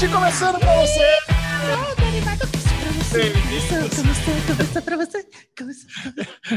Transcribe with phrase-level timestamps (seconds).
[0.00, 1.04] Podcast começando pra você.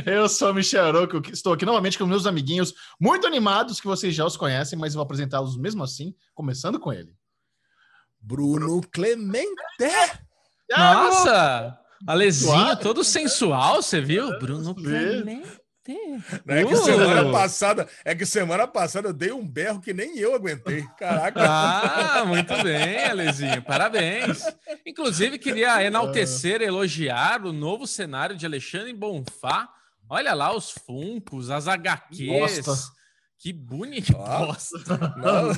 [0.05, 4.15] Eu sou o Michel Aroco, estou aqui novamente com meus amiguinhos muito animados, que vocês
[4.15, 7.13] já os conhecem, mas vou apresentá-los mesmo assim, começando com ele.
[8.17, 9.51] Bruno Clemente.
[10.71, 11.77] Nossa!
[12.07, 14.39] Alezinho todo sensual, você viu?
[14.39, 15.62] Bruno Clemente.
[16.47, 20.33] É que semana passada, é que semana passada eu dei um berro que nem eu
[20.33, 20.85] aguentei.
[20.97, 21.41] Caraca.
[21.45, 23.61] Ah, muito bem, Alezinho.
[23.61, 24.43] Parabéns.
[24.85, 29.67] Inclusive, queria enaltecer, elogiar o novo cenário de Alexandre Bonfá.
[30.09, 32.65] Olha lá os funcos, as HQs.
[32.65, 32.93] Nossa.
[33.37, 34.13] Que bonito.
[34.13, 34.77] Nossa.
[35.17, 35.47] Não.
[35.47, 35.53] não.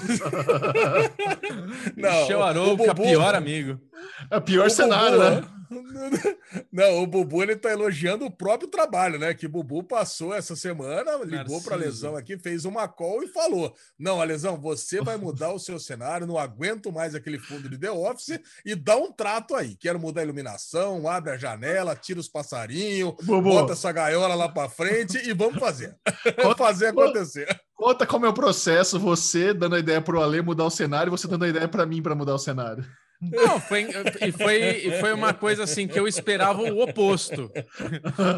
[2.22, 3.80] Michel Arouca, pior amigo.
[4.32, 5.48] É o pior o cenário, Bubu, né?
[6.72, 9.34] Não, o Bubu ele tá elogiando o próprio trabalho, né?
[9.34, 13.28] Que o Bubu passou essa semana, ligou para a Lesão aqui, fez uma call e
[13.28, 17.78] falou: Não, Lesão, você vai mudar o seu cenário, não aguento mais aquele fundo de
[17.78, 19.76] The Office e dá um trato aí.
[19.76, 23.50] Quero mudar a iluminação, abre a janela, tira os passarinhos, Bubu.
[23.50, 25.96] bota essa gaiola lá para frente e vamos fazer.
[26.42, 27.48] vamos fazer acontecer.
[27.76, 31.12] Conta como é o processo, você dando a ideia pro Ale mudar o cenário e
[31.12, 32.86] você dando a ideia para mim para mudar o cenário.
[33.22, 33.88] Não, foi,
[34.22, 37.50] e foi, e foi uma coisa assim que eu esperava o oposto.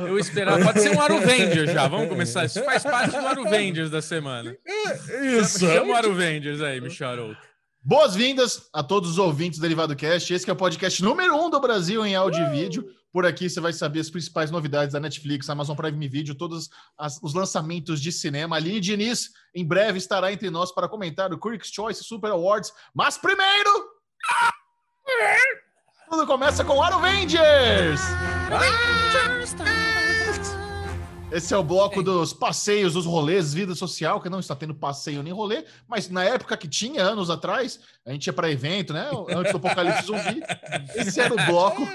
[0.08, 2.46] Eu esperava, pode ser um Aruvenger já, vamos começar.
[2.46, 4.56] Isso faz parte do Aruvengers da semana.
[5.40, 5.60] Isso.
[5.60, 7.36] Chama o Aruvengers aí, Michel
[7.82, 10.34] Boas-vindas a todos os ouvintes do Derivado Cast.
[10.34, 12.86] Esse é o podcast número um do Brasil em áudio e vídeo.
[13.14, 17.18] Por aqui você vai saber as principais novidades da Netflix, Amazon Prime Video, todos as,
[17.24, 18.58] os lançamentos de cinema.
[18.58, 22.74] Aline Diniz em breve estará entre nós para comentar o Critics' Choice Super Awards.
[22.94, 23.72] Mas primeiro...
[26.10, 28.02] Tudo começa com Aruvengers!
[31.30, 35.22] Esse é o bloco dos passeios, dos rolês, vida social, que não está tendo passeio
[35.22, 39.10] nem rolê, mas na época que tinha, anos atrás, a gente ia para evento, né?
[39.30, 40.42] Antes do Apocalipse Zumbi.
[40.96, 41.86] Esse era o bloco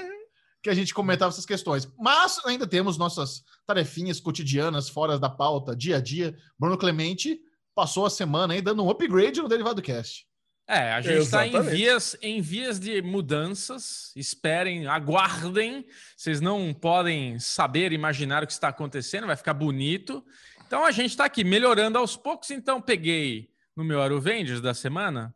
[0.61, 1.91] que a gente comentava essas questões.
[1.99, 6.35] Mas ainda temos nossas tarefinhas cotidianas, fora da pauta, dia a dia.
[6.57, 7.39] Bruno Clemente
[7.73, 10.27] passou a semana aí dando um upgrade no Derivado Cast.
[10.67, 14.11] É, a gente está em vias, em vias de mudanças.
[14.15, 15.85] Esperem, aguardem.
[16.15, 20.23] Vocês não podem saber, imaginar o que está acontecendo, vai ficar bonito.
[20.65, 22.49] Então a gente está aqui melhorando aos poucos.
[22.51, 25.35] Então peguei no meu Aruvengers da semana.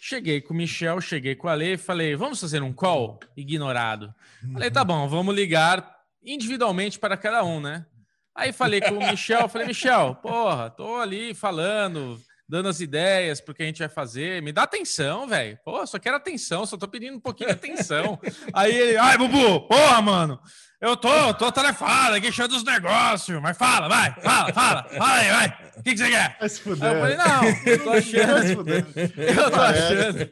[0.00, 3.18] Cheguei com o Michel, cheguei com a Ale e falei: vamos fazer um call?
[3.36, 4.14] Ignorado.
[4.52, 7.86] Falei, tá bom, vamos ligar individualmente para cada um, né?
[8.34, 13.54] Aí falei com o Michel, falei, Michel, porra, tô ali falando, dando as ideias pro
[13.54, 14.40] que a gente vai fazer.
[14.42, 15.58] Me dá atenção, velho.
[15.64, 18.18] Pô, só quero atenção, só tô pedindo um pouquinho de atenção.
[18.54, 20.40] Aí ele, ai, Bubu, porra, mano.
[20.80, 23.40] Eu tô, tô atarefado aqui, cheio dos negócios.
[23.42, 25.68] Mas fala, vai, fala, fala, fala aí, vai.
[25.76, 26.36] O que, que você quer?
[26.38, 26.88] Vai se fuder.
[26.88, 28.70] Aí eu falei, não, eu tô achando.
[29.16, 30.30] eu tô achando.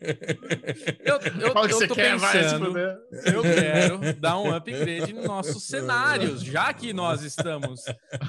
[1.05, 2.12] Eu, eu, Qual que eu você tô quer?
[2.12, 3.35] Pensando, vai se fuder.
[3.35, 7.85] Eu quero dar um upgrade nos nossos cenários, já que nós estamos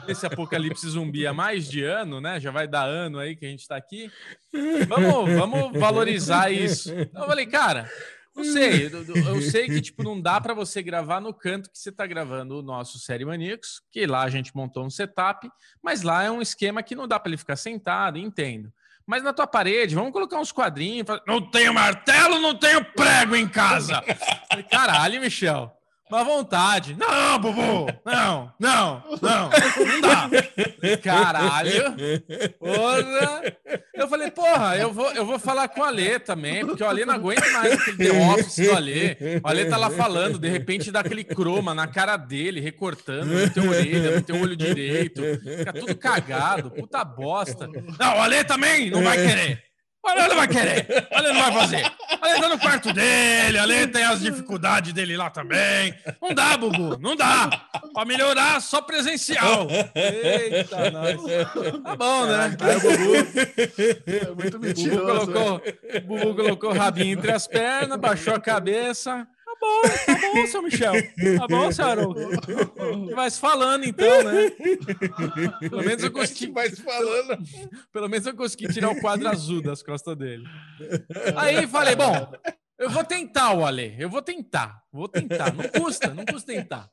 [0.07, 2.39] nesse apocalipse zumbi há mais de ano, né?
[2.39, 4.11] Já vai dar ano aí que a gente tá aqui.
[4.87, 6.91] Vamos, vamos valorizar isso.
[6.91, 7.87] Eu falei, cara,
[8.37, 11.77] eu sei, eu, eu, sei que tipo não dá para você gravar no canto que
[11.77, 15.49] você está gravando o nosso Série Maníacos, que lá a gente montou um setup,
[15.81, 18.71] mas lá é um esquema que não dá para ele ficar sentado, entendo.
[19.05, 21.07] Mas na tua parede, vamos colocar uns quadrinhos.
[21.25, 24.03] Não tenho martelo, não tenho prego em casa.
[24.69, 25.76] Caralho, Michel.
[26.09, 26.95] Má vontade.
[26.97, 27.87] Não, Bubu!
[28.05, 30.29] Não, não, não, não dá.
[31.03, 31.95] Caralho.
[32.57, 33.43] Porra.
[33.93, 37.03] Eu falei, porra, eu vou, eu vou falar com o Alê também, porque o Alê
[37.03, 39.17] não aguenta mais aquele The Office do Alê.
[39.43, 43.49] O Alê tá lá falando, de repente dá aquele croma na cara dele, recortando, não
[43.49, 45.21] tem orelha, não tem olho direito.
[45.57, 47.67] Fica tudo cagado, puta bosta.
[47.67, 49.66] Não, o Alê também não vai querer.
[50.07, 51.07] Olha, não vai querer.
[51.11, 51.91] Olha, não vai fazer.
[52.21, 53.57] Olha, tá no quarto dele.
[53.57, 55.93] Ali tem as dificuldades dele lá também.
[56.21, 56.97] Não dá, Bubu.
[56.99, 57.49] Não dá.
[57.93, 59.67] Pra melhorar, só presencial.
[59.93, 61.21] Eita, nós.
[61.83, 62.57] Tá bom, né?
[62.61, 63.15] Aí o Bubu.
[64.07, 65.25] É muito mentiroso.
[65.25, 65.61] Bubu colocou?
[66.05, 69.27] Bubu colocou o rabinho entre as pernas, baixou a cabeça
[69.59, 70.93] bom, tá bom, seu Michel.
[71.37, 73.15] Tá bom, seu Haroldo.
[73.15, 74.51] Vai se falando, então, né?
[75.69, 76.51] Pelo menos eu consegui.
[76.51, 77.37] Vai se falando.
[77.91, 80.43] Pelo menos eu consegui tirar o quadro azul das costas dele.
[81.35, 82.31] Aí falei, bom,
[82.77, 83.95] eu vou tentar, o Ale.
[83.97, 84.81] Eu vou tentar.
[84.91, 85.53] Vou tentar.
[85.53, 86.89] Não custa, não custa tentar.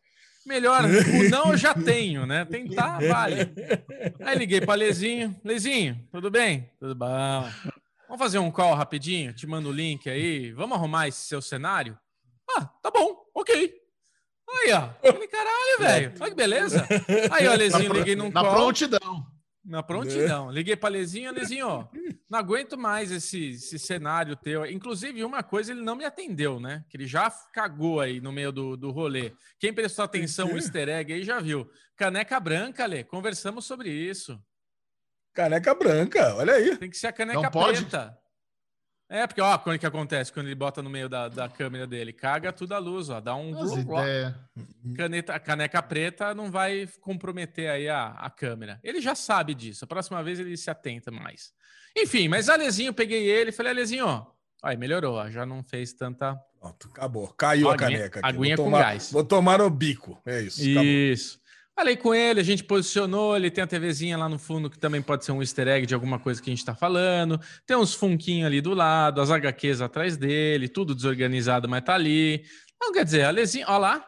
[0.47, 2.45] Melhor, o não eu já tenho, né?
[2.45, 3.51] Tentar, vale.
[4.21, 5.35] Aí liguei para Lezinho.
[5.43, 6.71] Lezinho, tudo bem?
[6.79, 7.51] Tudo bom.
[8.07, 9.33] Vamos fazer um call rapidinho?
[9.33, 10.53] Te mando o link aí.
[10.53, 11.99] Vamos arrumar esse seu cenário?
[12.57, 13.75] Ah, tá bom, ok.
[14.49, 14.91] Aí, ó.
[15.13, 16.15] Falei, caralho, velho.
[16.21, 16.87] Olha que beleza.
[17.31, 18.55] Aí, ó, Lezinho, liguei num Na call.
[18.55, 19.27] prontidão.
[19.65, 20.51] Na prontidão.
[20.51, 21.89] Liguei para Lezinho, Lezinho,
[22.29, 24.67] não aguento mais esse, esse cenário teu.
[24.67, 26.85] Inclusive, uma coisa ele não me atendeu, né?
[26.91, 29.33] Que ele já cagou aí no meio do, do rolê.
[29.59, 31.69] Quem prestou atenção o easter egg aí já viu.
[31.97, 34.39] Caneca branca, Lê, conversamos sobre isso.
[35.33, 36.77] Caneca branca, olha aí.
[36.77, 38.09] Tem que ser a caneca não preta.
[38.09, 38.24] Pode...
[39.09, 42.13] É, porque, ó, quando que acontece quando ele bota no meio da, da câmera dele?
[42.13, 43.21] Caga tudo a luz, ó.
[43.21, 43.53] Dá um.
[44.97, 48.81] Caneta, caneca preta não vai comprometer aí a, a câmera.
[48.83, 49.85] Ele já sabe disso.
[49.85, 51.53] A próxima vez ele se atenta mais.
[51.97, 54.27] Enfim, mas Alezinho, peguei ele e falei, Alezinho, ó.
[54.63, 55.31] Aí, melhorou, ó.
[55.31, 56.35] Já não fez tanta.
[56.59, 57.29] Pronto, acabou.
[57.29, 58.21] Caiu a, a caneca.
[58.21, 58.29] Aqui.
[58.29, 59.13] Aguinha vou com tomar, gás.
[59.13, 60.19] Vou tomar no bico.
[60.25, 60.63] É isso.
[60.63, 61.35] Isso.
[61.35, 61.44] Acabou.
[61.77, 65.03] Falei com ele, a gente posicionou, ele tem a TVzinha lá no fundo que também
[65.03, 67.41] pode ser um easter egg de alguma coisa que a gente está falando.
[67.67, 72.45] Tem uns funquinhos ali do lado, as HQs atrás dele, tudo desorganizado, mas tá ali.
[72.81, 74.07] Não quer dizer, a Lezinha, ó lá.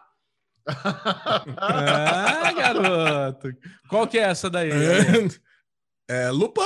[1.56, 3.52] ah, garoto.
[3.88, 4.70] Qual que é essa daí?
[6.08, 6.62] É, é Lupa.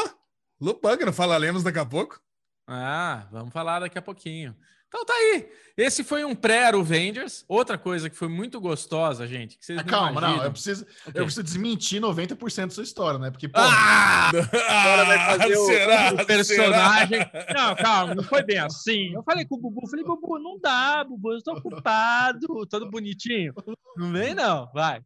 [0.60, 2.20] Lupa, que não falaremos daqui a pouco.
[2.66, 4.54] Ah, vamos falar daqui a pouquinho.
[4.90, 5.48] Então tá aí.
[5.76, 7.44] Esse foi um pré-Avengers.
[7.48, 9.56] Outra coisa que foi muito gostosa, gente.
[9.56, 10.36] Que vocês ah, calma, imaginam.
[10.38, 10.44] não.
[10.44, 11.20] Eu preciso, okay.
[11.20, 13.30] eu preciso desmentir 90% da sua história, né?
[13.30, 13.60] Porque, pô.
[13.60, 14.28] Ah!
[14.28, 16.12] Agora vai fazer o, será?
[16.12, 17.20] o personagem.
[17.30, 17.54] Será?
[17.54, 19.14] Não, calma, não foi bem assim.
[19.14, 23.54] Eu falei com o Bubu, falei, Bubu, não dá, Bubu, eu estou ocupado, todo bonitinho.
[23.96, 25.00] Não vem, não, vai.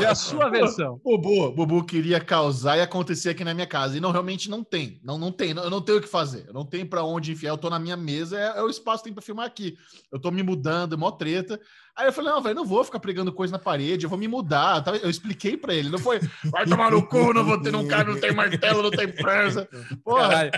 [0.00, 1.00] É a sua versão.
[1.02, 3.96] Bubu, Bubu queria causar e acontecer aqui na minha casa.
[3.96, 5.00] E não, realmente não tem.
[5.02, 5.50] Não, não tem.
[5.50, 6.44] Eu não tenho o que fazer.
[6.48, 7.50] Eu não tenho para onde enfiar.
[7.50, 9.76] Eu tô na minha mesa, é, é o espaço tem para filmar aqui
[10.10, 11.60] eu tô me mudando, mó treta.
[11.94, 14.26] Aí eu falei, não, velho, não vou ficar pregando coisa na parede, eu vou me
[14.26, 14.82] mudar.
[15.02, 18.12] Eu expliquei para ele, não foi, vai tomar no cu, não vou ter, um cara,
[18.12, 19.68] não tem martelo, não tem presa.
[20.02, 20.50] Porra.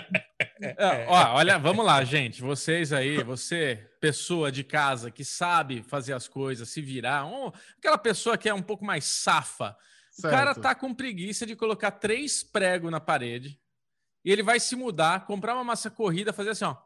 [0.60, 2.40] É, ó, olha, vamos lá, gente.
[2.40, 7.98] Vocês aí, você, pessoa de casa que sabe fazer as coisas, se virar, um, aquela
[7.98, 9.76] pessoa que é um pouco mais safa.
[10.10, 10.32] Certo.
[10.32, 13.58] O cara tá com preguiça de colocar três pregos na parede
[14.24, 16.76] e ele vai se mudar, comprar uma massa corrida, fazer assim, ó.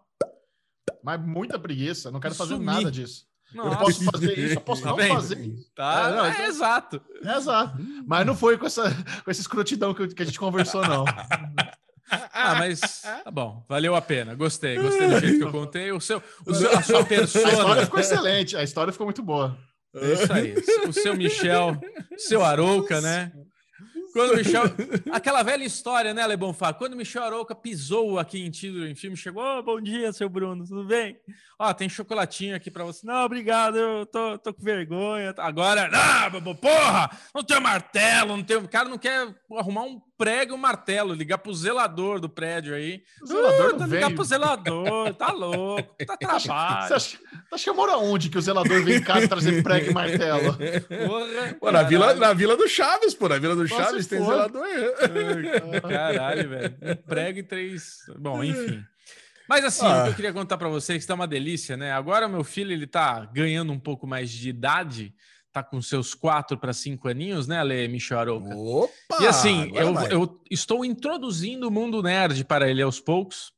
[1.03, 2.67] Mas muita preguiça, não quero fazer Sumir.
[2.67, 3.27] nada disso.
[3.55, 3.69] Nossa.
[3.69, 5.09] Eu posso fazer isso, eu posso tá não bem?
[5.09, 5.55] fazer.
[5.75, 6.47] Tá, é, não, é, então...
[6.47, 7.01] exato.
[7.25, 7.79] É exato.
[8.07, 8.91] Mas não foi com essa,
[9.25, 11.05] com essa escrotidão que, que a gente conversou, não.
[12.09, 14.33] Ah, mas tá bom, valeu a pena.
[14.37, 15.91] Gostei, gostei do jeito que eu contei.
[15.91, 17.49] O seu, o seu, a sua persona.
[17.49, 19.59] A história ficou excelente, a história ficou muito boa.
[19.93, 20.55] É isso aí.
[20.89, 21.77] O seu Michel,
[22.17, 23.33] seu Arouca, né?
[24.17, 24.63] Quando o Michel.
[25.13, 26.73] Aquela velha história, né, Lebon Fá?
[26.73, 30.27] Quando o Michel Arouca pisou aqui em título em filme, chegou, oh, bom dia, seu
[30.27, 31.21] Bruno, tudo bem?
[31.59, 33.07] Ó, tem chocolatinho aqui para você.
[33.07, 35.35] Não, obrigado, eu tô, tô com vergonha.
[35.37, 38.57] Agora, não, porra, não tem martelo, não tem.
[38.57, 42.75] O cara não quer arrumar um prego e um martelo, ligar pro zelador do prédio
[42.75, 43.03] aí.
[43.23, 46.89] O zelador uh, não ligar pro zelador, tá louco, tá trabalho.
[46.89, 47.19] Você acha,
[47.51, 50.55] tá chamando aonde que o zelador vem em casa trazer prego e martelo?
[50.55, 54.25] Porra, pô, na vila, na vila do Chaves, pô, na vila do Nossa, Chaves tem
[54.25, 55.81] zelador aí.
[55.81, 56.77] Caralho, velho.
[56.83, 57.99] Um prego e três.
[58.19, 58.83] Bom, enfim.
[59.49, 60.01] Mas assim, ah.
[60.01, 61.93] o que eu queria contar para vocês que tá uma delícia, né?
[61.93, 65.15] Agora meu filho ele tá ganhando um pouco mais de idade
[65.57, 68.55] tá com seus quatro para cinco aninhos, né, Ale Michel Arouca?
[68.55, 69.23] Opa!
[69.23, 73.55] E assim, eu, eu, estou introduzindo o mundo nerd para ele aos poucos.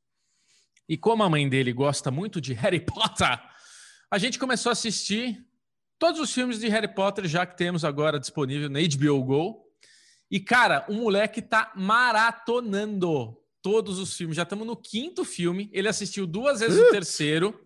[0.88, 3.40] E como a mãe dele gosta muito de Harry Potter,
[4.08, 5.44] a gente começou a assistir
[5.98, 9.64] todos os filmes de Harry Potter já que temos agora disponível na HBO Go.
[10.30, 14.36] E cara, o moleque tá maratonando todos os filmes.
[14.36, 15.68] Já estamos no quinto filme.
[15.72, 17.58] Ele assistiu duas vezes o terceiro.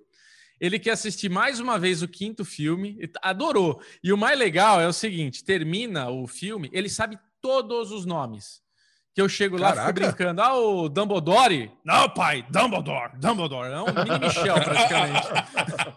[0.63, 3.83] Ele quer assistir mais uma vez o quinto filme, adorou.
[4.01, 8.63] E o mais legal é o seguinte: termina o filme, ele sabe todos os nomes.
[9.13, 9.89] Que eu chego lá, Caraca.
[9.89, 10.41] fico brincando.
[10.41, 11.73] Ah, o Dumbledore?
[11.85, 13.73] Não, pai, Dumbledore, Dumbledore.
[13.73, 15.29] É um mini Michel, praticamente.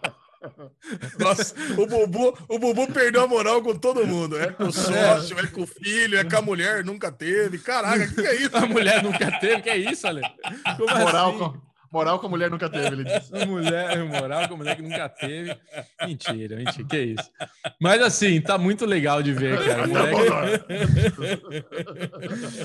[1.18, 4.36] Nossa, o Bubu, o Bubu perdeu a moral com todo mundo.
[4.36, 7.58] É com o sócio, é, é com o filho, é com a mulher, nunca teve.
[7.58, 8.56] Caraca, o que, que, é isso?
[8.56, 10.22] A mulher nunca teve, que é isso, Ale?
[10.76, 11.38] Como moral, assim?
[11.38, 11.60] com,
[11.96, 13.32] Moral com a mulher nunca teve, ele disse.
[13.48, 15.56] mulher, moral com a mulher que nunca teve.
[16.04, 17.30] Mentira, mentira, que isso.
[17.80, 19.88] Mas assim, tá muito legal de ver, cara.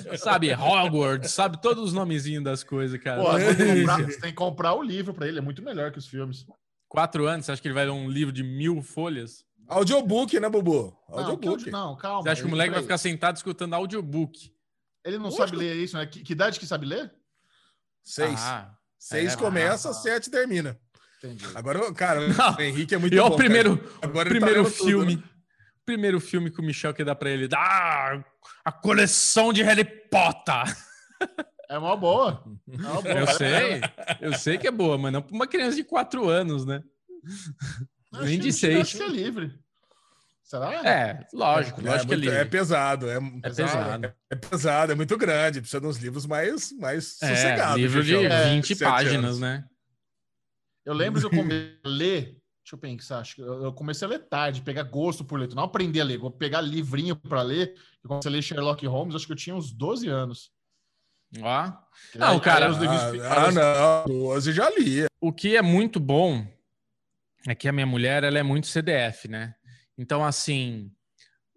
[0.10, 0.18] Que...
[0.20, 3.22] sabe, Hogwarts, sabe todos os nomezinhos das coisas, cara.
[3.22, 5.94] Pô, você, tem comprar, você tem que comprar o livro para ele, é muito melhor
[5.94, 6.46] que os filmes.
[6.90, 9.46] Quatro anos, você acha que ele vai ler um livro de mil folhas?
[9.66, 10.94] Audiobook, né, Bubu?
[11.08, 11.72] Audiobook.
[11.72, 12.24] Não, não calma.
[12.24, 14.54] Você acha que o moleque vai ficar sentado escutando audiobook?
[15.06, 16.06] Ele não sabe ler isso, né?
[16.06, 17.14] Que, que idade que sabe ler?
[18.04, 18.42] Seis.
[18.42, 20.80] Ah, Seis é, começa, ah, sete termina.
[21.18, 21.44] Entendi.
[21.56, 22.56] Agora, cara, não.
[22.56, 23.30] o Henrique é muito e bom.
[23.30, 25.16] o primeiro, Agora tá primeiro tá filme.
[25.16, 25.32] Tudo, né?
[25.84, 27.50] Primeiro filme que o Michel quer dar pra ele.
[27.56, 28.24] Ah,
[28.64, 30.78] a coleção de Harry Potter.
[31.68, 32.44] É uma boa.
[32.72, 33.16] É uma boa.
[33.16, 33.82] Eu sei,
[34.22, 36.84] eu sei que é boa, mas não para uma criança de quatro anos, né?
[38.22, 38.82] Nem de seis.
[38.82, 39.52] Acho que é livre.
[40.52, 40.86] Será?
[40.86, 44.06] É, lógico, é, lógico é, muito, é pesado, é, é pesado.
[44.06, 47.78] É, é, pesado, é muito grande, precisa de uns livros mais, mais é, sossegados.
[47.78, 49.40] Livro de 20 páginas, anos.
[49.40, 49.64] né?
[50.84, 54.10] Eu lembro que eu comecei a ler, deixa eu pensar, acho que eu comecei a
[54.10, 57.74] ler tarde, pegar gosto por ler, não aprender a ler, vou pegar livrinho para ler,
[58.04, 60.52] eu comecei a ler Sherlock Holmes, acho que eu tinha uns 12 anos.
[61.42, 61.82] Ah,
[62.14, 62.68] não, cara.
[62.68, 65.06] Ah, ah, não, 12 já lia.
[65.22, 66.46] O que é muito bom
[67.48, 69.56] é que a minha mulher ela é muito CDF, né?
[70.02, 70.92] Então, assim,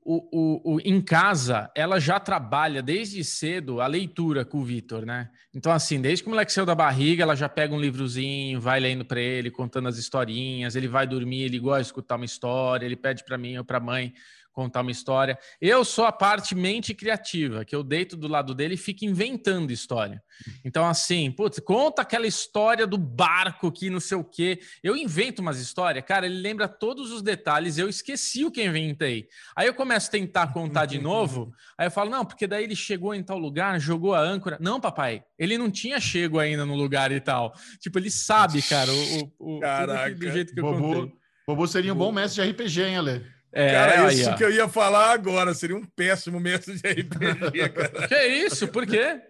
[0.05, 5.07] o, o, o, em casa, ela já trabalha desde cedo a leitura com o Vitor,
[5.07, 5.31] né?
[5.55, 8.79] Então, assim, desde que o moleque saiu da barriga, ela já pega um livrozinho, vai
[8.81, 10.77] lendo para ele, contando as historinhas.
[10.77, 13.81] Ele vai dormir, ele gosta de escutar uma história, ele pede para mim ou para
[13.81, 14.13] mãe
[14.54, 15.37] contar uma história.
[15.61, 19.73] Eu sou a parte mente criativa, que eu deito do lado dele e fico inventando
[19.73, 20.23] história.
[20.64, 24.61] Então, assim, putz, conta aquela história do barco que não sei o quê.
[24.82, 29.26] Eu invento umas histórias, cara, ele lembra todos os detalhes, eu esqueci o que inventei.
[29.56, 32.76] Aí eu começo a tentar contar de novo, aí eu falo, não, porque daí ele
[32.76, 34.56] chegou em tal lugar, jogou a âncora.
[34.61, 37.52] Não, papai, ele não tinha chego ainda no lugar e tal.
[37.80, 40.14] Tipo, ele sabe, cara, o, o, Caraca.
[40.14, 41.12] do jeito que eu Bobo, contei.
[41.46, 43.34] Bobo seria um bom mestre de RPG, hein, Ale?
[43.56, 45.54] É, cara, isso aí, que eu ia falar agora.
[45.54, 48.08] Seria um péssimo mestre de RPG, cara.
[48.08, 48.66] Que isso?
[48.66, 49.20] Por quê?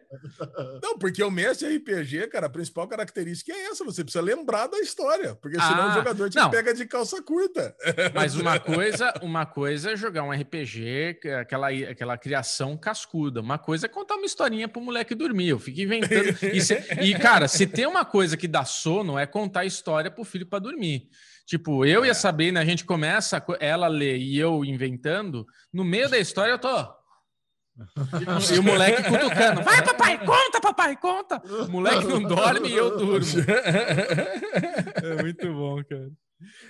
[0.83, 3.85] Não, porque o mestre de RPG, cara, a principal característica é essa.
[3.85, 5.35] Você precisa lembrar da história.
[5.35, 6.51] Porque senão ah, o jogador te não.
[6.51, 7.77] pega de calça curta.
[8.15, 13.43] Mas uma coisa, uma coisa é jogar um RPG, aquela, aquela criação cascuda.
[13.43, 15.49] Uma coisa é contar uma historinha pro moleque dormir.
[15.49, 16.35] Eu fico inventando.
[16.51, 20.25] E, se, e cara, se tem uma coisa que dá sono, é contar história pro
[20.25, 21.11] filho para dormir.
[21.47, 22.09] Tipo, eu é.
[22.09, 26.53] e a Sabrina, a gente começa, ela lê e eu inventando, no meio da história
[26.53, 27.05] eu tô.
[28.55, 29.63] e o moleque cutucando.
[29.63, 31.43] Vai, papai, conta, papai, conta.
[31.65, 33.27] O moleque não dorme e eu durmo.
[35.03, 36.11] É muito bom, cara.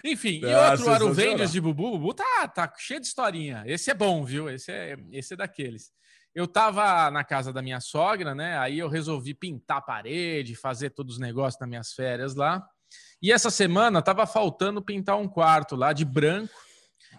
[0.04, 3.64] Enfim, e ah, outro Aruvendes de Bubu, Bubu tá, tá cheio de historinha.
[3.66, 4.48] Esse é bom, viu?
[4.48, 5.90] Esse é, esse é daqueles.
[6.34, 8.58] Eu tava na casa da minha sogra, né?
[8.58, 12.64] Aí eu resolvi pintar a parede, fazer todos os negócios nas minhas férias lá.
[13.24, 16.52] E essa semana tava faltando pintar um quarto lá de branco.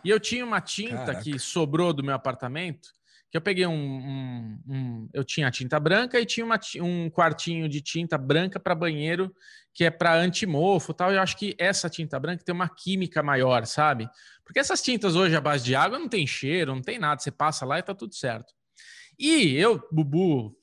[0.03, 1.21] E eu tinha uma tinta Caraca.
[1.23, 2.89] que sobrou do meu apartamento,
[3.31, 7.67] que eu peguei um, um, um eu tinha tinta branca e tinha uma, um quartinho
[7.67, 9.35] de tinta branca para banheiro
[9.73, 11.11] que é para antimofo, tal.
[11.11, 14.07] Eu acho que essa tinta branca tem uma química maior, sabe?
[14.45, 17.31] Porque essas tintas hoje à base de água não tem cheiro, não tem nada, você
[17.31, 18.53] passa lá e tá tudo certo.
[19.17, 20.55] E eu, Bubu,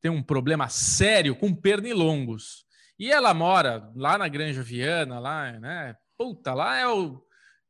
[0.00, 2.63] tenho um problema sério com pernilongos.
[2.98, 5.96] E ela mora lá na Granja Viana, lá, né?
[6.16, 7.20] Puta, lá é o,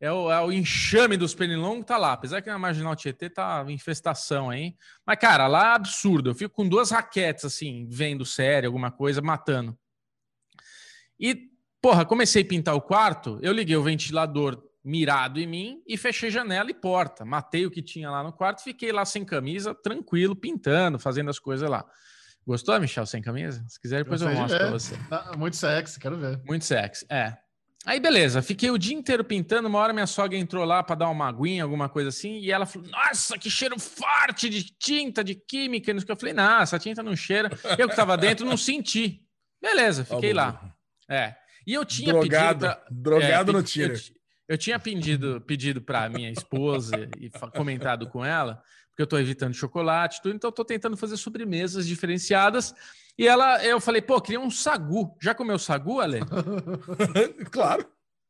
[0.01, 2.13] é o, é o enxame dos pernilongos, tá lá.
[2.13, 4.77] Apesar que na Marginal Tietê tá infestação aí.
[5.07, 6.31] Mas, cara, lá é absurdo.
[6.31, 9.77] Eu fico com duas raquetes, assim, vendo série, alguma coisa, matando.
[11.19, 11.49] E,
[11.81, 16.31] porra, comecei a pintar o quarto, eu liguei o ventilador mirado em mim e fechei
[16.31, 17.25] janela e porta.
[17.25, 21.39] Matei o que tinha lá no quarto, fiquei lá sem camisa, tranquilo, pintando, fazendo as
[21.39, 21.85] coisas lá.
[22.47, 23.65] Gostou, Michel, sem camisa?
[23.69, 24.97] Se quiser, depois eu, eu mostro para você.
[25.09, 26.41] Tá muito sexy, quero ver.
[26.45, 27.37] Muito sexy, é.
[27.87, 29.69] Aí, beleza, fiquei o dia inteiro pintando.
[29.69, 32.65] Uma hora minha sogra entrou lá para dar uma aguinha, alguma coisa assim, e ela
[32.65, 35.91] falou: Nossa, que cheiro forte de tinta, de química.
[35.91, 37.51] E eu falei: Não, essa tinta não cheira.
[37.79, 39.23] Eu que estava dentro não senti.
[39.61, 40.75] Beleza, fiquei oh, lá.
[41.09, 41.35] É.
[41.67, 42.81] E eu tinha drogado, pedido.
[42.81, 43.95] Pra, drogado é, no tiro.
[43.95, 44.01] Eu,
[44.49, 48.63] eu, tinha pedido, pedido para minha esposa e comentado com ela
[48.95, 52.73] porque eu estou evitando chocolate, tudo, então estou tentando fazer sobremesas diferenciadas.
[53.19, 55.17] E ela, eu falei, pô, queria um sagu.
[55.21, 56.21] Já comeu sagu, Ale?
[57.51, 57.85] claro.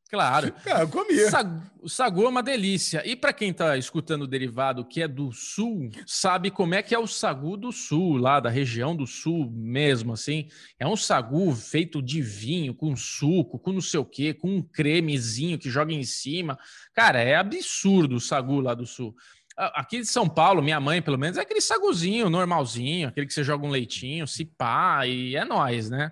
[0.09, 0.51] Claro.
[0.63, 1.29] Cara, eu comia.
[1.29, 3.03] Sagu, o sagu é uma delícia.
[3.05, 6.95] E para quem está escutando o derivado que é do sul, sabe como é que
[6.95, 10.47] é o sagu do sul, lá da região do sul mesmo, assim.
[10.79, 14.61] É um sagu feito de vinho, com suco, com não sei o quê, com um
[14.63, 16.57] cremezinho que joga em cima.
[16.93, 19.15] Cara, é absurdo o sagu lá do sul.
[19.57, 23.43] Aqui de São Paulo, minha mãe, pelo menos, é aquele saguzinho normalzinho, aquele que você
[23.43, 26.11] joga um leitinho, se pá, e é nós, né?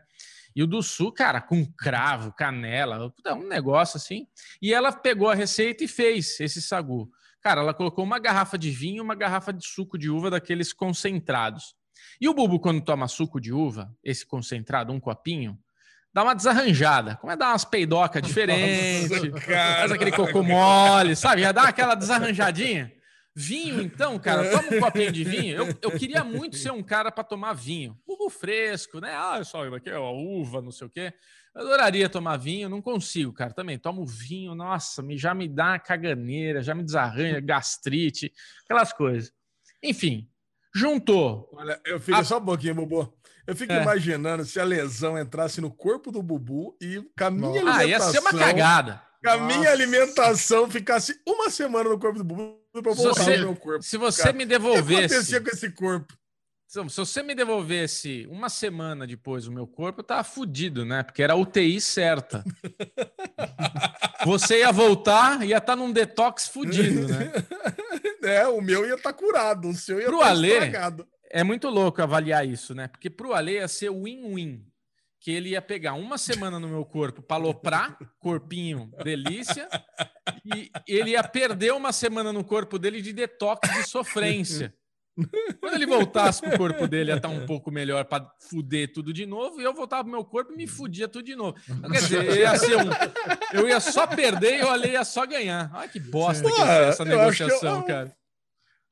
[0.56, 4.28] E o do Sul, cara, com cravo, canela, um negócio assim.
[4.62, 7.12] E ela pegou a receita e fez esse sagu.
[7.42, 10.72] Cara, ela colocou uma garrafa de vinho e uma garrafa de suco de uva daqueles
[10.72, 11.76] concentrados.
[12.22, 15.60] E o Bubu, quando toma suco de uva, esse concentrado, um copinho,
[16.14, 17.18] dá uma desarranjada.
[17.18, 19.10] Como é dar umas peidocas diferentes,
[19.44, 21.42] faz aquele cocô mole, sabe?
[21.42, 22.94] Já dá aquela desarranjadinha.
[23.36, 25.56] Vinho, então, cara, toma um copinho de vinho.
[25.56, 27.98] Eu, eu queria muito ser um cara para tomar vinho.
[28.08, 29.13] Uvo fresco, né?
[29.13, 31.13] Ah, só aqui é a uva, não sei o quê.
[31.56, 33.54] Eu adoraria tomar vinho, não consigo, cara.
[33.54, 38.32] Também tomo vinho, nossa, me, já me dá caganeira, já me desarranha, gastrite,
[38.66, 39.32] aquelas coisas.
[39.82, 40.30] Enfim,
[40.75, 41.50] Juntou.
[41.54, 42.24] Olha, eu fico a...
[42.24, 43.13] só um pouquinho, Bubu.
[43.46, 43.82] Eu fico é.
[43.82, 47.80] imaginando se a lesão entrasse no corpo do Bubu e com a minha alimentação.
[47.80, 49.02] Ah, ia ser uma cagada.
[49.25, 53.84] A minha alimentação ficasse uma semana no corpo do Bubu pra voltar no meu corpo.
[53.84, 55.06] Se você cara, me devolvesse.
[55.06, 56.13] O que acontecia com esse corpo?
[56.68, 61.03] Se você me devolvesse uma semana depois o meu corpo, eu tava fudido, né?
[61.03, 62.44] Porque era a UTI certa.
[64.25, 67.32] você ia voltar, ia estar tá num detox fudido, né?
[68.24, 71.06] É, o meu ia estar tá curado, o seu ia estar tá estragado.
[71.30, 72.88] É muito louco avaliar isso, né?
[72.88, 74.65] Porque pro Ale ia ser win-win.
[75.24, 79.70] Que ele ia pegar uma semana no meu corpo para aloprar, corpinho, delícia,
[80.46, 84.75] e ele ia perder uma semana no corpo dele de detox de sofrência.
[85.62, 89.25] Quando ele voltasse pro corpo dele, ia estar um pouco melhor para fuder tudo de
[89.25, 91.58] novo, e eu voltava pro meu corpo e me fudia tudo de novo.
[91.70, 92.89] Então, quer dizer, ia ser um...
[93.53, 95.72] eu ia só perder e o Ale ia só ganhar.
[95.74, 98.18] Ai, que bosta que é essa negociação, é um, cara.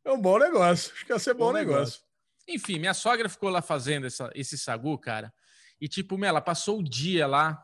[0.06, 0.94] É um bom negócio.
[0.94, 1.76] Acho que ia ser bom, bom negócio.
[1.76, 2.00] negócio.
[2.48, 5.34] Enfim, minha sogra ficou lá fazendo essa, esse sagu, cara.
[5.82, 7.62] E, tipo, meu, ela passou o dia lá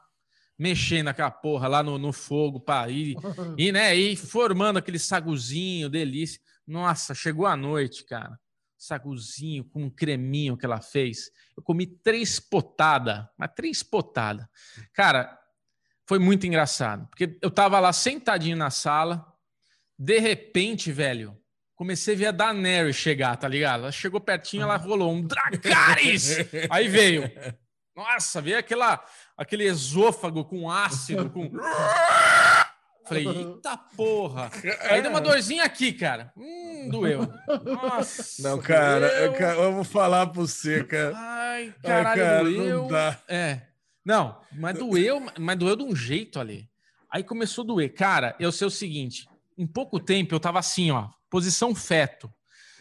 [0.59, 3.15] mexendo aquela porra lá no, no fogo, pá, e,
[3.57, 6.41] e, né, e formando aquele saguzinho, delícia.
[6.65, 8.37] Nossa, chegou a noite, cara
[8.77, 11.31] saguzinho com um creminho que ela fez.
[11.55, 14.45] Eu comi três potadas, mas três potadas.
[14.93, 15.37] Cara,
[16.07, 19.25] foi muito engraçado, porque eu tava lá sentadinho na sala,
[19.97, 21.37] de repente, velho,
[21.75, 23.81] comecei a ver a Daenerys chegar, tá ligado?
[23.81, 26.37] Ela chegou pertinho, ela rolou um Dracarys!
[26.69, 27.23] Aí veio.
[27.97, 29.03] Nossa, veio aquela,
[29.35, 31.49] aquele esôfago com ácido, com...
[33.07, 34.51] Falei, eita porra.
[34.81, 36.31] Aí deu uma dorzinha aqui, cara.
[36.35, 37.21] Hum, doeu.
[37.63, 38.43] Nossa.
[38.43, 41.13] Não, cara, eu, eu vou falar pra você, cara.
[41.15, 42.81] Ai, caralho, Ai, cara, doeu.
[42.81, 43.19] Não dá.
[43.27, 43.61] É.
[44.05, 46.69] Não, mas doeu, mas doeu de um jeito ali.
[47.09, 47.93] Aí começou a doer.
[47.93, 49.27] Cara, eu sei o seguinte:
[49.57, 52.31] em pouco tempo eu tava assim, ó, posição feto.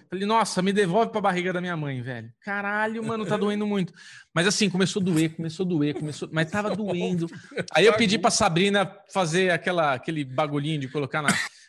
[0.09, 2.31] Falei, nossa, me devolve pra barriga da minha mãe, velho.
[2.41, 3.93] Caralho, mano, tá doendo muito.
[4.35, 7.27] Mas assim, começou a doer, começou a doer, começou, mas tava doendo.
[7.75, 11.29] Aí eu pedi pra Sabrina fazer aquela, aquele bagulhinho de colocar na.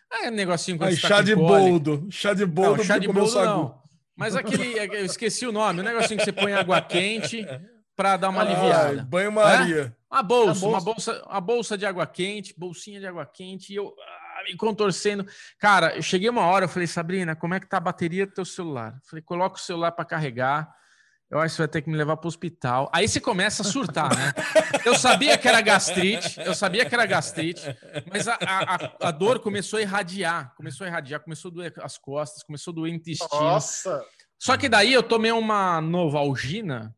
[0.10, 2.08] É, negocinho Aí, tá chá, de boldo.
[2.10, 2.78] chá de boldo.
[2.78, 3.82] Não, chá de boldo não.
[4.16, 7.46] Mas aquele, eu esqueci o nome, o negocinho que você põe água quente
[7.96, 9.04] para dar uma aliviada.
[9.04, 9.94] Banho-maria.
[9.94, 10.16] É?
[10.16, 13.94] Uma bolsa, uma bolsa, uma bolsa de água quente, bolsinha de água quente, e eu
[14.48, 15.26] me contorcendo.
[15.60, 18.34] Cara, eu cheguei uma hora, eu falei, Sabrina, como é que tá a bateria do
[18.34, 18.94] teu celular?
[18.96, 20.76] Eu falei, coloca o celular para carregar.
[21.30, 22.90] Eu acho que você vai ter que me levar para o hospital.
[22.94, 24.34] Aí você começa a surtar, né?
[24.86, 27.64] Eu sabia que era gastrite, eu sabia que era gastrite,
[28.10, 31.98] mas a, a, a dor começou a irradiar, começou a irradiar, começou a doer as
[31.98, 33.42] costas, começou a doer o intestino.
[33.42, 34.02] Nossa!
[34.40, 36.96] Só que daí eu tomei uma Novalgina,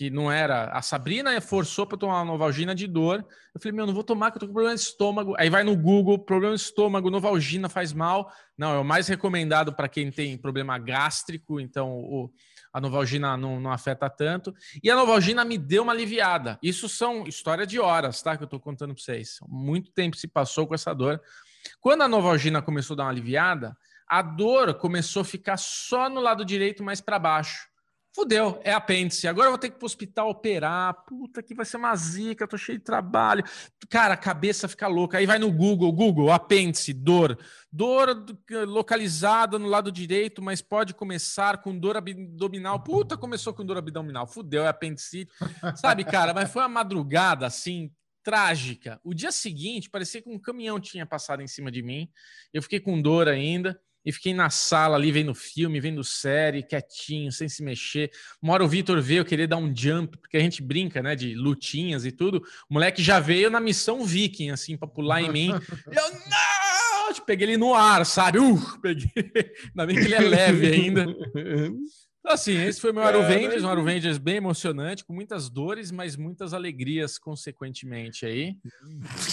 [0.00, 0.70] que não era.
[0.70, 3.22] A Sabrina forçou para tomar uma Novalgina de dor.
[3.54, 5.34] Eu falei, meu, não vou tomar, que eu tô com problema de estômago.
[5.38, 8.32] Aí vai no Google, problema de estômago, Novalgina faz mal.
[8.56, 12.32] Não, é o mais recomendado para quem tem problema gástrico, então o,
[12.72, 14.54] a Novalgina não, não afeta tanto.
[14.82, 16.58] E a Novalgina me deu uma aliviada.
[16.62, 18.38] Isso são história de horas, tá?
[18.38, 19.36] Que eu tô contando para vocês.
[19.46, 21.20] Muito tempo se passou com essa dor.
[21.78, 23.76] Quando a Novalgina começou a dar uma aliviada,
[24.08, 27.69] a dor começou a ficar só no lado direito, mais para baixo.
[28.12, 29.28] Fudeu, é apêndice.
[29.28, 31.04] Agora eu vou ter que ir pro hospital operar.
[31.06, 33.44] Puta, que vai ser uma zica, tô cheio de trabalho.
[33.88, 35.18] Cara, a cabeça fica louca.
[35.18, 37.38] Aí vai no Google, Google, apêndice, dor.
[37.72, 38.24] Dor
[38.66, 42.82] localizada no lado direito, mas pode começar com dor abdominal.
[42.82, 44.26] Puta, começou com dor abdominal.
[44.26, 45.32] Fudeu, é apendicite.
[45.76, 47.92] Sabe, cara, mas foi uma madrugada assim,
[48.24, 49.00] trágica.
[49.04, 52.10] O dia seguinte, parecia que um caminhão tinha passado em cima de mim.
[52.52, 57.30] Eu fiquei com dor ainda e fiquei na sala ali vendo filme, vendo série, quietinho,
[57.30, 58.10] sem se mexer.
[58.40, 61.34] Uma hora o Vitor veio querer dar um jump, porque a gente brinca, né, de
[61.34, 62.42] lutinhas e tudo.
[62.68, 65.50] O moleque já veio na missão viking, assim, para pular em mim.
[65.50, 65.52] E
[65.96, 67.12] eu, não!
[67.12, 68.38] Tipo, peguei ele no ar, sabe?
[68.38, 69.10] Uh, peguei.
[69.70, 71.02] Ainda bem que ele é leve ainda.
[71.02, 76.54] Então, assim, esse foi meu Aruvengers, um Aruvengers bem emocionante, com muitas dores, mas muitas
[76.54, 78.54] alegrias, consequentemente, aí.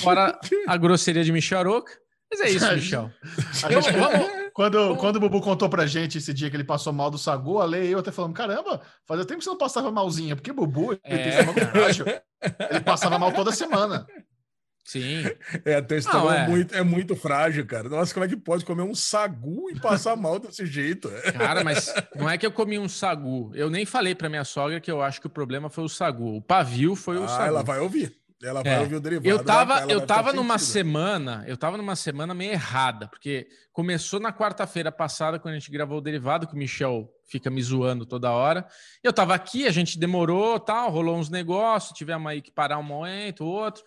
[0.02, 1.92] Fora a grosseria de Micharoca.
[2.32, 3.12] Mas é isso, Michel.
[3.54, 7.12] Gente, vamos, quando, quando o Bubu contou pra gente esse dia que ele passou mal
[7.12, 9.92] do Sagu, a Lei e eu até falando: caramba, fazia tempo que você não passava
[9.92, 12.24] malzinha, porque Bubu ele é.
[12.72, 14.08] ele passava mal toda semana.
[14.84, 15.26] Sim.
[15.64, 16.48] É, teu estômago é.
[16.48, 17.88] Muito, é muito frágil, cara.
[17.88, 21.08] Nossa, como é que pode comer um sagu e passar mal desse jeito?
[21.38, 23.52] Cara, mas não é que eu comi um sagu.
[23.54, 26.38] Eu nem falei pra minha sogra que eu acho que o problema foi o sagu.
[26.38, 27.44] O pavio foi ah, o sagu.
[27.44, 28.18] Ela vai ouvir.
[28.42, 28.80] Ela vai é.
[28.80, 29.28] ouvir o derivado.
[29.28, 30.74] Eu tava, eu tava numa sentido.
[30.74, 35.72] semana, eu tava numa semana meio errada, porque começou na quarta-feira passada, quando a gente
[35.72, 38.68] gravou o derivado, que o Michel fica me zoando toda hora.
[39.04, 42.84] Eu tava aqui, a gente demorou, tal, rolou uns negócios, tivemos aí que parar um
[42.84, 43.84] momento, outro.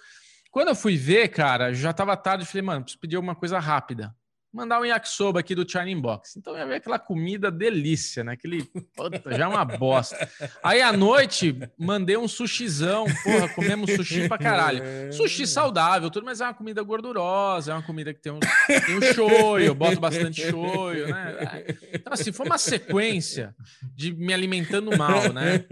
[0.51, 4.15] Quando eu fui ver, cara, já tava tarde, falei, mano, preciso pedir alguma coisa rápida.
[4.53, 6.37] Mandar um yakisoba aqui do China Box.
[6.37, 8.33] Então ia ver aquela comida delícia, né?
[8.33, 8.65] Aquele,
[8.97, 10.29] puta, já é uma bosta.
[10.63, 14.83] Aí à noite, mandei um sushizão, porra, comemos sushi pra caralho.
[15.13, 18.99] Sushi saudável, tudo, mas é uma comida gordurosa, é uma comida que tem um, tem
[18.99, 21.67] um shoyu, boto bastante shoyu, né?
[21.93, 23.55] Então assim, foi uma sequência
[23.95, 25.65] de me alimentando mal, né?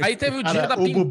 [0.00, 1.02] Aí teve o dia Cara, da pintura.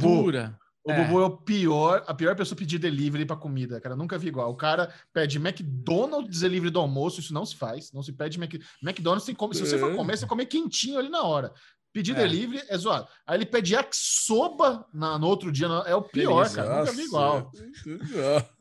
[0.47, 0.60] Bubu.
[0.83, 1.03] O é.
[1.03, 3.95] Bubu é o pior, a pior pessoa pedir delivery para comida, cara.
[3.95, 4.49] Nunca vi igual.
[4.49, 7.91] O cara pede McDonald's delivery do almoço, isso não se faz.
[7.91, 8.53] Não se pede Mac...
[8.81, 9.25] McDonald's.
[9.25, 11.53] Tem como, se você for comer, você come quentinho ali na hora.
[11.93, 12.15] Pedir é.
[12.15, 13.07] delivery é zoado.
[13.27, 16.79] Aí ele pede yakisoba na, no outro dia, é o pior, Feliz, cara.
[16.79, 17.51] Nunca vi igual.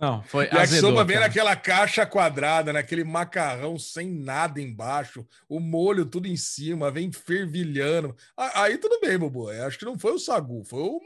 [0.00, 6.26] Não, foi yakisoba bem naquela caixa quadrada, naquele macarrão sem nada embaixo, o molho tudo
[6.26, 8.16] em cima, vem fervilhando.
[8.36, 9.48] Aí tudo bem, Bubu.
[9.48, 11.00] Acho que não foi o sagu, foi o,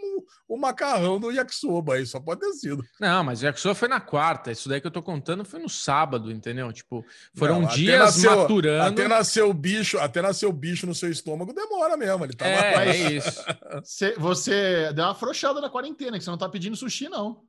[0.48, 2.82] o macarrão do yakisoba aí, só pode ter sido.
[2.98, 4.50] Não, mas o yakisoba foi na quarta.
[4.50, 6.72] Isso daí que eu tô contando foi no sábado, entendeu?
[6.72, 8.84] Tipo, foram não, dias nasceu, maturando.
[8.84, 12.32] Até nasceu bicho, até nasceu bicho no seu estômago, demora mesmo mesmo.
[12.32, 12.84] Ele tá é, lá.
[12.86, 13.44] é isso.
[13.82, 17.44] Você, você deu uma afrouxada na quarentena, que você não tá pedindo sushi, não.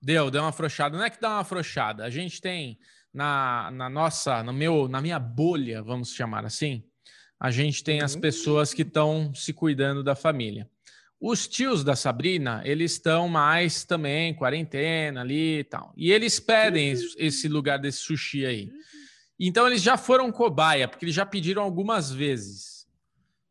[0.00, 0.96] Deu, deu uma afrouxada.
[0.96, 2.04] Não é que dá uma afrouxada.
[2.04, 2.78] A gente tem
[3.12, 6.82] na, na nossa, no meu, na minha bolha, vamos chamar assim,
[7.38, 8.20] a gente tem as uhum.
[8.20, 10.68] pessoas que estão se cuidando da família.
[11.20, 15.92] Os tios da Sabrina, eles estão mais também, quarentena ali e tal.
[15.96, 18.70] E eles pedem esse lugar desse sushi aí.
[19.38, 22.71] Então eles já foram cobaia, porque eles já pediram algumas vezes.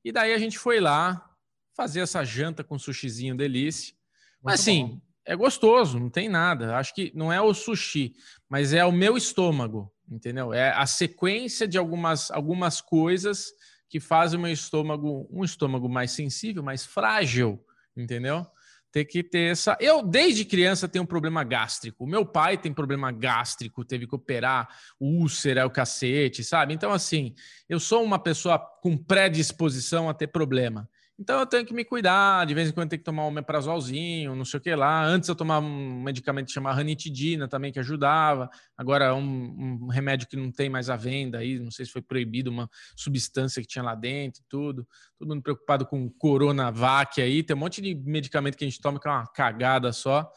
[0.04, 1.30] E daí a gente foi lá
[1.76, 3.94] fazer essa janta com sushizinho delícia.
[3.94, 5.02] Muito mas assim, bom.
[5.26, 6.78] é gostoso, não tem nada.
[6.78, 8.14] Acho que não é o sushi,
[8.50, 10.54] mas é o meu estômago, entendeu?
[10.54, 13.52] É a sequência de algumas, algumas coisas
[13.90, 17.64] que fazem o meu estômago um estômago mais sensível, mais frágil,
[17.96, 18.48] entendeu?
[18.92, 19.78] Ter que ter essa.
[19.80, 22.06] Eu, desde criança, tenho um problema gástrico.
[22.06, 24.68] Meu pai tem problema gástrico, teve que operar
[25.00, 26.74] úlcera, o cacete, sabe?
[26.74, 27.34] Então, assim,
[27.70, 30.90] eu sou uma pessoa com predisposição a ter problema.
[31.22, 34.34] Então eu tenho que me cuidar, de vez em quando tenho que tomar um meprazolzinho,
[34.34, 35.06] não sei o que lá.
[35.06, 38.50] Antes eu tomava um medicamento chamado ranitidina também, que ajudava.
[38.76, 42.02] Agora um, um, remédio que não tem mais à venda aí, não sei se foi
[42.02, 44.88] proibido, uma substância que tinha lá dentro e tudo.
[45.20, 47.44] Todo mundo preocupado com Coronavac aí.
[47.44, 50.28] Tem um monte de medicamento que a gente toma que é uma cagada só.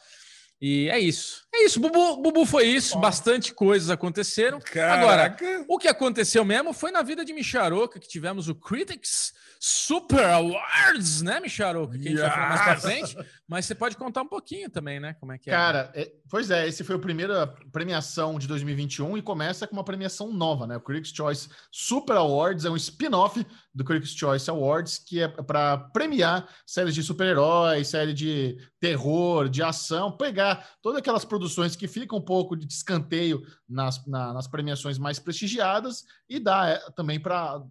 [0.61, 1.43] E é isso.
[1.55, 2.99] É isso, Bubu, Bubu foi isso.
[2.99, 4.59] Bastante coisas aconteceram.
[4.61, 5.45] Caraca.
[5.45, 10.25] Agora, o que aconteceu mesmo foi na vida de Micharoca, que tivemos o Critics Super
[10.25, 11.99] Awards, né, Micharoca?
[11.99, 12.21] Que a gente yes.
[12.21, 13.17] vai falar mais pra frente.
[13.47, 15.14] Mas você pode contar um pouquinho também, né?
[15.14, 15.53] Como é que é.
[15.53, 19.85] Cara, é, pois é, esse foi a primeira premiação de 2021 e começa com uma
[19.85, 20.77] premiação nova, né?
[20.77, 25.79] O Critics Choice Super Awards é um spin-off do Critics Choice Awards, que é para
[25.79, 32.18] premiar séries de super-heróis, série de terror, de ação, pegar todas aquelas produções que ficam
[32.18, 37.62] um pouco de escanteio nas, na, nas premiações mais prestigiadas e dar é, também para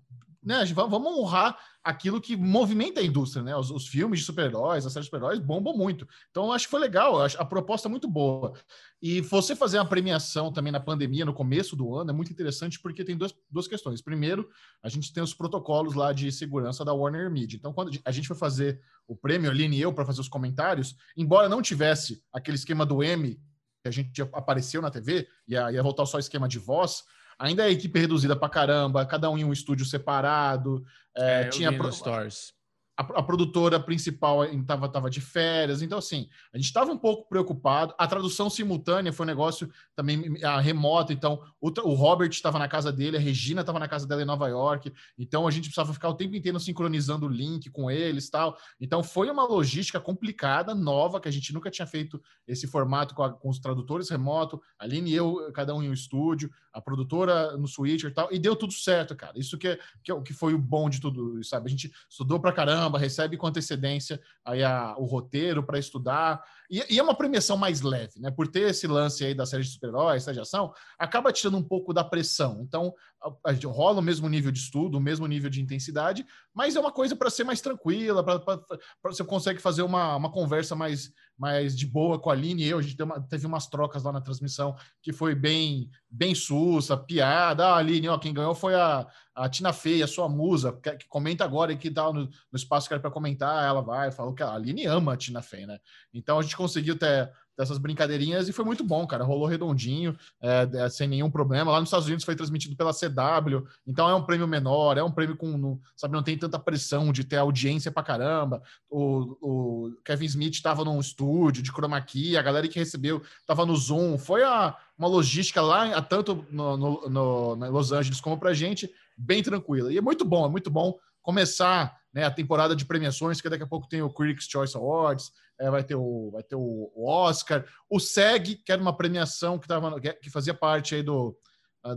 [0.44, 3.56] né, vamos honrar aquilo que movimenta a indústria, né?
[3.56, 6.08] Os, os filmes de super-heróis, as séries de super-heróis bombam muito.
[6.32, 8.54] Então, acho que foi legal, acho a proposta é muito boa.
[9.02, 12.80] E você fazer uma premiação também na pandemia, no começo do ano, é muito interessante
[12.80, 14.02] porque tem duas, duas questões.
[14.02, 14.50] Primeiro,
[14.82, 17.58] a gente tem os protocolos lá de segurança da Warner Media.
[17.58, 20.30] Então, quando a gente foi fazer o prêmio, a Aline e eu, para fazer os
[20.30, 23.38] comentários, embora não tivesse aquele esquema do M
[23.82, 27.04] que a gente apareceu na TV, ia, ia voltar só esquema de voz,
[27.38, 30.84] ainda é equipe reduzida pra caramba, cada um em um estúdio separado.
[31.16, 31.92] É, é, tinha pro...
[31.92, 32.54] Stores
[32.96, 37.28] a, a, produtora principal estava tava de férias, então assim, a gente estava um pouco
[37.28, 37.94] preocupado.
[37.98, 42.68] A tradução simultânea foi um negócio também a remota, então o, o Robert estava na
[42.68, 45.94] casa dele, a Regina estava na casa dela em Nova York, então a gente precisava
[45.94, 48.56] ficar o tempo inteiro sincronizando o link com eles tal.
[48.80, 53.24] Então foi uma logística complicada, nova, que a gente nunca tinha feito esse formato com,
[53.24, 56.80] a, com os tradutores remoto, a Aline e eu, cada um em um estúdio, a
[56.80, 59.38] produtora no Switcher e tal, e deu tudo certo, cara.
[59.38, 61.68] Isso que, é, que, é, que foi o bom de tudo, sabe?
[61.68, 66.44] A gente estudou pra caramba caramba, recebe com antecedência aí a, o roteiro para estudar.
[66.74, 68.32] E, e, é uma premiação mais leve, né?
[68.32, 71.64] Por ter esse lance aí da série de super-heróis, série de ação, acaba tirando um
[71.64, 72.64] pouco da pressão.
[72.64, 76.76] Então, a, a, rola o mesmo nível de estudo, o mesmo nível de intensidade, mas
[76.76, 78.62] é uma coisa para ser mais tranquila, para
[79.04, 82.80] você consegue fazer uma, uma conversa mais, mais de boa com a Aline e eu.
[82.80, 87.68] A gente uma, teve umas trocas lá na transmissão que foi bem, bem sussa, piada.
[87.68, 91.08] Ah, Aline, ó, quem ganhou foi a, a Tina Fey, a sua musa, que, que
[91.08, 94.34] comenta agora e que tá no, no espaço que era para comentar, ela vai, falou
[94.34, 95.80] que a Aline ama a Tina Fey, né?
[96.14, 99.24] Então a gente conseguiu ter dessas brincadeirinhas e foi muito bom, cara.
[99.24, 101.72] Rolou redondinho, é, é sem nenhum problema.
[101.72, 105.12] Lá nos Estados Unidos foi transmitido pela CW, então é um prêmio menor, é um
[105.12, 108.64] prêmio com, no, sabe, não tem tanta pressão de ter audiência pra caramba.
[108.90, 113.66] O, o Kevin Smith estava num estúdio de chroma key, a galera que recebeu estava
[113.66, 114.18] no Zoom.
[114.18, 118.90] Foi a, uma logística lá, tanto no, no, no, no Los Angeles como pra gente,
[119.18, 119.92] bem tranquila.
[119.92, 123.64] E é muito bom, é muito bom começar né, a temporada de premiações, que daqui
[123.64, 127.66] a pouco tem o Critics' Choice Awards, é, vai ter, o, vai ter o, Oscar,
[127.90, 131.38] o SEG, que era uma premiação que, tava, que fazia parte aí do,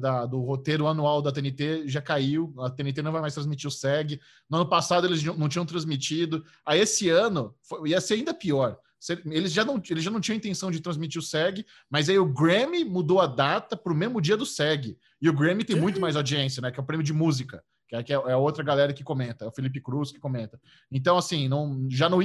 [0.00, 3.70] da, do roteiro anual da TNT, já caiu, a TNT não vai mais transmitir o
[3.72, 8.34] SEG, no ano passado eles não tinham transmitido, a esse ano foi, ia ser ainda
[8.34, 8.78] pior,
[9.26, 12.26] eles já, não, eles já não tinham intenção de transmitir o SEG, mas aí o
[12.26, 14.98] Grammy mudou a data para o mesmo dia do SEG.
[15.20, 16.72] E o Grammy tem muito mais audiência, né?
[16.72, 19.44] Que é o prêmio de música que é, que é, é outra galera que comenta,
[19.44, 20.60] é o Felipe Cruz que comenta.
[20.90, 22.18] Então, assim, não, já não,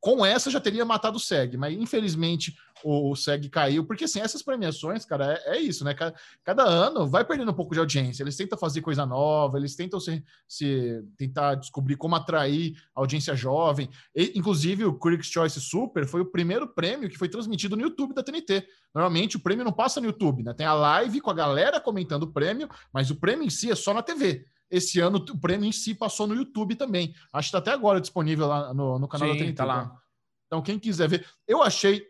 [0.00, 4.42] com essa já teria matado o SEG, mas infelizmente o, SEG caiu, porque assim, essas
[4.42, 5.94] premiações, cara, é, é, isso, né?
[5.94, 9.74] Cada, cada, ano vai perdendo um pouco de audiência, eles tentam fazer coisa nova, eles
[9.74, 13.90] tentam se, se tentar descobrir como atrair audiência jovem.
[14.14, 18.14] E, inclusive, o Critics' Choice Super foi o primeiro prêmio que foi transmitido no YouTube
[18.14, 18.66] da TNT.
[18.94, 20.54] Normalmente o prêmio não passa no YouTube, né?
[20.54, 23.74] Tem a live com a galera comentando o prêmio, mas o prêmio em si é
[23.74, 27.14] só na TV esse ano o prêmio em si passou no YouTube também.
[27.32, 29.56] Acho que está até agora disponível lá no, no canal Sim, da TNT.
[29.56, 29.96] Tá lá.
[30.46, 31.26] Então, quem quiser ver.
[31.46, 32.06] Eu achei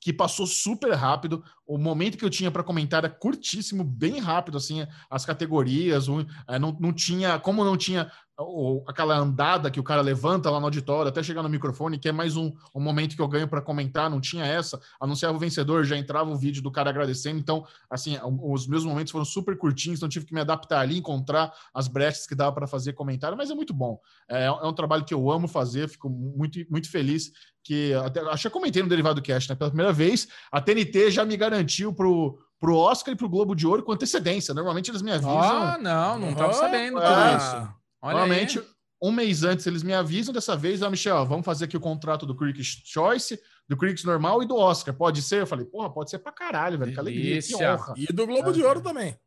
[0.00, 1.44] que passou super rápido.
[1.72, 6.06] O momento que eu tinha para comentar era curtíssimo, bem rápido, assim, as categorias.
[6.46, 10.58] É, não, não tinha, como não tinha ou aquela andada que o cara levanta lá
[10.58, 13.48] no auditório até chegar no microfone, que é mais um, um momento que eu ganho
[13.48, 14.80] para comentar, não tinha essa.
[15.00, 17.38] Anunciava o vencedor, já entrava o vídeo do cara agradecendo.
[17.38, 21.52] Então, assim, os meus momentos foram super curtinhos, então tive que me adaptar ali, encontrar
[21.72, 23.98] as brechas que dava para fazer comentário, mas é muito bom.
[24.28, 27.32] É, é, um trabalho que eu amo fazer, fico muito, muito feliz
[27.64, 29.54] que até, acho que eu comentei no Derivado Cast, né?
[29.54, 31.61] Pela primeira vez, a TNT já me garantiu
[31.94, 34.54] pro pro Oscar e pro Globo de Ouro com antecedência.
[34.54, 35.36] Normalmente eles me avisam.
[35.36, 37.56] Ah, não, não estava sabendo tudo é, isso.
[38.00, 38.64] Olha Normalmente, aí.
[39.02, 42.24] um mês antes eles me avisam, dessa vez, ó, Michel, vamos fazer aqui o contrato
[42.24, 44.94] do Critics Choice, do Critics normal e do Oscar.
[44.94, 45.40] Pode ser?
[45.40, 46.92] Eu falei, porra, pode ser pra caralho, velho.
[46.92, 47.94] Que alegria, que honra.
[47.96, 48.52] E do Globo é.
[48.52, 49.18] de Ouro também.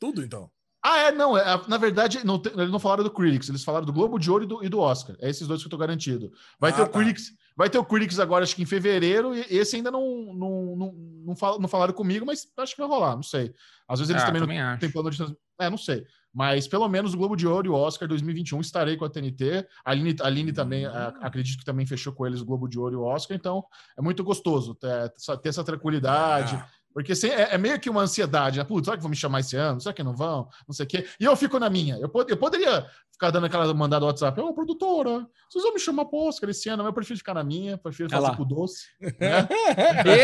[0.00, 0.50] Tudo, então.
[0.84, 1.38] Ah, é, não.
[1.38, 4.42] É, na verdade, não, eles não falaram do Critics, eles falaram do Globo de Ouro
[4.42, 5.14] e do, e do Oscar.
[5.20, 6.32] É esses dois que eu tô garantido.
[6.58, 6.98] Vai ah, ter o tá.
[6.98, 7.30] Critics.
[7.56, 10.92] Vai ter o Critics agora, acho que em fevereiro, e esse ainda não, não, não,
[11.26, 13.54] não, fal, não falaram comigo, mas acho que vai rolar, não sei.
[13.86, 15.36] Às vezes eles ah, também, também não têm plano de.
[15.60, 16.06] É, não sei.
[16.32, 19.66] Mas pelo menos o Globo de Ouro e o Oscar 2021 estarei com a TNT.
[19.84, 22.78] A Aline, a Aline também, a, acredito que também fechou com eles o Globo de
[22.78, 23.36] Ouro e o Oscar.
[23.36, 23.62] Então
[23.96, 25.12] é muito gostoso ter,
[25.42, 26.56] ter essa tranquilidade.
[26.56, 26.68] Ah.
[26.92, 28.64] Porque assim, é, é, meio que uma ansiedade, né?
[28.64, 29.80] Putz, será que vão me chamar esse ano?
[29.80, 30.48] Será que não vão?
[30.66, 31.06] Não sei o quê.
[31.18, 31.96] E eu fico na minha.
[31.98, 34.40] Eu, pod eu poderia ficar dando aquela mandada WhatsApp.
[34.40, 37.44] Ô, produtora, vocês vão me chamar pro Oscar esse ano, mas eu prefiro ficar na
[37.44, 38.86] minha, prefiro fazer com doce.
[39.00, 39.48] Né?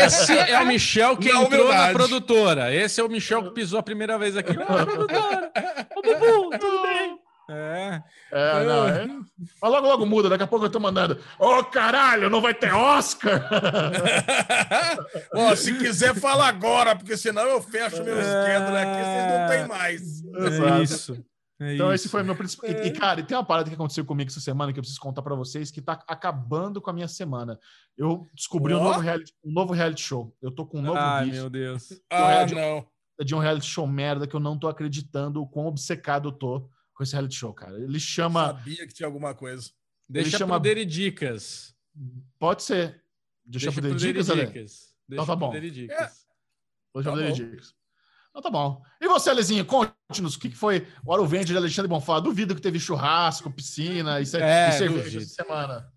[0.05, 1.93] Esse é o Michel que na entrou humildade.
[1.93, 2.73] na produtora.
[2.73, 4.51] Esse é o Michel que pisou a primeira vez aqui.
[4.57, 5.51] Ô, produtora!
[5.95, 7.19] Ô, Bubu, tudo bem?
[7.49, 8.03] É.
[8.31, 9.07] É, não, é.
[9.07, 10.29] Mas logo, logo muda.
[10.29, 11.19] Daqui a pouco eu tô mandando.
[11.39, 13.49] Ô, oh, caralho, não vai ter Oscar?
[15.33, 19.67] Ó, se quiser, fala agora, porque senão eu fecho meu schedule aqui, vocês não tem
[19.67, 20.23] mais.
[20.79, 21.25] É isso.
[21.61, 22.05] É então, isso.
[22.05, 22.69] esse foi meu principal.
[22.69, 22.87] É.
[22.87, 25.35] E, cara, tem uma parada que aconteceu comigo essa semana que eu preciso contar para
[25.35, 27.59] vocês que tá acabando com a minha semana.
[27.97, 28.79] Eu descobri oh.
[28.79, 30.33] um, novo reality, um novo reality show.
[30.39, 31.89] Eu tô com um novo Ai, meu Deus.
[32.11, 32.85] Ah, não.
[33.25, 36.69] De um reality show merda que eu não tô acreditando o quão obcecado eu tô
[36.99, 37.79] com esse reality show, cara.
[37.79, 38.41] Ele chama.
[38.41, 39.71] Eu sabia que tinha alguma coisa.
[40.07, 40.55] Deixa ele chama...
[40.55, 41.73] poder e dicas.
[42.37, 43.01] Pode ser.
[43.45, 44.53] Deixa, Deixa poder, poder dicas, dicas.
[44.53, 45.47] Deixa então tá bom.
[45.47, 45.97] Poder dicas.
[45.97, 46.11] É.
[46.93, 47.73] Deixa tá poder dicas.
[48.29, 48.83] Então tá bom.
[48.99, 52.19] E você, Alezinho, conte-nos o que foi o Aro Verde de Alexandre Bonfá.
[52.19, 55.89] Duvido que teve churrasco, piscina e, é, e cerveja essa semana.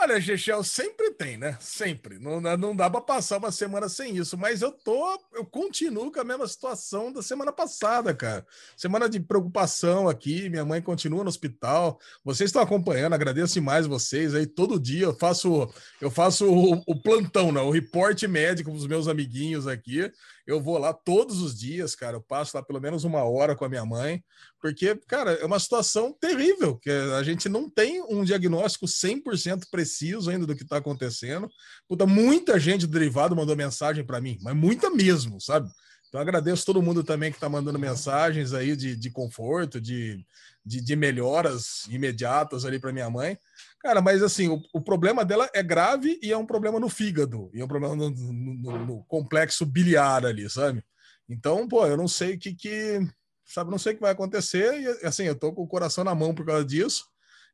[0.00, 1.56] Olha, Gechel, sempre tem, né?
[1.60, 2.20] Sempre.
[2.20, 6.20] Não, não dá para passar uma semana sem isso, mas eu tô, eu continuo com
[6.20, 8.46] a mesma situação da semana passada, cara.
[8.76, 11.98] Semana de preocupação aqui, minha mãe continua no hospital.
[12.24, 14.46] Vocês estão acompanhando, agradeço demais vocês aí.
[14.46, 15.68] Todo dia eu faço,
[16.00, 17.60] eu faço o, o plantão, né?
[17.60, 20.12] o reporte médico dos meus amiguinhos aqui.
[20.48, 22.16] Eu vou lá todos os dias, cara.
[22.16, 24.24] Eu passo lá pelo menos uma hora com a minha mãe,
[24.62, 30.30] porque, cara, é uma situação terrível, que a gente não tem um diagnóstico 100% preciso
[30.30, 31.50] ainda do que está acontecendo.
[31.86, 35.68] Puta, muita gente do derivado mandou mensagem para mim, mas muita mesmo, sabe?
[36.08, 40.24] Então agradeço todo mundo também que está mandando mensagens aí de, de conforto, de,
[40.64, 43.38] de, de melhoras imediatas ali para minha mãe.
[43.80, 47.50] Cara, mas assim, o, o, problema dela é grave e é um problema no fígado,
[47.54, 50.82] e é um problema no, no, no complexo biliar ali, sabe?
[51.28, 53.00] Então, pô, eu não sei o que, que
[53.44, 56.14] sabe, não sei o que vai acontecer, e assim, eu tô com o coração na
[56.14, 57.04] mão por causa disso.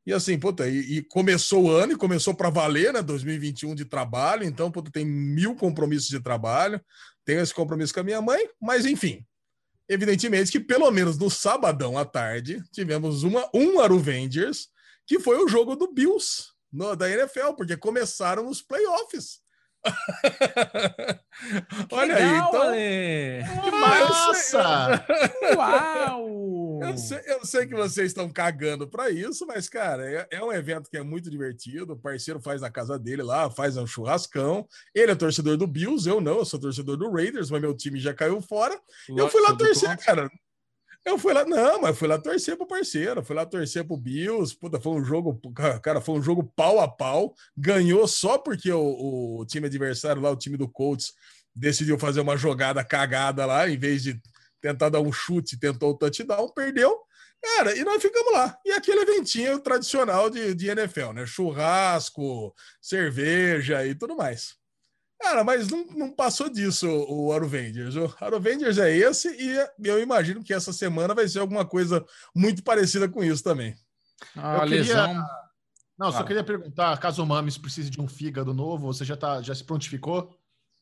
[0.07, 3.03] E assim, puta, e, e começou o ano e começou para valer, né?
[3.03, 6.81] 2021 de trabalho, então, puta, tem mil compromissos de trabalho,
[7.25, 9.25] tenho esse compromisso com a minha mãe, mas enfim.
[9.89, 14.69] Evidentemente que pelo menos no sabadão à tarde tivemos uma, um Aruvengers,
[15.07, 19.41] que foi o jogo do Bills no, da NFL, porque começaram os playoffs.
[21.91, 22.63] Olha legal, aí, então.
[22.63, 23.63] Ale.
[23.63, 25.07] Que massa!
[25.57, 26.81] Uau!
[26.83, 30.53] Eu sei, eu sei, que vocês estão cagando para isso, mas, cara, é, é, um
[30.53, 31.95] evento que é muito divertido.
[31.95, 34.67] O parceiro faz na casa dele lá, faz um churrascão.
[34.95, 37.99] Ele é torcedor do Bills, eu não, eu sou torcedor do Raiders, mas meu time
[37.99, 38.79] já caiu fora.
[39.09, 40.31] eu fui lá torcer, cara.
[41.05, 44.57] Eu fui lá, não, mas fui lá torcer pro parceiro, fui lá torcer pro Bills,
[44.57, 45.39] puta, foi um jogo,
[45.83, 50.31] cara, foi um jogo pau a pau, ganhou só porque o, o time adversário lá,
[50.31, 51.13] o time do Colts,
[51.55, 54.21] decidiu fazer uma jogada cagada lá, em vez de
[54.61, 56.99] tentar dar um chute, tentou o touchdown, perdeu,
[57.43, 58.57] cara, e nós ficamos lá.
[58.65, 61.27] E aquele eventinho tradicional de, de NFL, né?
[61.27, 64.57] Churrasco, cerveja e tudo mais.
[65.21, 67.97] Cara, mas não, não passou disso o Aruvengers.
[67.97, 72.63] O Aruvengers é esse e eu imagino que essa semana vai ser alguma coisa muito
[72.63, 73.75] parecida com isso também.
[74.37, 75.07] Ah, eu lesão...
[75.07, 75.25] queria...
[75.97, 76.25] Não, só ah.
[76.25, 79.63] queria perguntar, caso o Mames precise de um fígado novo, você já, tá, já se
[79.63, 80.37] prontificou?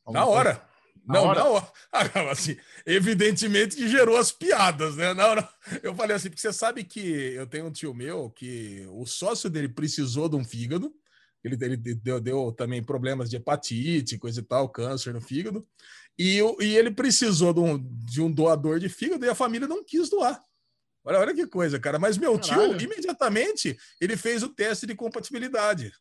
[0.09, 0.63] Na hora.
[1.05, 1.41] Na não, hora?
[1.45, 1.57] não.
[1.93, 5.13] Ah, assim, evidentemente que gerou as piadas, né?
[5.15, 5.49] Não, não.
[5.83, 7.01] Eu falei assim, porque você sabe que
[7.35, 10.95] eu tenho um tio meu que o sócio dele precisou de um fígado
[11.45, 15.67] ele, ele deu, deu, também problemas de hepatite, coisa e tal, câncer no fígado.
[16.19, 19.83] E, e ele precisou de um, de um doador de fígado e a família não
[19.83, 20.41] quis doar.
[21.05, 21.99] Olha, olha que coisa, cara.
[21.99, 22.79] Mas meu Caralho.
[22.79, 25.93] tio, imediatamente, ele fez o teste de compatibilidade.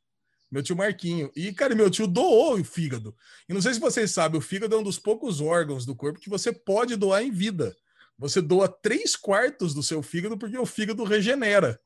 [0.51, 1.31] Meu tio Marquinho.
[1.35, 3.15] E, cara, meu tio doou o fígado.
[3.47, 6.19] E não sei se vocês sabem, o fígado é um dos poucos órgãos do corpo
[6.19, 7.75] que você pode doar em vida.
[8.17, 11.79] Você doa três quartos do seu fígado porque o fígado regenera.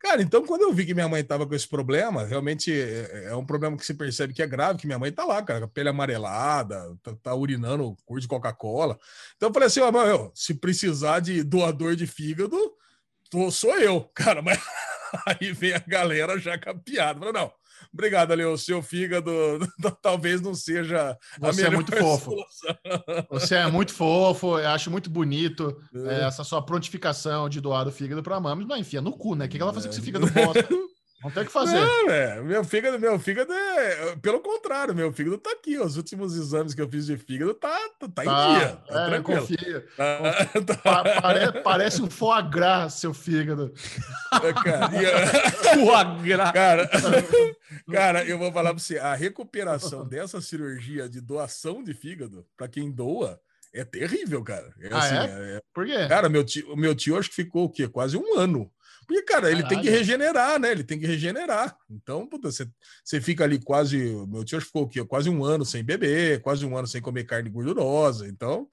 [0.00, 3.36] Cara, então quando eu vi que minha mãe tava com esse problema, realmente é, é
[3.36, 5.66] um problema que se percebe que é grave, que minha mãe tá lá, cara, com
[5.66, 8.98] a pele amarelada, tá, tá urinando cor de Coca-Cola.
[9.36, 12.56] Então eu falei assim, ó, meu, se precisar de doador de fígado,
[13.30, 14.58] tô, sou eu, cara, mas
[15.26, 17.18] aí vem a galera já capiada.
[17.18, 17.52] Falei, não,
[17.92, 18.44] Obrigado, ali.
[18.44, 19.30] O seu fígado
[20.02, 21.16] talvez não seja.
[21.40, 22.34] Você é muito fofo.
[23.30, 24.58] Você é muito fofo.
[24.58, 26.20] Eu acho muito bonito é.
[26.20, 29.34] É, essa sua prontificação de doar o fígado para a mãe, mas enfia no cu,
[29.34, 29.46] né?
[29.46, 30.68] O que ela faz com esse fígado bosta?
[31.22, 31.78] Não tem o que fazer.
[31.78, 32.40] Não, é.
[32.40, 34.16] Meu fígado, meu fígado é.
[34.16, 35.78] Pelo contrário, meu fígado tá aqui.
[35.78, 38.76] Os últimos exames que eu fiz de fígado tá, tá, tá em tá, dia.
[38.88, 39.40] Tá é, tranquilo.
[39.40, 39.86] Confia.
[40.60, 41.20] Tá, tá.
[41.20, 43.72] Pare, parece um foie gras, seu fígado.
[44.42, 44.88] É, cara,
[45.74, 46.52] foie gras.
[46.52, 46.90] Cara,
[47.90, 52.68] cara, eu vou falar pra você: a recuperação dessa cirurgia de doação de fígado, para
[52.68, 53.40] quem doa,
[53.74, 54.72] é terrível, cara.
[54.80, 55.56] É, ah, assim, é?
[55.56, 55.60] é?
[55.74, 56.08] Por quê?
[56.08, 57.86] Cara, meu tio, meu tio acho que ficou o quê?
[57.88, 58.70] Quase um ano
[59.06, 59.68] porque, cara, ele Caralho.
[59.68, 60.70] tem que regenerar, né?
[60.70, 61.76] Ele tem que regenerar.
[61.90, 62.66] Então, puta, você,
[63.04, 63.98] você fica ali quase.
[64.28, 67.50] Meu tio ficou aqui, quase um ano sem beber, quase um ano sem comer carne
[67.50, 68.28] gordurosa.
[68.28, 68.68] Então,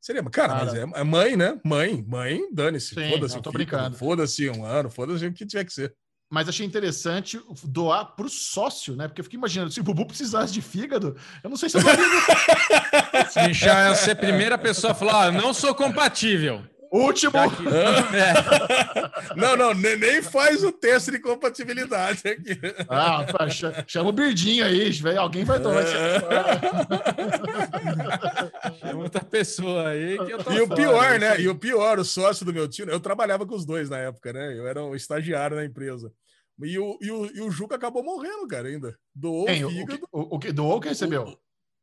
[0.00, 0.22] seria.
[0.24, 0.64] Cara, cara.
[0.64, 1.60] mas é, é, mãe, né?
[1.64, 2.94] Mãe, mãe, dane-se.
[2.94, 3.40] Foda-se.
[3.42, 3.96] Tô brincando.
[3.96, 5.94] Foda-se um ano, foda-se o que tiver que ser.
[6.32, 9.06] Mas achei interessante doar para o sócio, né?
[9.06, 11.14] Porque eu fiquei imaginando, se o Bubu precisasse de fígado,
[11.44, 11.82] eu não sei se eu
[13.30, 16.64] Se Michel é a primeira pessoa a falar, ah, não sou compatível.
[16.92, 17.32] Último.
[18.12, 18.34] É.
[19.34, 22.60] Não, não, nem faz o teste de compatibilidade aqui.
[22.88, 23.24] Ah,
[23.86, 25.82] chama o Birdinho aí, alguém vai tomar.
[25.82, 26.20] É.
[28.78, 31.40] Chama outra pessoa aí que eu tô E o pior, né?
[31.40, 34.32] E o pior, o sócio do meu tio, eu trabalhava com os dois na época,
[34.32, 34.58] né?
[34.58, 36.12] Eu era um estagiário na empresa.
[36.60, 38.94] E o, e o, e o Juca acabou morrendo, cara, ainda.
[39.14, 39.64] Doou Quem?
[39.64, 40.06] o fígado.
[40.12, 41.24] O, o, que doou ou que recebeu?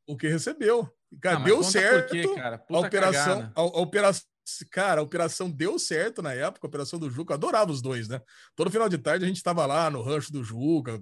[0.08, 0.88] O, o que recebeu.
[1.20, 2.12] Cara, ah, deu certo.
[2.12, 2.64] Quê, cara?
[2.70, 4.30] a operação, a, a operação
[4.72, 8.22] cara, a operação deu certo na época, a operação do Juca, adorava os dois, né?
[8.56, 11.02] Todo final de tarde a gente tava lá no rancho do Juca,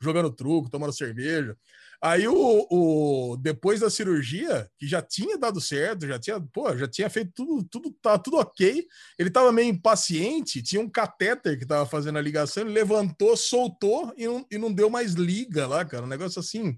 [0.00, 1.56] jogando truco, tomando cerveja.
[2.04, 6.88] Aí o, o, depois da cirurgia, que já tinha dado certo, já tinha, pô, já
[6.88, 8.84] tinha feito tudo, tudo tá tudo OK.
[9.16, 14.12] Ele tava meio impaciente, tinha um catéter que tava fazendo a ligação, ele levantou, soltou
[14.16, 16.04] e não, e não deu mais liga lá, cara.
[16.04, 16.76] Um negócio assim,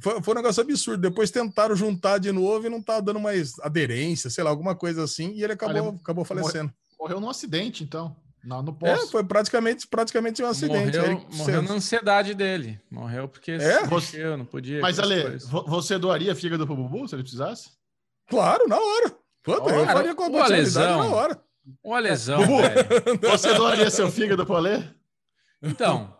[0.00, 1.00] foi, foi um negócio absurdo.
[1.00, 5.04] Depois tentaram juntar de novo e não tá dando mais aderência, sei lá, alguma coisa
[5.04, 6.72] assim, e ele acabou, Olha, acabou falecendo.
[6.98, 8.16] Morreu, num acidente, então.
[8.44, 9.04] Não, não posso.
[9.04, 10.96] É, foi praticamente, praticamente um acidente.
[10.96, 12.80] Morreu, morreu na ansiedade dele.
[12.88, 13.84] Morreu porque é?
[13.84, 14.80] você não podia.
[14.80, 17.70] Mas, Ale, você doaria fígado pro Bubu se ele precisasse?
[18.28, 19.16] Claro, na hora.
[19.42, 21.40] Puta, eu faria com a lesão, na hora.
[21.82, 22.38] Uma lesão.
[22.38, 22.62] Bubu,
[23.28, 24.88] você doaria seu fígado pro Ale?
[25.60, 26.15] Então,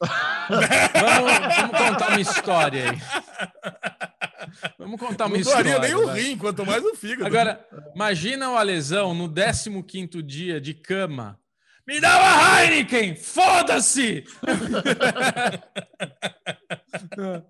[0.00, 2.98] vamos, vamos, contar uma história aí.
[4.78, 5.74] Vamos contar uma não história.
[5.74, 7.26] Não nem o rim, quanto mais o fígado.
[7.26, 9.32] Agora, imagina o Alesão no
[9.82, 11.38] 15 dia de cama,
[11.86, 13.14] Me dá uma Heineken!
[13.14, 14.24] Foda-se!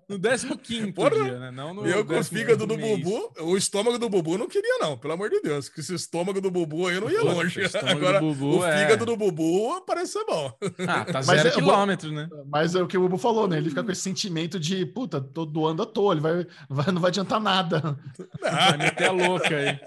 [0.07, 1.51] no 15 dia, né?
[1.51, 2.99] Não no eu com o fígado do mês.
[2.99, 5.69] Bubu, o estômago do Bubu não queria, não, pelo amor de Deus.
[5.69, 7.61] Que esse estômago do Bubu aí não ia longe.
[7.89, 8.77] Agora, Bubu, o é.
[8.77, 9.05] fígado é...
[9.07, 10.53] do Bubu parece ser bom.
[10.87, 12.29] Ah, tá zero é, quilômetro, né?
[12.45, 13.57] Mas é o que o Bubu falou, né?
[13.57, 17.01] Ele fica com esse sentimento de, puta, tô doando à toa, ele vai, vai, não
[17.01, 17.81] vai adiantar nada.
[17.81, 18.51] Não.
[18.51, 19.79] Vai meter a louca aí.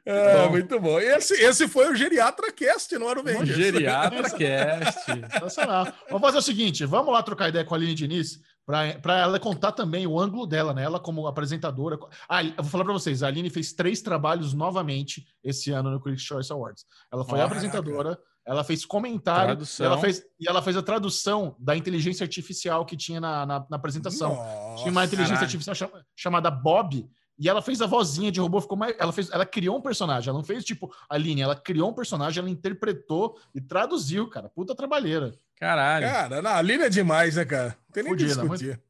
[0.06, 0.44] É.
[0.44, 0.98] é muito bom.
[0.98, 3.48] Esse, esse foi o Geriatra Cast, não era o Vendors.
[3.48, 5.04] Geriatra Cast.
[5.30, 5.92] Sensacional.
[6.08, 9.72] Vamos fazer o seguinte: vamos lá trocar ideia com a Aline Diniz para ela contar
[9.72, 10.82] também o ângulo dela, né?
[10.82, 11.98] Ela como apresentadora.
[12.28, 16.00] Ah, eu vou falar para vocês: a Aline fez três trabalhos novamente esse ano no
[16.00, 16.84] Critics' Choice Awards.
[17.12, 18.18] Ela foi oh, apresentadora.
[18.46, 22.96] Ela fez comentário e ela fez, e ela fez a tradução da inteligência artificial que
[22.96, 24.36] tinha na, na, na apresentação.
[24.36, 25.74] Nossa, tinha uma inteligência artificial
[26.14, 28.94] chamada Bob, e ela fez a vozinha de robô, ficou mais.
[28.98, 31.94] Ela, fez, ela criou um personagem, ela não fez tipo a linha, ela criou um
[31.94, 34.48] personagem, ela interpretou e traduziu, cara.
[34.48, 35.32] Puta trabalheira.
[35.58, 36.06] Caralho.
[36.06, 37.76] Cara, não, a linha é demais, né, cara?
[37.86, 38.80] Não tem nem Fudida, que discutir.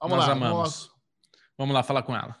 [0.00, 0.56] Vamos Nós lá, amamos.
[0.56, 0.92] Vamos lá.
[1.58, 2.36] vamos lá falar com ela.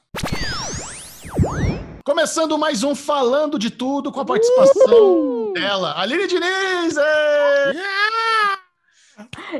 [2.04, 5.52] Começando mais um Falando de Tudo com a participação uh!
[5.54, 6.94] dela, Aline Diniz!
[6.94, 8.60] Yeah!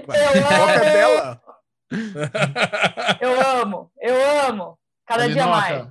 [0.00, 0.90] Eu
[1.22, 1.40] amo!
[3.20, 4.78] eu amo, eu amo.
[5.06, 5.85] Cada Alinoca, dia mais.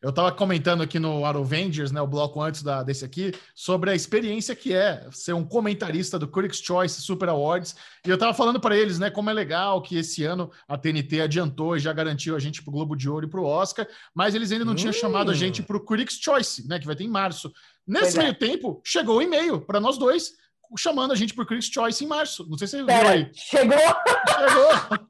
[0.00, 3.94] Eu estava comentando aqui no Avengers, né, o bloco antes da, desse aqui, sobre a
[3.96, 7.74] experiência que é ser um comentarista do Critics' Choice Super Awards.
[8.06, 11.20] E eu estava falando para eles, né, como é legal que esse ano a TNT
[11.20, 13.88] adiantou e já garantiu a gente para o Globo de Ouro e para o Oscar,
[14.14, 14.76] mas eles ainda não hum.
[14.76, 17.52] tinham chamado a gente para o Critics' Choice, né, que vai ter em março.
[17.84, 18.34] Nesse pois meio é.
[18.34, 20.32] tempo, chegou o um e-mail para nós dois,
[20.78, 22.46] chamando a gente para o Critics' Choice em março.
[22.48, 23.30] Não sei se você Pera, viu aí.
[23.34, 23.78] Chegou?
[23.78, 25.08] Chegou.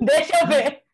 [0.02, 0.89] Deixa eu ver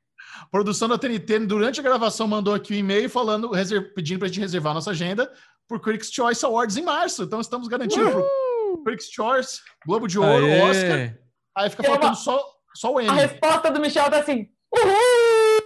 [0.50, 3.50] produção da TNT, durante a gravação, mandou aqui um e-mail falando,
[3.94, 5.30] pedindo para a gente reservar nossa agenda
[5.68, 7.24] por Critics' Choice Awards em março.
[7.24, 8.82] Então estamos garantindo uh!
[8.84, 10.62] Critics' Choice, Globo de Ouro, Aê!
[10.62, 11.18] Oscar.
[11.56, 12.42] Aí fica faltando só,
[12.74, 13.08] só o M.
[13.08, 15.56] A resposta do Michel tá assim: Uhul!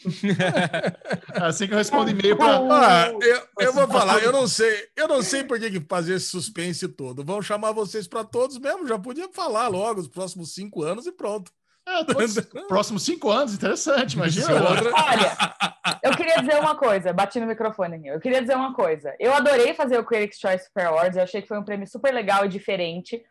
[1.42, 2.58] assim que eu respondo e-mail para.
[2.58, 6.26] Ah, eu, eu vou falar, eu não sei, eu não sei por que fazer esse
[6.26, 7.24] suspense todo.
[7.24, 11.12] Vão chamar vocês para todos mesmo, já podia falar logo os próximos cinco anos e
[11.12, 11.52] pronto.
[11.90, 12.04] É,
[12.68, 14.46] próximos cinco anos, interessante, imagina.
[14.54, 18.06] Olha, eu queria dizer uma coisa, bati no microfone aqui.
[18.06, 19.14] Eu queria dizer uma coisa.
[19.18, 22.14] Eu adorei fazer o Critics' Choice Super Awards, eu achei que foi um prêmio super
[22.14, 23.22] legal e diferente.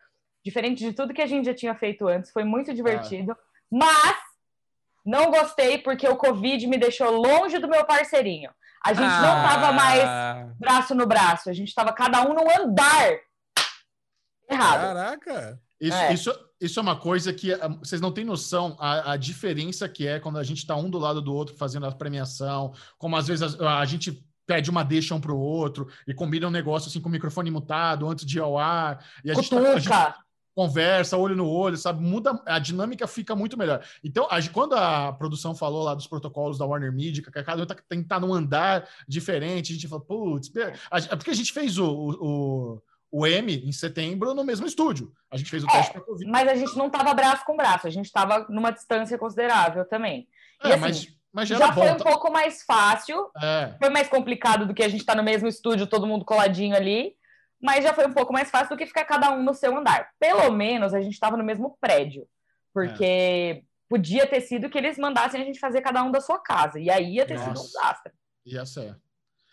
[0.44, 3.32] Diferente de tudo que a gente já tinha feito antes, foi muito divertido.
[3.32, 3.36] Ah.
[3.70, 4.16] Mas
[5.04, 8.50] não gostei porque o Covid me deixou longe do meu parceirinho.
[8.84, 9.20] A gente ah.
[9.22, 13.18] não tava mais braço no braço, a gente tava cada um no andar.
[14.48, 14.80] Errado.
[14.80, 15.60] Caraca!
[15.80, 16.12] Isso, é.
[16.12, 20.06] isso, isso é uma coisa que ah, vocês não têm noção a, a diferença que
[20.06, 23.26] é quando a gente está um do lado do outro fazendo a premiação, como às
[23.26, 26.88] vezes a, a gente pede uma deixa um para o outro e combina um negócio
[26.88, 29.78] assim com o microfone mutado antes de ir ao ar e a gente, tá, a
[29.78, 29.88] gente,
[30.54, 32.02] conversa olho no olho, sabe?
[32.02, 33.82] Muda, a dinâmica fica muito melhor.
[34.04, 37.66] Então, a, quando a produção falou lá dos protocolos da Warner Media, que cada um
[37.66, 41.34] tá, tem que estar tá num andar diferente, a gente falou, putz, é porque a
[41.34, 45.12] gente fez o, o o M em setembro no mesmo estúdio.
[45.30, 46.30] A gente fez o é, teste para Covid.
[46.30, 50.28] Mas a gente não estava braço com braço, a gente estava numa distância considerável também.
[50.64, 52.04] E, é, assim, mas, mas já, já foi um tá?
[52.04, 53.30] pouco mais fácil.
[53.42, 53.74] É.
[53.78, 56.76] Foi mais complicado do que a gente estar tá no mesmo estúdio, todo mundo coladinho
[56.76, 57.14] ali.
[57.60, 60.10] Mas já foi um pouco mais fácil do que ficar cada um no seu andar.
[60.18, 62.26] Pelo menos a gente estava no mesmo prédio.
[62.72, 63.62] Porque é.
[63.88, 66.78] podia ter sido que eles mandassem a gente fazer cada um da sua casa.
[66.78, 67.48] E aí ia ter Nossa.
[67.48, 68.12] sido um desastre.
[68.46, 68.96] Ia ser.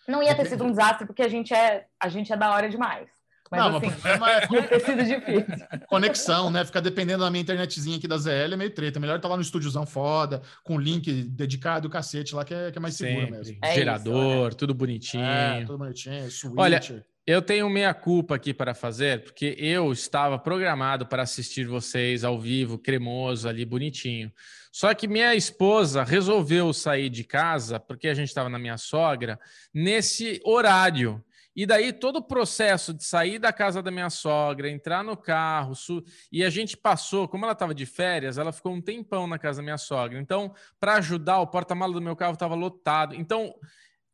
[0.08, 2.70] Não ia ter sido um desastre porque a gente é, a gente é da hora
[2.70, 3.17] demais.
[3.50, 3.88] Mas não, assim,
[4.20, 4.62] mas é...
[4.68, 5.68] ter sido difícil.
[5.88, 6.66] Conexão, né?
[6.66, 9.00] Ficar dependendo da minha internetzinha aqui da ZL é meio treta.
[9.00, 12.72] Melhor estar tá lá no estúdiozão foda, com link dedicado, o cacete lá, que é,
[12.72, 13.16] que é mais Sempre.
[13.16, 13.58] seguro mesmo.
[13.64, 15.24] É Gerador, isso, tudo bonitinho.
[15.24, 16.54] É, tudo bonitinho, switch.
[16.58, 16.82] Olha,
[17.26, 22.40] eu tenho meia culpa aqui para fazer, porque eu estava programado para assistir vocês ao
[22.40, 24.32] vivo, cremoso ali, bonitinho.
[24.72, 29.40] Só que minha esposa resolveu sair de casa, porque a gente estava na minha sogra,
[29.74, 31.22] nesse horário.
[31.58, 35.74] E daí todo o processo de sair da casa da minha sogra, entrar no carro,
[35.74, 36.04] su...
[36.32, 39.58] e a gente passou, como ela estava de férias, ela ficou um tempão na casa
[39.58, 40.20] da minha sogra.
[40.20, 43.16] Então, para ajudar, o porta-malas do meu carro estava lotado.
[43.16, 43.56] Então,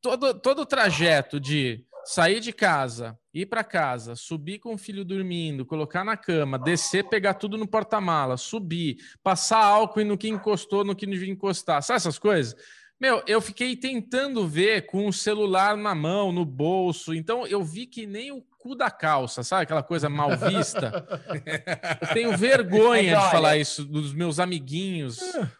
[0.01, 5.03] todo, todo o trajeto de sair de casa, ir para casa, subir com o filho
[5.03, 10.85] dormindo, colocar na cama, descer, pegar tudo no porta-mala, subir, passar álcool no que encostou,
[10.85, 12.55] no que não devia encostar, sabe essas coisas?
[12.99, 17.13] Meu, eu fiquei tentando ver com o celular na mão, no bolso.
[17.13, 19.63] Então eu vi que nem o cu da calça, sabe?
[19.63, 21.05] Aquela coisa mal vista.
[22.01, 25.19] eu tenho vergonha de falar isso dos meus amiguinhos,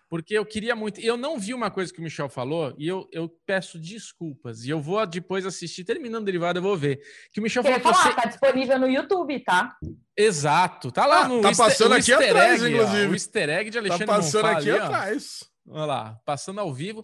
[0.10, 1.02] porque eu queria muito.
[1.02, 4.64] Eu não vi uma coisa que o Michel falou e eu, eu peço desculpas.
[4.64, 7.02] E eu vou depois assistir, terminando o derivado, eu vou ver.
[7.34, 7.80] Que o Michel falou.
[7.82, 8.14] Falar, você...
[8.14, 9.76] Tá disponível no YouTube, tá?
[10.16, 10.90] Exato.
[10.90, 11.42] Tá lá ah, no.
[11.42, 13.08] Tá passando aqui atrás, egg, inclusive.
[13.08, 15.40] Ó, o easter egg de Alexandre Tá passando Monfá aqui ali, atrás.
[15.44, 15.53] Ó.
[15.68, 17.04] Olha lá, passando ao vivo.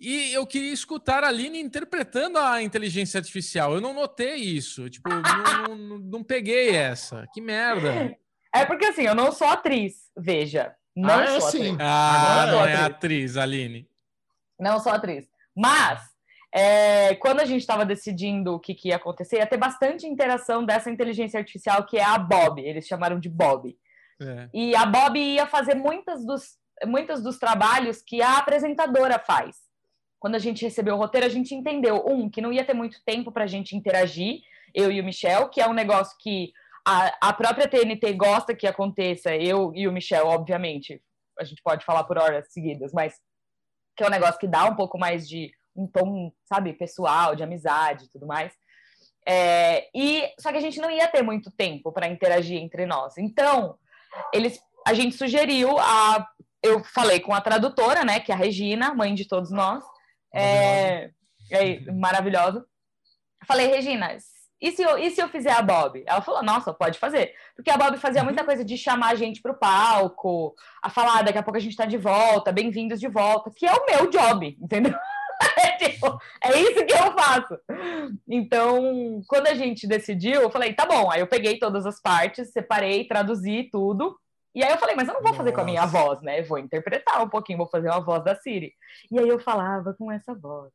[0.00, 3.74] E eu queria escutar a Aline interpretando a inteligência artificial.
[3.74, 4.88] Eu não notei isso.
[4.88, 7.26] Tipo, não, não, não, peguei essa.
[7.34, 8.16] Que merda.
[8.54, 10.74] É porque assim, eu não sou atriz, veja.
[10.94, 11.58] Não ah, é sou sim.
[11.58, 11.76] atriz.
[11.80, 13.88] Ah, não, não é atriz, Aline.
[14.58, 15.28] Não sou atriz.
[15.54, 16.00] Mas,
[16.52, 20.64] é, quando a gente estava decidindo o que, que ia acontecer, ia ter bastante interação
[20.64, 22.60] dessa inteligência artificial que é a Bob.
[22.60, 23.76] Eles chamaram de Bob.
[24.20, 24.48] É.
[24.54, 26.56] E a Bob ia fazer muitas dos,
[26.86, 29.68] muitos dos trabalhos que a apresentadora faz
[30.18, 33.00] quando a gente recebeu o roteiro, a gente entendeu, um, que não ia ter muito
[33.04, 34.40] tempo para a gente interagir,
[34.74, 36.52] eu e o Michel, que é um negócio que
[36.86, 41.00] a, a própria TNT gosta que aconteça, eu e o Michel, obviamente,
[41.38, 43.14] a gente pode falar por horas seguidas, mas
[43.96, 47.44] que é um negócio que dá um pouco mais de um tom, sabe, pessoal, de
[47.44, 48.52] amizade e tudo mais.
[49.26, 53.16] É, e só que a gente não ia ter muito tempo para interagir entre nós.
[53.18, 53.78] Então,
[54.32, 56.26] eles, a gente sugeriu a
[56.62, 59.84] eu falei com a tradutora, né, que é a Regina, mãe de todos nós,
[60.34, 61.10] é,
[61.50, 62.64] é maravilhoso.
[63.46, 64.16] Falei, Regina,
[64.60, 66.02] e se, eu, e se eu fizer a Bob?
[66.04, 67.32] Ela falou, nossa, pode fazer.
[67.54, 68.46] Porque a Bob fazia muita uhum.
[68.46, 71.70] coisa de chamar a gente para o palco, a falar, daqui a pouco a gente
[71.70, 74.94] está de volta, bem-vindos de volta, que é o meu job, entendeu?
[75.56, 77.56] É, tipo, é isso que eu faço.
[78.28, 81.08] Então, quando a gente decidiu, eu falei, tá bom.
[81.12, 84.18] Aí eu peguei todas as partes, separei, traduzi tudo.
[84.58, 85.54] E aí eu falei, mas eu não vou fazer Nossa.
[85.54, 86.42] com a minha voz, né?
[86.42, 88.74] Vou interpretar um pouquinho, vou fazer uma voz da Siri.
[89.08, 90.72] E aí eu falava com essa voz.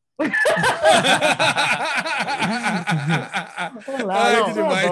[4.04, 4.92] Olá, Ai, que demais.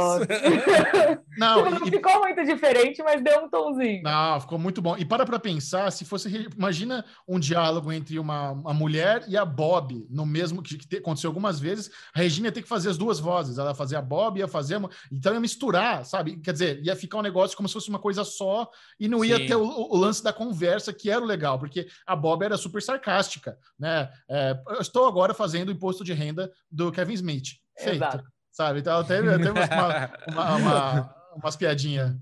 [1.38, 1.92] Não, tipo, não e...
[1.92, 4.02] ficou muito diferente, mas deu um tomzinho.
[4.04, 4.98] Não, ficou muito bom.
[4.98, 6.50] E para para pensar, se fosse.
[6.58, 11.30] Imagina um diálogo entre uma, uma mulher e a Bob, no mesmo que, que aconteceu
[11.30, 11.92] algumas vezes.
[12.14, 13.60] A Regina ia ter que fazer as duas vozes.
[13.60, 14.78] Ela ia fazer a Bob, ia fazer.
[14.78, 14.90] Uma...
[15.12, 16.38] Então ia misturar, sabe?
[16.38, 18.70] Quer dizer, ia ficar um negócio como se fosse uma coisa só
[19.00, 19.46] e não ia Sim.
[19.46, 22.82] ter o, o, lance da conversa, que era o legal, porque a Bob era super
[22.82, 24.10] sarcástica, né?
[24.30, 27.58] É, eu estou agora fazendo o imposto de renda do Kevin Smith.
[27.78, 27.96] Feito.
[27.96, 28.24] Exato.
[28.52, 28.80] Sabe?
[28.80, 32.16] Então tem, tem uma, uma, uma, umas piadinhas.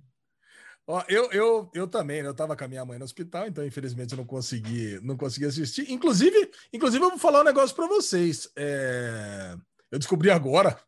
[0.88, 2.30] Ó, eu, eu, eu também, né?
[2.30, 5.46] Eu tava com a minha mãe no hospital, então infelizmente eu não consegui, não consegui
[5.46, 5.92] assistir.
[5.92, 8.50] Inclusive, inclusive eu vou falar um negócio para vocês.
[8.56, 9.56] É...
[9.92, 10.80] Eu descobri agora,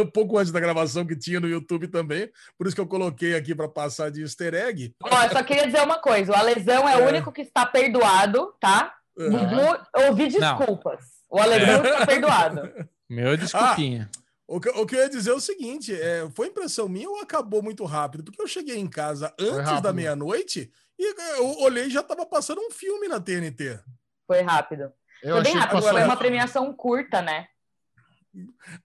[0.00, 3.34] um pouco antes da gravação que tinha no YouTube também, por isso que eu coloquei
[3.34, 4.94] aqui para passar de easter egg.
[5.02, 6.96] Ó, eu só queria dizer uma coisa: o Alesão é, é.
[6.98, 8.94] o único que está perdoado, tá?
[9.16, 10.06] Uhum.
[10.08, 11.00] Ouvi desculpas.
[11.00, 11.19] Não.
[11.30, 12.88] O alemão está perdoado.
[13.08, 14.10] Meu desculpinha.
[14.12, 17.08] Ah, o, que, o que eu ia dizer é o seguinte: é, foi impressão minha
[17.08, 18.24] ou acabou muito rápido?
[18.24, 22.60] Porque eu cheguei em casa antes da meia-noite e eu olhei e já estava passando
[22.60, 23.80] um filme na TNT.
[24.26, 24.92] Foi rápido.
[25.22, 25.82] Eu foi bem rápido.
[25.82, 27.46] Foi uma premiação curta, né?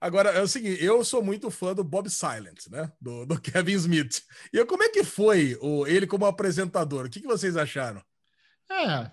[0.00, 2.90] Agora, é o seguinte, eu sou muito fã do Bob Silent, né?
[3.00, 4.22] Do, do Kevin Smith.
[4.52, 7.06] E como é que foi o, ele como apresentador?
[7.06, 8.02] O que, que vocês acharam?
[8.70, 9.10] É,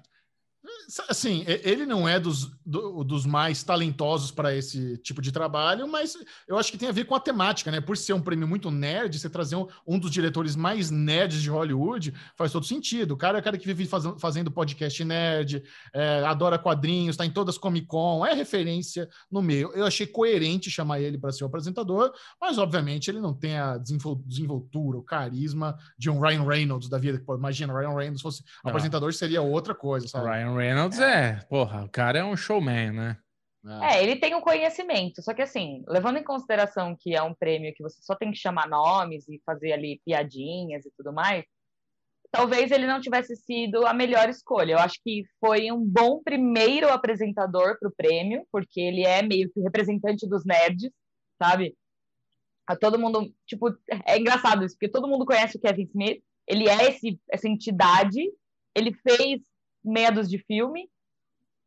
[1.10, 6.18] Assim, ele não é dos, do, dos mais talentosos para esse tipo de trabalho, mas
[6.48, 7.82] eu acho que tem a ver com a temática, né?
[7.82, 11.50] Por ser um prêmio muito nerd, você trazer um, um dos diretores mais nerds de
[11.50, 13.14] Hollywood faz todo sentido.
[13.14, 15.64] O cara é o cara que vive faz, fazendo podcast nerd,
[15.94, 19.72] é, adora quadrinhos, está em todas Comic Con, é referência no meio.
[19.74, 23.78] Eu achei coerente chamar ele para ser o apresentador, mas obviamente ele não tem a
[23.78, 27.22] desenvoltura, o carisma de um Ryan Reynolds da vida.
[27.30, 28.70] Imagina, Ryan Reynolds fosse ah.
[28.70, 30.28] apresentador, seria outra coisa, sabe?
[30.28, 31.40] Ryan Reynolds é.
[31.50, 33.18] porra, o cara é um showman, né?
[33.82, 37.34] É, ele tem o um conhecimento, só que assim, levando em consideração que é um
[37.34, 41.46] prêmio que você só tem que chamar nomes e fazer ali piadinhas e tudo mais,
[42.30, 44.74] talvez ele não tivesse sido a melhor escolha.
[44.74, 49.50] Eu acho que foi um bom primeiro apresentador para o prêmio, porque ele é meio
[49.54, 50.92] que representante dos nerds,
[51.42, 51.78] sabe?
[52.68, 53.70] A todo mundo, tipo,
[54.06, 58.20] é engraçado isso, porque todo mundo conhece o Kevin Smith, ele é esse, essa entidade,
[58.76, 59.42] ele fez
[59.84, 60.90] medos de filme,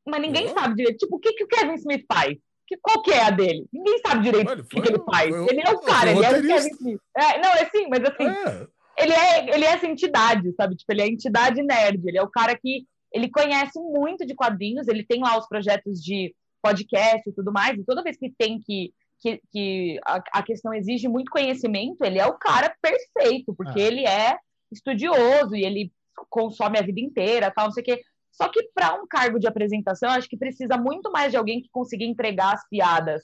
[0.07, 0.99] mas ninguém sabe direito.
[0.99, 2.37] Tipo, o que, que o Kevin Smith faz?
[2.67, 3.67] Que, qual que é a dele?
[3.73, 5.31] Ninguém sabe direito o que, que, ele faz.
[5.31, 7.01] Foi, ele é o cara, ele é o Kevin Smith.
[7.17, 8.67] É, não, é sim, mas assim, é.
[8.99, 10.75] Ele, é, ele é essa entidade, sabe?
[10.75, 14.35] Tipo, ele é a entidade nerd, ele é o cara que ele conhece muito de
[14.35, 18.31] quadrinhos, ele tem lá os projetos de podcast e tudo mais, e toda vez que
[18.31, 23.55] tem que que, que a, a, questão exige muito conhecimento, ele é o cara perfeito,
[23.55, 23.83] porque ah.
[23.83, 24.37] ele é
[24.71, 25.91] estudioso e ele
[26.29, 28.03] consome a vida inteira, tal, não sei o quê.
[28.33, 31.71] Só que para um cargo de apresentação, acho que precisa muito mais de alguém que
[31.71, 33.23] consiga entregar as piadas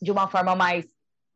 [0.00, 0.86] de uma forma mais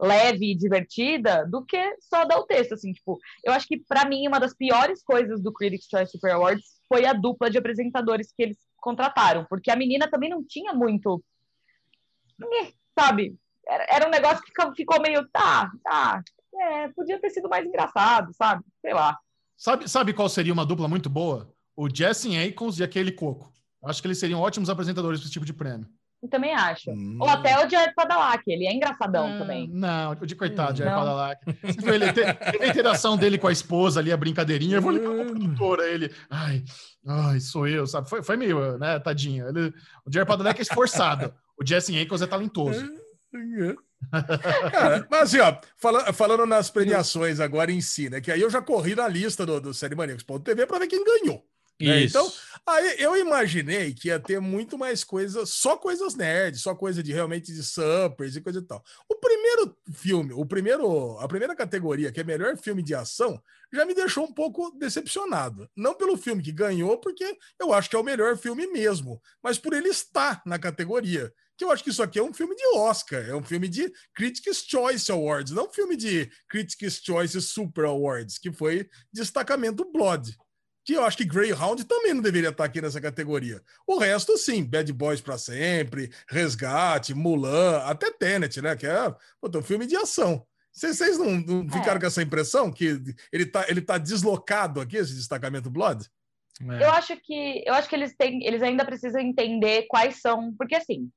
[0.00, 4.06] leve e divertida do que só dar o texto, assim, tipo, eu acho que para
[4.06, 8.32] mim uma das piores coisas do Critics' Choice Super Awards foi a dupla de apresentadores
[8.32, 11.24] que eles contrataram, porque a menina também não tinha muito,
[12.98, 16.22] sabe, era, um negócio que ficou, ficou meio, tá, tá,
[16.54, 19.18] é, podia ter sido mais engraçado, sabe, sei lá.
[19.56, 21.52] Sabe, sabe qual seria uma dupla muito boa?
[21.74, 23.52] O Jesse Ackles e aquele Coco.
[23.84, 25.86] Acho que eles seriam ótimos apresentadores para esse tipo de prêmio.
[26.22, 26.90] Eu também acho.
[26.90, 27.18] Hum.
[27.20, 29.68] Ou até o Jared Padalecki, ele é engraçadão é, também.
[29.70, 31.44] Não, o de coitado, hum, Jared Padalecki.
[31.86, 34.76] ele teve a interação dele com a esposa ali, a brincadeirinha.
[34.76, 36.10] Eu vou ligar pro produtor, ele.
[36.28, 36.64] Ai,
[37.06, 38.08] ai, sou eu, sabe?
[38.08, 39.46] Foi, foi meio, né, tadinho.
[39.48, 39.72] Ele,
[40.04, 41.32] o Jared Padalecki é esforçado.
[41.60, 42.82] o Jesse Ackles é talentoso.
[44.72, 48.20] Cara, mas assim, ó, falando, falando nas premiações agora em si, né?
[48.20, 51.44] Que aí eu já corri na lista do, do Série Maníacos.tv para ver quem ganhou.
[51.80, 52.04] Né?
[52.04, 52.32] Então,
[52.66, 57.12] aí eu imaginei que ia ter muito mais coisas, só coisas nerds, só coisa de
[57.12, 58.82] realmente de suppers e coisa e tal.
[59.08, 63.40] O primeiro filme, o primeiro, a primeira categoria, que é melhor filme de ação,
[63.72, 65.68] já me deixou um pouco decepcionado.
[65.76, 69.58] Não pelo filme que ganhou, porque eu acho que é o melhor filme mesmo, mas
[69.58, 71.30] por ele estar na categoria.
[71.56, 73.92] Que eu acho que isso aqui é um filme de Oscar, é um filme de
[74.14, 80.36] Critics' Choice Awards, não um filme de Critics' Choice Super Awards, que foi Destacamento Blood
[80.86, 83.60] que eu acho que Greyhound também não deveria estar aqui nessa categoria.
[83.84, 88.76] O resto, sim, Bad Boys para sempre, Resgate, Mulan, até Tenet, né?
[88.76, 90.46] Que é um filme de ação.
[90.72, 91.72] Vocês não, não é.
[91.72, 93.02] ficaram com essa impressão que
[93.32, 96.06] ele tá, ele tá deslocado aqui, esse destacamento Blood?
[96.62, 96.84] É.
[96.84, 100.76] Eu acho que eu acho que eles têm, eles ainda precisam entender quais são, porque
[100.76, 101.10] assim,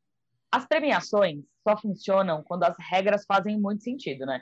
[0.52, 4.42] as premiações só funcionam quando as regras fazem muito sentido, né?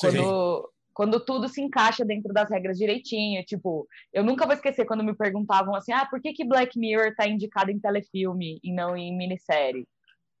[0.00, 3.44] Quando, quando tudo se encaixa dentro das regras direitinho.
[3.44, 7.14] Tipo, eu nunca vou esquecer quando me perguntavam assim: ah, por que, que Black Mirror
[7.16, 9.86] tá indicado em telefilme e não em minissérie?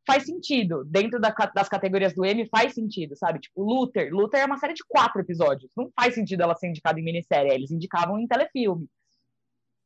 [0.06, 0.84] Faz sentido.
[0.84, 3.40] Dentro da, das categorias do M, faz sentido, sabe?
[3.40, 4.12] Tipo, Luther.
[4.12, 5.72] Luther é uma série de quatro episódios.
[5.76, 7.52] Não faz sentido ela ser indicada em minissérie.
[7.52, 8.86] Eles indicavam em telefilme.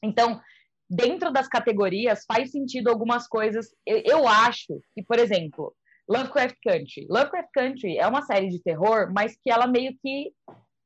[0.03, 0.41] Então,
[0.89, 3.68] dentro das categorias, faz sentido algumas coisas.
[3.84, 5.74] Eu, eu acho que, por exemplo,
[6.09, 7.07] Lovecraft Country.
[7.09, 10.32] Lovecraft Country é uma série de terror, mas que ela meio que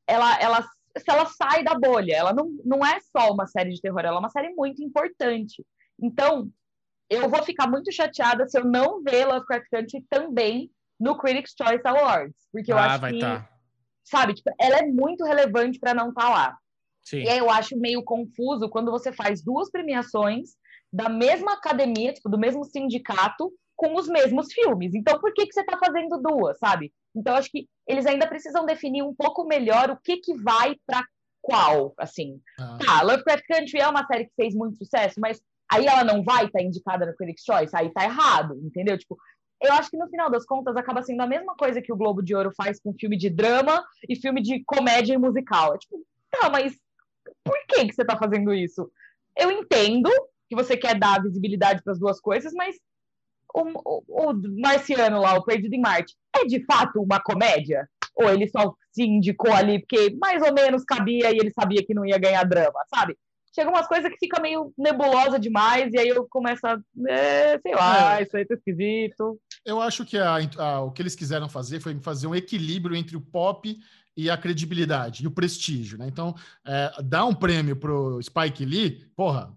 [0.06, 0.62] ela, ela,
[0.96, 4.16] se ela sai da bolha, ela não, não é só uma série de terror, ela
[4.16, 5.64] é uma série muito importante.
[6.00, 6.50] Então,
[7.08, 11.86] eu vou ficar muito chateada se eu não ver Lovecraft Country também no Critics' Choice
[11.86, 13.48] Awards, porque eu ah, acho que, tá.
[14.04, 16.58] sabe, tipo, ela é muito relevante para não estar tá lá.
[17.04, 17.22] Sim.
[17.22, 20.50] E aí eu acho meio confuso quando você faz duas premiações
[20.92, 24.94] da mesma academia, tipo, do mesmo sindicato, com os mesmos filmes.
[24.94, 26.92] Então, por que, que você está fazendo duas, sabe?
[27.16, 31.04] Então, acho que eles ainda precisam definir um pouco melhor o que, que vai para
[31.40, 32.40] qual, assim.
[32.60, 32.78] Ah.
[32.78, 35.40] Tá, Lovecraft Country é uma série que fez muito sucesso, mas
[35.70, 38.96] aí ela não vai estar tá indicada no Critics' Choice, aí tá errado, entendeu?
[38.96, 39.16] Tipo,
[39.60, 42.22] eu acho que no final das contas acaba sendo a mesma coisa que o Globo
[42.22, 45.74] de Ouro faz com filme de drama e filme de comédia e musical.
[45.74, 46.76] É tipo, tá, mas
[47.44, 48.90] por que, que você tá fazendo isso?
[49.36, 50.10] Eu entendo
[50.48, 52.76] que você quer dar visibilidade para as duas coisas, mas
[53.54, 57.88] o, o, o Marciano lá, o Perdido em Marte, é de fato uma comédia?
[58.14, 61.94] Ou ele só se indicou ali porque mais ou menos cabia e ele sabia que
[61.94, 63.16] não ia ganhar drama, sabe?
[63.54, 66.78] Chega umas coisas que fica meio nebulosa demais, e aí eu começo a.
[67.06, 68.22] É, sei lá, é.
[68.22, 69.38] isso aí tá esquisito.
[69.64, 73.14] Eu acho que a, a, o que eles quiseram fazer foi fazer um equilíbrio entre
[73.14, 73.76] o pop
[74.16, 76.06] e a credibilidade e o prestígio, né?
[76.06, 76.34] Então,
[76.66, 79.52] é, dar um prêmio pro Spike Lee, porra,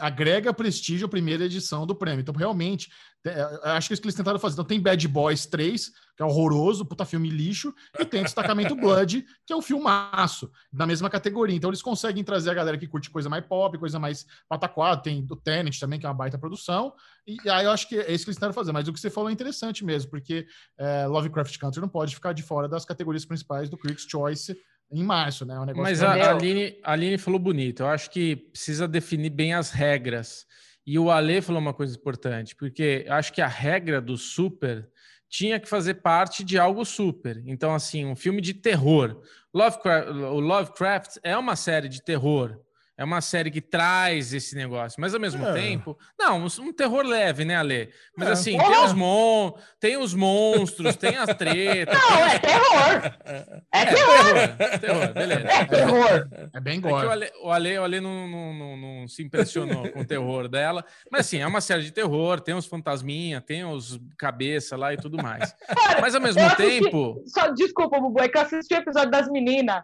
[0.00, 2.22] agrega prestígio à primeira edição do prêmio.
[2.22, 2.90] Então, realmente,
[3.24, 4.54] é, acho que é isso que eles tentaram fazer.
[4.54, 9.24] Então, tem Bad Boys 3, que é horroroso, puta filme lixo, e tem Destacamento Blood,
[9.46, 11.54] que é um filmaço, da mesma categoria.
[11.54, 15.02] Então, eles conseguem trazer a galera que curte coisa mais pop, coisa mais pataquada.
[15.02, 16.94] Tem o Tenet também, que é uma baita produção.
[17.26, 18.72] E, aí eu acho que é isso que eles tentaram fazer.
[18.72, 20.46] Mas o que você falou é interessante mesmo, porque
[20.78, 24.56] é, Lovecraft Country não pode ficar de fora das categorias principais do Critics' Choice
[24.90, 25.54] em março, né?
[25.54, 27.82] É um Mas a, a, Aline, a Aline falou bonito.
[27.82, 30.46] Eu acho que precisa definir bem as regras.
[30.86, 34.88] E o Ale falou uma coisa importante, porque acho que a regra do super
[35.28, 37.42] tinha que fazer parte de algo super.
[37.46, 39.22] Então, assim, um filme de terror.
[39.54, 42.60] Lovecraft, o Lovecraft é uma série de terror.
[43.02, 45.52] É uma série que traz esse negócio, mas ao mesmo é.
[45.54, 45.98] tempo.
[46.16, 47.92] Não, um, terror leve, né, Ale?
[48.16, 48.30] Mas é.
[48.30, 51.98] assim, tem os, mon tem os monstros, tem as tretas.
[52.00, 53.18] Não, é terror!
[53.24, 54.78] É, é terror!
[54.78, 55.48] terror, beleza.
[55.48, 56.28] É terror!
[56.54, 57.04] É bem gore.
[57.04, 60.06] É o Ale, o Ale, o Ale não, não, não, não, se impressionou com o
[60.06, 60.84] terror dela.
[61.10, 64.96] Mas assim, é uma série de terror, tem os fantasminha, tem os cabeça lá e
[64.96, 65.52] tudo mais.
[65.66, 67.20] Cara, mas ao mesmo tempo.
[67.26, 69.82] Só, desculpa, Bubu, é que eu assisti o episódio das meninas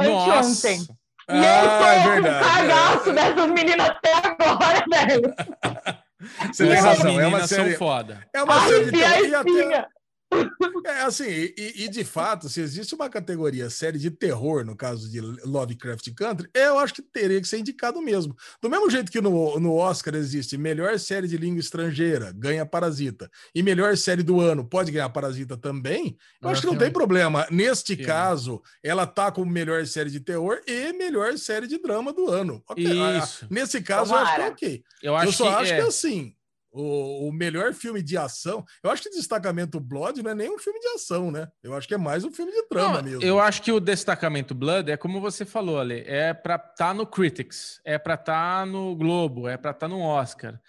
[0.00, 0.80] anteontem.
[1.32, 5.34] E eu ah, tô é com cagaço dessas meninas até agora, velho.
[6.52, 7.76] Você tem razão, é uma série.
[7.76, 8.18] foda.
[8.34, 9.86] É uma série de terror.
[10.84, 15.10] É assim, e, e, de fato, se existe uma categoria série de terror, no caso
[15.10, 18.36] de Lovecraft Country, eu acho que teria que ser indicado mesmo.
[18.60, 23.30] Do mesmo jeito que no, no Oscar existe melhor série de língua estrangeira, ganha Parasita,
[23.54, 27.46] e melhor série do ano, pode ganhar Parasita também, eu acho que não tem problema.
[27.50, 32.28] Neste caso, ela tá como melhor série de terror e melhor série de drama do
[32.28, 32.62] ano.
[32.68, 33.18] Okay.
[33.18, 33.46] Isso.
[33.50, 34.42] Nesse caso, Tomara.
[34.42, 34.84] eu acho que é ok.
[35.02, 35.76] Eu, acho eu só que acho é...
[35.76, 36.34] que assim
[36.72, 38.64] o, o, melhor filme de ação.
[38.82, 41.48] Eu acho que Destacamento Blood não é nem um filme de ação, né?
[41.62, 43.22] Eu acho que é mais um filme de drama não, mesmo.
[43.22, 46.94] Eu acho que o Destacamento Blood é como você falou, Ale, é para estar tá
[46.94, 50.60] no Critics, é para estar tá no Globo, é para estar tá no Oscar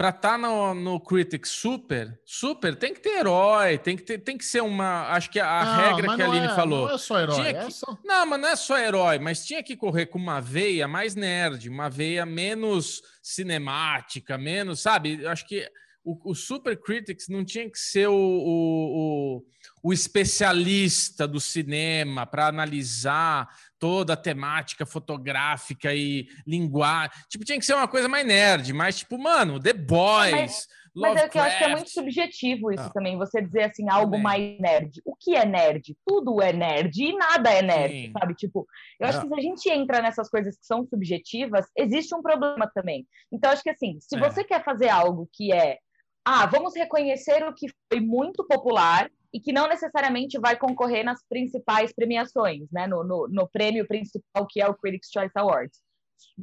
[0.00, 4.16] para estar tá no, no Critics Super, Super tem que ter herói, tem que ter,
[4.16, 6.88] tem que ser uma, acho que a, não, regra que a Aline é, falou.
[6.88, 7.98] Não é só herói, tinha que, é só...
[8.02, 11.68] Não, mas não é só herói, mas tinha que correr com uma veia mais nerd,
[11.68, 15.26] uma veia menos cinemática, menos, sabe?
[15.26, 15.70] Acho que
[16.02, 19.44] o, o Super Critics não tinha que ser o, o, o,
[19.82, 27.10] o especialista do cinema para analisar toda a temática fotográfica e linguagem.
[27.28, 30.30] Tipo, tinha que ser uma coisa mais nerd, mais tipo, mano, The Boys.
[30.30, 32.90] Mas, mas é que eu acho que é muito subjetivo isso ah.
[32.90, 34.22] também, você dizer assim, algo também.
[34.22, 35.00] mais nerd.
[35.04, 35.96] O que é nerd?
[36.06, 38.12] Tudo é nerd e nada é nerd, Sim.
[38.12, 38.34] sabe?
[38.34, 38.66] Tipo,
[39.00, 39.22] eu acho é.
[39.22, 43.06] que se a gente entra nessas coisas que são subjetivas, existe um problema também.
[43.32, 44.18] Então, acho que assim, se é.
[44.18, 45.78] você quer fazer algo que é,
[46.24, 51.22] ah, vamos reconhecer o que foi muito popular e que não necessariamente vai concorrer nas
[51.28, 52.86] principais premiações, né?
[52.86, 55.78] No, no, no prêmio principal que é o Critics' Choice Awards.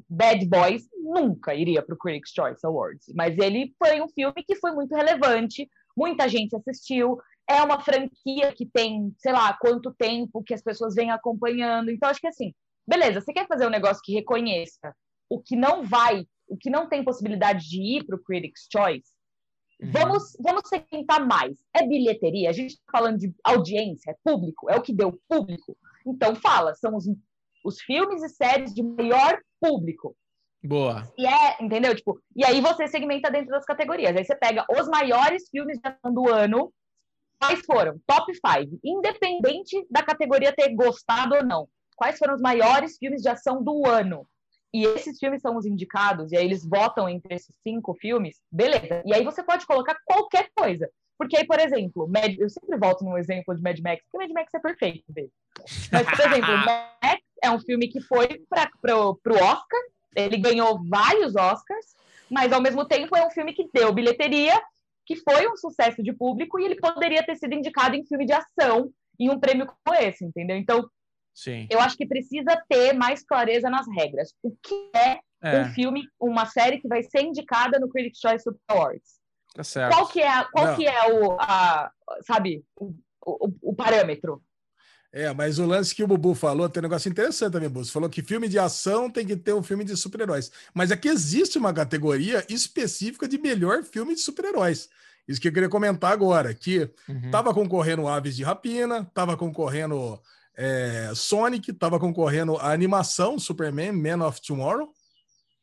[0.09, 4.55] Bad Boys nunca iria para o Critics' Choice Awards, mas ele foi um filme que
[4.55, 7.19] foi muito relevante, muita gente assistiu,
[7.49, 11.89] é uma franquia que tem, sei lá, quanto tempo que as pessoas vêm acompanhando.
[11.89, 12.53] Então, acho que assim,
[12.87, 14.93] beleza, você quer fazer um negócio que reconheça
[15.29, 19.11] o que não vai, o que não tem possibilidade de ir para o Critics' Choice,
[19.79, 19.91] Uhum.
[19.91, 21.57] Vamos, vamos segmentar mais.
[21.73, 22.49] É bilheteria?
[22.49, 25.77] A gente está falando de audiência, é público, é o que deu público.
[26.05, 27.05] Então fala, são os,
[27.63, 30.15] os filmes e séries de maior público.
[30.63, 31.07] Boa.
[31.17, 31.95] E é, entendeu?
[31.95, 34.15] Tipo, e aí você segmenta dentro das categorias.
[34.15, 36.73] Aí você pega os maiores filmes de ação do ano,
[37.39, 37.99] quais foram?
[38.07, 38.79] Top 5.
[38.83, 41.69] Independente da categoria ter gostado ou não.
[41.95, 44.27] Quais foram os maiores filmes de ação do ano?
[44.73, 49.01] E esses filmes são os indicados, e aí eles votam entre esses cinco filmes, beleza.
[49.05, 50.89] E aí você pode colocar qualquer coisa.
[51.17, 52.37] Porque aí, por exemplo, Mad...
[52.37, 55.31] eu sempre volto no exemplo de Mad Max, porque Mad Max é perfeito, dele.
[55.91, 56.51] Mas, por exemplo,
[57.01, 59.81] Max é um filme que foi para o Oscar,
[60.15, 61.95] ele ganhou vários Oscars,
[62.29, 64.61] mas ao mesmo tempo é um filme que deu bilheteria,
[65.05, 68.33] que foi um sucesso de público, e ele poderia ter sido indicado em filme de
[68.33, 70.57] ação em um prêmio como esse, entendeu?
[70.57, 70.87] Então,
[71.37, 71.67] Sim.
[71.69, 74.33] Eu acho que precisa ter mais clareza nas regras.
[74.41, 78.43] O que é, é, um filme, uma série que vai ser indicada no Critics' Choice
[78.43, 79.19] Super Awards?
[79.53, 79.93] Tá certo.
[79.93, 81.91] Qual que é, qual que é o, a,
[82.25, 82.91] sabe, o,
[83.23, 84.41] o, o, parâmetro?
[85.13, 87.85] É, mas o lance que o Bubu falou tem um negócio interessante também, Bubu.
[87.85, 90.51] Você falou que filme de ação tem que ter um filme de super-heróis.
[90.73, 94.89] Mas é que existe uma categoria específica de melhor filme de super-heróis.
[95.27, 96.89] Isso que eu queria comentar agora, que
[97.23, 97.55] estava uhum.
[97.55, 100.19] concorrendo Aves de Rapina, estava concorrendo
[100.57, 104.91] é, Sonic estava concorrendo a animação Superman Man of Tomorrow.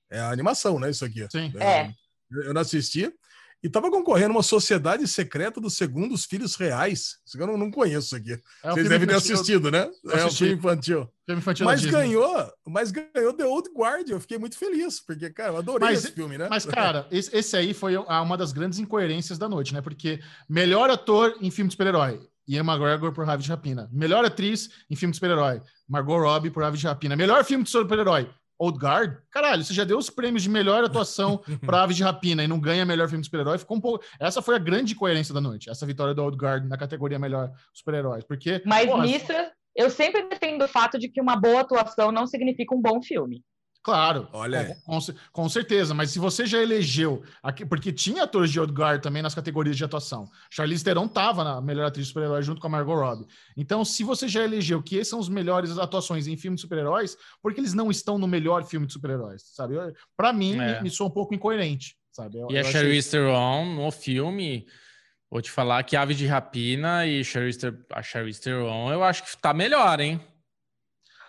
[0.08, 0.90] É a animação, né?
[0.90, 1.26] Isso aqui.
[1.30, 1.52] Sim.
[1.58, 1.92] É.
[2.30, 3.12] Eu não assisti.
[3.60, 7.16] E estava concorrendo uma Sociedade Secreta dos Segundos Filhos Reais.
[7.24, 8.32] Isso eu não, não conheço isso aqui.
[8.62, 9.90] É Vocês devem ter assistido, né?
[10.10, 11.08] É um filme infantil.
[11.24, 14.10] Filme infantil mas ganhou, mas ganhou The Old Guard.
[14.10, 16.46] Eu fiquei muito feliz, porque, cara, eu adorei mas, esse filme, né?
[16.50, 19.80] Mas, cara, esse, esse aí foi uma das grandes incoerências da noite, né?
[19.80, 23.88] Porque melhor ator em filme de super-herói, Ian McGregor por Aves de Rapina.
[23.92, 27.16] Melhor atriz em filme de super-herói, Margot Robbie por Aves de Rapina.
[27.16, 28.28] Melhor filme de super-herói,
[28.58, 29.16] Old Guard.
[29.30, 32.60] Caralho, você já deu os prêmios de melhor atuação para Aves de Rapina e não
[32.60, 33.58] ganha melhor filme de super-herói.
[33.58, 34.04] Ficou um pouco.
[34.20, 37.50] Essa foi a grande coerência da noite, essa vitória do Old Guard na categoria melhor
[37.72, 38.24] super-heróis.
[38.24, 38.62] Porque.
[38.64, 39.32] Mas porra, nisso,
[39.74, 43.42] eu sempre defendo o fato de que uma boa atuação não significa um bom filme.
[43.84, 44.98] Claro, olha, com,
[45.30, 45.92] com, certeza.
[45.92, 49.84] Mas se você já elegeu, aqui, porque tinha atores de Odgar também nas categorias de
[49.84, 50.26] atuação.
[50.48, 53.26] Charlize Theron estava na melhor atriz de super-herói junto com a Margot Robbie.
[53.54, 57.14] Então, se você já elegeu que esses são os melhores atuações em filme de super-heróis,
[57.42, 59.42] por que eles não estão no melhor filme de super-heróis?
[59.52, 59.74] Sabe?
[60.16, 60.76] Para mim, é.
[60.76, 61.94] me, me soa um pouco incoerente.
[62.10, 62.38] Sabe?
[62.38, 64.66] Eu, e a Charlize Theron no filme.
[65.30, 67.58] Vou te falar que Ave de Rapina e Charlize,
[67.92, 70.18] a Charlize Theron, eu acho que tá melhor, hein?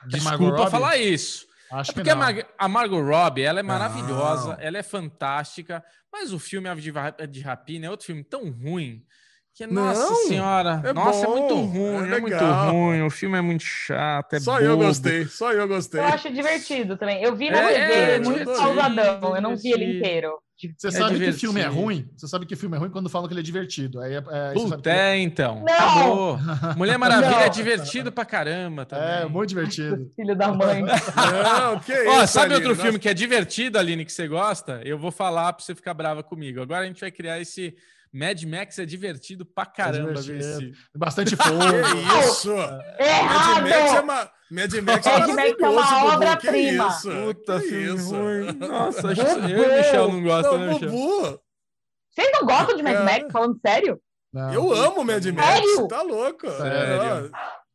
[0.08, 1.54] Desculpa falar isso.
[1.76, 4.58] Acho é porque a, Mar a, Margot Robbie, ela é maravilhosa, não.
[4.60, 6.82] ela é fantástica, mas o filme Ave
[7.30, 9.06] de Rapina é outro filme tão ruim
[9.54, 13.10] que, nossa não, senhora, é nossa, bom, é muito ruim, é, é, muito ruim, o
[13.10, 14.66] filme é muito chato, é Só bobo.
[14.66, 16.02] eu gostei, só eu gostei.
[16.02, 17.24] Eu acho divertido também.
[17.24, 20.38] Eu vi na é, TV, é, muito sausadão, eu não vi ele inteiro.
[20.58, 21.34] Você é sabe divertido.
[21.34, 22.10] que filme é ruim?
[22.16, 24.00] Você sabe que filme é ruim quando falam que ele é divertido.
[24.00, 25.64] Aí, é, é Puta, é, então.
[25.66, 26.36] Não!
[26.36, 26.76] Acabou.
[26.78, 27.40] Mulher Maravilha não.
[27.42, 29.06] é divertido pra caramba também.
[29.06, 30.10] É, muito divertido.
[30.16, 30.82] Filho da mãe.
[30.82, 32.68] não, que isso, Ó, sabe Aline?
[32.70, 34.82] outro filme que é divertido, Aline, que você gosta?
[34.86, 36.62] Eu vou falar pra você ficar brava comigo.
[36.62, 37.76] Agora a gente vai criar esse
[38.14, 40.78] Mad Max é divertido pra caramba, é divertido.
[40.96, 41.50] Bastante fogo.
[41.52, 42.54] que isso?
[42.98, 43.62] Errado!
[43.62, 46.90] Mad Max é, uma, Mad Max é, Mad Max é uma obra-prima.
[47.02, 48.52] Puta, filme ruim.
[48.54, 50.90] Nossa, acho que eu e o Michel não gostam, né, Michel?
[50.90, 54.02] Vocês não gostam de Mad Max, falando sério?
[54.32, 54.54] Não.
[54.54, 55.48] Eu amo Mad Max.
[55.48, 55.88] Sério?
[55.88, 56.50] Tá louco.
[56.50, 57.32] Sério.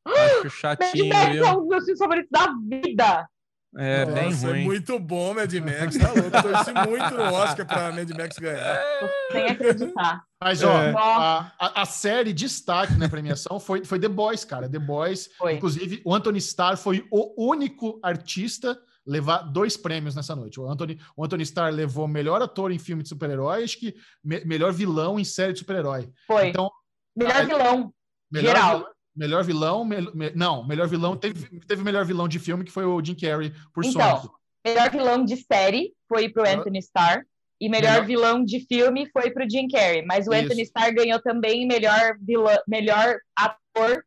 [0.07, 1.09] Acho chatinho.
[1.09, 3.29] Mad Max é um dos meus filmes favoritos da vida.
[3.77, 4.61] É, Nossa, bem é ruim.
[4.61, 5.97] É muito bom, Mad Max.
[5.97, 6.43] Tá louco.
[6.43, 8.83] Torci muito no Oscar pra Mad Max ganhar.
[9.31, 10.25] Sem acreditar.
[10.43, 10.93] Mas, ó, é.
[10.97, 14.69] a, a, a, série destaque na premiação foi, foi The Boys, cara.
[14.69, 15.31] The Boys.
[15.39, 15.55] Foi.
[15.55, 20.59] Inclusive, o Anthony Starr foi o único artista levar dois prêmios nessa noite.
[20.59, 24.45] O Anthony, o Anthony Starr levou melhor ator em filme de super-herói, acho que me,
[24.45, 26.11] melhor vilão em série de super-herói.
[26.27, 26.49] Foi.
[26.49, 26.71] Então,
[27.17, 27.95] melhor vilão.
[28.31, 28.79] Melhor geral.
[28.79, 32.71] Vilão, Melhor vilão, me, me, não, melhor vilão teve, teve melhor vilão de filme que
[32.71, 34.35] foi o Jim Carrey por então, Sonic.
[34.65, 37.25] Melhor vilão de série foi pro Anthony Starr
[37.61, 38.07] e melhor, melhor...
[38.07, 40.45] vilão de filme foi pro Jim Carrey, mas o Isso.
[40.45, 44.05] Anthony Starr ganhou também melhor vilão, melhor ator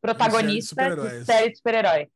[0.00, 2.08] protagonista de série de super-herói.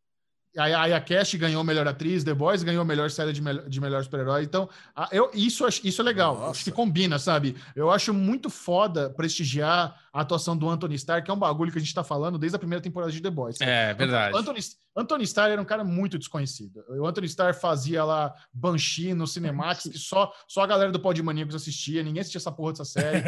[0.58, 4.02] Aí a Cash ganhou melhor atriz, The Boys ganhou melhor série de, me de melhor
[4.02, 4.42] super-herói.
[4.42, 4.68] Então,
[5.12, 6.34] eu, isso, isso é legal.
[6.34, 6.50] Nossa.
[6.52, 7.56] Acho que combina, sabe?
[7.74, 11.76] Eu acho muito foda prestigiar a atuação do Anthony Starr, que é um bagulho que
[11.76, 13.60] a gente tá falando desde a primeira temporada de The Boys.
[13.60, 14.34] É, verdade.
[14.34, 14.60] Anthony,
[14.96, 16.82] Anthony Starr era um cara muito desconhecido.
[16.88, 21.54] O Anthony Starr fazia lá Banshee no Cinemax, que só, só a galera do Podmaníacos
[21.54, 23.22] assistia, ninguém assistia essa porra dessa série.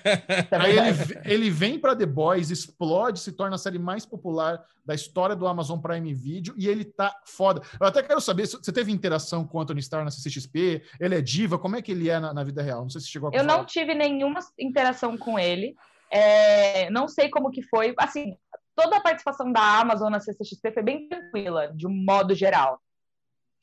[0.58, 4.94] Aí ele, ele vem para The Boys, explode, se torna a série mais popular da
[4.94, 7.60] história do Amazon Prime Video e ele tá foda.
[7.78, 11.16] Eu até quero saber se você teve interação com o Anthony Starr na CCXP, ele
[11.16, 12.80] é diva, como é que ele é na, na vida real?
[12.80, 15.76] Não sei se chegou a Eu não tive nenhuma interação com ele.
[16.10, 17.94] É, não sei como que foi.
[17.98, 18.36] Assim,
[18.74, 22.80] toda a participação da Amazon na CCXP foi bem tranquila, de um modo geral.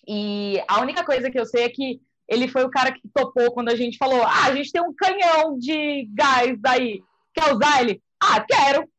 [0.08, 3.52] E a única coisa que eu sei é que ele foi o cara que topou
[3.52, 7.02] quando a gente falou: ah, a gente tem um canhão de gás aí,
[7.34, 8.02] quer usar ele?
[8.22, 8.90] Ah, quero!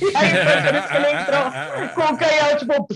[0.00, 2.86] e aí foi por isso que ele entrou com o canhão, tipo.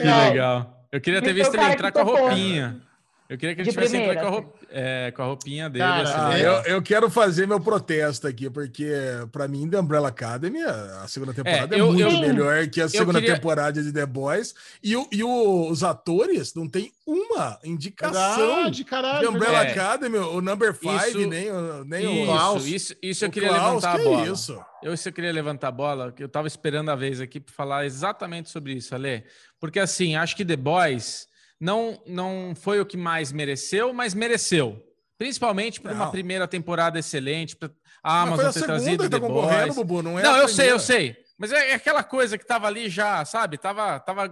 [0.00, 0.86] Que legal.
[0.90, 2.85] Eu queria ter visto ele entrar com a roupinha.
[3.28, 4.48] Eu queria que ele tivesse primeira, com, a assim.
[4.70, 5.84] é, com a roupinha dele.
[5.84, 8.88] Cara, assim, eu, eu, quero fazer meu protesto aqui, porque
[9.32, 12.80] para mim, The Umbrella Academy, a segunda temporada é, eu, é muito eu, melhor que
[12.80, 13.34] a segunda queria...
[13.34, 14.54] temporada de The Boys.
[14.82, 19.28] E, e o, os atores não tem uma indicação de caralho.
[19.28, 19.70] The Umbrella é.
[19.72, 21.48] Academy, o Number 5, nem,
[21.84, 22.66] nem isso, o Klaus.
[22.66, 24.28] Isso, isso eu queria Klaus, levantar a bola.
[24.28, 24.64] Isso?
[24.84, 27.52] Eu, isso eu queria levantar a bola, que eu tava esperando a vez aqui para
[27.52, 29.24] falar exatamente sobre isso, Ale.
[29.58, 31.26] Porque assim, acho que The Boys
[31.60, 34.82] não, não foi o que mais mereceu, mas mereceu.
[35.18, 35.96] Principalmente por não.
[35.96, 37.56] uma primeira temporada excelente,
[38.02, 39.18] a Amazon ter trazido tá.
[39.18, 41.16] Bubu, não, é não eu sei, eu sei.
[41.38, 43.58] Mas é, é aquela coisa que tava ali já, sabe?
[43.58, 44.28] Tava, tava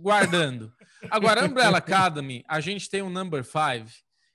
[0.00, 0.72] guardando.
[1.10, 3.92] Agora, Umbrella Academy, a gente tem um number five,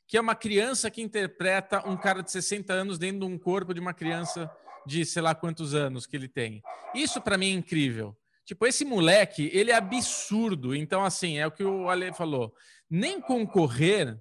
[0.07, 3.73] que é uma criança que interpreta um cara de 60 anos dentro de um corpo
[3.73, 4.49] de uma criança
[4.85, 6.61] de sei lá quantos anos que ele tem.
[6.93, 8.15] Isso para mim é incrível.
[8.51, 10.75] Tipo, esse moleque, ele é absurdo.
[10.75, 12.53] Então, assim, é o que o Ale falou.
[12.89, 14.19] Nem concorrer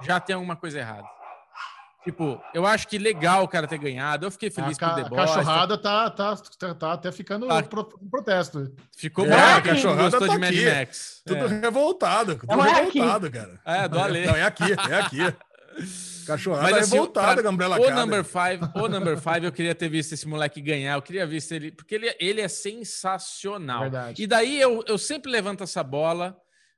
[0.00, 1.06] já tem alguma coisa errada.
[2.02, 4.24] Tipo, eu acho que legal o cara ter ganhado.
[4.24, 5.20] Eu fiquei feliz a, por The Boys.
[5.20, 8.74] A cachorrada tá, tá, tá, tá até ficando ah, pro, protesto.
[8.96, 10.74] Ficou é, bravo, a cachorrada gostou tá de Mad aqui.
[10.74, 11.22] Max.
[11.26, 11.60] Tudo é.
[11.60, 13.60] revoltado, tudo Não revoltado, é cara.
[13.66, 14.26] É, do Ale.
[14.28, 15.18] Não, é aqui, é aqui.
[16.26, 20.12] Cachorrada Mas, assim, revoltada, Gambrela O number five, o number five, eu queria ter visto
[20.12, 20.94] esse moleque ganhar.
[20.94, 23.82] Eu queria ver ele, porque ele, ele é sensacional.
[23.82, 24.22] Verdade.
[24.22, 26.36] E daí eu, eu sempre levanto essa bola.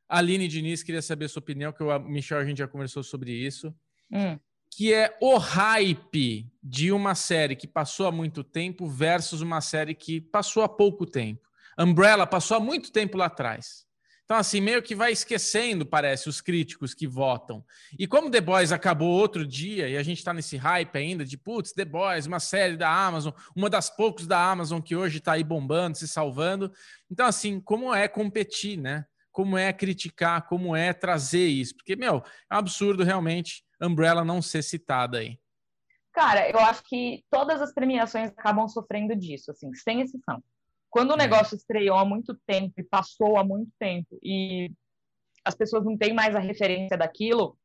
[0.08, 3.02] A Aline Diniz queria saber a sua opinião, que o Michel a gente já conversou
[3.02, 3.74] sobre isso.
[4.12, 4.38] Hum.
[4.70, 9.94] Que é o hype de uma série que passou há muito tempo versus uma série
[9.94, 11.48] que passou há pouco tempo.
[11.78, 13.84] Umbrella passou há muito tempo lá atrás.
[14.24, 17.62] Então, assim, meio que vai esquecendo, parece, os críticos que votam.
[17.98, 21.36] E como The Boys acabou outro dia e a gente está nesse hype ainda de,
[21.36, 25.32] putz, The Boys, uma série da Amazon, uma das poucos da Amazon que hoje está
[25.32, 26.72] aí bombando, se salvando.
[27.10, 29.04] Então, assim, como é competir, né?
[29.30, 31.76] Como é criticar, como é trazer isso?
[31.76, 35.38] Porque, meu, é um absurdo realmente Umbrella não ser citada aí.
[36.14, 40.42] Cara, eu acho que todas as premiações acabam sofrendo disso, assim, sem exceção.
[40.94, 41.16] Quando o é.
[41.16, 44.70] negócio estreou há muito tempo e passou há muito tempo e
[45.44, 47.58] as pessoas não têm mais a referência daquilo,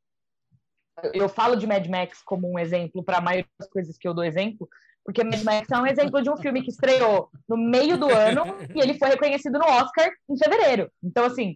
[1.13, 4.15] eu falo de Mad Max como um exemplo para a maioria das coisas que eu
[4.15, 4.67] dou exemplo,
[5.05, 8.45] porque Mad Max é um exemplo de um filme que estreou no meio do ano
[8.75, 10.91] e ele foi reconhecido no Oscar em fevereiro.
[11.03, 11.55] Então, assim,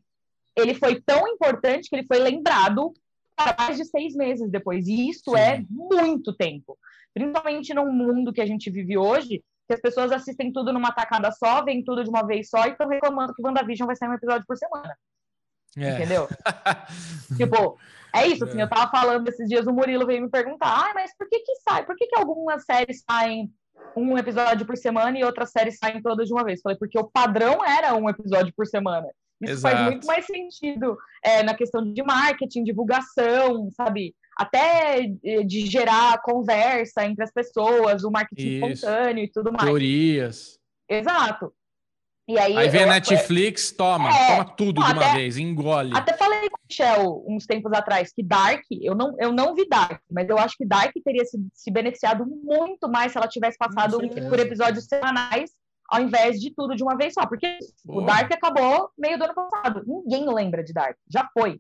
[0.56, 2.94] ele foi tão importante que ele foi lembrado
[3.58, 4.88] mais de seis meses depois.
[4.88, 5.40] E isso Sim.
[5.40, 6.78] é muito tempo.
[7.16, 11.32] Principalmente num mundo que a gente vive hoje, que as pessoas assistem tudo numa tacada
[11.32, 14.10] só, veem tudo de uma vez só e estão reclamando que o WandaVision vai sair
[14.10, 14.96] um episódio por semana.
[15.78, 15.96] É.
[15.96, 16.28] Entendeu?
[17.38, 17.78] tipo,
[18.14, 18.64] é isso, assim, é.
[18.64, 21.56] eu tava falando esses dias, o Murilo veio me perguntar, ah, mas por que que
[21.68, 21.86] sai?
[21.86, 23.52] Por que que algumas séries saem
[23.96, 26.62] um episódio por semana e outras séries saem todas de uma vez?
[26.62, 29.08] Falei, porque o padrão era um episódio por semana.
[29.42, 29.76] Isso Exato.
[29.76, 34.16] faz muito mais sentido é, na questão de marketing, divulgação, sabe?
[34.38, 35.02] Até
[35.46, 38.66] de gerar conversa entre as pessoas, o marketing Isso.
[38.66, 39.66] espontâneo e tudo mais.
[39.66, 40.60] Teorias.
[40.90, 41.54] Exato.
[42.28, 45.92] E aí, aí vem a Netflix, toma, é, toma tudo de uma vez, engole.
[45.94, 49.68] Até falei com o Michel uns tempos atrás que Dark, eu não, eu não vi
[49.68, 53.58] Dark, mas eu acho que Dark teria se, se beneficiado muito mais se ela tivesse
[53.58, 53.98] passado
[54.30, 55.52] por episódios semanais
[55.90, 57.26] ao invés de tudo de uma vez só.
[57.28, 59.84] Porque o Dark acabou meio do ano passado.
[59.86, 60.98] Ninguém lembra de Dark.
[61.08, 61.60] Já foi.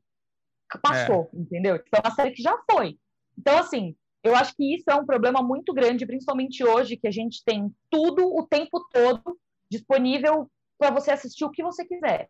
[0.81, 1.37] Passou, é.
[1.37, 1.75] entendeu?
[1.75, 2.97] É uma série que já foi.
[3.37, 7.11] Então, assim, eu acho que isso é um problema muito grande, principalmente hoje, que a
[7.11, 9.37] gente tem tudo o tempo todo
[9.69, 12.29] disponível para você assistir o que você quiser.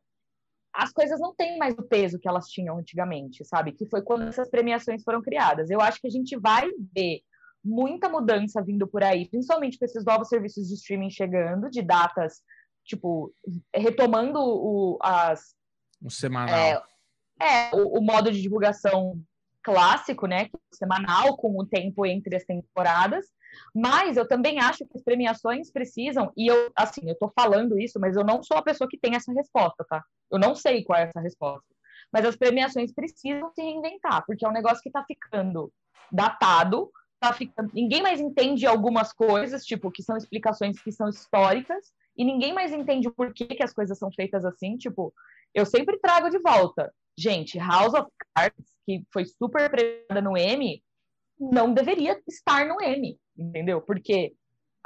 [0.73, 3.73] As coisas não têm mais o peso que elas tinham antigamente, sabe?
[3.73, 5.69] Que foi quando essas premiações foram criadas.
[5.69, 7.21] Eu acho que a gente vai ver
[7.63, 12.41] muita mudança vindo por aí, principalmente com esses novos serviços de streaming chegando, de datas,
[12.83, 13.31] tipo,
[13.73, 15.55] retomando o, as.
[16.01, 16.57] O semanal.
[16.57, 16.81] É,
[17.41, 19.21] é o, o, modo de divulgação
[19.63, 20.43] clássico, né?
[20.43, 23.25] É semanal, com o tempo entre as temporadas.
[23.73, 27.99] Mas eu também acho que as premiações precisam, e eu, assim, eu tô falando isso,
[27.99, 30.03] mas eu não sou a pessoa que tem essa resposta, tá?
[30.31, 31.65] Eu não sei qual é essa resposta.
[32.11, 35.71] Mas as premiações precisam se reinventar, porque é um negócio que tá ficando
[36.11, 41.91] datado, tá ficando, ninguém mais entende algumas coisas, tipo, que são explicações que são históricas,
[42.17, 45.13] e ninguém mais entende o porquê que as coisas são feitas assim, tipo,
[45.53, 46.93] eu sempre trago de volta.
[47.17, 50.83] Gente, House of Cards, que foi super premiada no Emmy,
[51.39, 53.81] não deveria estar no Emmy, entendeu?
[53.81, 54.33] Porque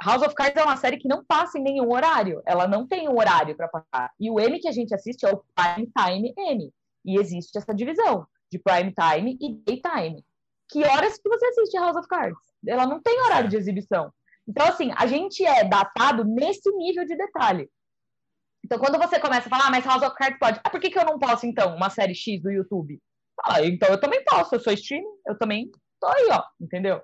[0.02, 2.42] House of Cards é uma série que não passa em nenhum horário.
[2.46, 4.12] Ela não tem um horário para passar.
[4.18, 6.72] E o Emmy que a gente assiste é o Prime Time Emmy.
[7.04, 10.24] E existe essa divisão de Prime Time e Daytime
[10.68, 12.38] que horas que você assiste House of Cards?
[12.66, 14.12] Ela não tem horário de exibição.
[14.46, 17.68] Então, assim, a gente é datado nesse nível de detalhe.
[18.68, 20.60] Então, quando você começa a falar, ah, mas House of Cards pode.
[20.62, 23.00] Ah, por que, que eu não posso, então, uma série X do YouTube?
[23.42, 27.00] Ah, então eu também posso, eu sou streaming, eu também tô aí, ó, entendeu?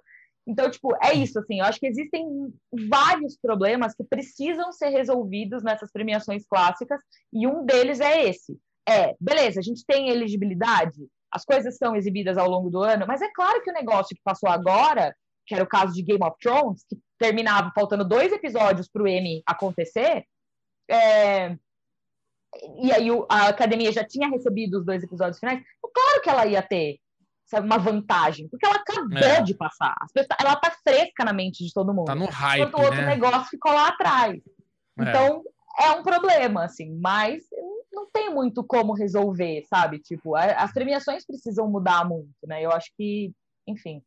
[0.47, 2.53] Então, tipo, é isso, assim, eu acho que existem
[2.87, 7.01] vários problemas que precisam ser resolvidos nessas premiações clássicas,
[7.33, 8.59] e um deles é esse.
[8.87, 13.23] É, beleza, a gente tem elegibilidade, as coisas são exibidas ao longo do ano, mas
[13.23, 16.37] é claro que o negócio que passou agora, que era o caso de Game of
[16.43, 20.27] Thrones, que terminava faltando dois episódios para o M acontecer,
[20.91, 21.57] é...
[22.83, 26.47] e aí a academia já tinha recebido os dois episódios finais, então, claro que ela
[26.47, 26.99] ia ter
[27.47, 29.43] sabe, uma vantagem, porque ela acabou é.
[29.43, 29.95] de passar.
[30.41, 32.07] Ela tá fresca na mente de todo mundo.
[32.07, 33.07] Tá no hype, Enquanto o outro né?
[33.07, 34.41] negócio ficou lá atrás.
[34.99, 35.03] É.
[35.03, 35.43] Então,
[35.81, 37.43] é um problema, assim, mas
[37.93, 39.99] não tem muito como resolver, sabe?
[39.99, 42.63] Tipo, as premiações precisam mudar muito, né?
[42.63, 43.33] Eu acho que,
[43.67, 44.03] enfim.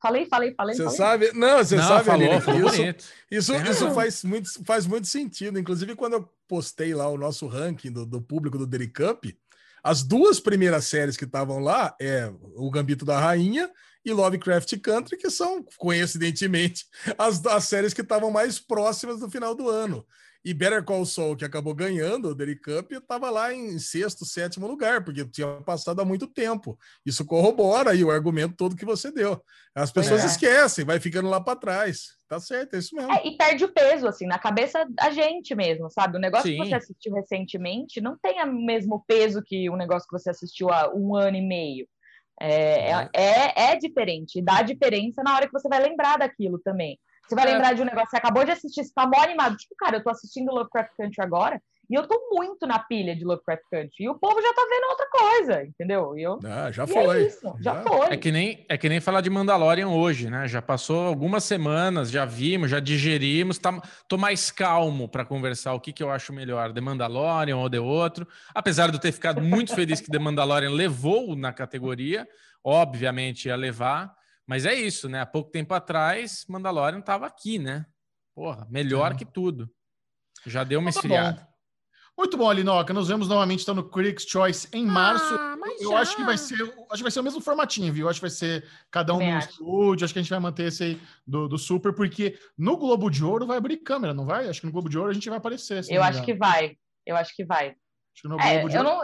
[0.00, 0.76] Falei, falei, falei.
[0.76, 0.96] Você falei.
[0.96, 1.32] sabe?
[1.32, 3.04] Não, você não, sabe, falou, falou isso, bonito.
[3.30, 3.70] isso, é.
[3.70, 5.58] isso faz, muito, faz muito sentido.
[5.58, 9.24] Inclusive, quando eu postei lá o nosso ranking do, do público do Daily Cup,
[9.82, 13.68] as duas primeiras séries que estavam lá é O Gambito da Rainha
[14.04, 16.84] e Lovecraft Country, que são, coincidentemente,
[17.18, 20.04] as, as séries que estavam mais próximas do final do ano.
[20.44, 24.66] E Better Call Saul, que acabou ganhando o Daily Cup, estava lá em sexto, sétimo
[24.66, 26.76] lugar, porque tinha passado há muito tempo.
[27.06, 29.40] Isso corrobora aí o argumento todo que você deu.
[29.72, 30.26] As pessoas é.
[30.26, 32.16] esquecem, vai ficando lá para trás.
[32.28, 33.12] Tá certo, é isso mesmo.
[33.12, 36.16] É, e perde o peso, assim, na cabeça da gente mesmo, sabe?
[36.16, 36.56] O negócio Sim.
[36.56, 40.70] que você assistiu recentemente não tem o mesmo peso que o negócio que você assistiu
[40.70, 41.86] há um ano e meio.
[42.44, 46.98] É, é, é, é diferente, dá diferença na hora que você vai lembrar daquilo também.
[47.32, 47.52] Você vai é.
[47.52, 49.56] lembrar de um negócio, você acabou de assistir, você tá mó animado.
[49.56, 53.24] Tipo, cara, eu tô assistindo Lovecraft Country agora e eu tô muito na pilha de
[53.24, 54.04] Lovecraft Country.
[54.04, 56.18] E o povo já tá vendo outra coisa, entendeu?
[56.18, 56.38] E eu...
[56.44, 57.22] Ah, já e é foi.
[57.22, 58.12] É isso, já, já, foi.
[58.12, 60.46] É que, nem, é que nem falar de Mandalorian hoje, né?
[60.46, 63.56] Já passou algumas semanas, já vimos, já digerimos.
[63.56, 67.68] Tá, tô mais calmo para conversar o que, que eu acho melhor, The Mandalorian ou
[67.70, 68.28] de outro.
[68.54, 72.28] Apesar de eu ter ficado muito feliz que The Mandalorian levou na categoria,
[72.62, 74.20] obviamente ia levar.
[74.52, 75.22] Mas é isso, né?
[75.22, 77.86] Há pouco tempo atrás, Mandalorian estava aqui, né?
[78.34, 79.14] Porra, melhor é.
[79.14, 79.66] que tudo.
[80.44, 81.40] Já deu uma então tá esfriada.
[81.40, 81.46] Bom.
[82.18, 82.92] Muito bom, Alinoca.
[82.92, 85.34] Nos vemos novamente então, no Critics' Choice em março.
[85.34, 88.10] Ah, eu, acho que vai ser, acho que vai ser o mesmo formatinho, viu?
[88.10, 90.04] Acho que vai ser cada um no estúdio.
[90.04, 93.24] Acho que a gente vai manter esse aí do, do Super, porque no Globo de
[93.24, 94.50] Ouro vai abrir câmera, não vai?
[94.50, 95.82] Acho que no Globo de Ouro a gente vai aparecer.
[95.88, 96.76] Eu acho que vai.
[97.06, 97.68] Eu acho que vai.
[97.68, 98.88] Acho que no é, Globo de Ouro...
[98.90, 99.02] não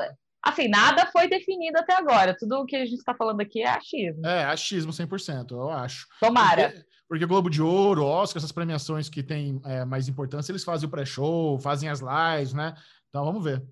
[0.48, 2.36] Assim, nada foi definido até agora.
[2.36, 4.26] Tudo o que a gente está falando aqui é achismo.
[4.26, 6.06] É, achismo 100%, eu acho.
[6.20, 6.70] Tomara.
[6.70, 10.86] Porque, porque Globo de Ouro, Oscar, essas premiações que têm é, mais importância, eles fazem
[10.86, 12.74] o pré-show, fazem as lives, né?
[13.08, 13.62] Então vamos ver.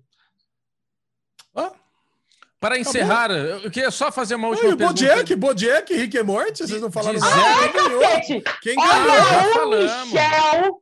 [1.55, 1.71] Ah,
[2.59, 4.99] para encerrar, eu queria só fazer uma última Oi, pergunta.
[4.99, 7.35] Bojack, Bojack, Rick e Morty, vocês não falaram nada.
[7.35, 8.01] Ah, quem ganhou?
[8.61, 9.69] Quem ganhou?
[10.05, 10.81] Michel!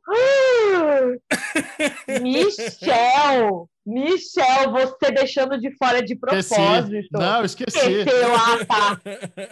[2.22, 3.68] Michel!
[3.86, 6.96] Michel, você deixando de fora de propósito.
[6.96, 7.08] Esqueci.
[7.12, 7.78] Não, esqueci.
[7.78, 9.00] Esqueceu, ah tá.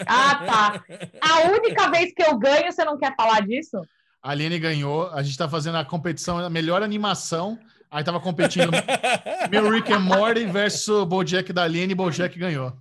[0.07, 0.85] Ah tá.
[1.21, 3.81] A única vez que eu ganho, você não quer falar disso?
[4.21, 7.59] A Aline ganhou, a gente tá fazendo a competição, a melhor animação
[7.95, 8.73] Aí tava competindo
[9.53, 12.77] meu Rick and Morty versus Bojack da Aline e Bojack ganhou.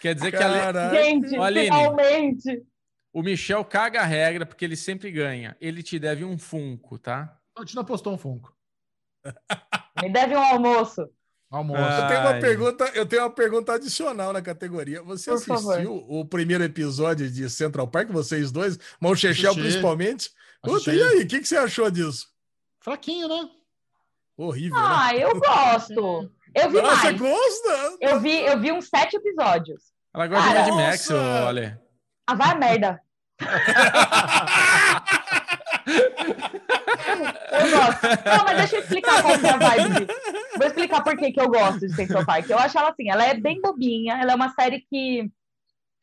[0.00, 2.62] Quer dizer que a Gente, Aline, finalmente.
[3.12, 5.54] O Michel caga a regra porque ele sempre ganha.
[5.60, 7.36] Ele te deve um Funko, tá?
[7.54, 8.50] A gente não postou um Funko.
[10.02, 11.08] Me deve um almoço.
[11.50, 11.82] Almoço.
[11.82, 15.02] Eu tenho uma pergunta, eu tenho uma pergunta adicional na categoria.
[15.02, 16.06] Você Por assistiu favor.
[16.08, 20.30] o primeiro episódio de Central Park, vocês dois, Mão Chechel principalmente?
[20.62, 22.28] Puta, e aí, o que, que você achou disso?
[22.80, 23.48] Fraquinho, né?
[24.36, 24.78] Horrível.
[24.78, 24.84] Né?
[24.86, 25.24] Ah, né?
[25.24, 26.30] eu gosto.
[26.54, 27.02] Eu vi Nossa, mais.
[27.02, 27.96] Você gosta?
[28.00, 29.92] Eu vi, eu vi uns sete episódios.
[30.14, 31.80] Ela gosta Cara, de Mad Max, olha.
[32.26, 33.00] Ah, vai a merda.
[37.52, 38.02] eu gosto.
[38.24, 40.06] Não, mas deixa eu explicar qual é a vibe.
[40.56, 42.48] Vou explicar por que, que eu gosto de Central Park.
[42.48, 45.30] Eu acho ela assim, ela é bem bobinha, ela é uma série que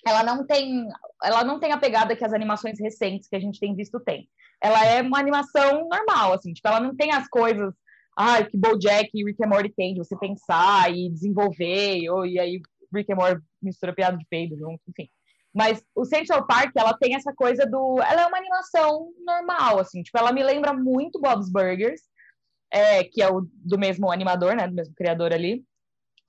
[0.05, 0.87] ela não tem,
[1.23, 4.29] ela não tem a pegada que as animações recentes que a gente tem visto tem.
[4.61, 7.73] Ela é uma animação normal, assim, tipo, ela não tem as coisas
[8.17, 12.39] ah, que BoJack e Rick and Morty tem de você pensar e desenvolver, ou, e
[12.39, 12.59] aí
[12.93, 15.09] Rick and Morty mistura piada de peido junto, enfim.
[15.57, 17.99] Mas o Central Park, ela tem essa coisa do...
[17.99, 20.03] Ela é uma animação normal, assim.
[20.03, 22.01] Tipo, ela me lembra muito Bob's Burgers,
[22.71, 24.67] é, que é o do mesmo animador, né?
[24.67, 25.65] Do mesmo criador ali.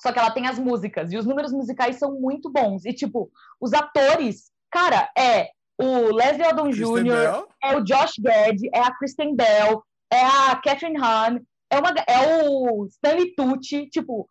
[0.01, 1.13] Só que ela tem as músicas.
[1.13, 2.87] E os números musicais são muito bons.
[2.87, 4.51] E, tipo, os atores...
[4.71, 10.25] Cara, é o Leslie Odom Jr., é o Josh Gad, é a Kristen Bell, é
[10.25, 14.29] a Catherine Hahn, é, uma, é o Stanley Tucci, tipo,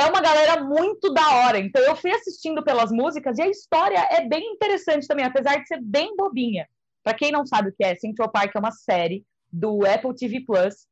[0.00, 1.58] é uma galera muito da hora.
[1.58, 5.66] Então eu fui assistindo pelas músicas e a história é bem interessante também, apesar de
[5.66, 6.68] ser bem bobinha.
[7.02, 10.40] Para quem não sabe o que é, Central Park é uma série do Apple TV
[10.40, 10.86] Plus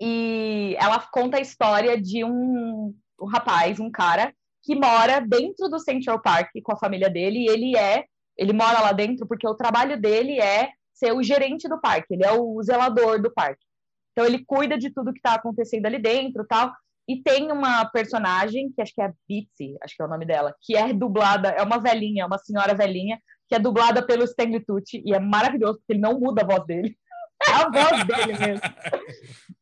[0.00, 5.78] e ela conta a história de um, um rapaz, um cara que mora dentro do
[5.78, 8.04] Central Park com a família dele e ele é,
[8.36, 12.24] ele mora lá dentro porque o trabalho dele é ser o gerente do parque, ele
[12.24, 13.64] é o zelador do parque.
[14.12, 16.72] Então ele cuida de tudo que está acontecendo ali dentro, tal.
[17.08, 20.24] E tem uma personagem que acho que é a Bitsy, acho que é o nome
[20.24, 24.64] dela, que é dublada, é uma velhinha, uma senhora velhinha, que é dublada pelo Stanley
[24.64, 26.96] Tucci e é maravilhoso porque ele não muda a voz dele.
[27.46, 28.62] É a voz dele mesmo.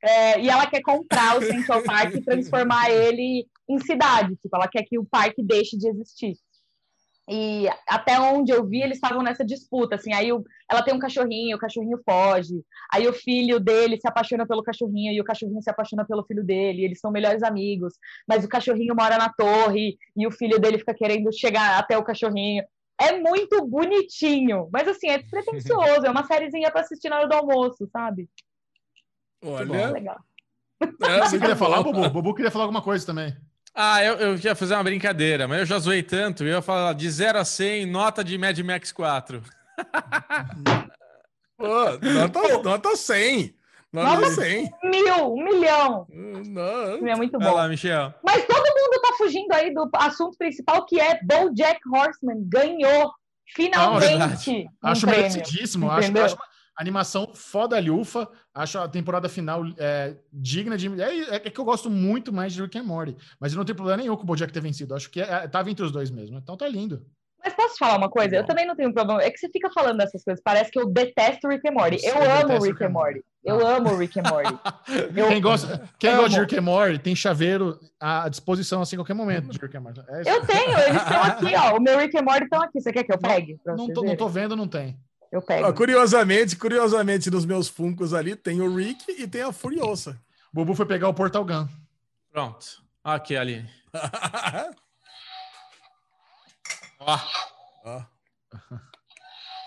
[0.00, 4.36] É, e ela quer comprar o Central Park e transformar ele em cidade.
[4.36, 6.36] Tipo, ela quer que o parque deixe de existir.
[7.34, 10.98] E até onde eu vi, eles estavam nessa disputa, assim, aí o, ela tem um
[10.98, 12.62] cachorrinho, o cachorrinho foge,
[12.92, 16.44] aí o filho dele se apaixona pelo cachorrinho e o cachorrinho se apaixona pelo filho
[16.44, 17.94] dele, eles são melhores amigos,
[18.28, 22.04] mas o cachorrinho mora na torre e o filho dele fica querendo chegar até o
[22.04, 22.64] cachorrinho.
[23.00, 27.34] É muito bonitinho, mas assim, é pretencioso, é uma sériezinha para assistir na hora do
[27.34, 28.28] almoço, sabe?
[29.42, 29.90] Olha.
[29.90, 30.20] legal.
[30.82, 32.10] É, você queria falar, Bobo?
[32.10, 33.34] Bobo queria falar alguma coisa também.
[33.74, 36.44] Ah, eu, eu ia fazer uma brincadeira, mas eu já zoei tanto.
[36.44, 39.42] Eu ia falar de 0 a 100, nota de Mad Max 4.
[41.56, 41.66] Pô,
[42.02, 43.54] nota, nota 100.
[43.92, 44.70] Nota, nota 100.
[44.84, 46.06] Mil, um milhão.
[46.10, 47.06] Não.
[47.06, 47.44] É muito bom.
[47.44, 48.12] Vai lá, Michel.
[48.22, 52.42] Mas todo mundo tá fugindo aí do assunto principal, que é BoJack Horseman.
[52.48, 53.12] Ganhou,
[53.54, 54.64] finalmente.
[54.64, 55.90] Não, um acho merecidíssimo.
[55.90, 56.36] Acho, acho,
[56.76, 58.28] Animação foda Lufa.
[58.54, 60.88] Acho a temporada final é, digna de.
[61.00, 63.16] É, é, que eu gosto muito mais de Rick and Morty.
[63.38, 64.94] Mas eu não tenho problema nenhum com o Bojack ter vencido.
[64.94, 66.38] Acho que é, tava entre os dois mesmo.
[66.38, 67.04] Então tá lindo.
[67.44, 68.36] Mas posso falar uma coisa?
[68.36, 69.20] Eu também não tenho problema.
[69.22, 70.40] É que você fica falando dessas coisas.
[70.42, 71.98] Parece que eu detesto Rick and Morty.
[72.04, 73.20] Eu, eu amo Rick and Morty.
[73.44, 74.58] Eu amo Rick and Morty.
[75.16, 79.00] Eu quem gosta, quem gosta de Rick and Morty tem chaveiro à disposição assim, a
[79.00, 80.00] qualquer momento de Rick and Morty.
[80.08, 81.76] É eu tenho, eles estão aqui, ó.
[81.76, 82.80] O meu Rick and Morty estão aqui.
[82.80, 83.58] Você quer que eu pegue?
[83.66, 84.96] Não, não, tô, não tô vendo, não tem.
[85.32, 85.66] Eu pego.
[85.66, 90.20] Ah, curiosamente, curiosamente, nos meus funcos ali tem o Rick e tem a Furiosa.
[90.52, 91.66] O Bubu foi pegar o Portal Gun.
[92.30, 92.82] Pronto.
[93.02, 93.66] Aqui, ali.
[97.00, 97.18] Ó.
[97.84, 98.02] Ó.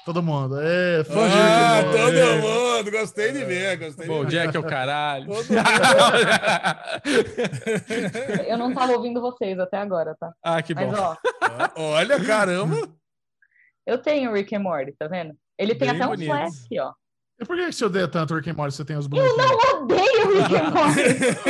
[0.05, 0.59] Todo mundo.
[0.61, 2.37] É, fã ah, de todo é.
[2.37, 2.91] mundo.
[2.91, 3.75] Gostei de ver.
[3.77, 5.31] Gostei Bom, Jack é o caralho.
[8.47, 10.31] Eu não tava ouvindo vocês até agora, tá?
[10.43, 10.91] Ah, que bom.
[10.91, 11.17] Mas, ó,
[11.75, 12.87] Olha, caramba.
[13.83, 15.35] Eu tenho Rick and Morty, tá vendo?
[15.57, 16.31] Ele tem Bem até bonito.
[16.31, 16.93] um flash ó.
[17.37, 18.73] E por que você odeia tanto o Rick and Morty?
[18.73, 19.29] Você tem os bonitos?
[19.29, 21.01] Eu não odeio o Rick and Morty.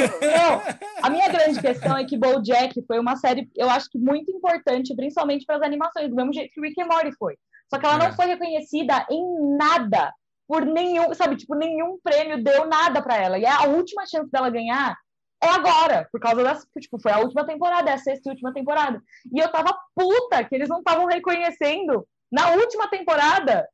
[0.26, 0.62] não.
[1.04, 4.96] A minha grande questão é que BoJack foi uma série, eu acho que muito importante,
[4.96, 7.36] principalmente para as animações, do mesmo jeito que Rick and Morty foi.
[7.70, 8.08] Só que ela é.
[8.08, 10.12] não foi reconhecida em nada,
[10.48, 13.38] por nenhum, sabe, tipo, nenhum prêmio deu nada para ela.
[13.38, 14.96] E a última chance dela ganhar
[15.44, 18.52] é agora, por causa das, tipo, foi a última temporada, é a sexta e última
[18.52, 19.00] temporada.
[19.32, 23.68] E eu tava puta que eles não estavam reconhecendo na última temporada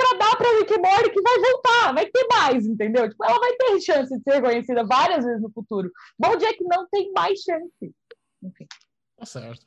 [0.00, 3.08] para dar para Rick Morty que vai voltar, vai ter mais, entendeu?
[3.08, 5.90] Tipo, ela vai ter chance de ser reconhecida várias vezes no futuro.
[6.38, 7.94] Jack não tem mais chance.
[8.42, 8.66] Enfim.
[9.18, 9.66] Tá certo.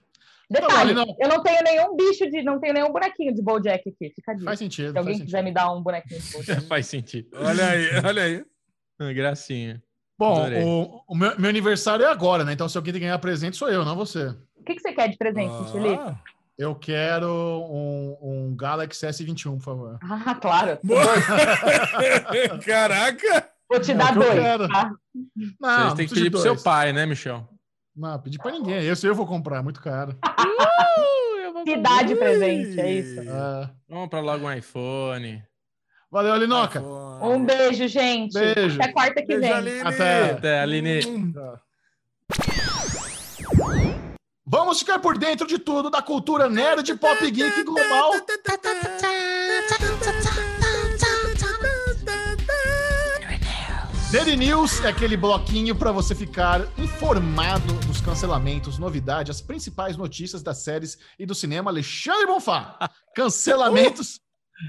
[0.50, 1.16] Detalhe, não, não.
[1.20, 2.44] eu não tenho nenhum bicho de.
[2.44, 4.14] não tenho nenhum bonequinho de Bojack aqui.
[4.14, 4.92] Fica Faz sentido.
[4.92, 5.44] Se alguém quiser sentido.
[5.44, 6.62] me dar um bonequinho de Bojack.
[6.68, 7.30] faz sentido.
[7.34, 8.46] Olha aí, olha aí.
[9.00, 9.82] Ah, gracinha.
[10.18, 12.54] Bom, o, o meu, meu, aniversário é agora, né?
[12.54, 14.28] Então, se alguém tem que ganhar presente, sou eu, não você.
[14.56, 15.66] O que, que você quer de presente, ah.
[15.66, 16.33] Felipe?
[16.58, 20.00] Eu quero um, um Galaxy S21, por favor.
[20.04, 20.80] Ah, claro.
[22.66, 23.50] Caraca!
[23.70, 24.70] Vou te dar é dois.
[24.72, 24.92] Tá?
[25.60, 27.48] Não, Vocês têm que pedir pro seu pai, né, Michel?
[27.96, 28.86] Não, pedir pra ninguém.
[28.86, 30.18] Esse eu vou comprar, muito caro.
[31.66, 33.22] Que dá de presente, é isso.
[33.22, 33.70] É.
[33.90, 35.42] Compra logo um iPhone.
[36.12, 36.82] Valeu, Alinoca.
[36.82, 38.34] Um beijo, gente.
[38.34, 38.82] Beijo.
[38.82, 39.54] Até quarta que beijo, vem.
[39.54, 39.80] Aline.
[39.80, 41.06] Até, Até Aline.
[41.08, 41.34] Hum.
[44.46, 48.12] Vamos ficar por dentro de tudo da cultura nerd pop geek global.
[54.12, 60.44] Daily News é aquele bloquinho para você ficar informado dos cancelamentos, novidades, as principais notícias
[60.44, 61.72] das séries e do cinema.
[61.72, 62.78] Alexandre Bonfá,
[63.16, 64.20] cancelamentos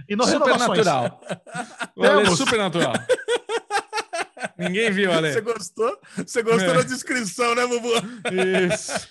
[0.08, 1.20] e no Supernatural.
[2.00, 2.38] Temos...
[2.38, 2.94] Supernatural.
[4.58, 5.32] Ninguém viu, Ale.
[5.32, 5.98] Você gostou?
[6.16, 6.74] Você gostou é.
[6.74, 7.92] da descrição, né, Bubu?
[8.72, 9.08] Isso.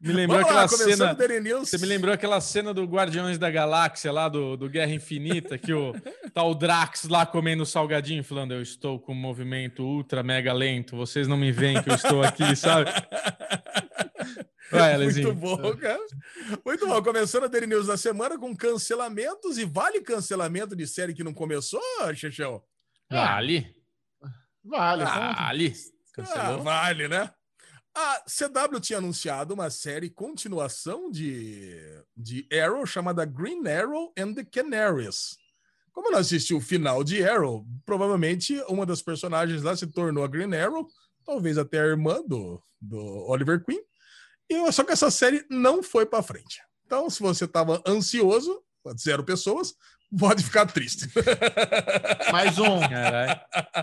[0.00, 1.16] Me lembrou Vamos aquela lá, cena.
[1.60, 5.72] Você me lembrou aquela cena do Guardiões da Galáxia lá do, do Guerra Infinita, que
[5.72, 5.92] o
[6.32, 10.96] tá o Drax lá comendo salgadinho, falando: Eu estou com um movimento ultra mega lento,
[10.96, 12.90] vocês não me veem que eu estou aqui, sabe?
[14.70, 16.00] Vai, Muito bom, cara.
[16.64, 17.02] Muito bom.
[17.02, 21.32] Começando a Daily News da semana com cancelamentos e vale cancelamento de série que não
[21.32, 21.80] começou,
[22.14, 22.62] Xexão?
[23.10, 23.83] Vale.
[24.64, 25.04] Vale.
[25.04, 25.74] Vale.
[26.26, 27.30] Ah, vale, né?
[27.96, 31.78] A CW tinha anunciado uma série continuação de,
[32.16, 35.36] de Arrow chamada Green Arrow and the Canaries.
[35.92, 40.28] Como ela assistiu o final de Arrow, provavelmente uma das personagens lá se tornou a
[40.28, 40.88] Green Arrow,
[41.24, 43.80] talvez até a irmã do, do Oliver Queen.
[44.48, 46.60] E só que essa série não foi para frente.
[46.84, 48.60] Então, se você estava ansioso,
[48.98, 49.74] zero pessoas,
[50.18, 51.08] pode ficar triste.
[52.32, 52.80] Mais um.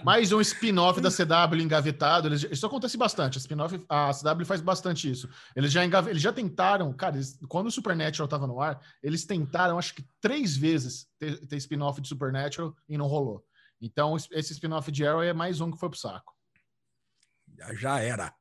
[0.04, 2.28] Mais um spin-off da CW engavetado.
[2.28, 3.38] Eles, isso acontece bastante.
[3.38, 5.30] A, spin-off, a CW faz bastante isso.
[5.56, 9.26] Eles já, engave, eles já tentaram, cara, eles, quando o Supernatural estava no ar, eles
[9.26, 13.44] tentaram, acho que três vezes, ter, ter spin-off de Supernatural e não rolou.
[13.82, 16.34] Então, esse spin-off de Arrow é mais um que foi pro saco.
[17.58, 18.34] Já, já era.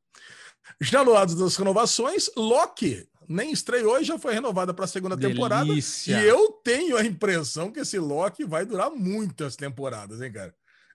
[0.80, 5.16] Já no lado das renovações, Loki nem estreou e já foi renovada para a segunda
[5.16, 5.34] Delícia.
[5.34, 5.72] temporada.
[5.72, 10.52] E eu tenho a impressão que esse Loki vai durar muitas temporadas, hein, cara?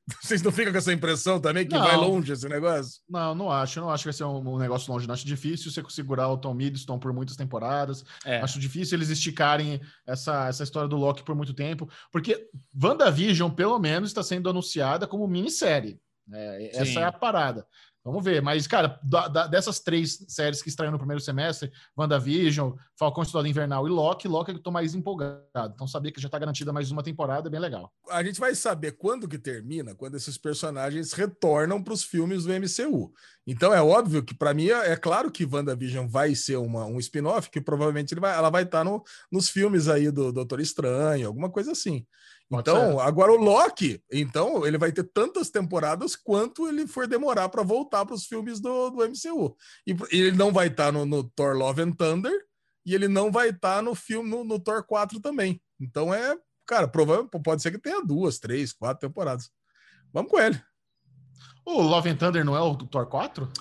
[0.22, 3.02] Vocês não ficam com essa impressão também que não, vai longe esse negócio?
[3.10, 3.80] Não, não acho.
[3.80, 5.08] Não acho que vai ser um, um negócio longe.
[5.08, 8.04] Não acho difícil você segurar o Tom Hiddleston por muitas temporadas.
[8.24, 8.40] É.
[8.42, 11.90] Acho difícil eles esticarem essa, essa história do Loki por muito tempo.
[12.12, 12.50] Porque
[12.80, 16.00] WandaVision, pelo menos, está sendo anunciada como minissérie.
[16.32, 17.66] É, essa é a parada.
[18.06, 22.74] Vamos ver, mas, cara, da, da, dessas três séries que estrearam no primeiro semestre, WandaVision,
[22.96, 25.74] Falcão Estudado Invernal e Loki, Loki é que eu tô mais empolgado.
[25.74, 27.92] Então, saber que já tá garantida mais uma temporada é bem legal.
[28.12, 32.54] A gente vai saber quando que termina, quando esses personagens retornam para os filmes do
[32.54, 33.12] MCU.
[33.48, 37.00] Então, é óbvio que, para mim, é, é, claro que WandaVision vai ser uma, um
[37.00, 41.26] spin-off, que provavelmente vai, ela vai estar tá no, nos filmes aí do Doutor Estranho,
[41.26, 42.06] alguma coisa assim.
[42.52, 47.64] Então, agora o Loki, então, ele vai ter tantas temporadas quanto ele for demorar para
[47.64, 49.58] voltar para os filmes do, do MCU.
[49.86, 52.34] E ele não vai estar tá no, no, Thor Love and Thunder
[52.86, 55.60] e ele não vai estar tá no filme no, no, Thor 4 também.
[55.80, 59.50] Então é, cara, provavelmente pode ser que tenha duas, três, quatro temporadas.
[60.14, 60.62] Vamos com ele.
[61.66, 63.52] O Love and Thunder não é o Thor 4?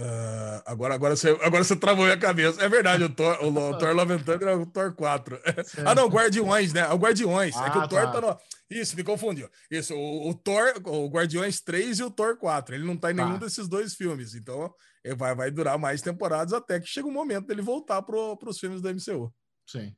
[0.00, 2.62] Uh, agora, agora, você, agora você travou a cabeça.
[2.64, 5.38] É verdade, o Thor, o, o Thor Love é o Thor 4.
[5.84, 6.80] ah, não, Guardiões, né?
[6.80, 7.54] É o Guardiões.
[7.54, 8.38] Ah, é que o Thor tá, tá no.
[8.70, 9.50] Isso, me confundiu.
[9.70, 12.74] Isso, o, o, Thor, o Guardiões 3 e o Thor 4.
[12.74, 13.44] Ele não tá em nenhum tá.
[13.44, 14.34] desses dois filmes.
[14.34, 14.72] Então,
[15.04, 18.58] ele vai, vai durar mais temporadas até que chega o momento dele voltar pro, pros
[18.58, 19.34] filmes do MCU.
[19.66, 19.94] Sim.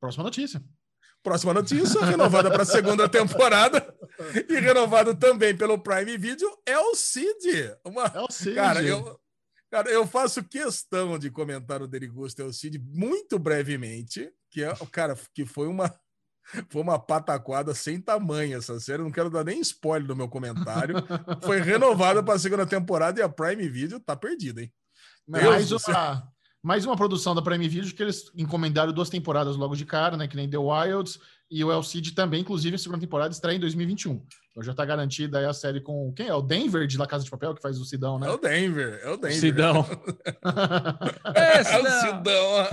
[0.00, 0.62] Próxima notícia.
[1.22, 3.94] Próxima notícia, renovada para a segunda temporada
[4.48, 7.76] e renovado também pelo Prime Video, é o Cid.
[7.84, 8.04] Uma...
[8.14, 8.54] É o Cid.
[8.54, 9.20] Cara, eu,
[9.70, 14.72] cara, eu faço questão de comentar o Derigusto é o Cid muito brevemente, que é
[14.80, 15.92] o cara que foi uma
[16.70, 19.02] Foi uma pataquada sem tamanho essa série.
[19.02, 20.96] Não quero dar nem spoiler do meu comentário.
[21.42, 24.72] Foi renovada para a segunda temporada e a Prime Video tá perdida, hein?
[25.26, 26.32] Mais uma,
[26.68, 30.28] mais uma produção da Prime Video que eles encomendaram duas temporadas logo de cara, né?
[30.28, 31.18] Que nem The Wilds
[31.50, 34.22] e o El Cid também, inclusive, a segunda temporada estreia em 2021.
[34.50, 36.12] Então já tá garantida aí a série com.
[36.12, 36.34] Quem é?
[36.34, 38.26] O Denver de La Casa de Papel, que faz o Sidão, né?
[38.26, 39.40] É o Denver, é o Denver.
[39.40, 39.86] Sidão.
[41.34, 42.68] é, é o Sidão.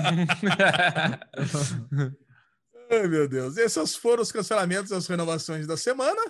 [2.92, 3.56] Ai, meu Deus.
[3.56, 6.22] Esses foram os cancelamentos e as renovações da semana.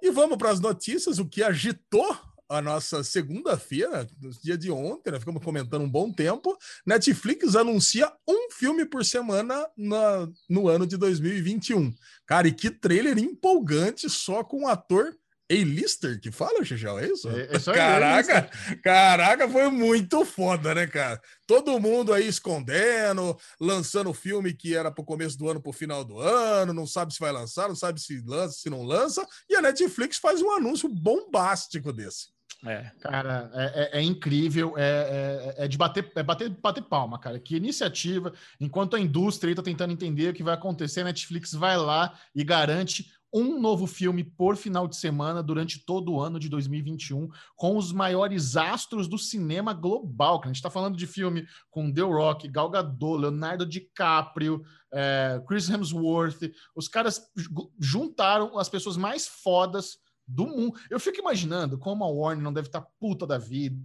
[0.00, 2.16] E vamos para as notícias, o que agitou
[2.50, 4.08] a nossa segunda-feira,
[4.42, 5.20] dia de ontem, né?
[5.20, 6.58] ficamos comentando um bom tempo.
[6.84, 11.94] Netflix anuncia um filme por semana na, no ano de 2021.
[12.26, 15.16] Cara, e que trailer empolgante só com um ator
[15.48, 17.28] a-lister que fala, Xixão, é isso?
[17.28, 18.50] É, é caraca,
[18.82, 21.20] caraca, foi muito foda, né, cara?
[21.46, 26.18] Todo mundo aí escondendo, lançando filme que era pro começo do ano, pro final do
[26.18, 29.62] ano, não sabe se vai lançar, não sabe se lança, se não lança, e a
[29.62, 32.39] Netflix faz um anúncio bombástico desse.
[32.66, 37.18] É, cara, é, é, é incrível, é, é, é, de bater, é bater, bater palma,
[37.18, 37.40] cara.
[37.40, 41.78] Que iniciativa, enquanto a indústria está tentando entender o que vai acontecer, a Netflix vai
[41.78, 46.48] lá e garante um novo filme por final de semana durante todo o ano de
[46.48, 50.40] 2021, com os maiores astros do cinema global.
[50.42, 54.62] A gente está falando de filme com The Rock, Gal Gadot, Leonardo DiCaprio,
[54.92, 56.52] é, Chris Hemsworth.
[56.74, 57.22] Os caras
[57.78, 59.98] juntaram as pessoas mais fodas
[60.30, 60.78] do mundo.
[60.88, 63.76] Eu fico imaginando como a Warner não deve estar puta da vida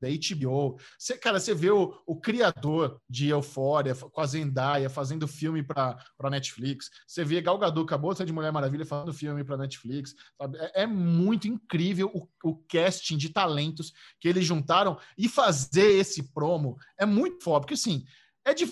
[0.00, 0.78] da HBO.
[0.98, 5.96] Você, cara, você vê o, o criador de Euphoria com a Zendaya fazendo filme para
[6.30, 6.90] Netflix.
[7.06, 10.14] Você vê Gal Gadot, acabou de Mulher Maravilha, fazendo filme para Netflix.
[10.58, 16.32] É, é, muito incrível o, o casting de talentos que eles juntaram e fazer esse
[16.32, 18.04] promo é muito foda, porque assim,
[18.44, 18.66] é de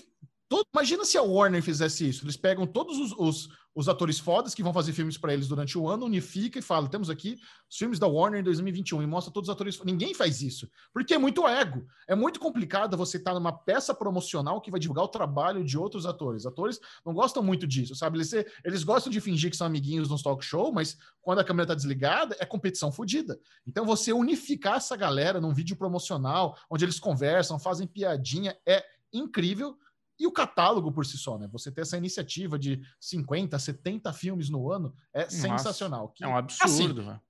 [0.49, 2.25] todo, imagina se a Warner fizesse isso.
[2.25, 5.79] Eles pegam todos os, os os atores fodas que vão fazer filmes para eles durante
[5.79, 7.39] o ano, unifica e fala: temos aqui
[7.69, 9.81] os filmes da Warner em 2021 e mostra todos os atores.
[9.85, 11.87] Ninguém faz isso, porque é muito ego.
[12.07, 15.79] É muito complicado você estar tá numa peça promocional que vai divulgar o trabalho de
[15.79, 16.45] outros atores.
[16.45, 18.19] Atores não gostam muito disso, sabe?
[18.19, 18.33] Eles,
[18.65, 21.75] eles gostam de fingir que são amiguinhos nos talk show, mas quando a câmera está
[21.75, 23.39] desligada, é competição fodida.
[23.67, 29.77] Então, você unificar essa galera num vídeo promocional, onde eles conversam, fazem piadinha, é incrível
[30.23, 31.49] e o catálogo por si só, né?
[31.51, 36.09] Você ter essa iniciativa de 50, 70 filmes no ano é Nossa, sensacional.
[36.11, 37.21] Que, é um absurdo, assim,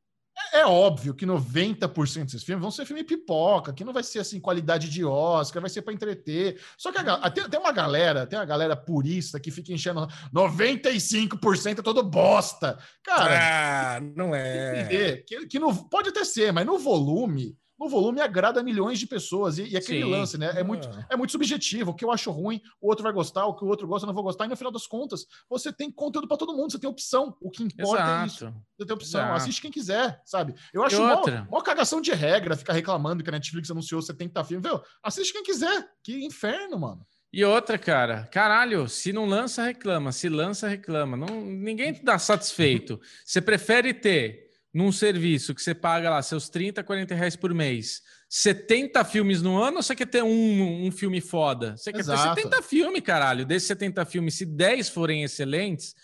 [0.52, 4.18] é, é, óbvio que 90% desses filmes vão ser filme pipoca, que não vai ser
[4.18, 6.60] assim qualidade de Oscar, vai ser para entreter.
[6.76, 11.78] Só que a, tem, tem, uma galera, tem uma galera purista que fica enchendo 95%
[11.78, 12.78] é todo bosta.
[13.02, 15.22] Cara, ah, não é.
[15.26, 19.58] Que, que não, pode até ser, mas no volume no volume agrada milhões de pessoas.
[19.58, 20.10] E, e aquele Sim.
[20.10, 20.52] lance, né?
[20.54, 21.06] É muito, é.
[21.10, 21.90] é muito subjetivo.
[21.90, 24.08] O que eu acho ruim, o outro vai gostar, o que o outro gosta, eu
[24.08, 24.44] não vou gostar.
[24.44, 27.36] E no final das contas, você tem conteúdo para todo mundo, você tem opção.
[27.40, 28.22] O que importa Exato.
[28.22, 28.54] é isso.
[28.78, 29.20] Você tem opção.
[29.20, 29.36] Exato.
[29.36, 30.54] Assiste quem quiser, sabe?
[30.72, 34.70] Eu acho uma cagação de regra ficar reclamando que a Netflix anunciou 70 filmes.
[34.70, 34.80] Viu?
[35.02, 35.88] Assiste quem quiser.
[36.02, 37.06] Que inferno, mano.
[37.32, 40.12] E outra, cara, caralho, se não lança, reclama.
[40.12, 41.16] Se lança, reclama.
[41.16, 43.00] Não, ninguém dá satisfeito.
[43.24, 48.00] Você prefere ter num serviço que você paga lá seus 30, 40 reais por mês,
[48.28, 51.76] 70 filmes no ano, ou você quer ter um, um filme foda?
[51.76, 52.34] Você quer Exato.
[52.34, 53.44] ter 70 filmes, caralho.
[53.44, 55.94] Desses 70 filmes, se 10 forem excelentes,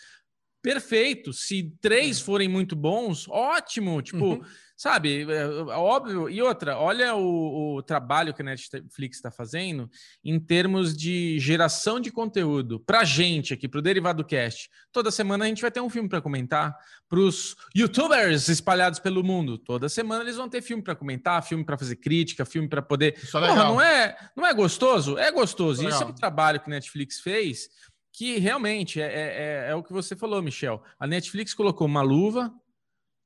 [0.62, 1.32] perfeito.
[1.32, 4.01] Se três forem muito bons, ótimo.
[4.02, 4.44] Tipo, uhum.
[4.78, 6.30] Sabe, é, é, óbvio.
[6.30, 9.90] E outra, olha o, o trabalho que a Netflix está fazendo
[10.24, 14.70] em termos de geração de conteúdo para gente aqui, para o Derivado Cast.
[14.93, 16.76] Toda semana a gente vai ter um filme para comentar.
[17.09, 21.64] Para os YouTubers espalhados pelo mundo, toda semana eles vão ter filme para comentar, filme
[21.64, 23.18] para fazer crítica, filme para poder.
[23.20, 25.18] Isso é Porra, não é, não é gostoso?
[25.18, 25.89] É gostoso.
[25.89, 27.68] Isso é um trabalho que a Netflix fez
[28.12, 30.82] que realmente é, é, é, é o que você falou, Michel.
[30.98, 32.52] A Netflix colocou uma luva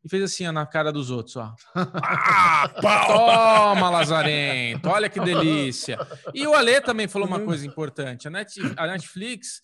[0.04, 1.54] e fez assim ó, na cara dos outros, ó.
[1.74, 5.98] Ah, toma, Lazarento, olha que delícia.
[6.34, 8.28] E o Ale também falou uma coisa importante.
[8.28, 9.62] A, Netflix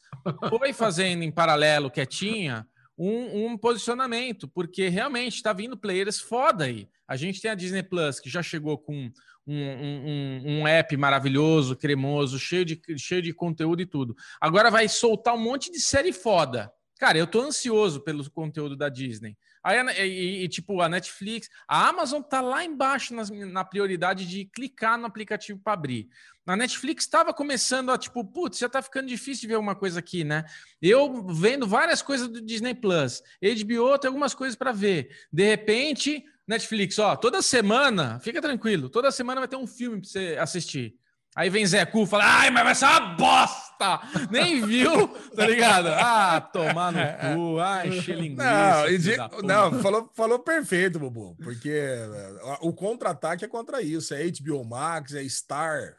[0.48, 2.66] foi fazendo em paralelo, quietinha,
[2.96, 6.88] um, um posicionamento, porque realmente está vindo players foda aí.
[7.06, 9.10] A gente tem a Disney Plus, que já chegou com
[9.48, 14.14] um, um, um, app maravilhoso, cremoso, cheio de, cheio de conteúdo e tudo.
[14.40, 16.70] Agora vai soltar um monte de série foda.
[16.98, 19.36] Cara, eu tô ansioso pelo conteúdo da Disney.
[19.62, 24.46] Aí, e, e, tipo, a Netflix, a Amazon tá lá embaixo nas, na prioridade de
[24.46, 26.08] clicar no aplicativo para abrir.
[26.44, 30.00] A Netflix estava começando a, tipo, putz, já tá ficando difícil de ver uma coisa
[30.00, 30.44] aqui, né?
[30.82, 35.10] Eu vendo várias coisas do Disney Plus, HBO tem algumas coisas para ver.
[35.32, 40.08] De repente, Netflix, ó, toda semana, fica tranquilo, toda semana vai ter um filme para
[40.08, 40.94] você assistir.
[41.36, 44.00] Aí vem Zé Cu e fala, ai, mas vai ser uma bosta!
[44.30, 45.06] Nem viu,
[45.36, 45.88] tá ligado?
[45.88, 49.28] Ah, tomar no cu, ah, encher linguiça.
[49.44, 54.64] Não, não falou, falou perfeito, Bubu, porque eh, o contra-ataque é contra isso, é HBO
[54.64, 55.94] Max, é Star,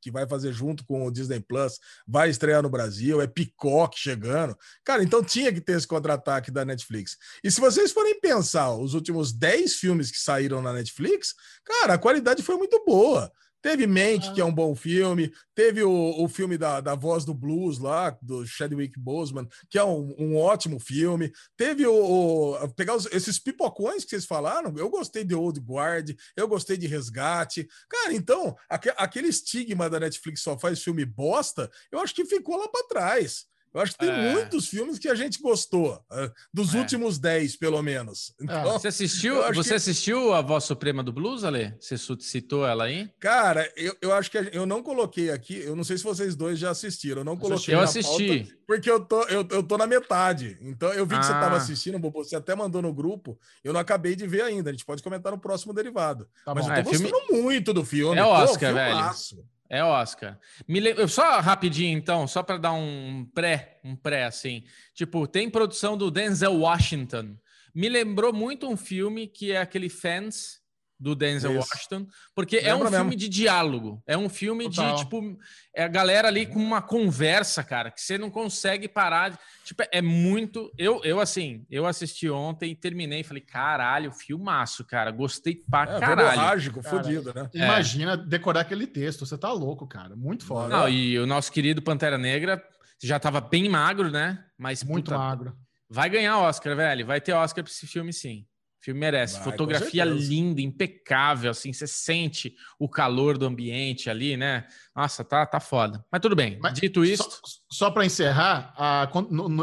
[0.00, 4.56] que vai fazer junto com o Disney Plus, vai estrear no Brasil, é Peacock chegando.
[4.84, 7.16] Cara, então tinha que ter esse contra-ataque da Netflix.
[7.42, 11.34] E se vocês forem pensar, os últimos 10 filmes que saíram na Netflix,
[11.64, 13.30] cara, a qualidade foi muito boa.
[13.66, 14.32] Teve Mank, ah.
[14.32, 15.32] que é um bom filme.
[15.52, 19.82] Teve o, o filme da, da Voz do Blues lá, do Chadwick Boseman, que é
[19.82, 21.32] um, um ótimo filme.
[21.56, 24.72] Teve o, o pegar os, esses pipocões que vocês falaram.
[24.76, 27.66] Eu gostei de Old Guard, eu gostei de Resgate.
[27.90, 32.56] Cara, então, aqu, aquele estigma da Netflix só faz filme bosta, eu acho que ficou
[32.56, 33.46] lá para trás.
[33.76, 34.32] Eu acho que tem é.
[34.32, 36.78] muitos filmes que a gente gostou, ah, dos é.
[36.78, 38.32] últimos 10, pelo menos.
[38.40, 38.44] É.
[38.44, 39.74] Então, você assistiu, você que...
[39.74, 41.74] assistiu a Voz Suprema do Blues, Ale?
[41.78, 43.10] Você citou ela aí?
[43.20, 46.58] Cara, eu, eu acho que eu não coloquei aqui, eu não sei se vocês dois
[46.58, 48.50] já assistiram, eu não coloquei Eu assisti.
[48.66, 50.56] porque eu tô, eu, eu tô na metade.
[50.62, 51.22] Então, eu vi que ah.
[51.22, 54.72] você estava assistindo, você até mandou no grupo, eu não acabei de ver ainda, a
[54.72, 56.26] gente pode comentar no próximo derivado.
[56.46, 56.72] Tá Mas bom.
[56.72, 57.42] eu tô é, gostando filme...
[57.42, 58.18] muito do filme.
[58.18, 59.55] É Oscar, Pô, velho.
[59.68, 60.38] É Oscar.
[60.68, 61.08] Le...
[61.08, 64.64] Só rapidinho, então, só para dar um pré, um pré assim.
[64.94, 67.36] Tipo, tem produção do Denzel Washington.
[67.74, 70.60] Me lembrou muito um filme que é aquele Fans,
[70.98, 71.68] do Denzel Isso.
[71.70, 72.96] Washington, porque é um mesmo.
[72.96, 74.94] filme de diálogo, é um filme Total.
[74.94, 75.38] de tipo
[75.74, 79.82] é a galera ali com uma conversa, cara, que você não consegue parar, de, tipo
[79.92, 85.62] é muito, eu eu assim, eu assisti ontem e terminei, falei, caralho, filmaço, cara, gostei
[85.70, 86.40] pra é, caralho.
[86.40, 87.50] Mágico, fodido, né?
[87.54, 87.58] É.
[87.58, 90.68] Imagina decorar aquele texto, você tá louco, cara, muito foda.
[90.68, 92.62] Não, e o nosso querido Pantera Negra
[93.02, 94.42] já tava bem magro, né?
[94.56, 95.54] Mas muito puta, magro.
[95.88, 98.46] Vai ganhar Oscar, velho, vai ter Oscar pra esse filme sim
[98.86, 99.34] filme merece.
[99.34, 104.66] Vai, Fotografia linda, impecável, assim, você sente o calor do ambiente ali, né?
[104.94, 106.04] Nossa, tá, tá foda.
[106.10, 106.58] Mas tudo bem.
[106.62, 107.24] Mas, Dito isso.
[107.24, 107.40] Só,
[107.70, 109.10] só para encerrar, a,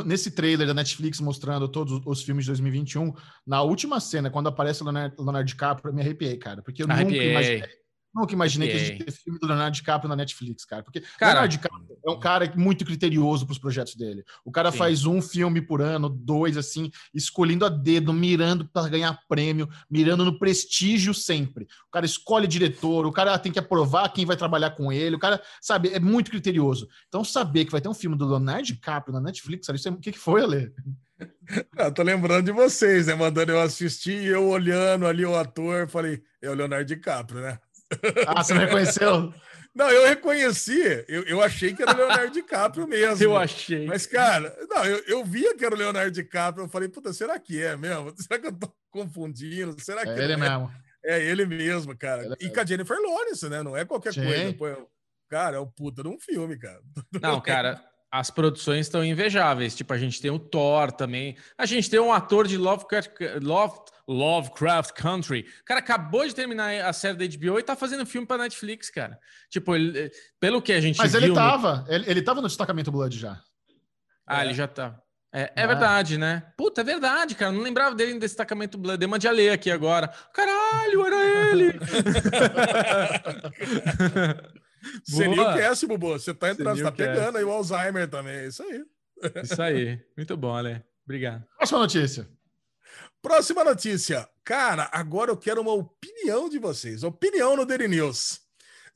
[0.05, 3.13] nesse trailer da Netflix mostrando todos os filmes de 2021,
[3.47, 6.61] na última cena, quando aparece o Leonardo, Leonardo DiCaprio, eu me arrepiei, cara.
[6.61, 7.19] Porque eu arrepiei.
[7.19, 7.82] nunca imaginei
[8.13, 8.79] Nunca imaginei okay.
[8.79, 10.83] que a gente ter filme do Leonardo DiCaprio na Netflix, cara.
[10.83, 14.23] Porque cara, Leonardo DiCaprio é um cara muito criterioso para os projetos dele.
[14.45, 14.77] O cara sim.
[14.77, 20.23] faz um filme por ano, dois, assim, escolhendo a dedo, mirando para ganhar prêmio, mirando
[20.23, 21.65] no prestígio sempre.
[21.87, 25.15] O cara escolhe diretor, o cara tem que aprovar quem vai trabalhar com ele.
[25.15, 26.87] O cara, sabe, é muito criterioso.
[27.07, 29.91] Então, saber que vai ter um filme do Leonardo DiCaprio na Netflix, sabe, isso é...
[29.91, 30.71] o que, que foi, Ale?
[31.77, 33.15] Eu tô lembrando de vocês, né?
[33.15, 37.59] Mandando eu assistir e eu olhando ali o ator, falei, é o Leonardo DiCaprio, né?
[38.27, 39.33] Ah, você não reconheceu?
[39.75, 40.79] Não, eu reconheci.
[41.07, 43.23] Eu, eu achei que era o Leonardo DiCaprio mesmo.
[43.23, 43.87] Eu achei.
[43.87, 46.65] Mas, cara, não, eu, eu via que era o Leonardo DiCaprio.
[46.65, 48.13] Eu falei, puta, será que é mesmo?
[48.21, 49.75] Será que eu tô confundindo?
[49.81, 50.37] Será que é ele é?
[50.37, 50.71] mesmo?
[51.03, 52.23] É ele mesmo, cara.
[52.23, 53.63] Ele e com a Jennifer Lawrence, né?
[53.63, 54.23] Não é qualquer Sim.
[54.23, 54.53] coisa.
[54.53, 54.89] Pô,
[55.27, 56.79] cara, é o puta de um filme, cara.
[57.19, 57.83] Não, cara,
[58.13, 59.75] as produções estão invejáveis.
[59.75, 61.35] Tipo, a gente tem o Thor também.
[61.57, 63.09] A gente tem um ator de Lovecraft,
[63.41, 65.47] Love, Lovecraft Country.
[65.61, 68.91] O cara acabou de terminar a série da HBO e tá fazendo filme pra Netflix,
[68.91, 69.17] cara.
[69.49, 71.91] Tipo, ele, pelo que a gente Mas ele tava, no...
[71.91, 73.41] ele, ele tava no destacamento Blood já.
[74.27, 74.45] Ah, é.
[74.45, 74.95] ele já tá.
[75.33, 75.67] É, é ah.
[75.67, 76.43] verdade, né?
[76.55, 77.51] Puta, é verdade, cara.
[77.51, 78.99] Não lembrava dele em destacamento Blood.
[78.99, 80.07] Dei uma de aqui agora.
[80.31, 81.73] Caralho, era ele!
[85.03, 86.13] Seria o Cast, Bubu.
[86.13, 88.35] Você tá entrando, você tá pegando aí o Alzheimer também.
[88.35, 88.83] É isso aí.
[89.43, 89.99] Isso aí.
[90.17, 90.83] Muito bom, Ale.
[91.05, 91.45] Obrigado.
[91.57, 92.29] Próxima notícia.
[93.21, 94.27] Próxima notícia.
[94.43, 97.03] Cara, agora eu quero uma opinião de vocês.
[97.03, 98.41] Opinião no Daily News.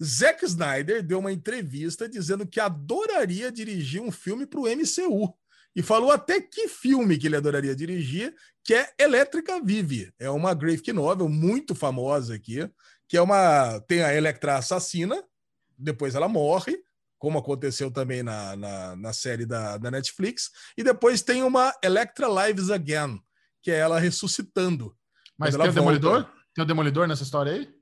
[0.03, 5.34] Zack Snyder deu uma entrevista dizendo que adoraria dirigir um filme para o MCU.
[5.76, 10.11] E falou até que filme que ele adoraria dirigir, que é Elétrica Vive.
[10.19, 12.69] É uma graphic novel muito famosa aqui,
[13.07, 13.80] que é uma...
[13.81, 15.23] Tem a Electra assassina,
[15.77, 16.77] depois ela morre,
[17.17, 22.27] como aconteceu também na, na, na série da, da Netflix, e depois tem uma Electra
[22.27, 23.19] Lives Again,
[23.61, 24.95] que é ela ressuscitando.
[25.37, 26.29] Mas tem o Demolidor?
[26.53, 27.73] Tem o Demolidor nessa história aí?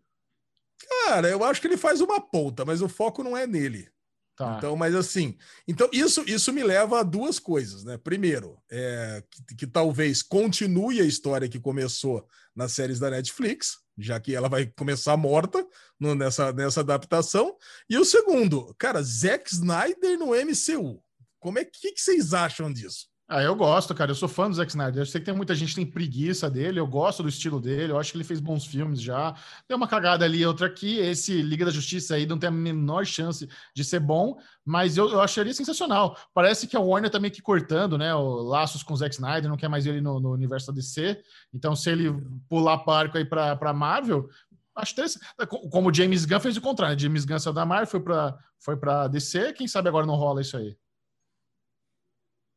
[1.05, 3.89] Cara, eu acho que ele faz uma ponta, mas o foco não é nele.
[4.35, 4.55] Tá.
[4.57, 7.97] Então, mas assim, então isso, isso me leva a duas coisas, né?
[7.97, 14.19] Primeiro, é, que, que, talvez continue a história que começou nas séries da Netflix, já
[14.19, 15.65] que ela vai começar morta
[15.97, 17.55] no, nessa, nessa adaptação.
[17.89, 21.01] E o segundo, cara, Zack Snyder no MCU.
[21.39, 23.07] Como é que, que vocês acham disso?
[23.27, 24.11] Ah, eu gosto, cara.
[24.11, 25.01] Eu sou fã do Zack Snyder.
[25.01, 26.79] Eu sei que tem muita gente que tem preguiça dele.
[26.79, 27.91] Eu gosto do estilo dele.
[27.91, 29.33] Eu acho que ele fez bons filmes já.
[29.67, 30.99] Tem uma cagada ali, outra aqui.
[30.99, 35.09] Esse Liga da Justiça aí não tem a menor chance de ser bom, mas eu,
[35.09, 36.15] eu acharia sensacional.
[36.35, 38.13] Parece que a Warner tá que cortando, né?
[38.13, 41.19] O laços com o Zack Snyder, não quer mais ele no, no universo da DC.
[41.51, 42.13] Então, se ele
[42.47, 44.29] pular parco aí para Marvel,
[44.75, 45.25] Acho interessante.
[45.71, 46.99] Como o James Gunn fez o contrário.
[46.99, 49.53] James Gunn saiu da Marvel, foi para foi pra DC.
[49.53, 50.75] Quem sabe agora não rola isso aí.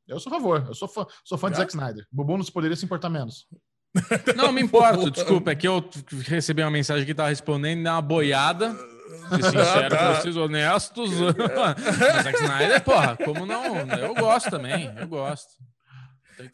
[0.09, 0.65] Eu sou a favor.
[0.67, 2.07] Eu sou fã, sou fã de Zack Snyder.
[2.11, 3.47] Bubu não poderia se importar menos.
[4.37, 5.51] Não me importo, desculpa.
[5.51, 5.83] É que eu
[6.27, 8.77] recebi uma mensagem que estava respondendo uma boiada.
[9.31, 10.21] Ser sincero, ah, tá.
[10.21, 11.11] vocês honestos.
[11.57, 13.79] Mas Zack Snyder, porra, como não?
[13.99, 15.49] Eu gosto também, eu gosto.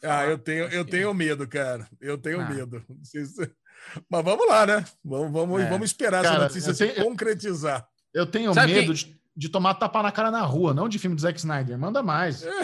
[0.01, 1.87] Ah, eu tenho, eu tenho medo, cara.
[2.01, 2.49] Eu tenho ah.
[2.49, 2.83] medo.
[4.09, 4.85] Mas vamos lá, né?
[5.03, 5.69] Vamos, vamos, é.
[5.69, 7.85] vamos esperar cara, essa notícia se concretizar.
[8.13, 11.15] Eu tenho Sabe medo de, de, tomar tapa na cara na rua, não de filme
[11.15, 11.77] do Zack Snyder.
[11.77, 12.45] Manda mais.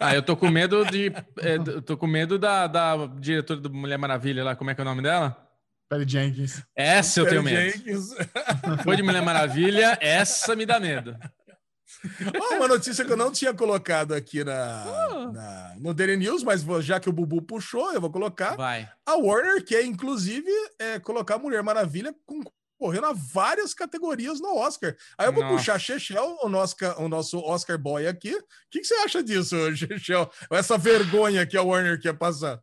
[0.00, 1.12] Ah, eu tô com medo de.
[1.38, 4.54] É, tô com medo da, da diretora do Mulher Maravilha lá.
[4.54, 5.36] Como é que é o nome dela?
[5.88, 6.62] Perry Jenkins.
[6.76, 7.72] Essa eu Perry tenho medo.
[7.72, 8.14] Jenkins.
[8.84, 11.16] Foi de Mulher Maravilha, essa me dá medo.
[12.40, 15.32] Oh, uma notícia que eu não tinha colocado aqui na, oh.
[15.32, 18.56] na, no Daily News, mas já que o Bubu puxou, eu vou colocar.
[18.56, 18.88] Vai.
[19.04, 22.14] A Warner quer, inclusive, é, colocar a Mulher Maravilha
[22.78, 24.96] concorrendo a várias categorias no Oscar.
[25.18, 25.56] Aí eu vou Nossa.
[25.56, 28.34] puxar Chechel, o nosso, o nosso Oscar boy aqui.
[28.34, 30.30] O que, que você acha disso, Chechel?
[30.50, 32.62] Essa vergonha que a Warner quer passar?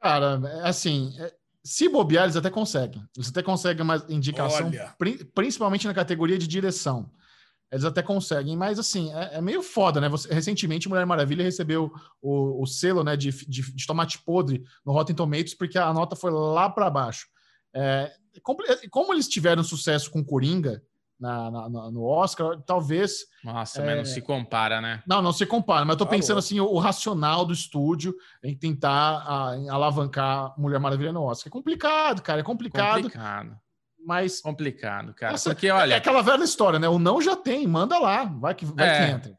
[0.00, 1.32] Cara, é assim, é,
[1.62, 3.04] se bobear, eles até conseguem.
[3.14, 4.70] Eles até conseguem uma indicação,
[5.34, 7.10] principalmente na categoria de direção.
[7.70, 10.08] Eles até conseguem, mas assim, é, é meio foda, né?
[10.08, 11.92] Você, recentemente, Mulher Maravilha recebeu
[12.22, 16.16] o, o selo né, de, de, de, tomate podre no Rotten Tomatoes, porque a nota
[16.16, 17.26] foi lá para baixo.
[17.74, 18.10] É,
[18.42, 18.58] como,
[18.90, 20.82] como, eles tiveram sucesso com Coringa
[21.18, 23.26] na, na, no Oscar, talvez.
[23.42, 25.02] Nossa, é, mas não se compara, né?
[25.06, 28.14] Não, não se compara, mas eu tô tá pensando assim, o, o, racional do estúdio
[28.42, 31.48] em tentar a, em alavancar Mulher Maravilha no Oscar.
[31.48, 33.02] É complicado, cara, é complicado.
[33.02, 33.58] Complicado
[34.08, 34.40] mas.
[34.40, 35.34] Complicado, cara.
[35.34, 35.92] Essa, Porque, olha.
[35.92, 36.88] É aquela velha história, né?
[36.88, 39.37] O não já tem, manda lá, vai que, vai é, que entra.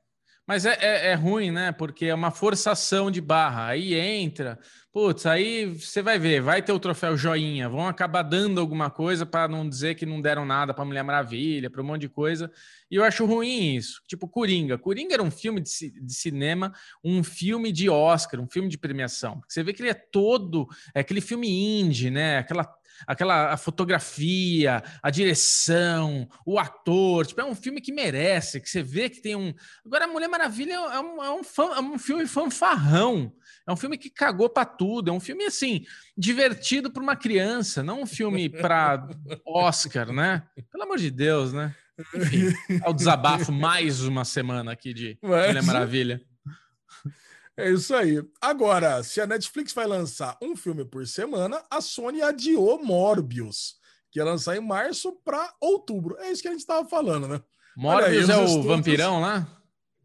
[0.49, 1.71] Mas é, é, é, ruim, né?
[1.71, 3.67] Porque é uma forçação de barra.
[3.67, 4.57] Aí entra,
[4.91, 9.27] putz, aí você vai ver, vai ter o troféu joinha, vão acabar dando alguma coisa
[9.27, 12.51] para não dizer que não deram nada para Mulher Maravilha, para um monte de coisa.
[12.89, 14.01] E eu acho ruim isso.
[14.07, 14.76] Tipo, Coringa.
[14.76, 16.73] Coringa era um filme de, de cinema,
[17.03, 19.43] um filme de Oscar, um filme de premiação.
[19.47, 22.39] Você vê que ele é todo, é aquele filme indie, né?
[22.39, 22.67] Aquela
[23.07, 27.26] aquela a fotografia, a direção, o ator.
[27.26, 29.53] Tipo, é um filme que merece, que você vê que tem um.
[29.85, 33.34] Agora, a Mulher Maravilha é um, é um, fã, é um filme fanfarrão.
[33.67, 35.11] É um filme que cagou para tudo.
[35.11, 35.85] É um filme, assim,
[36.17, 39.07] divertido para uma criança, não um filme para
[39.45, 40.43] Oscar, né?
[40.71, 41.76] Pelo amor de Deus, né?
[42.15, 42.53] Enfim,
[42.84, 46.21] é o desabafo mais uma semana aqui de Mulher Maravilha.
[47.60, 48.23] É isso aí.
[48.41, 53.76] Agora, se a Netflix vai lançar um filme por semana, a Sony adiou Morbius,
[54.10, 56.15] que ia lançar em março para outubro.
[56.19, 57.41] É isso que a gente estava falando, né?
[57.76, 58.65] Morbius aí, é o estudos...
[58.65, 59.48] vampirão lá?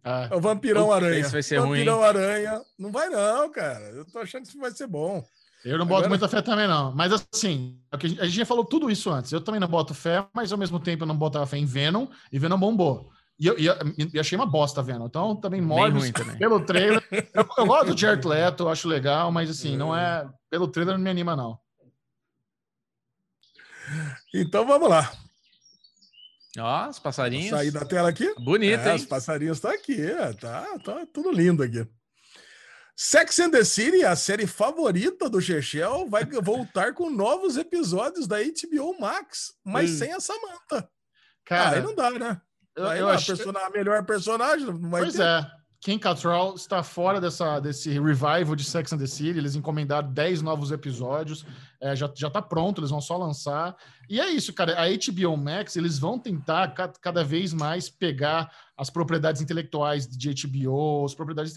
[0.02, 1.20] Ah, é o vampirão aranha.
[1.20, 2.06] Esse vai ser vampirão ruim.
[2.06, 2.60] aranha.
[2.78, 3.84] Não vai não, cara.
[3.90, 5.24] Eu tô achando que isso vai ser bom.
[5.64, 6.08] Eu não boto Agora...
[6.10, 6.92] muita fé também, não.
[6.92, 9.32] Mas assim, é a gente já falou tudo isso antes.
[9.32, 12.06] Eu também não boto fé, mas ao mesmo tempo eu não botava fé em Venom,
[12.30, 13.10] e Venom bombou.
[13.38, 13.66] E eu, e,
[14.14, 15.06] e achei uma bosta vendo.
[15.06, 17.02] Então, também Morbius, pelo trailer.
[17.34, 20.28] eu, eu, gosto do Jared Leto, acho legal, mas assim, não é.
[20.48, 21.58] Pelo trailer não me anima, não.
[24.32, 25.12] Então vamos lá.
[26.58, 27.50] Ó, os passarinhos.
[27.50, 28.32] Sair da tela aqui?
[28.38, 28.96] Bonito, é, hein?
[28.96, 30.00] Os passarinhos estão aqui.
[30.00, 31.86] É, tá, tá tudo lindo aqui.
[32.96, 38.36] Sex and the City, a série favorita do Chechel, vai voltar com novos episódios da
[38.38, 39.98] HBO Max, mas hum.
[39.98, 40.88] sem a Samantha.
[41.44, 42.40] Cara, ah, aí não dá, né?
[42.76, 44.66] Eu, eu acho a melhor personagem.
[44.90, 45.22] pois ter.
[45.22, 45.50] é.
[45.84, 49.36] Kim Cattrall está fora dessa, desse revival de Sex and the City.
[49.38, 51.44] Eles encomendaram 10 novos episódios.
[51.78, 53.76] É, já, já tá pronto, eles vão só lançar.
[54.08, 54.80] E é isso, cara.
[54.80, 56.68] A HBO Max, eles vão tentar
[57.02, 61.54] cada vez mais pegar as propriedades intelectuais de HBO, as propriedades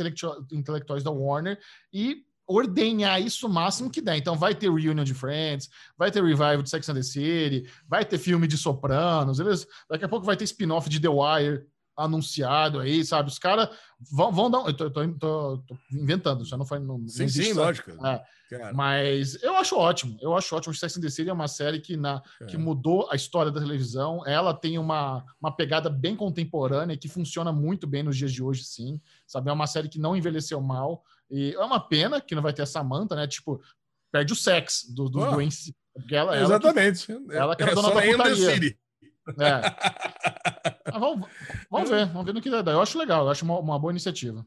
[0.52, 1.58] intelectuais da Warner
[1.94, 4.18] e ordenhar isso o máximo que der.
[4.18, 8.06] Então vai ter reunion de Friends, vai ter revival de Sex and the City, vai
[8.06, 11.68] ter filme de Sopranos, eles, daqui a pouco vai ter spin-off de The Wire
[11.98, 13.28] anunciado aí, sabe?
[13.28, 13.70] Os caras
[14.12, 14.60] vão, vão dar.
[14.60, 16.78] Um, eu tô, tô, tô, tô, inventando, já não foi.
[16.78, 17.92] no sim, sim, lógico.
[18.06, 18.72] É.
[18.72, 20.74] Mas eu acho ótimo, eu acho ótimo.
[20.74, 22.46] Sex and the City é uma série que, na, é.
[22.46, 24.26] que mudou a história da televisão.
[24.26, 28.64] Ela tem uma, uma pegada bem contemporânea que funciona muito bem nos dias de hoje,
[28.64, 29.02] sim.
[29.26, 29.50] Sabe?
[29.50, 31.04] É uma série que não envelheceu mal.
[31.30, 33.28] E é uma pena que não vai ter a Samantha, né?
[33.28, 33.62] Tipo,
[34.12, 37.12] perde o sexo do, do, oh, do ela, Exatamente.
[37.12, 38.78] Ela que, ela que é, dona da putaria.
[39.40, 39.62] É.
[40.98, 41.28] Vamos,
[41.70, 42.72] vamos ver, vamos ver no que dá.
[42.72, 44.46] Eu acho legal, eu acho uma, uma boa iniciativa.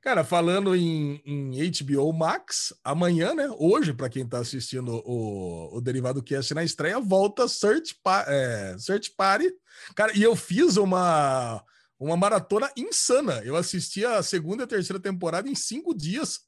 [0.00, 3.48] Cara, falando em, em, HBO Max, amanhã, né?
[3.58, 8.76] Hoje, para quem está assistindo o, o Derivado Cast na estreia, volta Search, pa, é,
[8.78, 9.50] Search Party.
[9.94, 11.62] Cara, e eu fiz uma
[11.98, 13.42] uma maratona insana.
[13.44, 16.40] Eu assisti a segunda e terceira temporada em cinco dias.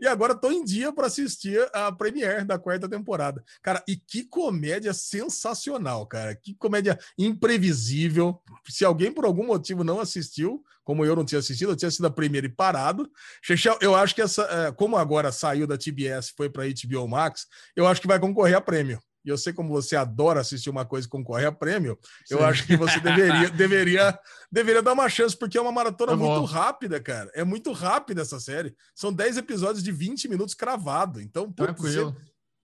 [0.00, 3.44] E agora tô em dia para assistir a premiere da quarta temporada.
[3.62, 6.34] Cara, e que comédia sensacional, cara.
[6.34, 8.40] Que comédia imprevisível.
[8.68, 12.06] Se alguém por algum motivo não assistiu, como eu não tinha assistido, eu tinha sido
[12.06, 13.10] a primeira e parado.
[13.42, 17.46] Chechel, eu acho que essa, é, como agora saiu da TBS, foi para HBO Max,
[17.74, 20.84] eu acho que vai concorrer a prêmio e eu sei como você adora assistir uma
[20.86, 22.36] coisa que concorre a prêmio, Sim.
[22.36, 24.20] eu acho que você deveria, deveria,
[24.52, 27.28] deveria dar uma chance, porque é uma maratona é muito rápida, cara.
[27.34, 28.72] É muito rápida essa série.
[28.94, 31.20] São 10 episódios de 20 minutos cravado.
[31.20, 32.16] Então, Tranquilo.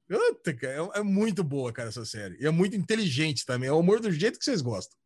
[0.09, 0.67] Você...
[0.67, 2.37] é, é, muito boa, cara, essa série.
[2.41, 3.69] E é muito inteligente também.
[3.69, 4.97] É o humor do jeito que vocês gostam.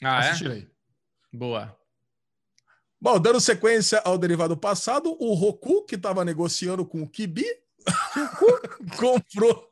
[0.00, 0.28] Ah, é?
[0.28, 0.68] Assistirei.
[1.32, 1.76] Boa.
[3.00, 7.44] Bom, dando sequência ao derivado passado, o Roku, que estava negociando com o Kibi,
[8.96, 9.68] comprou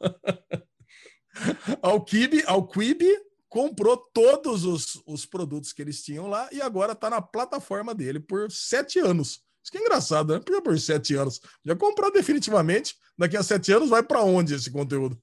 [1.83, 3.03] Alquib, Alquib
[3.49, 8.21] comprou todos os, os produtos que eles tinham lá e agora está na plataforma dele
[8.21, 9.41] por sete anos.
[9.63, 10.39] Isso que é engraçado, né?
[10.39, 11.41] Porque por sete anos.
[11.65, 12.95] Já comprou definitivamente.
[13.19, 15.21] Daqui a sete anos vai para onde esse conteúdo?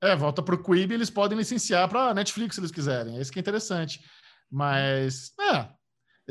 [0.00, 3.16] É, volta para o Quibi, eles podem licenciar para Netflix se eles quiserem.
[3.16, 4.00] É isso que é interessante.
[4.50, 5.68] Mas, é,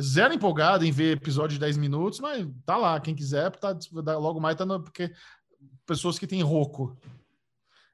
[0.02, 3.00] zero empolgado em ver episódio de 10 minutos, mas tá lá.
[3.00, 3.78] Quem quiser, tá,
[4.18, 5.14] logo mais tá no, porque
[5.86, 6.98] pessoas que têm roco.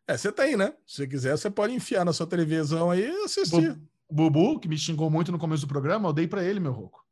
[0.07, 0.73] É, você tem, né?
[0.85, 3.77] Se você quiser, você pode enfiar na sua televisão aí e assistir.
[4.09, 7.03] Bubu, que me xingou muito no começo do programa, eu dei para ele, meu rouco.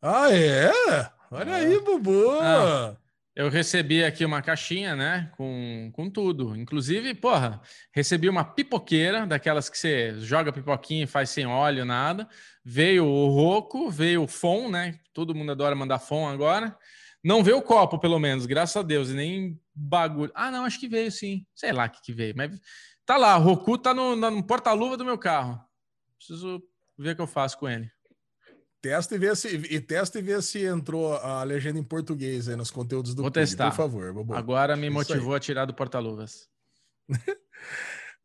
[0.00, 0.72] Ah, é?
[1.30, 1.54] Olha é.
[1.54, 2.30] aí, Bubu.
[2.40, 2.96] Ah,
[3.36, 5.30] eu recebi aqui uma caixinha, né?
[5.36, 6.56] Com, com tudo.
[6.56, 7.60] Inclusive, porra,
[7.92, 12.28] recebi uma pipoqueira, daquelas que você joga pipoquinha e faz sem óleo, nada.
[12.64, 14.98] Veio o roco, veio o fom, né?
[15.12, 16.76] Todo mundo adora mandar fom agora.
[17.24, 20.30] Não veio o copo, pelo menos, graças a Deus, e nem bagulho.
[20.34, 21.46] Ah, não, acho que veio sim.
[21.54, 22.60] Sei lá o que, que veio, mas
[23.06, 23.38] tá lá.
[23.38, 25.58] O Roku tá no, no porta-luva do meu carro.
[26.18, 26.62] Preciso
[26.98, 27.90] ver o que eu faço com ele.
[28.82, 32.56] Testa e vê se e testa e vê se entrou a legenda em português aí
[32.56, 33.70] nos conteúdos do Vou testar.
[33.70, 34.12] por favor.
[34.12, 34.34] Bobo.
[34.34, 36.46] Agora me motivou a tirar do porta-luvas.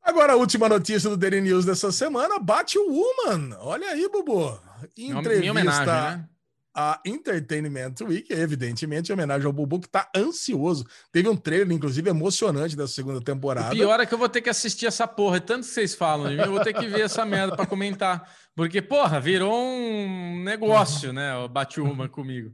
[0.03, 3.55] Agora, a última notícia do Daily News dessa semana: bate o Woman.
[3.59, 4.59] Olha aí, Bobo.
[4.97, 5.39] Entrevista.
[5.39, 6.29] Minha homenagem, né?
[6.73, 10.85] A Entertainment Week, evidentemente, em homenagem ao Bubu, que está ansioso.
[11.11, 13.69] Teve um trailer, inclusive, emocionante da segunda temporada.
[13.69, 15.95] O pior é que eu vou ter que assistir essa porra, é tanto que vocês
[15.95, 18.29] falam de mim, eu vou ter que ver essa merda para comentar.
[18.55, 21.35] Porque, porra, virou um negócio, né?
[21.37, 22.53] O bate uma comigo.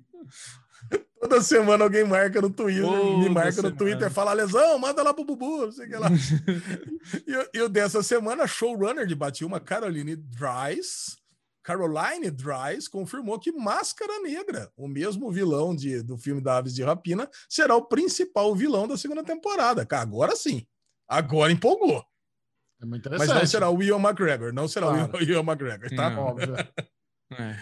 [1.20, 3.72] Toda semana alguém marca no Twitter, Toda me marca semana.
[3.72, 6.10] no Twitter, fala, Lesão, manda lá pro Bubu, não sei o que lá.
[7.28, 11.18] e, eu dessa semana, showrunner de Batiuma, Caroline Dries,
[11.66, 16.84] Caroline Dries confirmou que Máscara Negra, o mesmo vilão de, do filme da Aves de
[16.84, 19.86] Rapina, será o principal vilão da segunda temporada.
[19.90, 20.66] Agora sim.
[21.08, 22.06] Agora empolgou.
[22.80, 23.30] É muito interessante.
[23.30, 24.54] Mas não será o Will McGregor.
[24.54, 25.16] Não será claro.
[25.16, 26.12] o Will McGregor, tá?
[26.12, 26.24] Não.
[26.24, 26.56] Óbvio.
[27.32, 27.60] É.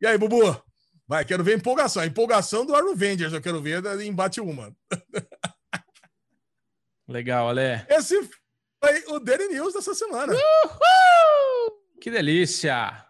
[0.00, 0.62] E aí, Bubu?
[1.08, 2.00] Vai, quero ver a empolgação.
[2.00, 4.72] A empolgação do Avengers, eu quero ver em Bate Uma.
[7.08, 7.84] Legal, Ale.
[7.88, 8.22] Esse
[8.80, 10.32] foi o Daily News dessa semana.
[10.32, 11.82] Uhul!
[12.00, 13.04] Que delícia!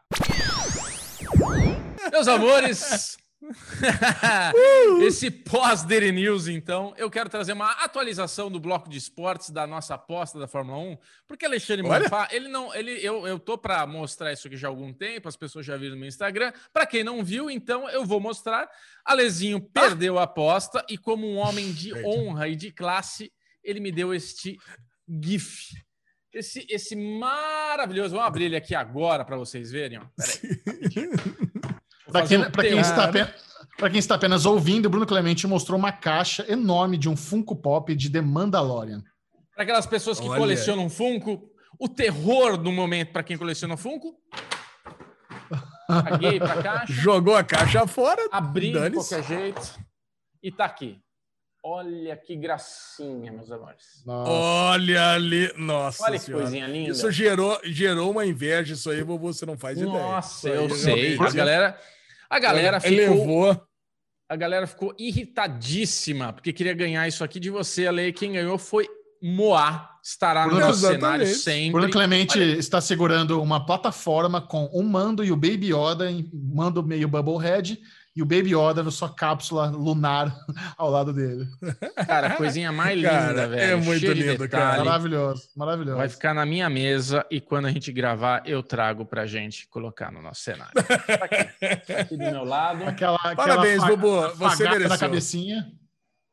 [2.10, 3.16] Meus amores,
[5.02, 9.94] esse pós-Daily News, então, eu quero trazer uma atualização do bloco de esportes da nossa
[9.94, 14.32] aposta da Fórmula 1, porque Alexandre Monfá, ele não, ele, eu, eu tô para mostrar
[14.32, 16.52] isso aqui já há algum tempo, as pessoas já viram no meu Instagram.
[16.72, 18.68] Para quem não viu, então eu vou mostrar.
[19.04, 23.32] Alezinho perdeu a aposta e como um homem de honra e de classe,
[23.62, 24.56] ele me deu este
[25.22, 25.72] gif.
[26.32, 28.14] Esse, esse maravilhoso.
[28.14, 30.00] Vamos abrir ele aqui agora para vocês verem.
[32.10, 33.10] Para quem, quem, está
[33.90, 37.94] quem está apenas ouvindo, o Bruno Clemente mostrou uma caixa enorme de um Funko Pop
[37.94, 39.02] de The Mandalorian.
[39.54, 40.38] Para aquelas pessoas que Olha.
[40.38, 44.14] colecionam Funko, o terror do momento para quem coleciona Funko.
[45.86, 46.92] Caguei para caixa.
[46.92, 48.22] Jogou a caixa fora.
[48.30, 49.60] Abriu de qualquer jeito.
[50.42, 51.01] E tá aqui.
[51.64, 54.02] Olha que gracinha, meus amores.
[54.04, 54.30] Nossa.
[54.32, 55.52] Olha ali.
[55.56, 56.02] Nossa.
[56.02, 56.42] Olha que senhora.
[56.42, 56.90] coisinha linda.
[56.90, 60.60] Isso gerou, gerou uma inveja, isso aí, você não faz Nossa, ideia.
[60.60, 61.16] Nossa, eu sei.
[61.16, 61.78] A galera,
[62.28, 62.98] a galera ficou.
[62.98, 63.66] Elevou.
[64.28, 68.12] A galera ficou irritadíssima, porque queria ganhar isso aqui de você, Ale.
[68.12, 68.88] Quem ganhou foi
[69.22, 69.88] Moá.
[70.02, 71.70] Estará no nosso cenário sempre.
[71.70, 72.58] Bruno Clemente Olha.
[72.58, 77.78] está segurando uma plataforma com um mando e o Baby Yoda, mando meio Bubblehead
[78.14, 80.36] e o Baby Yoda na sua cápsula lunar
[80.76, 81.46] ao lado dele.
[82.06, 83.62] Cara, coisinha mais linda, cara, velho.
[83.62, 84.84] É muito Cheio lindo, cara.
[84.84, 85.96] Maravilhoso, maravilhoso.
[85.96, 90.12] Vai ficar na minha mesa e quando a gente gravar, eu trago pra gente colocar
[90.12, 90.72] no nosso cenário.
[90.74, 92.84] Tá aqui, tá aqui do meu lado.
[92.84, 94.36] Aquela, Parabéns, aquela Bubu.
[94.36, 94.88] Você mereceu.
[94.88, 95.72] Na cabecinha.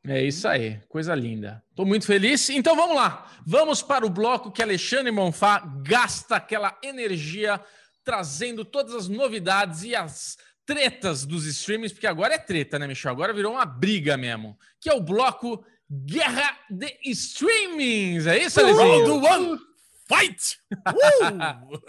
[0.06, 1.62] É isso aí, coisa linda.
[1.74, 2.48] Tô muito feliz.
[2.50, 3.26] Então vamos lá.
[3.46, 7.60] Vamos para o bloco que Alexandre Monfá gasta aquela energia
[8.02, 10.38] trazendo todas as novidades e as
[10.70, 13.10] tretas dos streamings, porque agora é treta, né, Michel?
[13.10, 18.28] Agora virou uma briga mesmo, que é o bloco Guerra de Streamings.
[18.28, 19.04] É isso, Alezinho?
[19.04, 19.58] Do One
[20.06, 20.60] Fight!
[20.86, 21.80] Uh!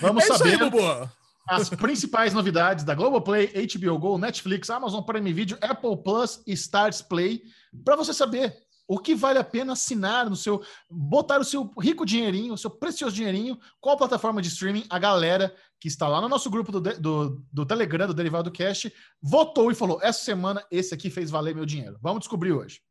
[0.00, 1.08] Vamos é saber aí,
[1.46, 7.02] as principais novidades da Globoplay, HBO Go, Netflix, Amazon Prime Video, Apple Plus e Stars
[7.02, 7.42] Play,
[7.84, 8.56] para você saber
[8.90, 12.68] o que vale a pena assinar no seu, botar o seu rico dinheirinho, o seu
[12.68, 16.80] precioso dinheirinho, qual plataforma de streaming a galera que está lá no nosso grupo do,
[16.80, 18.92] do, do Telegram, do Derivado Cast,
[19.22, 22.00] votou e falou: essa semana esse aqui fez valer meu dinheiro.
[22.02, 22.82] Vamos descobrir hoje.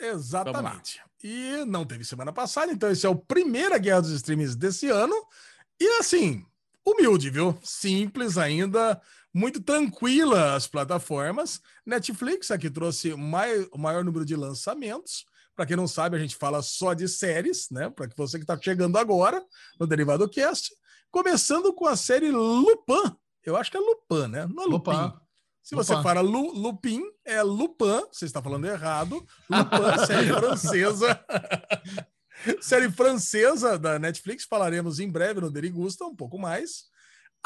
[0.00, 1.00] Exatamente.
[1.22, 5.14] E não teve semana passada, então esse é o primeira guerra dos streams desse ano.
[5.80, 6.44] E assim,
[6.84, 7.56] humilde, viu?
[7.62, 9.00] Simples ainda,
[9.32, 11.62] muito tranquila as plataformas.
[11.86, 15.24] Netflix aqui trouxe o maior número de lançamentos.
[15.56, 17.88] Para quem não sabe, a gente fala só de séries, né?
[17.88, 19.42] Para você que está chegando agora
[19.80, 20.70] no Derivado Cast.
[21.10, 23.16] Começando com a série Lupin.
[23.42, 24.46] Eu acho que é Lupin, né?
[24.46, 24.90] Não é Lupin.
[24.90, 25.16] Lupin.
[25.62, 25.86] Se Lupin.
[25.86, 28.06] você fala Lu, Lupin, é Lupin.
[28.12, 29.26] Você está falando errado.
[29.48, 31.24] Lupin, série francesa.
[32.60, 34.44] série francesa da Netflix.
[34.44, 36.84] Falaremos em breve no Derigusta, um pouco mais.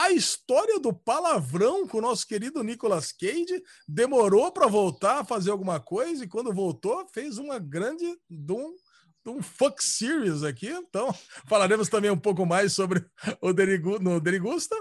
[0.01, 5.51] A história do palavrão com o nosso querido Nicolas Cage demorou para voltar a fazer
[5.51, 8.74] alguma coisa e quando voltou fez uma grande de um,
[9.22, 10.68] de um fuck series aqui.
[10.68, 11.14] Então
[11.47, 13.05] falaremos também um pouco mais sobre
[13.43, 14.74] o Derigu, no Derigusta.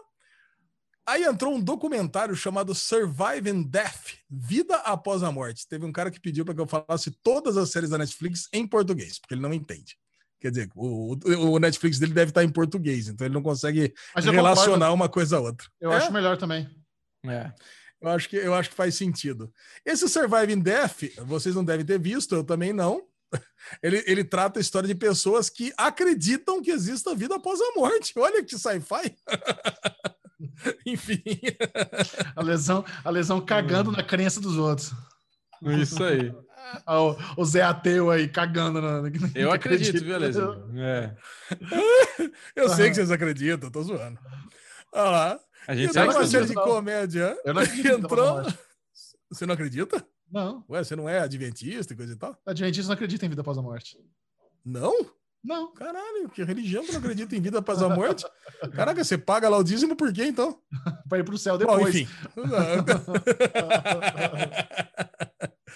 [1.05, 5.67] Aí entrou um documentário chamado Surviving Death, Vida Após a Morte.
[5.67, 8.65] Teve um cara que pediu para que eu falasse todas as séries da Netflix em
[8.65, 9.97] português, porque ele não entende.
[10.39, 11.17] Quer dizer, o,
[11.53, 14.93] o, Netflix dele deve estar em português, então ele não consegue relacionar concordo.
[14.93, 15.67] uma coisa a outra.
[15.81, 15.97] Eu é?
[15.97, 16.69] acho melhor também.
[17.25, 17.51] É.
[18.01, 19.51] Eu acho, que, eu acho que faz sentido.
[19.85, 23.05] Esse Surviving Death, vocês não devem ter visto, eu também não.
[23.83, 28.17] Ele, ele trata a história de pessoas que acreditam que exista vida após a morte.
[28.17, 29.15] Olha que sci-fi.
[30.83, 31.21] Enfim.
[32.35, 33.93] A lesão, a lesão cagando hum.
[33.93, 34.91] na crença dos outros.
[35.61, 36.33] Isso aí.
[36.87, 38.81] O, o Zé Ateu aí cagando.
[38.81, 40.63] Na, na, eu acredito, viu, Alezinho?
[40.77, 41.15] É.
[42.55, 44.19] eu sei que vocês acreditam, tô zoando.
[44.91, 45.39] Olha lá.
[45.67, 47.37] A gente sabe uma série de comédia.
[47.45, 47.87] Eu não acredito.
[47.93, 48.43] Entrou...
[49.29, 50.03] Você não acredita?
[50.31, 50.63] Não.
[50.69, 52.37] Ué, você não é adventista e coisa e tal?
[52.45, 53.97] Adventista não acredita em vida após a morte.
[54.65, 54.93] Não?
[55.43, 55.73] Não.
[55.73, 58.25] Caralho, que religião que não acredita em vida após a morte?
[58.73, 60.59] Caraca, você paga lá o dízimo por quê, então?
[61.07, 61.81] Para ir pro céu depois.
[61.81, 62.07] Bom, enfim.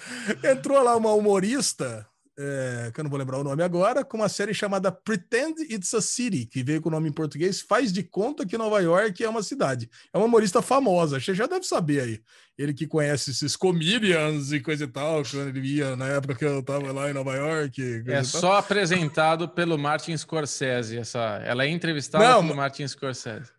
[0.44, 2.08] Entrou lá uma humorista,
[2.38, 5.94] é, que eu não vou lembrar o nome agora, com uma série chamada Pretend It's
[5.94, 9.24] a City, que veio com o nome em português, faz de conta que Nova York
[9.24, 9.90] é uma cidade.
[10.12, 12.22] É uma humorista famosa, você já deve saber aí.
[12.58, 16.46] Ele que conhece esses comedians e coisa e tal, quando ele via na época que
[16.46, 18.04] eu tava lá em Nova York.
[18.08, 20.98] É só apresentado pelo Martin Scorsese.
[20.98, 23.52] Essa, ela é entrevistada não, pelo Martin Scorsese.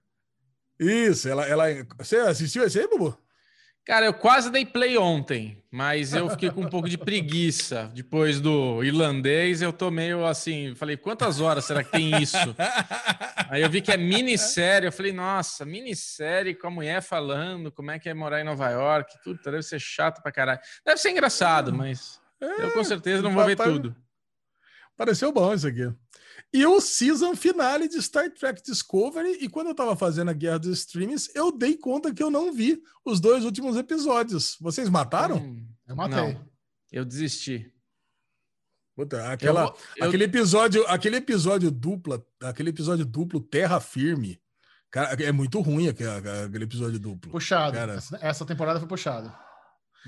[0.79, 1.65] Isso, ela, ela.
[1.99, 3.17] Você assistiu esse aí, Bubu?
[3.87, 7.91] Cara, eu quase dei play ontem, mas eu fiquei com um pouco de preguiça.
[7.95, 12.39] Depois do irlandês, eu tô meio assim, falei, quantas horas será que tem isso?
[13.51, 17.91] Aí eu vi que é minissérie, eu falei, nossa, minissérie com a mulher falando como
[17.91, 20.61] é que é morar em Nova York, tudo, deve ser chato pra caralho.
[20.83, 23.95] Deve ser engraçado, mas eu com certeza não vou ver tudo.
[24.97, 25.93] Pareceu bom isso aqui
[26.55, 29.39] e o season finale de Star Trek Discovery.
[29.41, 32.53] E quando eu tava fazendo a Guerra dos Streams, eu dei conta que eu não
[32.53, 34.57] vi os dois últimos episódios.
[34.61, 35.39] Vocês mataram?
[35.39, 36.17] Hum, eu matei.
[36.17, 36.49] Não,
[36.93, 37.75] eu desisti.
[38.95, 40.09] Puta, aquela, eu, eu...
[40.09, 44.41] aquele episódio, aquele episódio dupla, aquele episódio duplo Terra Firme.
[44.93, 47.33] Cara, é muito ruim aquele, aquele episódio duplo.
[47.33, 47.77] Puxado.
[47.77, 47.99] Cara.
[48.21, 49.37] Essa temporada foi puxada.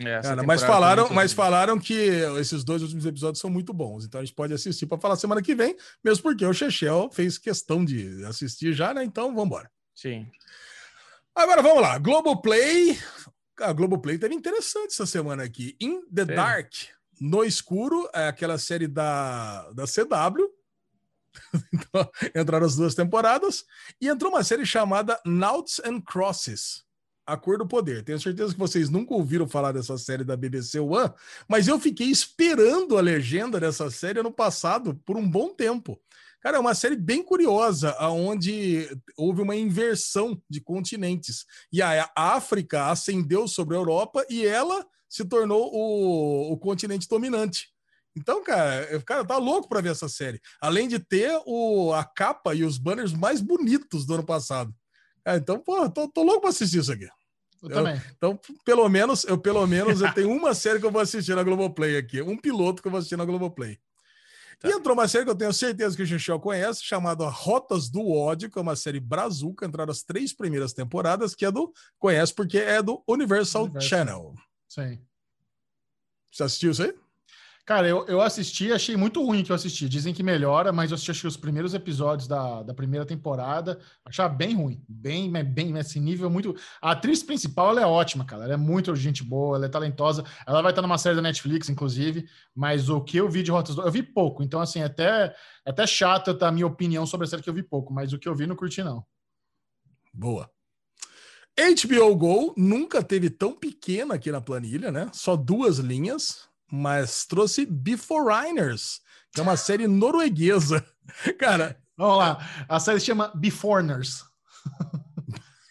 [0.01, 1.95] É, Cara, mas falaram, mas falaram que
[2.39, 5.41] esses dois últimos episódios são muito bons, então a gente pode assistir para falar semana
[5.41, 9.03] que vem, mesmo porque o Chechel fez questão de assistir já, né?
[9.03, 9.71] Então vamos embora.
[9.95, 10.27] Sim.
[11.35, 12.99] Agora vamos lá, Globoplay.
[13.61, 15.75] A Globoplay teve interessante essa semana aqui.
[15.81, 16.35] In the Sim.
[16.35, 16.73] Dark,
[17.19, 20.51] no escuro, é aquela série da, da CW.
[21.73, 23.65] então, entraram as duas temporadas
[24.01, 26.86] e entrou uma série chamada Nauts and Crosses
[27.27, 28.05] a Cor do Poder.
[28.05, 31.13] Tenho certeza que vocês nunca ouviram falar dessa série da BBC One,
[31.49, 36.01] mas eu fiquei esperando a legenda dessa série ano passado por um bom tempo.
[36.41, 41.45] Cara, é uma série bem curiosa, onde houve uma inversão de continentes.
[41.73, 47.69] E a África ascendeu sobre a Europa e ela se tornou o, o continente dominante.
[48.17, 50.41] Então, cara, cara, tá louco para ver essa série.
[50.61, 54.73] Além de ter o, a capa e os banners mais bonitos do ano passado.
[55.27, 57.09] É, então, pô, tô, tô louco pra assistir isso aqui.
[57.61, 58.01] Eu, eu também.
[58.17, 61.43] Então, pelo menos, eu pelo menos eu tenho uma série que eu vou assistir na
[61.43, 63.77] Globoplay aqui, um piloto que eu vou assistir na Globoplay.
[64.61, 64.69] Tá.
[64.69, 68.09] E entrou uma série que eu tenho certeza que o Xixel conhece, chamada Rotas do
[68.09, 71.73] Ódio, que é uma série brazuca, entraram as três primeiras temporadas, que é do.
[71.99, 73.89] Conhece porque é do Universal, Universal.
[73.89, 74.35] Channel.
[74.69, 75.01] Sim.
[76.31, 76.95] Você assistiu isso aí?
[77.67, 79.89] Cara, eu, eu assisti, achei muito ruim que eu assisti.
[79.89, 83.81] Dizem que melhora, mas eu assisti os primeiros episódios da, da primeira temporada.
[84.05, 84.81] Achava bem ruim.
[84.89, 86.55] Bem, bem, esse nível muito.
[86.81, 88.45] A atriz principal ela é ótima, cara.
[88.45, 90.23] Ela é muito gente boa, ela é talentosa.
[90.47, 92.29] Ela vai estar numa série da Netflix, inclusive.
[92.55, 93.77] Mas o que eu vi de Rotas.
[93.77, 94.45] Eu vi pouco.
[94.45, 95.35] Então, assim, é até,
[95.65, 97.93] é até chato a minha opinião sobre a série que eu vi pouco.
[97.93, 99.05] Mas o que eu vi, não curti, não.
[100.15, 100.49] Boa.
[101.59, 105.11] HBO Go nunca teve tão pequena aqui na planilha, né?
[105.13, 109.01] Só duas linhas mas trouxe Beforeigners,
[109.33, 110.85] que é uma série norueguesa.
[111.39, 112.67] Cara, vamos lá.
[112.69, 114.25] A série se chama Beforeigners.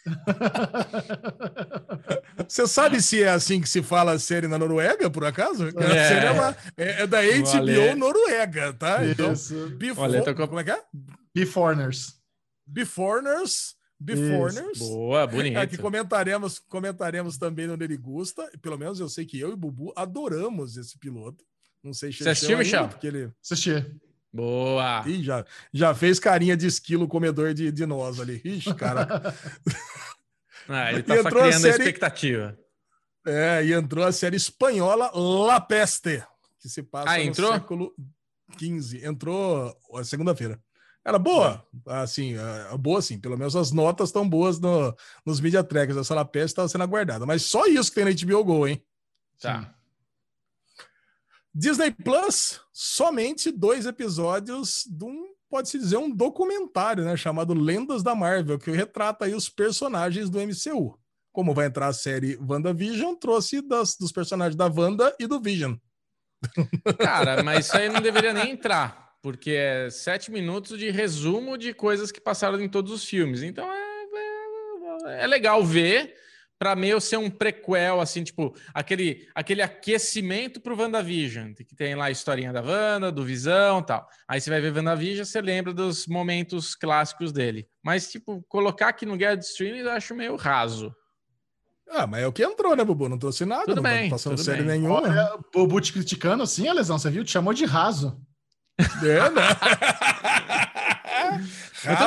[2.47, 5.67] Você sabe se é assim que se fala a série na Noruega, por acaso?
[5.67, 5.69] É.
[5.69, 9.05] A série é, uma, é, é da HBO Noruega, tá?
[9.05, 9.33] Então,
[9.77, 10.47] Before, tô...
[10.47, 10.81] como é que é?
[11.33, 12.13] Beforeigners.
[12.67, 14.79] Beforeigners Beforeigners.
[14.79, 15.57] Boa, bonito.
[15.57, 18.49] É, que comentaremos, comentaremos também no Nerigusta.
[18.61, 21.43] Pelo menos eu sei que eu e Bubu adoramos esse piloto.
[21.83, 22.87] Não sei se Você assistiu, Michel?
[22.89, 23.31] Porque ele...
[23.43, 23.85] Assisti.
[24.33, 25.03] Boa.
[25.07, 28.41] Ih, já, já fez carinha de esquilo comedor de, de nós ali.
[28.43, 29.07] Ixi, cara.
[30.67, 31.83] ah, ele tá só criando a, série...
[31.83, 32.59] expectativa.
[33.25, 36.21] É, e entrou a série espanhola La Peste,
[36.59, 37.51] que se passa ah, entrou?
[37.51, 37.95] no século
[38.59, 39.05] XV.
[39.05, 40.59] Entrou segunda-feira.
[41.05, 42.33] Era boa, assim,
[42.79, 44.91] boa sim, pelo menos as notas estão boas no,
[45.23, 48.11] nos media trackers, a sala PS estava sendo aguardada, mas só isso que tem na
[48.11, 48.83] HBO Go, hein?
[49.39, 49.71] Tá.
[51.53, 58.15] Disney Plus, somente dois episódios de um, pode-se dizer, um documentário, né, chamado Lendas da
[58.15, 60.99] Marvel, que retrata aí os personagens do MCU.
[61.31, 65.75] Como vai entrar a série WandaVision, trouxe das, dos personagens da Wanda e do Vision.
[66.97, 71.73] Cara, mas isso aí não deveria nem entrar porque é sete minutos de resumo de
[71.73, 73.41] coisas que passaram em todos os filmes.
[73.41, 74.03] Então é,
[75.07, 76.13] é, é legal ver
[76.59, 82.05] para meio ser um prequel, assim, tipo, aquele, aquele aquecimento pro WandaVision, que tem lá
[82.05, 84.07] a historinha da Wanda, do Visão tal.
[84.27, 87.67] Aí você vai ver WandaVision, você lembra dos momentos clássicos dele.
[87.83, 90.95] Mas, tipo, colocar aqui no Guia de Streaming eu acho meio raso.
[91.89, 93.09] Ah, mas é o que entrou, né, Bubu?
[93.09, 94.79] Não trouxe nada, tudo não bem, passando série bem.
[94.79, 95.01] nenhuma.
[95.01, 97.23] Olha, Bubu te criticando assim, a lesão, você viu?
[97.23, 98.23] Te chamou de raso.
[98.77, 99.41] É, né?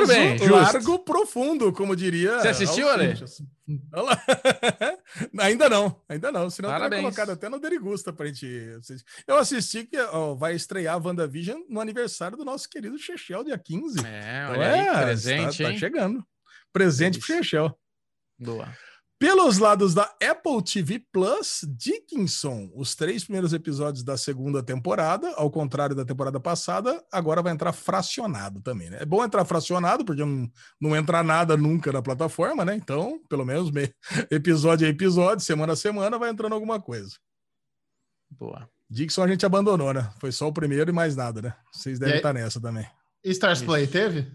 [0.07, 2.41] Bem, largo profundo, como diria.
[2.41, 3.15] Você assistiu, Ale?
[5.39, 6.51] ainda não, ainda não.
[6.51, 8.47] Senão teria colocado até no Derigusta pra gente
[8.79, 9.05] assistir.
[9.27, 13.59] Eu assisti que ó, vai estrear a WandaVision no aniversário do nosso querido Chechel, dia
[13.59, 14.05] 15.
[14.05, 16.27] É, então olha então, aí, é, presente, tá, tá chegando.
[16.73, 17.79] Presente pro Chechel.
[18.39, 18.69] Boa.
[19.19, 25.51] Pelos lados da Apple TV Plus, Dickinson, os três primeiros episódios da segunda temporada, ao
[25.51, 28.99] contrário da temporada passada, agora vai entrar fracionado também, né?
[29.01, 30.49] É bom entrar fracionado, porque não,
[30.81, 32.77] não entra nada nunca na plataforma, né?
[32.77, 33.73] Então, pelo menos
[34.31, 37.17] episódio a episódio, semana a semana, vai entrando alguma coisa.
[38.31, 38.71] Boa.
[38.89, 40.09] Dixon a gente abandonou, né?
[40.21, 41.57] Foi só o primeiro e mais nada, né?
[41.73, 42.89] Vocês devem estar nessa também.
[43.25, 44.33] Stars Play teve?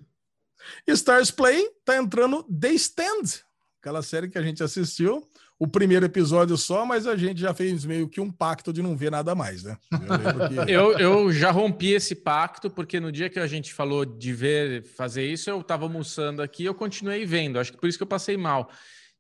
[0.88, 3.44] Stars Play tá entrando The Stand,
[3.84, 5.28] aquela série que a gente assistiu,
[5.60, 8.96] o primeiro episódio só, mas a gente já fez meio que um pacto de não
[8.96, 9.78] ver nada mais, né?
[9.92, 10.72] Eu, que...
[10.72, 14.86] eu, eu, já rompi esse pacto, porque no dia que a gente falou de ver,
[14.96, 17.60] fazer isso, eu estava almoçando aqui eu continuei vendo.
[17.60, 18.72] Acho que por isso que eu passei mal.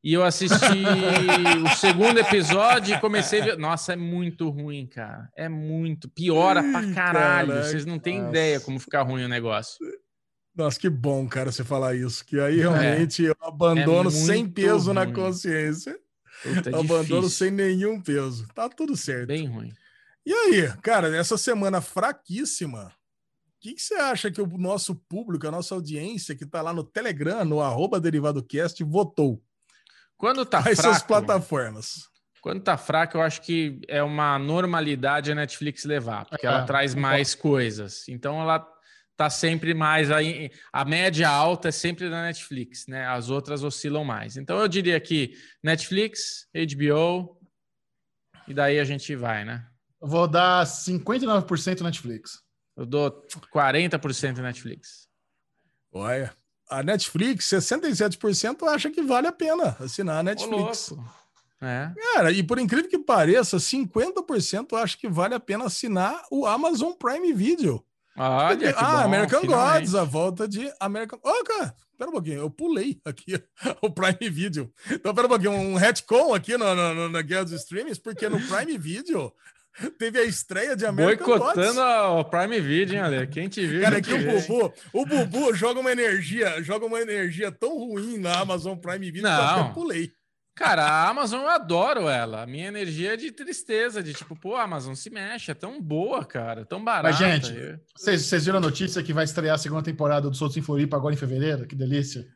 [0.01, 0.55] E eu assisti
[1.65, 3.57] o segundo episódio e comecei a ver.
[3.57, 5.29] Nossa, é muito ruim, cara.
[5.35, 6.09] É muito.
[6.09, 7.49] Piora pra caralho.
[7.49, 8.29] Caraca, Vocês não têm nossa.
[8.29, 9.77] ideia como ficar ruim o negócio.
[10.55, 12.23] Nossa, que bom, cara, você falar isso.
[12.25, 13.29] Que aí realmente é.
[13.29, 14.95] eu abandono é sem peso ruim.
[14.95, 15.97] na consciência.
[16.43, 17.29] Puta, é abandono difícil.
[17.29, 18.47] sem nenhum peso.
[18.53, 19.27] Tá tudo certo.
[19.27, 19.73] Bem ruim.
[20.25, 22.91] E aí, cara, essa semana fraquíssima, o
[23.59, 26.83] que, que, você acha que o nosso público, a nossa audiência que tá lá no
[26.83, 29.41] Telegram, no arroba DerivadoCast, votou?
[30.17, 32.07] Quando tá Quais fraco, plataformas?
[32.41, 36.63] Quando tá fraco, eu acho que é uma normalidade a Netflix levar, porque é, ela
[36.63, 38.07] traz mais coisas.
[38.07, 38.59] Então ela
[39.15, 40.51] tá sempre mais aí.
[40.71, 43.05] A média alta é sempre da Netflix, né?
[43.07, 44.37] As outras oscilam mais.
[44.37, 47.39] Então eu diria que Netflix, HBO,
[48.47, 49.65] e daí a gente vai, né?
[50.01, 52.41] Eu vou dar 59% Netflix.
[52.75, 55.07] Eu dou 40% Netflix.
[55.91, 56.35] Olha,
[56.69, 60.91] a Netflix, 67% acha que vale a pena assinar a Netflix.
[60.91, 61.03] Ô,
[61.61, 61.93] é.
[62.13, 66.91] Cara, e por incrível que pareça, 50% acha que vale a pena assinar o Amazon
[66.93, 67.85] Prime Video.
[68.15, 69.79] Olha, ah, bom, American finalmente.
[69.79, 71.19] Gods, a volta de American.
[71.23, 73.41] Ô, oh, cara, pera um pouquinho, eu pulei aqui
[73.81, 74.71] o Prime Video.
[74.91, 78.29] Então, pera um pouquinho, um retcon aqui no, no, no, na Guerra dos Streams, porque
[78.29, 79.33] no Prime Video
[79.97, 81.81] teve a estreia de American Boicotando
[82.19, 83.27] o Prime Video, hein, Ale?
[83.27, 83.81] Quem te viu?
[83.81, 88.39] Cara, aqui o Bubu, o Bubu joga uma energia, joga uma energia tão ruim na
[88.39, 89.53] Amazon Prime Video Não.
[89.53, 90.11] que eu pulei.
[90.55, 92.43] Cara, a Amazon eu adoro ela.
[92.43, 95.81] A minha energia é de tristeza, de tipo, pô, a Amazon se mexe, é tão
[95.81, 97.09] boa, cara, tão barata.
[97.09, 100.61] Mas, gente, vocês viram a notícia que vai estrear a segunda temporada do Soltos em
[100.61, 101.65] Floripa agora em fevereiro?
[101.65, 102.27] Que delícia.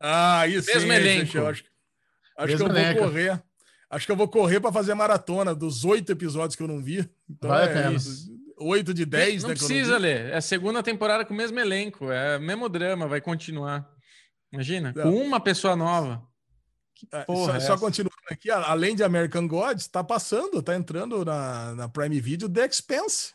[0.00, 1.26] Ah, isso Mesmo sim, elenco.
[1.26, 1.64] Gente, acho,
[2.38, 3.42] acho que eu vou correr.
[3.88, 6.82] Acho que eu vou correr para fazer a maratona dos oito episódios que eu não
[6.82, 7.08] vi.
[7.28, 7.96] Então vai é
[8.58, 9.54] Oito de dez, não né?
[9.54, 10.30] Precisa, ler.
[10.30, 12.10] É a segunda temporada com o mesmo elenco.
[12.10, 13.86] É o mesmo drama, vai continuar.
[14.50, 15.02] Imagina, não.
[15.02, 16.22] com uma pessoa nova.
[16.96, 20.74] Que é, porra só, é só continuando aqui, além de American Gods, está passando, está
[20.74, 23.34] entrando na, na Prime Video The Expense,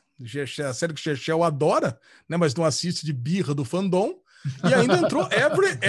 [0.67, 4.19] a série que o Chechel adora, né, mas não assiste de birra do fandom.
[4.67, 5.79] E ainda entrou Every,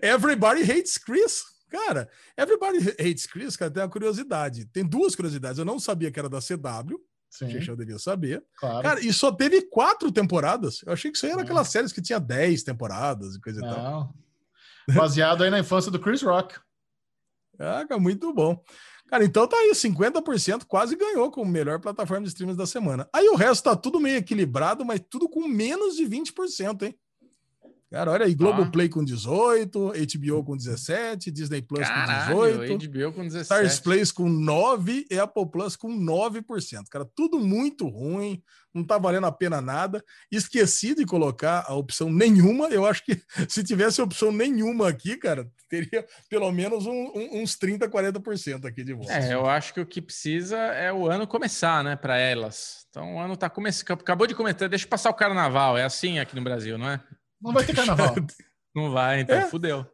[0.00, 1.42] Everybody Hates Chris.
[1.68, 4.64] Cara, Everybody Hates Chris, cara, tem uma curiosidade.
[4.66, 5.58] Tem duas curiosidades.
[5.58, 6.98] Eu não sabia que era da CW.
[7.28, 7.50] Sim.
[7.50, 8.42] Chechel devia saber.
[8.56, 8.82] Claro.
[8.82, 10.80] Cara, e só teve quatro temporadas.
[10.86, 13.70] Eu achei que isso aí era aquelas séries que tinha dez temporadas e coisa não.
[13.70, 14.14] e tal.
[14.94, 16.54] Baseado aí na infância do Chris Rock.
[17.58, 18.62] Ah, muito bom.
[19.08, 23.08] Cara, então tá aí, 50% quase ganhou como melhor plataforma de streams da semana.
[23.12, 26.98] Aí o resto tá tudo meio equilibrado, mas tudo com menos de 20%, hein?
[27.96, 28.90] Cara, olha aí, Globoplay ah.
[28.90, 33.42] com 18, HBO com 17, Disney Plus Caralho, com 18, HBO com 17.
[33.42, 36.42] Stars Plays com 9 e Apple Plus com 9%.
[36.90, 38.42] Cara, tudo muito ruim,
[38.74, 40.04] não tá valendo a pena nada.
[40.30, 42.68] Esqueci de colocar a opção nenhuma.
[42.68, 43.18] Eu acho que
[43.48, 48.84] se tivesse opção nenhuma aqui, cara, teria pelo menos um, um, uns 30, 40% aqui
[48.84, 49.14] de volta.
[49.14, 52.84] É, eu acho que o que precisa é o ano começar, né, para elas.
[52.90, 56.36] Então o ano tá começando, acabou de começar, deixa passar o carnaval, é assim aqui
[56.36, 57.00] no Brasil, não é?
[57.40, 58.14] Não vai ter carnaval.
[58.74, 59.46] não vai, então é.
[59.46, 59.86] fudeu.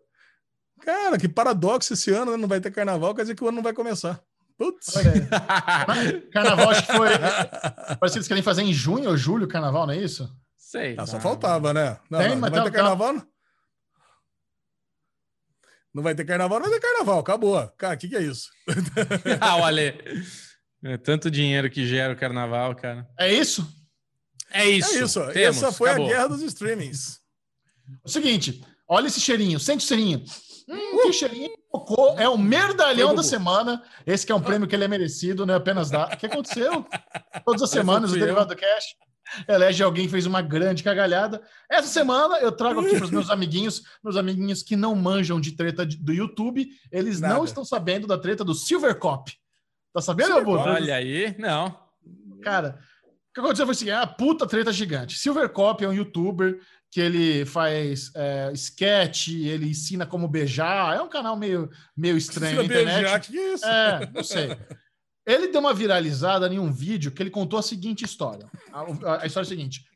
[0.80, 2.36] Cara, que paradoxo esse ano, né?
[2.36, 4.20] Não vai ter carnaval, quer dizer que o ano não vai começar.
[4.58, 4.92] Putz.
[6.32, 7.08] carnaval, acho que foi.
[7.98, 10.28] Parece que eles querem fazer em junho ou julho carnaval, não é isso?
[10.56, 10.94] Sei.
[10.98, 11.98] Ah, só faltava, né?
[12.10, 13.14] Não, Tem, não, não vai tá, ter carnaval?
[13.14, 13.26] Tá...
[15.94, 17.68] Não vai ter carnaval, não vai ter carnaval, acabou.
[17.76, 18.48] Cara, o que, que é isso?
[19.40, 19.94] ah, olha.
[20.84, 23.06] É tanto dinheiro que gera o carnaval, cara.
[23.18, 23.66] É isso?
[24.50, 24.96] É isso.
[24.96, 25.20] É isso.
[25.32, 26.06] Temos, Essa foi acabou.
[26.06, 27.21] a guerra dos streamings.
[28.04, 30.22] O seguinte, olha esse cheirinho, sente o cheirinho.
[30.68, 31.02] Hum, uh!
[31.02, 33.82] que cheirinho cocô, é o merdalhão da semana.
[34.06, 36.12] Esse que é um prêmio que ele é merecido, não é apenas dar.
[36.12, 36.86] O que aconteceu?
[37.44, 38.84] Todas as semanas o Derivado Cash
[39.48, 41.42] elege alguém que fez uma grande cagalhada.
[41.70, 45.52] Essa semana eu trago aqui para os meus amiguinhos, meus amiguinhos que não manjam de
[45.52, 47.34] treta do YouTube, eles Nada.
[47.34, 49.32] não estão sabendo da treta do Silver Cop.
[49.94, 51.78] Tá sabendo, Silver Olha aí, não.
[52.42, 52.78] Cara,
[53.30, 55.18] o que aconteceu foi assim, é a puta treta gigante.
[55.18, 56.60] Silver Cop é um youtuber
[56.92, 60.94] que ele faz é, sketch, ele ensina como beijar.
[60.94, 63.00] É um canal meio, meio estranho na internet.
[63.00, 63.66] Beijar, que é isso?
[63.66, 64.58] É, não sei.
[65.24, 68.46] Ele deu uma viralizada em um vídeo que ele contou a seguinte história.
[68.70, 69.86] A, a história é a seguinte: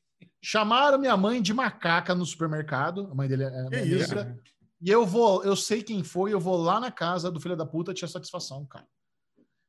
[0.43, 3.09] chamaram minha mãe de macaca no supermercado.
[3.13, 4.35] A mãe dele é que negra.
[4.81, 7.67] E eu vou, eu sei quem foi, eu vou lá na casa do filho da
[7.67, 8.87] puta tirar satisfação, cara.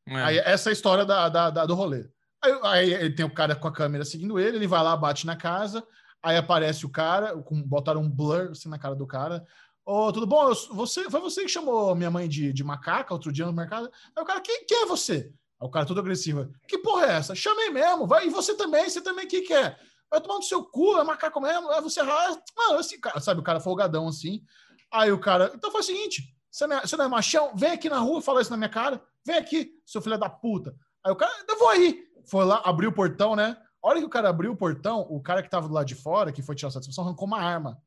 [0.07, 0.15] É.
[0.15, 2.09] Aí, essa é a história da, da, da do rolê.
[2.41, 5.25] Aí, aí, ele tem o cara com a câmera seguindo ele, ele vai lá, bate
[5.25, 5.85] na casa.
[6.21, 9.45] Aí aparece o cara, com, botaram um blur assim na cara do cara.
[9.85, 10.53] Ô, oh, tudo bom?
[10.53, 13.89] Você, foi você que chamou minha mãe de, de macaca outro dia no mercado?
[14.15, 15.31] Aí o cara, quem, é você?
[15.59, 16.51] Aí o cara todo agressivo.
[16.67, 17.35] Que porra é essa?
[17.35, 18.27] Chamei mesmo, vai.
[18.27, 19.77] E você também, você também, que, é?
[20.09, 21.71] Vai tomar no seu cu, é macaco mesmo?
[21.71, 21.99] É você.
[21.99, 24.43] Ah, mano, esse cara, sabe, o cara folgadão assim.
[24.91, 27.55] Aí o cara, então faz o seguinte: você não, é, você não é machão?
[27.55, 29.01] Vem aqui na rua falar isso na minha cara.
[29.25, 30.75] Vem aqui, seu filho da puta.
[31.03, 32.05] Aí o cara, eu vou aí.
[32.25, 33.57] Foi lá, abriu o portão, né?
[33.87, 35.95] A hora que o cara abriu o portão, o cara que tava do lado de
[35.95, 37.81] fora, que foi tirar satisfação, arrancou uma arma.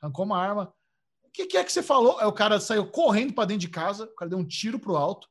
[0.00, 0.72] Arrancou uma arma.
[1.24, 2.20] O que, que, é que você falou?
[2.20, 4.94] Aí o cara saiu correndo para dentro de casa, o cara deu um tiro pro
[4.94, 5.26] alto.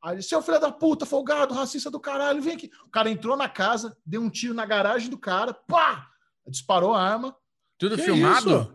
[0.00, 2.70] Aí ele, seu filho da puta, folgado, racista do caralho, vem aqui.
[2.86, 6.08] O cara entrou na casa, deu um tiro na garagem do cara, pá!
[6.46, 7.36] Disparou a arma.
[7.76, 8.60] Tudo que filmado?
[8.60, 8.74] Isso?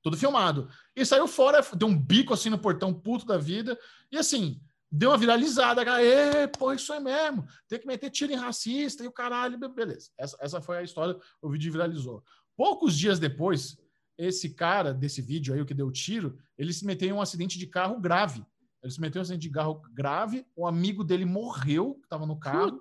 [0.00, 0.68] Tudo filmado.
[0.94, 3.76] E saiu fora, deu um bico assim no portão, puto da vida.
[4.12, 4.60] E assim,
[4.90, 9.04] deu uma viralizada, cara, Ê, pô, isso é mesmo, tem que meter tiro em racista
[9.04, 10.10] e o caralho, beleza.
[10.18, 12.24] Essa, essa foi a história, o vídeo viralizou.
[12.56, 13.78] Poucos dias depois,
[14.18, 17.58] esse cara desse vídeo aí, o que deu tiro, ele se meteu em um acidente
[17.58, 18.44] de carro grave.
[18.82, 22.26] Ele se meteu em um acidente de carro grave, o amigo dele morreu, que estava
[22.26, 22.80] no carro,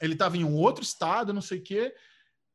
[0.00, 1.94] ele estava em um outro estado, não sei o quê.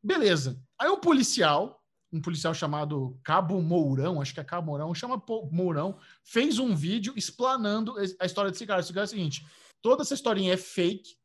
[0.04, 0.62] Beleza.
[0.78, 1.81] Aí o policial,
[2.12, 5.22] um policial chamado Cabo Mourão, acho que é Cabo Mourão, chama
[5.52, 8.82] Mourão, fez um vídeo explanando a história desse cara.
[8.82, 9.46] Esse cara é o seguinte:
[9.82, 11.16] toda essa historinha é fake.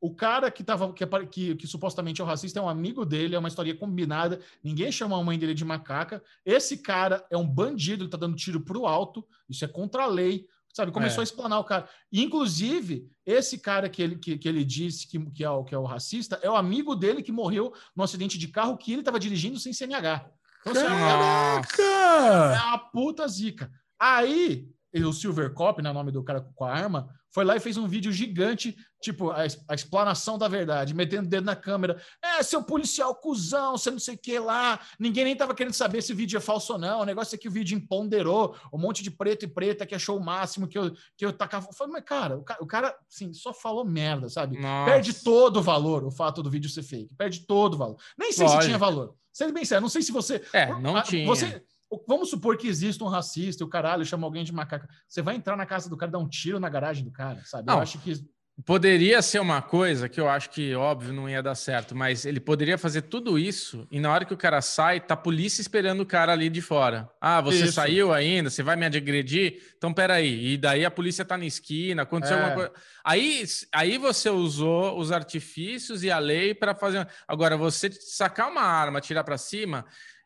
[0.00, 3.34] O cara que, tava, que, que, que, supostamente é o racista é um amigo dele,
[3.34, 4.38] é uma história combinada.
[4.62, 6.22] Ninguém chama a mãe dele de macaca.
[6.44, 9.26] Esse cara é um bandido, ele tá dando tiro pro alto.
[9.48, 10.46] Isso é contra a lei.
[10.74, 10.90] Sabe?
[10.90, 11.22] Começou é.
[11.22, 11.88] a explanar o cara.
[12.12, 15.78] Inclusive, esse cara que ele, que, que ele disse que, que, é o, que é
[15.78, 19.20] o racista é o amigo dele que morreu no acidente de carro que ele estava
[19.20, 20.28] dirigindo sem CNH.
[20.66, 21.82] Então, assim, Caraca!
[21.82, 23.70] É uma puta zica.
[23.98, 27.76] Aí, o Silver Cop, né, nome do cara com a arma, foi lá e fez
[27.76, 29.38] um vídeo gigante, tipo, a,
[29.68, 32.00] a, explanação da verdade, metendo o dedo na câmera.
[32.22, 34.78] É, seu policial cuzão, você não sei o que lá.
[35.00, 37.00] Ninguém nem tava querendo saber se o vídeo é falso ou não.
[37.00, 40.16] O negócio é que o vídeo empoderou um monte de preto e preta que achou
[40.16, 41.66] o máximo que eu, que eu tacava.
[41.68, 44.56] Eu falei, mas, cara, o cara, o cara assim, só falou merda, sabe?
[44.56, 44.92] Nossa.
[44.92, 47.16] Perde todo o valor o fato do vídeo ser fake.
[47.16, 47.96] Perde todo o valor.
[48.16, 48.62] Nem sei Lógico.
[48.62, 49.12] se tinha valor.
[49.32, 50.40] Sendo bem sério, não sei se você.
[50.52, 51.26] É, não tinha.
[51.26, 51.64] Você
[52.06, 54.88] Vamos supor que exista um racista e o caralho chama alguém de macaca.
[55.08, 57.66] Você vai entrar na casa do cara, dar um tiro na garagem do cara, sabe?
[57.66, 58.24] Não, eu acho que.
[58.64, 62.38] Poderia ser uma coisa que eu acho que, óbvio, não ia dar certo, mas ele
[62.38, 66.02] poderia fazer tudo isso e na hora que o cara sai, tá a polícia esperando
[66.02, 67.10] o cara ali de fora.
[67.20, 67.72] Ah, você isso.
[67.72, 68.50] saiu ainda?
[68.50, 69.60] Você vai me agredir?
[69.76, 70.52] Então, peraí.
[70.52, 72.40] E daí a polícia tá na esquina, aconteceu é.
[72.40, 72.72] alguma coisa.
[73.04, 77.08] Aí, aí você usou os artifícios e a lei para fazer.
[77.26, 79.84] Agora, você sacar uma arma, tirar para cima,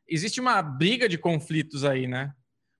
[0.08, 2.32] existe uma briga de conflitos aí, né?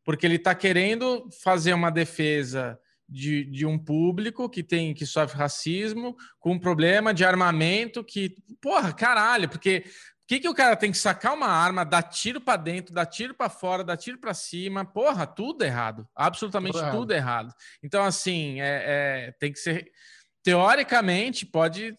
[0.05, 2.78] Porque ele está querendo fazer uma defesa
[3.09, 8.36] de, de um público que tem que sofre racismo, com um problema de armamento que,
[8.60, 12.38] porra, caralho, porque o que, que o cara tem que sacar uma arma, dar tiro
[12.38, 14.84] para dentro, dar tiro para fora, dar tiro para cima?
[14.84, 16.06] Porra, tudo errado.
[16.14, 17.46] Absolutamente tudo, tudo errado.
[17.46, 17.55] errado.
[17.82, 18.84] Então, assim, é,
[19.28, 19.90] é, tem que ser.
[20.42, 21.96] Teoricamente, pode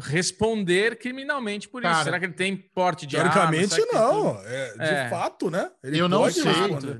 [0.00, 2.04] responder criminalmente por Cara, isso.
[2.04, 3.92] Será que ele tem porte de teoricamente arma?
[3.92, 4.38] não.
[4.40, 5.08] É, de é.
[5.08, 5.70] fato, né?
[5.82, 6.44] Ele eu não sei.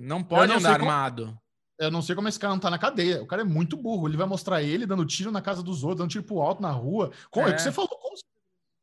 [0.00, 1.26] Não pode não andar armado.
[1.26, 1.42] Como...
[1.78, 3.22] Eu não sei como esse cara não tá na cadeia.
[3.22, 4.06] O cara é muito burro.
[4.06, 6.70] Ele vai mostrar ele dando tiro na casa dos outros, dando tiro pro alto na
[6.70, 7.10] rua.
[7.30, 7.52] Como é.
[7.52, 7.88] que você falou?
[7.88, 8.16] Como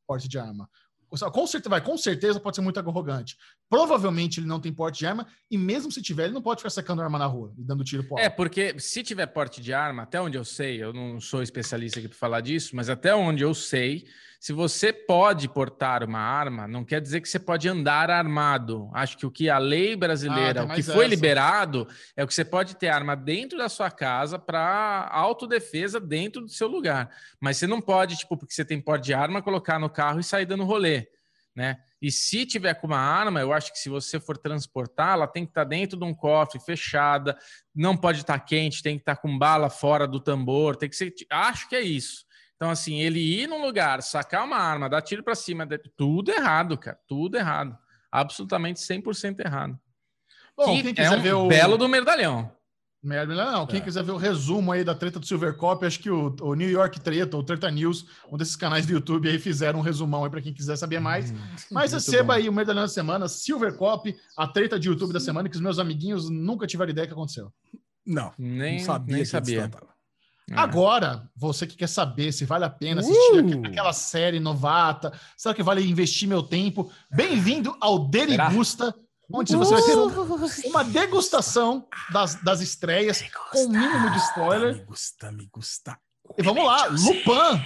[0.07, 0.69] porte de arma?
[1.09, 3.35] Com certeza, vai, com certeza pode ser muito arrogante.
[3.69, 6.69] Provavelmente ele não tem porte de arma, e mesmo se tiver, ele não pode ficar
[6.69, 10.03] sacando arma na rua e dando tiro pro É, porque se tiver porte de arma,
[10.03, 13.43] até onde eu sei, eu não sou especialista aqui para falar disso, mas até onde
[13.43, 14.05] eu sei,
[14.39, 18.89] se você pode portar uma arma, não quer dizer que você pode andar armado.
[18.93, 21.07] Acho que o que a lei brasileira, ah, o que foi essa.
[21.07, 21.85] liberado,
[22.15, 26.49] é o que você pode ter arma dentro da sua casa para autodefesa dentro do
[26.49, 27.09] seu lugar.
[27.37, 30.23] Mas você não pode, tipo, porque você tem porte de arma, colocar no carro e
[30.23, 31.09] sair dando rolê,
[31.53, 31.75] né?
[32.01, 35.43] E se tiver com uma arma, eu acho que se você for transportar, ela tem
[35.43, 37.37] que estar tá dentro de um cofre, fechada,
[37.75, 40.89] não pode estar tá quente, tem que estar tá com bala fora do tambor, tem
[40.89, 41.13] que ser.
[41.29, 42.28] Acho que é isso.
[42.59, 45.65] Então, assim, ele ir num lugar, sacar uma arma, dar tiro para cima,
[45.95, 46.99] tudo errado, cara.
[47.07, 47.77] Tudo errado.
[48.11, 49.79] Absolutamente 100% errado.
[50.57, 52.51] Bom, quem quiser é um ver o belo do medalhão.
[53.01, 53.65] Medalhão, não.
[53.65, 53.81] Quem é.
[53.81, 56.69] quiser ver o resumo aí da treta do Silver Cop, acho que o, o, New
[56.69, 60.29] York Treta, o Treta News, um desses canais do YouTube aí fizeram um resumão aí
[60.29, 61.31] para quem quiser saber mais.
[61.31, 61.37] Hum,
[61.71, 65.47] Mas receba aí o medalhão da semana, Silver Cop, a treta de YouTube da semana,
[65.47, 67.53] que os meus amiguinhos nunca tiveram ideia que aconteceu.
[68.05, 69.15] Não, nem não sabia.
[69.15, 69.71] Nem sabia.
[70.51, 70.57] É.
[70.57, 73.65] Agora, você que quer saber se vale a pena assistir uh!
[73.65, 76.91] aquela série novata, será que vale investir meu tempo?
[77.11, 78.95] Bem-vindo ao Derigusta,
[79.31, 80.69] onde você vai ter uh!
[80.69, 83.21] uma degustação das, das estreias
[83.51, 84.75] com o mínimo de spoiler.
[84.75, 85.97] Me gusta, me gusta.
[86.35, 87.63] E vamos lá, Lupin.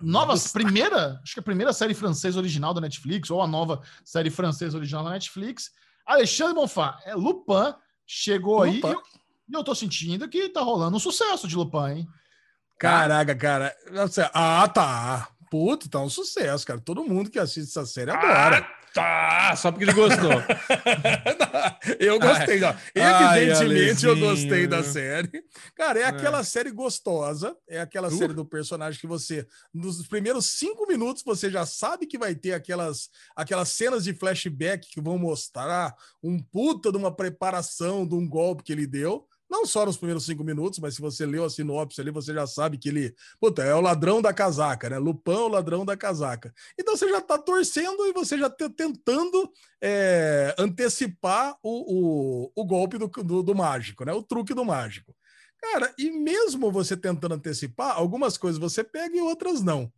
[0.00, 4.30] Nova, primeira, acho que a primeira série francesa original da Netflix, ou a nova série
[4.30, 5.70] francesa original da Netflix.
[6.06, 7.74] Alexandre Bonfá, é Lupin,
[8.06, 8.86] chegou Lupin.
[8.86, 8.96] aí.
[9.50, 12.08] E eu tô sentindo que tá rolando um sucesso de Lupin, hein?
[12.78, 13.74] Caraca, cara.
[14.32, 15.28] Ah, tá.
[15.50, 16.80] Puto, tá um sucesso, cara.
[16.80, 18.58] Todo mundo que assiste essa série adora.
[18.58, 19.56] Ah, tá.
[19.56, 20.30] Só porque ele gostou.
[21.98, 22.72] eu gostei, ó.
[22.94, 25.44] Evidentemente, Ai, eu gostei da série.
[25.74, 26.06] Cara, é, é.
[26.06, 26.44] aquela é.
[26.44, 27.56] série gostosa.
[27.68, 28.16] É aquela uh.
[28.16, 29.44] série do personagem que você,
[29.74, 34.88] nos primeiros cinco minutos, você já sabe que vai ter aquelas, aquelas cenas de flashback
[34.88, 39.66] que vão mostrar um puta de uma preparação de um golpe que ele deu não
[39.66, 42.78] só nos primeiros cinco minutos, mas se você leu a sinopse ali, você já sabe
[42.78, 44.98] que ele puta, é o ladrão da casaca, né?
[44.98, 46.54] Lupão, o ladrão da casaca.
[46.78, 49.50] Então você já está torcendo e você já está tentando
[49.82, 54.12] é, antecipar o, o, o golpe do, do, do mágico, né?
[54.12, 55.14] O truque do mágico.
[55.60, 59.92] Cara, e mesmo você tentando antecipar, algumas coisas você pega e outras não.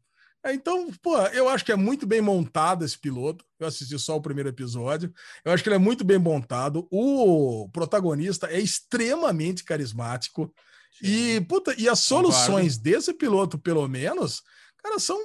[0.45, 3.45] É, então, pô, eu acho que é muito bem montado esse piloto.
[3.61, 5.13] Eu assisti só o primeiro episódio.
[5.45, 6.89] Eu acho que ele é muito bem montado.
[6.91, 10.53] O protagonista é extremamente carismático.
[10.99, 11.07] Sim.
[11.07, 12.83] E, puta, e as soluções Concordo.
[12.83, 14.43] desse piloto, pelo menos,
[14.83, 15.19] cara, são,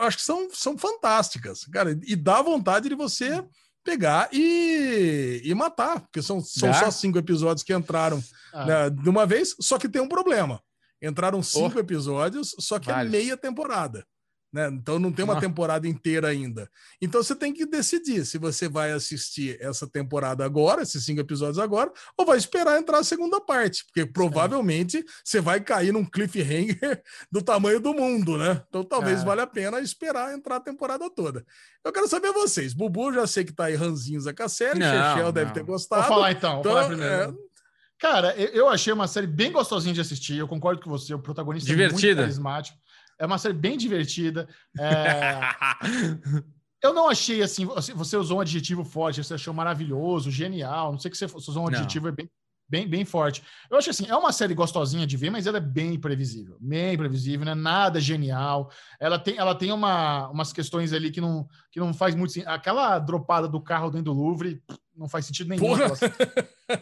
[0.00, 1.96] acho que são, são fantásticas, cara.
[2.02, 3.44] E dá vontade de você
[3.84, 8.20] pegar e, e matar, porque são, são só cinco episódios que entraram
[8.52, 8.66] ah.
[8.66, 10.60] né, de uma vez, só que tem um problema.
[11.00, 11.80] Entraram cinco oh.
[11.80, 13.08] episódios, só que é vale.
[13.08, 14.04] é meia temporada.
[14.56, 14.68] Né?
[14.68, 16.66] Então não tem uma temporada inteira ainda.
[16.98, 21.58] Então você tem que decidir se você vai assistir essa temporada agora, esses cinco episódios
[21.58, 27.02] agora, ou vai esperar entrar a segunda parte, porque provavelmente você vai cair num cliffhanger
[27.30, 28.62] do tamanho do mundo, né?
[28.66, 29.24] Então talvez é.
[29.26, 31.44] valha a pena esperar entrar a temporada toda.
[31.84, 32.72] Eu quero saber vocês.
[32.72, 36.00] Bubu já sei que tá aí ranzinhos com a série, Chechel deve ter gostado.
[36.00, 37.38] Vou falar então, então vou falar primeiro.
[37.52, 37.56] É...
[37.98, 40.36] Cara, eu achei uma série bem gostosinha de assistir.
[40.36, 41.14] Eu concordo com você.
[41.14, 42.06] O protagonista Divertida.
[42.06, 42.78] é muito carismático.
[43.18, 44.48] É uma série bem divertida.
[44.78, 45.40] É...
[46.82, 47.64] eu não achei assim.
[47.64, 50.92] Você usou um adjetivo forte, você achou maravilhoso, genial.
[50.92, 52.30] Não sei que você usou um adjetivo bem,
[52.68, 53.42] bem, bem forte.
[53.70, 56.56] Eu acho assim, é uma série gostosinha de ver, mas ela é bem previsível.
[56.60, 57.54] Bem previsível, né?
[57.54, 58.70] Nada genial.
[59.00, 62.50] Ela tem, ela tem uma, umas questões ali que não, que não faz muito sentido.
[62.50, 64.62] Aquela dropada do carro dentro do Louvre
[64.96, 65.76] não faz sentido nenhum.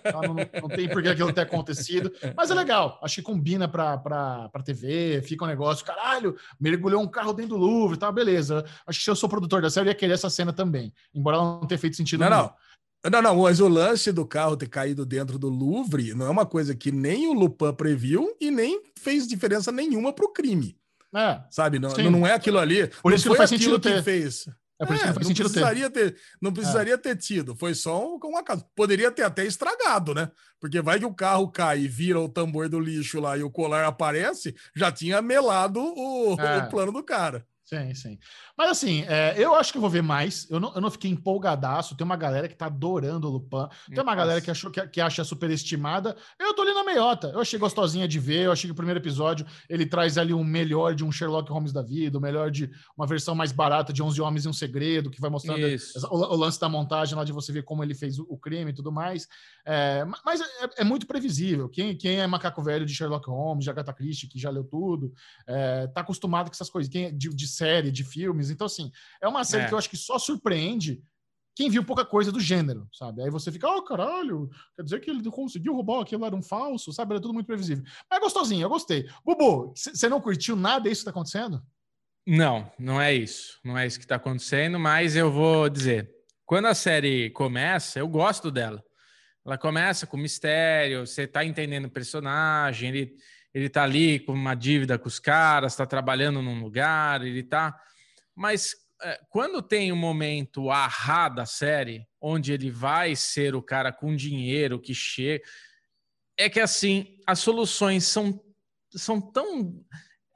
[0.03, 2.13] Ela, não, não, tem por que aquilo ter acontecido.
[2.37, 2.99] Mas é legal.
[3.03, 7.65] Acho que combina para pra TV, fica um negócio, caralho, mergulhou um carro dentro do
[7.65, 8.65] Louvre, tá, beleza.
[8.87, 10.93] Acho que se eu sou produtor da série, eu ia querer essa cena também.
[11.15, 12.43] Embora ela não tenha feito sentido não, nenhum.
[12.43, 12.55] Não.
[13.11, 16.47] Não, não, mas o lance do carro ter caído dentro do Louvre não é uma
[16.47, 20.77] coisa que nem o Lupin previu e nem fez diferença nenhuma para o crime.
[21.15, 21.79] É, sabe?
[21.79, 22.89] Não, não é aquilo ali.
[23.03, 24.03] Por isso que não faz sentido que ter.
[24.03, 24.49] fez.
[24.81, 26.13] É por isso que não faz não sentido precisaria ter.
[26.13, 26.21] ter.
[26.41, 26.99] Não precisaria é.
[26.99, 27.55] ter tido.
[27.55, 28.65] Foi só um, um acaso.
[28.75, 30.31] Poderia ter até estragado, né?
[30.59, 33.51] Porque vai que o carro cai e vira o tambor do lixo lá e o
[33.51, 36.59] colar aparece, já tinha melado o, é.
[36.59, 37.47] o plano do cara.
[37.65, 38.19] Sim, sim.
[38.57, 40.49] Mas assim, é, eu acho que eu vou ver mais.
[40.49, 41.97] Eu não, eu não fiquei empolgadaço.
[41.97, 43.69] Tem uma galera que tá adorando o Lupin.
[43.89, 44.17] Tem uma Nossa.
[44.17, 46.17] galera que, achou, que, que acha superestimada.
[46.39, 47.29] Eu tô ali na meiota.
[47.29, 48.45] Eu achei gostosinha de ver.
[48.45, 51.73] Eu achei que o primeiro episódio ele traz ali um melhor de um Sherlock Holmes
[51.73, 55.11] da vida, o melhor de uma versão mais barata de 11 Homens e um Segredo,
[55.11, 55.65] que vai mostrando
[56.11, 58.71] o, o, lance da montagem lá de você ver como ele fez o, o crime
[58.71, 59.27] e tudo mais.
[59.67, 60.45] É, mas é,
[60.79, 61.69] é, muito previsível.
[61.69, 65.13] Quem, quem é macaco velho de Sherlock Holmes, de Agatha Christie, que já leu tudo,
[65.47, 66.91] é, tá acostumado com essas coisas.
[66.91, 68.44] Quem é de, de série, de filmes.
[68.51, 68.91] Então, assim,
[69.21, 69.69] é uma série é.
[69.69, 71.03] que eu acho que só surpreende
[71.57, 73.23] quem viu pouca coisa do gênero, sabe?
[73.23, 76.93] Aí você fica, oh, caralho, quer dizer que ele conseguiu roubar aquilo, era um falso,
[76.93, 77.13] sabe?
[77.13, 77.85] Era tudo muito previsível.
[78.11, 79.09] Mas é gostosinho, eu gostei.
[79.25, 81.63] Bubu, você não curtiu nada disso que tá acontecendo?
[82.27, 83.61] Não, não é isso.
[83.65, 86.11] Não é isso que tá acontecendo, mas eu vou dizer.
[86.45, 88.83] Quando a série começa, eu gosto dela.
[89.47, 93.15] Ela começa com mistério, você tá entendendo o personagem, ele,
[93.53, 97.79] ele tá ali com uma dívida com os caras, tá trabalhando num lugar, ele tá
[98.35, 103.93] mas é, quando tem um momento arra da série, onde ele vai ser o cara
[103.93, 105.45] com dinheiro que chega,
[106.37, 108.43] é que assim, as soluções são,
[108.95, 109.85] são tão.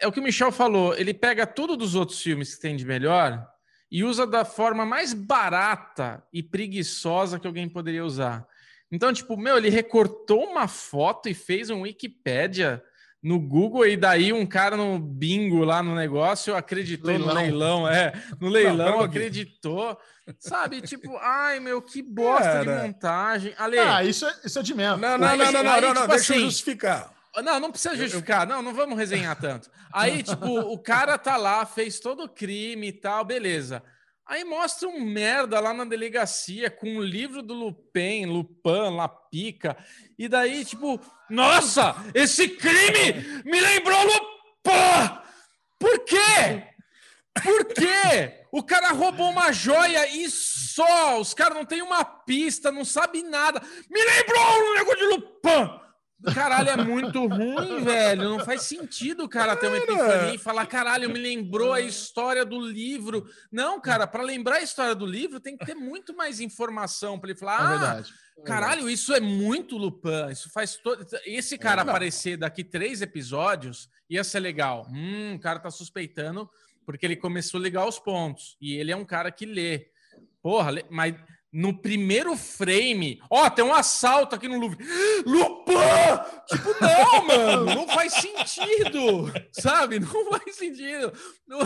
[0.01, 2.85] É o que o Michel falou, ele pega tudo dos outros filmes que tem de
[2.85, 3.47] melhor
[3.91, 8.47] e usa da forma mais barata e preguiçosa que alguém poderia usar.
[8.93, 12.83] Então, tipo, meu, ele recortou uma foto e fez um Wikipédia
[13.23, 17.29] no Google e daí um cara no bingo lá no negócio acreditou leilão.
[17.29, 19.99] no leilão, é, no leilão não, acreditou,
[20.39, 20.81] sabe?
[20.81, 23.55] Tipo, ai meu, que bosta de montagem.
[23.59, 24.99] Ale, ah, isso é, isso é de mesmo.
[24.99, 27.13] Não, não, não, não, não, não, tipo deixa assim, eu justificar.
[27.43, 29.71] Não, não precisa justificar, não, não vamos resenhar tanto.
[29.93, 33.83] Aí, tipo, o cara tá lá, fez todo o crime e tal, beleza.
[34.29, 39.75] Aí mostra um merda lá na delegacia com o livro do Lupin, Lupin, Lapica.
[40.19, 41.01] E daí, tipo,
[41.31, 45.19] nossa, esse crime me lembrou Lupin!
[45.79, 46.63] Por quê?
[47.43, 48.45] Por quê?
[48.53, 51.19] O cara roubou uma joia e só.
[51.19, 53.63] Os caras não têm uma pista, não sabe nada.
[53.91, 55.88] Me lembrou um negócio de Lupin!
[56.35, 58.25] Caralho, é muito ruim, velho.
[58.25, 62.45] Não faz sentido o cara ter uma epifania e falar, caralho, me lembrou a história
[62.45, 63.25] do livro.
[63.53, 67.31] Não, cara, para lembrar a história do livro tem que ter muito mais informação para
[67.31, 67.53] ele falar.
[67.53, 68.15] É ah, verdade.
[68.37, 70.31] É caralho, isso é muito Lupin.
[70.31, 71.07] Isso faz todo.
[71.25, 74.87] Esse é cara é aparecer daqui três episódios ia ser legal.
[74.91, 76.51] Hum, o cara tá suspeitando
[76.85, 78.57] porque ele começou a ligar os pontos.
[78.61, 79.91] E ele é um cara que lê.
[80.43, 81.15] Porra, mas
[81.53, 84.85] no primeiro frame, ó, tem um assalto aqui no Louvre.
[85.25, 85.75] Lupin!
[86.47, 89.99] Tipo, não, mano, não faz sentido, sabe?
[89.99, 91.13] Não faz sentido.
[91.47, 91.61] Não...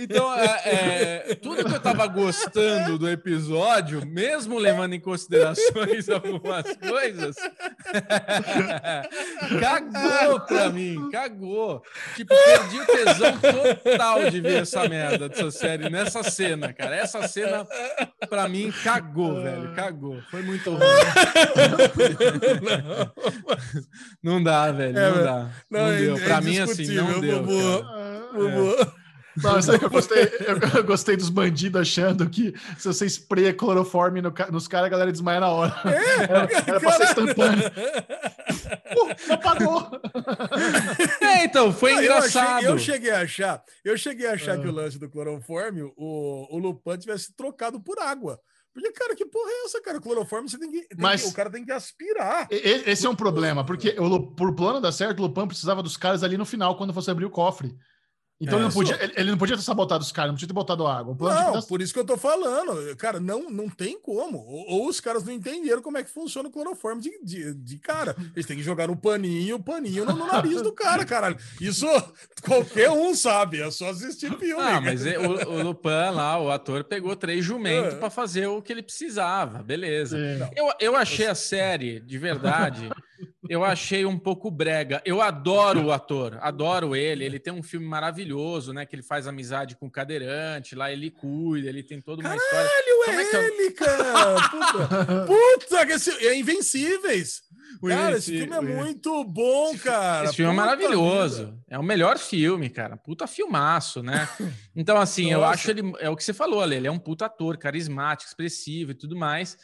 [0.00, 6.64] então, é, é, tudo que eu tava gostando do episódio, mesmo levando em considerações algumas
[6.76, 7.36] coisas,
[9.60, 11.82] cagou pra mim, cagou.
[12.16, 16.96] Tipo, perdi o tesão total de ver essa merda dessa série nessa cena, cara.
[16.96, 17.66] Essa cena cena,
[18.28, 19.74] pra mim, cagou, velho.
[19.74, 20.20] Cagou.
[20.30, 20.80] Foi muito ruim.
[24.22, 24.34] não.
[24.34, 24.98] não dá, velho.
[24.98, 25.50] É, não dá.
[25.70, 26.16] Não, não deu.
[26.16, 27.42] É pra mim, assim, não deu.
[27.42, 29.03] Bubu.
[29.36, 30.30] Não, sabe que eu gostei?
[30.74, 35.10] Eu, gostei dos bandidos achando que se você espreia cloroforme no, nos caras, a galera
[35.10, 35.74] desmaia na hora.
[35.84, 37.20] É, era, era pra ser.
[38.94, 39.90] Uh, apagou.
[41.20, 42.64] É, então, foi ah, engraçado.
[42.64, 44.74] Eu, cheguei, eu cheguei a achar, eu cheguei a achar que o ah.
[44.74, 48.38] lance do clorofórmio, o, o Lupin tivesse trocado por água.
[48.72, 50.00] Porque, cara, que porra é essa, cara?
[50.00, 50.80] Clorofórmio você tem que.
[50.82, 52.48] Tem Mas que, o cara tem que aspirar.
[52.50, 56.24] Esse é um problema, porque o, por plano dar certo, o Lupin precisava dos caras
[56.24, 57.72] ali no final, quando fosse abrir o cofre.
[58.40, 60.48] Então é, ele, não podia, ele, ele, não podia ter sabotado os caras, não podia
[60.48, 61.16] ter botado água.
[61.18, 62.94] Não, por isso que eu tô falando.
[62.96, 64.38] Cara, não, não tem como.
[64.38, 67.78] Ou, ou, os caras não entenderam como é que funciona o cloroforme de, de, de
[67.78, 68.16] cara.
[68.34, 71.38] Eles têm que jogar no paninho, o paninho no, no, nariz do cara, caralho.
[71.60, 71.86] Isso
[72.42, 74.62] qualquer um sabe, é só assistir filme.
[74.62, 77.96] Ah, mas é, o, o Lupin lá, o ator, pegou três jumentos é.
[77.96, 79.62] para fazer o que ele precisava.
[79.62, 80.18] Beleza.
[80.56, 82.90] Eu, eu achei a série, de verdade
[83.48, 85.02] eu achei um pouco brega.
[85.04, 87.24] Eu adoro o ator, adoro ele.
[87.24, 88.86] Ele tem um filme maravilhoso, né?
[88.86, 92.42] Que ele faz amizade com o cadeirante, lá ele cuida, ele tem toda uma Caralho,
[92.42, 92.70] história.
[93.04, 94.48] Caralho, é, é ele, cara!
[94.48, 96.10] Puta, puta que esse...
[96.26, 97.42] é Invencíveis!
[97.86, 100.24] Cara, esse filme é muito bom, cara.
[100.26, 101.46] Esse filme é maravilhoso.
[101.46, 101.58] Vida.
[101.68, 102.96] É o melhor filme, cara.
[102.96, 104.28] Puta filmaço, né?
[104.74, 105.34] Então, assim, Nossa.
[105.34, 105.92] eu acho ele.
[106.00, 106.76] É o que você falou, Ale.
[106.76, 109.56] Ele é um puta ator, carismático, expressivo e tudo mais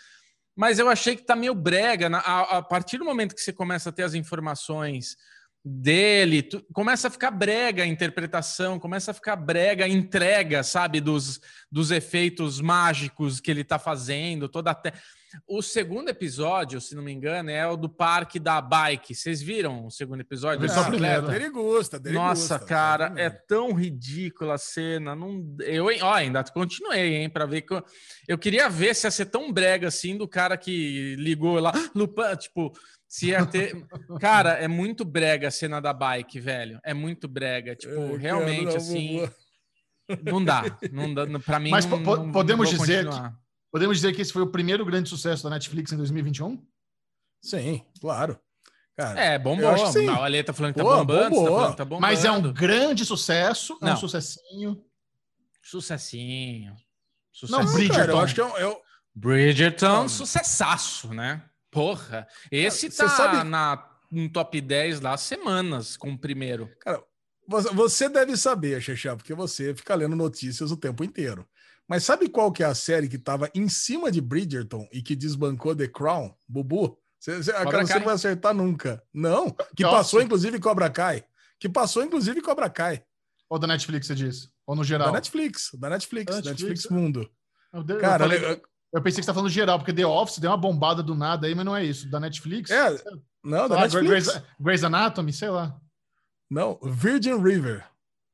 [0.56, 2.09] mas eu achei que tá meio brega.
[2.18, 5.16] A, a partir do momento que você começa a ter as informações
[5.65, 11.01] dele, tu, começa a ficar brega a interpretação, começa a ficar brega a entrega, sabe,
[11.01, 14.93] dos, dos efeitos mágicos que ele tá fazendo, toda a te...
[15.47, 19.15] O segundo episódio, se não me engano, é o do parque da bike.
[19.15, 20.69] Vocês viram o segundo episódio?
[20.69, 20.91] Ah.
[21.20, 25.15] Dele gosta, dele Nossa, cara, é tão ridícula a cena.
[25.15, 25.55] Não...
[25.61, 27.85] Eu ó, ainda continuei, hein, para ver que eu...
[28.27, 32.35] eu queria ver se ia ser tão brega assim do cara que ligou lá, Lupan,
[32.35, 32.73] tipo,
[33.11, 33.74] se ia ter.
[34.20, 36.78] cara, é muito brega a cena da bike, velho.
[36.85, 37.74] É muito brega.
[37.74, 39.28] Tipo, eu realmente, assim.
[40.24, 40.62] Não dá.
[40.93, 41.27] Não dá.
[41.41, 43.16] Pra mim, Mas não, não, podemos dizer que
[43.70, 46.65] Podemos dizer que esse foi o primeiro grande sucesso da Netflix em 2021?
[47.43, 48.39] Sim, claro.
[48.97, 49.73] Cara, é, bombou.
[49.73, 52.03] Não, a Ale tá falando que tá bombando, tá falando que tá bombando.
[52.03, 54.85] Mas é um grande sucesso, é um sucessinho.
[55.62, 56.77] Sucessinho.
[57.32, 57.65] Sucessinho.
[57.65, 58.01] Não, Bridgerton.
[58.01, 58.77] Cara, eu acho que é um, é
[59.15, 61.43] Bridgerton, sucessaço, né?
[61.71, 62.27] Porra.
[62.51, 63.49] Esse tá sabe...
[63.49, 66.69] na, no top 10 lá semanas com o primeiro.
[66.81, 67.03] Cara,
[67.49, 71.47] você deve saber, Xexá, porque você fica lendo notícias o tempo inteiro.
[71.89, 75.17] Mas sabe qual que é a série que estava em cima de Bridgerton e que
[75.17, 76.33] desbancou The Crown?
[76.49, 76.97] Bubu?
[77.19, 79.03] Você, você, cara, você não vai acertar nunca.
[79.13, 79.97] Não, que Nossa.
[79.97, 81.25] passou inclusive Cobra Kai.
[81.59, 83.03] Que passou inclusive Cobra Kai.
[83.49, 84.49] Ou da Netflix, você disse?
[84.65, 85.09] Ou no geral?
[85.09, 87.29] Da Netflix, da Netflix, Netflix, Netflix Mundo.
[87.73, 90.51] Eu, cara, eu, falei, eu, pensei que você tá falando geral, porque The Office deu
[90.51, 92.09] uma bombada do nada aí, mas não é isso.
[92.11, 92.71] Da Netflix?
[92.71, 92.97] É,
[93.43, 94.09] não, da Netflix.
[94.09, 95.77] Grey's, Grey's Anatomy, sei lá.
[96.51, 97.85] Não, Virgin River.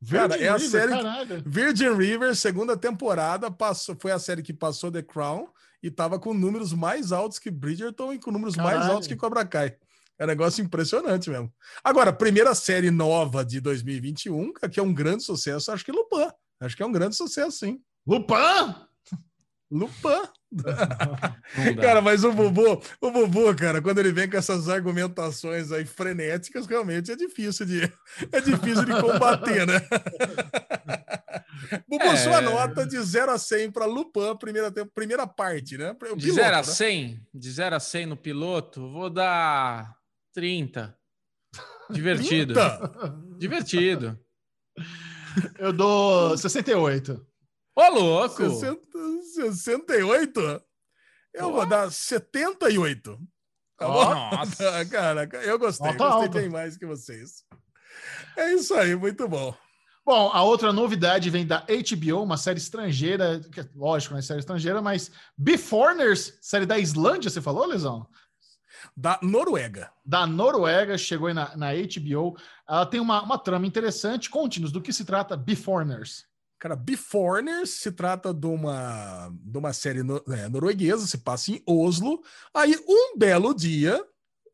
[0.00, 0.92] Virgin Cara, é a River, série.
[0.92, 1.42] Caralho.
[1.46, 5.48] Virgin River, segunda temporada, passou, foi a série que passou The Crown
[5.82, 8.78] e tava com números mais altos que Bridgerton e com números caralho.
[8.78, 9.76] mais altos que Cobra Kai.
[10.18, 11.52] É um negócio impressionante mesmo.
[11.84, 16.30] Agora, primeira série nova de 2021, que é um grande sucesso, acho que Lupin.
[16.60, 17.80] Acho que é um grande sucesso, sim.
[18.06, 18.74] Lupin?
[19.70, 20.28] Lupin.
[21.80, 26.66] cara, mas o Bubu, o Bubu, cara, quando ele vem com essas argumentações aí frenéticas,
[26.66, 27.82] realmente é difícil de,
[28.32, 29.80] é difícil de combater, né?
[31.88, 32.16] Bubu, é...
[32.16, 35.96] sua nota de 0 a 100 para Lupin, primeira, primeira parte, né?
[36.12, 37.08] O de 0 a 100?
[37.08, 37.20] Né?
[37.34, 39.96] De 0 a 100 no piloto, vou dar
[40.32, 40.96] 30.
[41.90, 42.54] Divertido.
[42.54, 43.16] 30?
[43.38, 44.18] Divertido.
[45.58, 47.26] Eu dou 68.
[47.76, 48.36] Ô, louco!
[48.36, 48.80] 60,
[49.34, 50.40] 68?
[51.34, 51.52] Eu oh.
[51.52, 53.18] vou dar 78.
[53.76, 54.86] Tá oh, Nossa!
[54.86, 56.40] Cara, eu gostei, Alta, gostei alta.
[56.40, 57.44] bem mais que vocês.
[58.34, 59.54] É isso aí, muito bom.
[60.06, 64.22] Bom, a outra novidade vem da HBO, uma série estrangeira, que, é, lógico, não é
[64.22, 68.08] série estrangeira, mas Beforeigners, série da Islândia, você falou, Lesão?
[68.96, 69.90] Da Noruega.
[70.04, 72.38] Da Noruega, chegou aí na, na HBO.
[72.68, 74.30] Ela tem uma, uma trama interessante.
[74.30, 76.25] Conte-nos do que se trata Beforeigners.
[76.58, 81.62] Cara, Beforeigners se trata de uma, de uma série no, é, norueguesa, se passa em
[81.66, 82.22] Oslo.
[82.54, 84.02] Aí, um belo dia,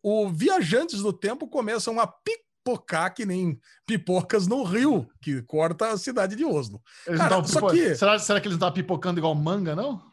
[0.03, 5.99] os viajantes do tempo começam a pipocar que nem pipocas no rio, que corta a
[5.99, 6.83] cidade de Oslo.
[7.07, 7.95] Cara, só que...
[7.95, 10.12] será, será que eles não estão pipocando igual manga, não?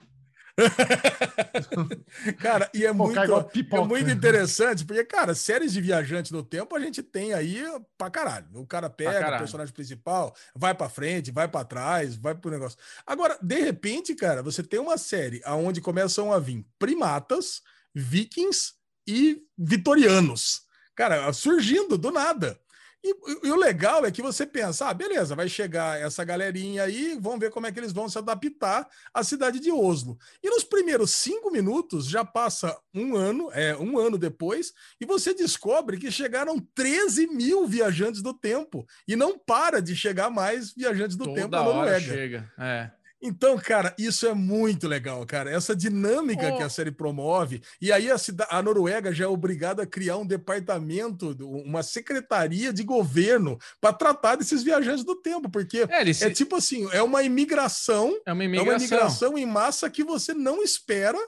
[2.39, 6.79] cara, e é muito, é muito interessante, porque, cara, séries de viajantes no tempo a
[6.79, 7.63] gente tem aí
[7.97, 8.47] pra caralho.
[8.53, 12.77] O cara pega o personagem principal, vai pra frente, vai para trás, vai pro negócio.
[13.05, 17.61] Agora, de repente, cara, você tem uma série aonde começam a vir primatas,
[17.93, 18.73] vikings
[19.07, 20.61] e vitorianos.
[20.95, 22.59] Cara, surgindo do nada.
[23.03, 27.17] E, e, o legal é que você pensa, ah, beleza, vai chegar essa galerinha aí,
[27.19, 30.17] vamos ver como é que eles vão se adaptar à cidade de Oslo.
[30.43, 35.33] E nos primeiros cinco minutos já passa um ano, é um ano depois, e você
[35.33, 41.15] descobre que chegaram 13 mil viajantes do tempo e não para de chegar mais viajantes
[41.15, 41.99] do Toda tempo na Noruega.
[41.99, 42.51] Chega.
[42.57, 42.91] É.
[43.21, 45.51] Então, cara, isso é muito legal, cara.
[45.51, 46.57] Essa dinâmica oh.
[46.57, 47.61] que a série promove.
[47.81, 48.15] E aí a,
[48.49, 54.35] a Noruega já é obrigada a criar um departamento, uma secretaria de governo para tratar
[54.35, 58.71] desses viajantes do tempo, porque é, é, tipo assim, é uma imigração, é uma imigração,
[58.71, 61.19] é uma imigração em massa que você não espera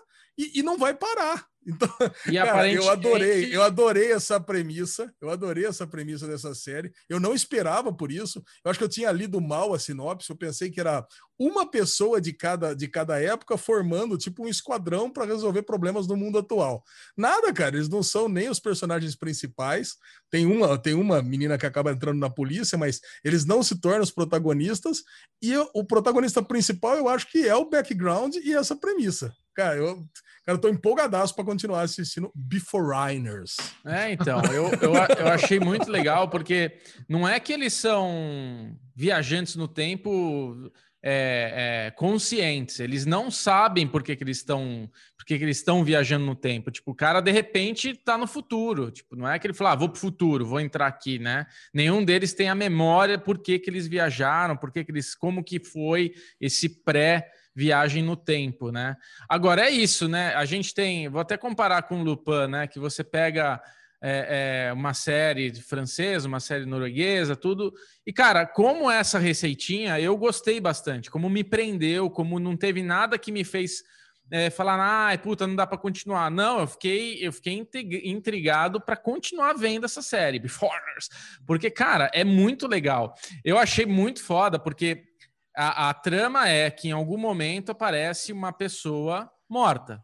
[0.41, 1.45] e, e não vai parar.
[1.63, 1.87] Então,
[2.27, 6.91] e cara, eu adorei, eu adorei essa premissa, eu adorei essa premissa dessa série.
[7.07, 8.43] Eu não esperava por isso.
[8.65, 10.27] Eu acho que eu tinha lido mal a sinopse.
[10.31, 11.05] Eu pensei que era
[11.37, 16.17] uma pessoa de cada, de cada época formando tipo um esquadrão para resolver problemas no
[16.17, 16.83] mundo atual.
[17.15, 17.75] Nada, cara.
[17.75, 19.97] Eles não são nem os personagens principais.
[20.31, 24.01] Tem uma, tem uma menina que acaba entrando na polícia, mas eles não se tornam
[24.01, 25.03] os protagonistas.
[25.39, 29.31] E o protagonista principal, eu acho que é o background e essa premissa.
[29.55, 29.97] Cara, eu,
[30.45, 33.55] cara, eu tô empolgadaço para continuar assistindo Beforeigners.
[33.85, 39.55] É, então, eu, eu, eu achei muito legal, porque não é que eles são viajantes
[39.55, 40.71] no tempo
[41.03, 45.57] é, é, conscientes, eles não sabem por que, que eles estão por que, que eles
[45.57, 46.71] estão viajando no tempo.
[46.71, 48.89] Tipo, o cara de repente tá no futuro.
[48.89, 51.45] Tipo, não é que ele fala, ah, vou pro futuro, vou entrar aqui, né?
[51.71, 55.13] Nenhum deles tem a memória por que, que eles viajaram, por que, que eles.
[55.13, 58.95] como que foi esse pré- viagem no tempo, né?
[59.29, 60.33] Agora é isso, né?
[60.35, 62.67] A gente tem, vou até comparar com Lupin, né?
[62.67, 63.61] Que você pega
[64.01, 67.73] é, é, uma série francesa, uma série norueguesa, tudo.
[68.05, 73.17] E, cara, como essa receitinha, eu gostei bastante, como me prendeu, como não teve nada
[73.19, 73.83] que me fez
[74.31, 76.31] é, falar, ah, puta, não dá para continuar.
[76.31, 77.67] Não, eu fiquei, eu fiquei
[78.05, 81.09] intrigado para continuar vendo essa série, Beforeigners,
[81.45, 83.13] porque, cara, é muito legal.
[83.43, 85.10] Eu achei muito foda, porque
[85.55, 90.03] a, a trama é que em algum momento aparece uma pessoa morta.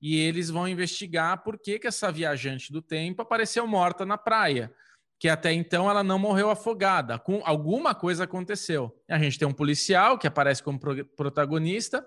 [0.00, 4.72] E eles vão investigar por que, que essa viajante do tempo apareceu morta na praia.
[5.18, 7.18] Que até então ela não morreu afogada.
[7.18, 8.96] Com, alguma coisa aconteceu.
[9.08, 12.06] A gente tem um policial que aparece como pro, protagonista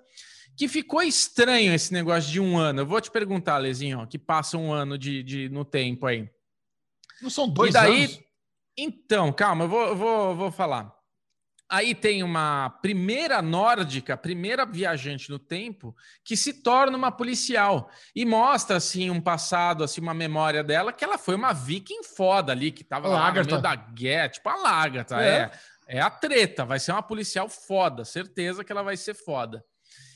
[0.56, 2.82] que ficou estranho esse negócio de um ano.
[2.82, 6.30] Eu vou te perguntar, Lezinho, que passa um ano de, de no tempo aí.
[7.22, 8.20] Não são dois e daí, anos?
[8.78, 10.94] Então, calma, eu vou, eu vou, vou falar.
[11.72, 18.26] Aí tem uma primeira nórdica, primeira viajante no tempo, que se torna uma policial e
[18.26, 22.74] mostra assim um passado, assim uma memória dela que ela foi uma viking foda ali
[22.74, 25.50] que tava lá no meio da guerra, tipo a Lagarta, é.
[25.88, 25.98] é.
[25.98, 29.64] é a treta, vai ser uma policial foda, certeza que ela vai ser foda.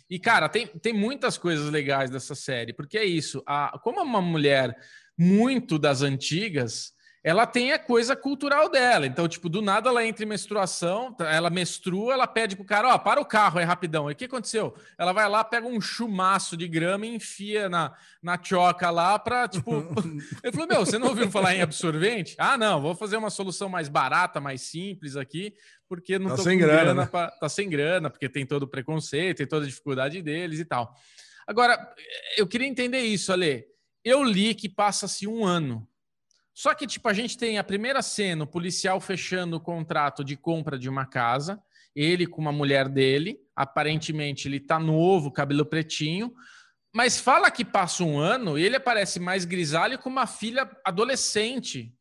[0.10, 4.04] E cara, tem, tem muitas coisas legais dessa série, porque é isso, a, como é
[4.04, 4.76] uma mulher
[5.18, 6.92] muito das antigas,
[7.26, 9.08] ela tem a coisa cultural dela.
[9.08, 12.90] Então, tipo, do nada ela entra em menstruação, tá, ela menstrua, ela pede pro cara,
[12.90, 14.08] ó, oh, para o carro aí rapidão.
[14.08, 14.76] E o que aconteceu?
[14.96, 19.48] Ela vai lá, pega um chumaço de grama e enfia na, na choca lá pra,
[19.48, 19.72] tipo...
[20.44, 22.36] Ele falou, meu, você não ouviu falar em absorvente?
[22.38, 25.56] Ah, não, vou fazer uma solução mais barata, mais simples aqui,
[25.90, 27.08] porque não tá tô sem grana, grana né?
[27.08, 27.32] pra...
[27.32, 30.96] tá sem grana, porque tem todo o preconceito, tem toda a dificuldade deles e tal.
[31.48, 31.92] Agora,
[32.38, 33.66] eu queria entender isso, Ale.
[34.04, 35.88] Eu li que passa-se um ano
[36.56, 40.38] só que, tipo, a gente tem a primeira cena, o policial fechando o contrato de
[40.38, 41.62] compra de uma casa,
[41.94, 46.34] ele com uma mulher dele, aparentemente ele tá novo, cabelo pretinho,
[46.94, 51.94] mas fala que passa um ano e ele aparece mais grisalho com uma filha adolescente.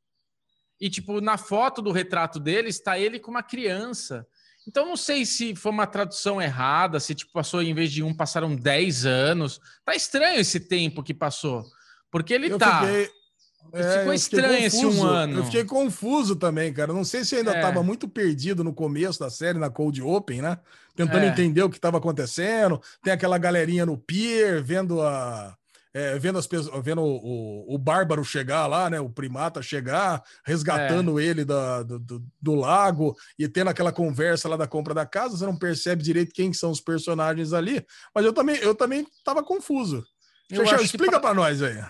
[0.80, 4.24] E, tipo, na foto do retrato dele está ele com uma criança.
[4.68, 8.14] Então, não sei se foi uma tradução errada, se, tipo, passou, em vez de um,
[8.14, 9.60] passaram 10 anos.
[9.84, 11.64] Tá estranho esse tempo que passou.
[12.08, 12.82] Porque ele eu tá...
[12.82, 13.23] Fiquei
[13.72, 15.38] é, Ficou estranho esse um ano.
[15.38, 16.92] Eu fiquei confuso também, cara.
[16.92, 17.82] Não sei se ainda estava é.
[17.82, 20.58] muito perdido no começo da série, na Cold Open, né?
[20.94, 21.28] Tentando é.
[21.28, 22.80] entender o que estava acontecendo.
[23.02, 25.56] Tem aquela galerinha no pier, vendo a.
[25.96, 28.98] É, vendo as pessoas, vendo o, o, o, bárbaro chegar lá, né?
[28.98, 31.24] O primata chegar, resgatando é.
[31.24, 35.36] ele da, do, do, do, lago e tendo aquela conversa lá da compra da casa,
[35.36, 37.86] você não percebe direito quem são os personagens ali.
[38.12, 40.04] Mas eu também, eu também estava confuso.
[40.52, 41.82] Xexão, explica para nós aí.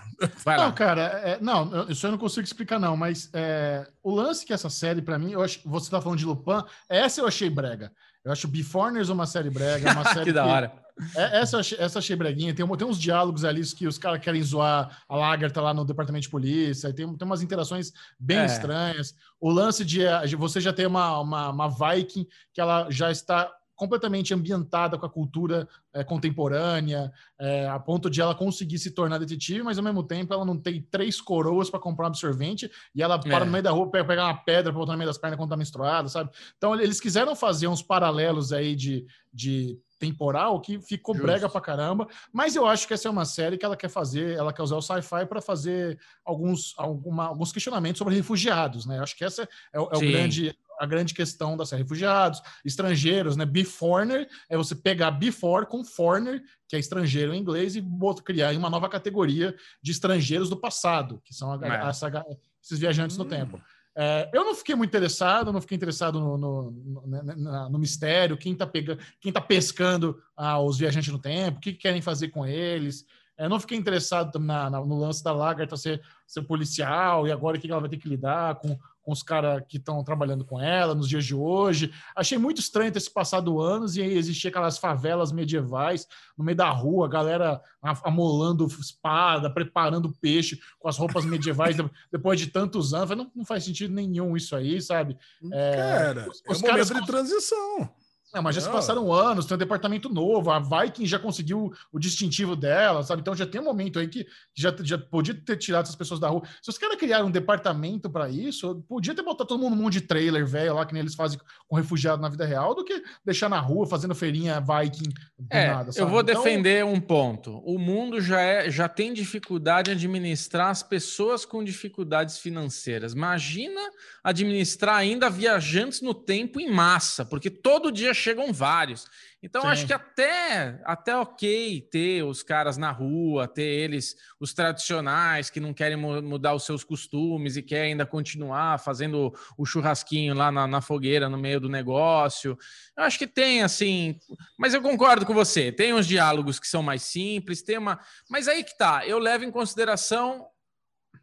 [0.45, 0.73] Vai não, lá.
[0.73, 4.71] cara, é, não, isso eu não consigo explicar, não, mas é, o lance que essa
[4.71, 7.91] série, para mim, eu acho, você tá falando de Lupin, essa eu achei brega.
[8.25, 10.25] Eu acho Beforeigners uma série brega, uma série.
[10.25, 10.73] que da hora.
[11.15, 12.55] É, essa, essa achei breguinha.
[12.55, 16.23] Tem, tem uns diálogos ali que os caras querem zoar a Lagerta lá no departamento
[16.23, 16.93] de polícia.
[16.93, 18.47] Tem, tem umas interações bem é.
[18.47, 19.15] estranhas.
[19.39, 23.53] O lance de, de você já ter uma, uma, uma Viking que ela já está
[23.75, 29.19] completamente ambientada com a cultura é, contemporânea, é, a ponto de ela conseguir se tornar
[29.19, 33.03] detetive, mas ao mesmo tempo ela não tem três coroas para comprar um absorvente e
[33.03, 33.45] ela para é.
[33.45, 35.51] no meio da rua para pegar uma pedra para botar no meio das pernas quando
[35.51, 36.31] tá menstruada, sabe?
[36.57, 41.27] Então eles quiseram fazer uns paralelos aí de, de temporal que ficou Justo.
[41.27, 44.37] brega pra caramba, mas eu acho que essa é uma série que ela quer fazer,
[44.37, 48.99] ela quer usar o sci-fi para fazer alguns, alguma, alguns questionamentos sobre refugiados, né?
[48.99, 53.37] Eu acho que essa é, é o grande a grande questão da série refugiados, estrangeiros,
[53.37, 53.45] né?
[53.45, 57.85] Beforeigner é você pegar before com foreigner, que é estrangeiro em inglês, e
[58.25, 62.25] criar uma nova categoria de estrangeiros do passado, que são a, a, a,
[62.63, 63.25] esses viajantes hum.
[63.25, 63.61] no tempo.
[63.97, 67.79] É, eu não fiquei muito interessado, não fiquei interessado no, no, no, né, no, no
[67.79, 71.79] mistério, quem está pegando, quem tá pescando ah, os viajantes no tempo, o que, que
[71.79, 73.07] querem fazer com eles.
[73.37, 77.57] É, não fiquei interessado na, na, no lance da Lagarta ser, ser policial e agora
[77.57, 80.61] o que ela vai ter que lidar com com os caras que estão trabalhando com
[80.61, 81.93] ela nos dias de hoje.
[82.17, 86.57] Achei muito estranho ter se passado anos e aí existia aquelas favelas medievais no meio
[86.57, 87.61] da rua, a galera
[88.03, 91.77] amolando espada, preparando peixe com as roupas medievais
[92.11, 93.15] depois de tantos anos.
[93.15, 95.19] Não, não faz sentido nenhum isso aí, sabe?
[95.53, 97.91] É, cara, os, os é um caras de transição.
[98.35, 101.99] Não, mas já se passaram anos, tem um departamento novo, a Viking já conseguiu o
[102.01, 103.21] distintivo dela, sabe?
[103.21, 106.29] Então já tem um momento aí que já, já podia ter tirado essas pessoas da
[106.29, 106.43] rua.
[106.61, 109.93] Se os caras criaram um departamento para isso, podia ter botado todo mundo num mundo
[109.93, 111.39] de trailer, velho, lá que nem eles fazem
[111.69, 115.69] com refugiado na vida real, do que deixar na rua fazendo feirinha Viking do é,
[115.69, 115.91] nada.
[115.97, 116.35] Eu vou então...
[116.35, 117.59] defender um ponto.
[117.65, 123.13] O mundo já, é, já tem dificuldade em administrar as pessoas com dificuldades financeiras.
[123.13, 123.81] Imagina
[124.25, 129.07] administrar ainda viajantes no tempo em massa, porque todo dia chegam vários.
[129.43, 129.69] Então, Sim.
[129.69, 135.61] acho que até, até ok ter os caras na rua, ter eles, os tradicionais, que
[135.61, 140.67] não querem mudar os seus costumes e querem ainda continuar fazendo o churrasquinho lá na,
[140.67, 142.57] na fogueira, no meio do negócio.
[142.97, 144.19] Eu acho que tem, assim.
[144.59, 145.71] Mas eu concordo com você.
[145.71, 148.01] Tem uns diálogos que são mais simples, tem uma.
[148.31, 149.07] Mas aí que tá.
[149.07, 150.47] Eu levo em consideração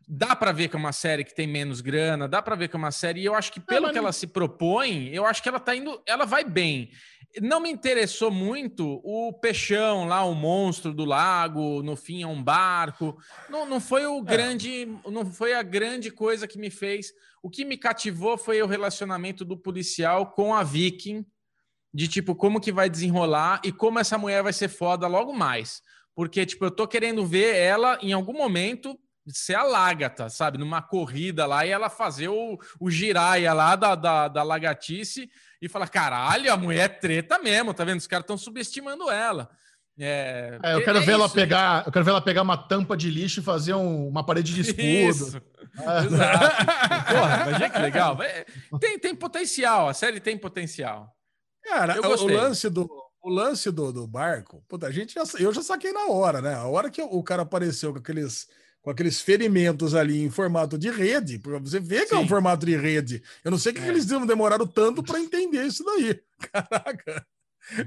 [0.08, 2.76] dá para ver que é uma série que tem menos grana, dá para ver que
[2.76, 5.42] é uma série, e eu acho que pelo não, que ela se propõe, eu acho
[5.42, 6.92] que ela tá indo, ela vai bem.
[7.42, 12.44] Não me interessou muito o peixão lá, o monstro do lago, no fim é um
[12.44, 13.18] barco.
[13.50, 14.24] Não, não foi o é.
[14.24, 17.14] grande, não foi a grande coisa que me fez.
[17.42, 21.26] O que me cativou foi o relacionamento do policial com a Viking,
[21.94, 25.82] de tipo como que vai desenrolar e como essa mulher vai ser foda logo mais.
[26.14, 30.58] Porque tipo, eu tô querendo ver ela em algum momento ser a Lágata, sabe?
[30.58, 35.30] Numa corrida lá e ela fazer o, o giraia lá da, da, da lagatice
[35.62, 38.00] e falar: caralho, a mulher é treta mesmo, tá vendo?
[38.00, 39.50] Os caras estão subestimando ela.
[40.00, 41.22] É, é, eu quero é ver isso.
[41.22, 44.26] ela pegar, eu quero ver ela pegar uma tampa de lixo e fazer um, uma
[44.26, 44.82] parede de escudo.
[44.84, 45.38] Isso.
[45.38, 46.06] É.
[46.06, 46.56] Exato.
[47.12, 48.18] Porra, mas que legal.
[48.80, 51.14] Tem, tem potencial, a série tem potencial.
[51.64, 52.90] Cara, o, o lance do
[53.24, 56.56] o lance do, do barco, puta, a gente já, eu já saquei na hora, né?
[56.56, 58.48] A hora que o cara apareceu com aqueles
[58.82, 62.16] com aqueles ferimentos ali em formato de rede, para você ver que Sim.
[62.16, 63.22] é um formato de rede.
[63.44, 63.84] Eu não sei o que, é.
[63.84, 66.20] que eles demoraram tanto para entender isso daí.
[66.52, 67.26] Caraca.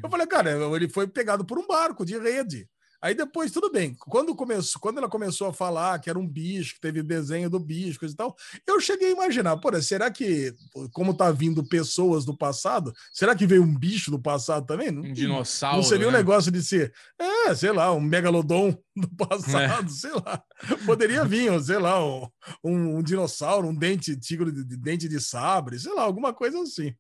[0.03, 2.69] Eu falei, cara, ele foi pegado por um barco de rede.
[3.05, 3.95] Aí depois, tudo bem.
[3.99, 7.61] Quando, começou, quando ela começou a falar que era um bicho, que teve desenho do
[7.61, 8.35] bicho, e tal,
[8.67, 10.55] eu cheguei a imaginar, pô, será que,
[10.91, 14.89] como tá vindo pessoas do passado, será que veio um bicho do passado também?
[14.89, 15.77] Um dinossauro.
[15.77, 16.13] Não seria né?
[16.13, 19.95] um negócio de ser, é, sei lá, um megalodon do passado, é.
[19.95, 20.43] sei lá.
[20.87, 22.27] Poderia vir, sei lá, um,
[22.65, 26.59] um, um dinossauro, um dente, tigre de, de dente de sabre, sei lá, alguma coisa
[26.59, 26.95] assim.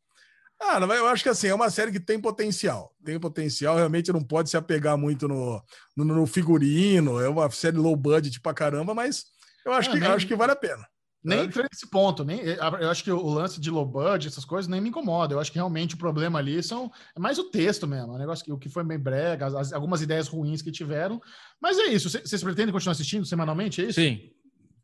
[0.60, 2.94] Ah, eu acho que assim, é uma série que tem potencial.
[3.04, 5.62] Tem potencial, realmente não pode se apegar muito no,
[5.96, 7.20] no, no figurino.
[7.20, 9.24] É uma série low budget pra caramba, mas
[9.64, 10.86] eu acho, que, nem, acho que vale a pena.
[11.24, 12.22] Nem entrei nesse ponto.
[12.22, 15.34] Nem, eu acho que o lance de low budget, essas coisas, nem me incomoda.
[15.34, 18.12] Eu acho que realmente o problema ali são, é mais o texto mesmo.
[18.12, 21.20] O é negócio que, o que foi bem brega, as, algumas ideias ruins que tiveram.
[21.58, 22.10] Mas é isso.
[22.10, 23.80] Vocês pretendem continuar assistindo semanalmente?
[23.80, 24.00] É isso?
[24.00, 24.30] Sim.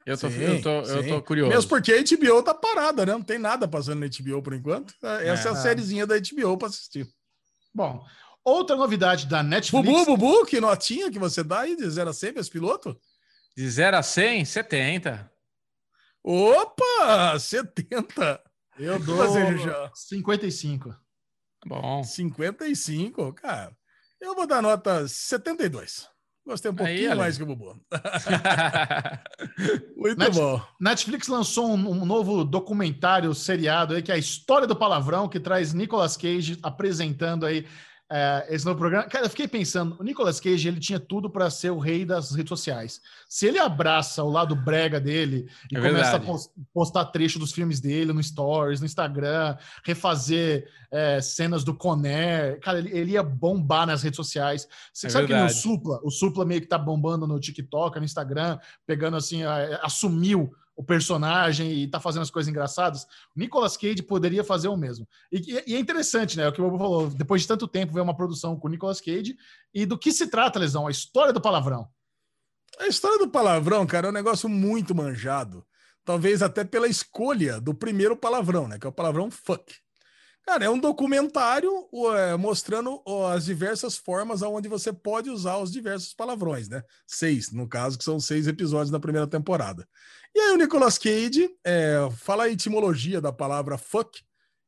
[0.07, 1.51] Eu tô, sim, eu, tô, eu tô curioso.
[1.51, 3.13] Mesmo porque a HBO tá parada, né?
[3.13, 4.95] Não tem nada passando na HBO por enquanto.
[5.23, 7.07] Essa é, é a sériezinha da HBO para assistir.
[7.75, 8.05] Bom,
[8.45, 9.87] outra novidade da Netflix.
[9.87, 12.99] Bubu, Bubu, que notinha que você dá aí de 0 a 100 esse piloto?
[13.57, 15.31] De 0 a 100, 70.
[16.23, 18.41] Opa, 70.
[18.79, 19.91] Eu dou já.
[19.95, 20.95] 55.
[21.67, 22.03] Bom.
[22.03, 23.77] 55, cara.
[24.21, 26.09] Eu vou dar nota 72.
[26.51, 27.81] Gostei um pouquinho Aí, mais que o Bubu.
[29.97, 30.61] Muito Net, bom.
[30.81, 35.39] Netflix lançou um, um, novo documentário seriado aí, que é a história do palavrão, que
[35.39, 37.65] traz Nicolas Cage apresentando aí
[38.13, 39.05] é, esse novo programa.
[39.05, 42.33] Cara, eu fiquei pensando, o Nicolas Cage ele tinha tudo para ser o rei das
[42.33, 43.01] redes sociais.
[43.29, 46.51] Se ele abraça o lado brega dele e é começa verdade.
[46.59, 52.59] a postar trecho dos filmes dele no Stories, no Instagram, refazer é, cenas do Conner,
[52.59, 54.67] cara, ele, ele, ia bombar nas redes sociais.
[54.93, 55.53] Você é sabe verdade.
[55.53, 59.45] que no Supla, o Supla meio que tá bombando no TikTok, no Instagram, pegando assim,
[59.83, 63.05] assumiu o personagem e tá fazendo as coisas engraçadas,
[63.37, 65.07] o Nicolas Cage poderia fazer o mesmo.
[65.31, 66.49] E, e é interessante, né?
[66.49, 68.99] O que o Bobo falou, depois de tanto tempo ver uma produção com o Nicolas
[68.99, 69.37] Cage
[69.75, 70.87] e do que se trata, Lesão?
[70.87, 71.87] A história do palavrão.
[72.79, 75.67] A história do palavrão, cara, é um negócio muito manjado.
[76.03, 78.79] Talvez até pela escolha do primeiro palavrão, né?
[78.79, 79.75] Que é o palavrão fuck.
[80.43, 81.71] Cara, é um documentário
[82.17, 83.03] é, mostrando
[83.33, 86.83] as diversas formas aonde você pode usar os diversos palavrões, né?
[87.07, 89.87] Seis, no caso, que são seis episódios da primeira temporada.
[90.35, 94.21] E aí o Nicolas Cage é, fala a etimologia da palavra fuck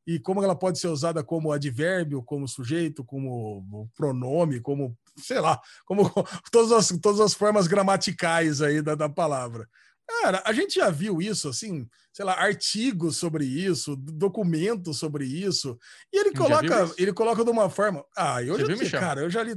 [0.05, 5.59] e como ela pode ser usada como advérbio, como sujeito, como pronome, como, sei lá,
[5.85, 6.03] como
[6.51, 9.67] todas as, todas as formas gramaticais aí da, da palavra.
[10.07, 15.77] Cara, a gente já viu isso, assim, sei lá, artigos sobre isso, documentos sobre isso,
[16.11, 18.05] e ele coloca, ele coloca de uma forma.
[18.15, 19.55] Ah, eu Você já, viu, cara, eu já li,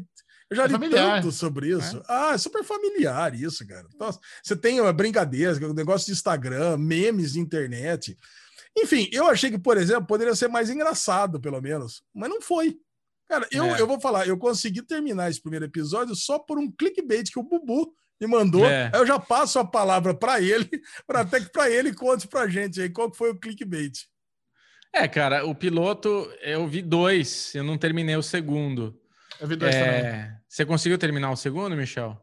[0.49, 1.21] eu já é li familiar.
[1.21, 1.99] tanto sobre isso.
[1.99, 2.03] É?
[2.09, 3.87] Ah, é super familiar isso, cara.
[3.95, 4.11] Então,
[4.43, 8.17] você tem uma brincadeira, um negócio de Instagram, memes de internet.
[8.79, 12.79] Enfim, eu achei que, por exemplo, poderia ser mais engraçado, pelo menos, mas não foi.
[13.29, 13.81] Cara, eu, é.
[13.81, 17.43] eu vou falar, eu consegui terminar esse primeiro episódio só por um clickbait que o
[17.43, 18.65] Bubu me mandou.
[18.65, 18.91] É.
[18.93, 20.69] Aí eu já passo a palavra para ele,
[21.07, 24.07] para até que para ele conte pra gente aí qual foi o clickbait.
[24.93, 26.09] É, cara, o piloto
[26.41, 28.99] eu vi dois, eu não terminei o segundo.
[29.39, 29.85] Eu vi dois é...
[29.85, 30.37] também.
[30.49, 32.19] Você conseguiu terminar o segundo, Michel?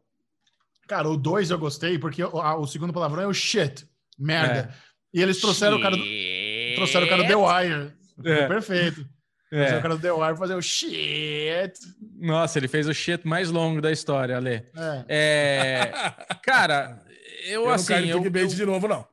[0.88, 3.88] Cara, o dois eu gostei, porque o, a, o segundo palavrão é o shit.
[4.18, 4.74] Merda.
[4.74, 4.94] É.
[5.14, 5.82] E eles trouxeram shit.
[5.82, 6.76] o cara do.
[6.76, 7.94] Trouxeram o cara do The Wire.
[8.26, 8.48] É.
[8.48, 9.08] Perfeito.
[9.54, 9.78] É.
[9.78, 11.74] O cara do The Wire fazer o shit.
[12.16, 14.66] Nossa, ele fez o shit mais longo da história, Ale.
[14.76, 15.06] É.
[15.08, 15.92] é...
[16.42, 17.06] Cara,
[17.46, 17.94] eu, eu assim.
[17.94, 18.48] Não eu, eu...
[18.48, 19.08] de novo, não.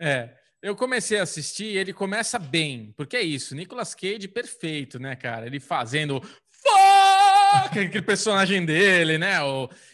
[0.00, 0.30] É.
[0.60, 5.14] Eu comecei a assistir e ele começa bem, porque é isso, Nicolas Cage perfeito, né,
[5.14, 5.46] cara?
[5.46, 6.22] Ele fazendo
[7.52, 9.36] aquele personagem dele, né?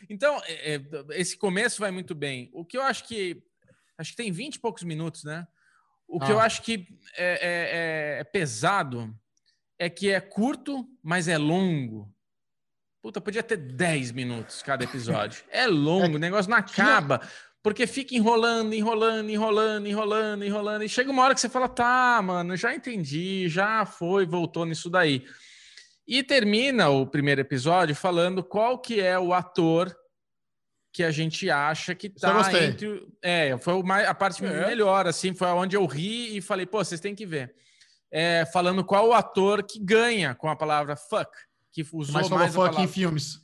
[0.09, 2.49] Então, é, é, esse começo vai muito bem.
[2.55, 3.43] O que eu acho que.
[3.99, 5.47] Acho que tem 20 e poucos minutos, né?
[6.09, 6.31] O que ah.
[6.31, 6.87] eu acho que
[7.17, 9.15] é, é, é, é, pesado
[9.81, 12.15] é que é curto, mas é longo.
[13.03, 15.43] Puta, podia ter 10 minutos cada episódio.
[15.51, 17.23] É longo, o negócio não acaba.
[17.63, 20.85] Porque fica enrolando, enrolando, enrolando, enrolando, enrolando.
[20.85, 24.91] E chega uma hora que você fala: tá, mano, já entendi, já foi, voltou nisso
[24.91, 25.25] daí.
[26.07, 29.97] E termina o primeiro episódio falando qual que é o ator
[30.93, 33.07] que a gente acha que tá entre.
[33.23, 33.75] É, foi
[34.07, 34.67] a parte é.
[34.67, 37.55] melhor, assim, foi onde eu ri e falei, pô, vocês têm que ver.
[38.11, 41.31] É, falando qual o ator que ganha com a palavra fuck,
[41.73, 42.83] que usou Mas mais fuck palavra...
[42.83, 43.41] em filmes.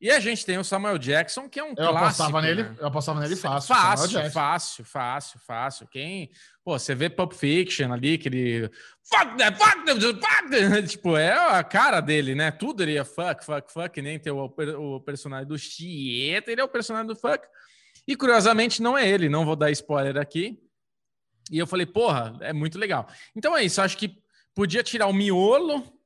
[0.00, 1.98] E a gente tem o Samuel Jackson, que é um eu clássico.
[1.98, 2.74] Apostava nele, né?
[2.78, 3.74] Eu apostava nele fácil.
[3.74, 5.88] Fácil, fácil, fácil, fácil.
[5.88, 6.30] Quem...
[6.64, 8.70] Pô, você vê Pulp Fiction ali, que ele...
[9.04, 10.88] Fuck that, fuck that, fuck that.
[10.88, 12.50] Tipo, é a cara dele, né?
[12.50, 14.00] Tudo ele é fuck, fuck, fuck.
[14.00, 17.46] Nem tem o, o personagem do Chieta, ele é o personagem do fuck.
[18.08, 19.28] E, curiosamente, não é ele.
[19.28, 20.58] Não vou dar spoiler aqui.
[21.50, 23.08] E eu falei, porra, é muito legal.
[23.34, 24.16] Então é isso, acho que
[24.54, 25.99] podia tirar o miolo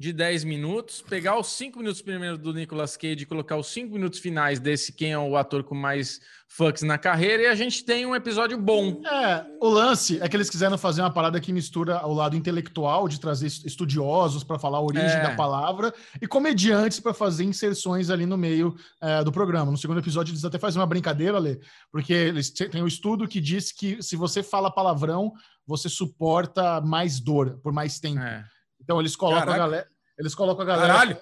[0.00, 3.92] de 10 minutos, pegar os 5 minutos primeiro do Nicolas Cage e colocar os 5
[3.92, 7.84] minutos finais desse quem é o ator com mais fucks na carreira e a gente
[7.84, 9.02] tem um episódio bom.
[9.04, 13.08] É, o lance é que eles quiseram fazer uma parada que mistura o lado intelectual
[13.08, 15.22] de trazer estudiosos para falar a origem é.
[15.22, 19.70] da palavra e comediantes para fazer inserções ali no meio é, do programa.
[19.70, 21.60] No segundo episódio eles até fazem uma brincadeira, Lê,
[21.92, 25.30] porque eles têm um estudo que diz que se você fala palavrão,
[25.66, 28.22] você suporta mais dor por mais tempo.
[28.22, 28.42] É.
[28.90, 29.54] Então eles colocam Caraca.
[29.54, 29.88] a galera.
[30.18, 30.92] Eles colocam a galera.
[30.92, 31.16] Caralho!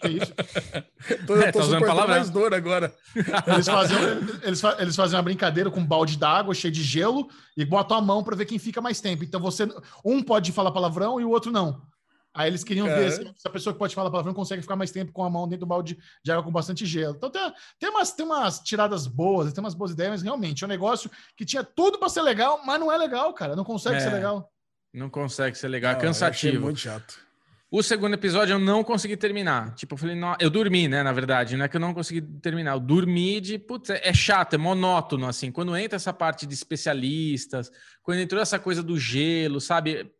[0.00, 0.34] Que isso?
[1.26, 2.92] tô, é, tô tá usando palavra mais dor agora.
[3.46, 3.96] Eles fazem,
[4.42, 8.00] eles, eles fazem uma brincadeira com um balde d'água cheio de gelo e botam a
[8.00, 9.22] mão para ver quem fica mais tempo.
[9.22, 9.68] Então você.
[10.04, 11.80] Um pode falar palavrão e o outro não.
[12.34, 14.90] Aí eles queriam ver se, se, a pessoa que pode falar palavrão consegue ficar mais
[14.90, 17.14] tempo com a mão dentro do balde de água com bastante gelo.
[17.14, 20.66] Então tem, tem, umas, tem umas tiradas boas, tem umas boas ideias, mas realmente é
[20.66, 23.54] um negócio que tinha tudo para ser legal, mas não é legal, cara.
[23.54, 24.00] Não consegue é.
[24.00, 24.50] ser legal.
[24.92, 26.60] Não consegue ser legal, não, cansativo.
[26.60, 27.18] muito chato.
[27.70, 29.74] O segundo episódio eu não consegui terminar.
[29.74, 31.02] Tipo, eu falei, não, eu dormi, né?
[31.02, 32.72] Na verdade, não é que eu não consegui terminar.
[32.72, 35.50] Eu dormi de, putz, é, é chato, é monótono, assim.
[35.50, 37.72] Quando entra essa parte de especialistas,
[38.02, 40.12] quando entrou essa coisa do gelo, sabe?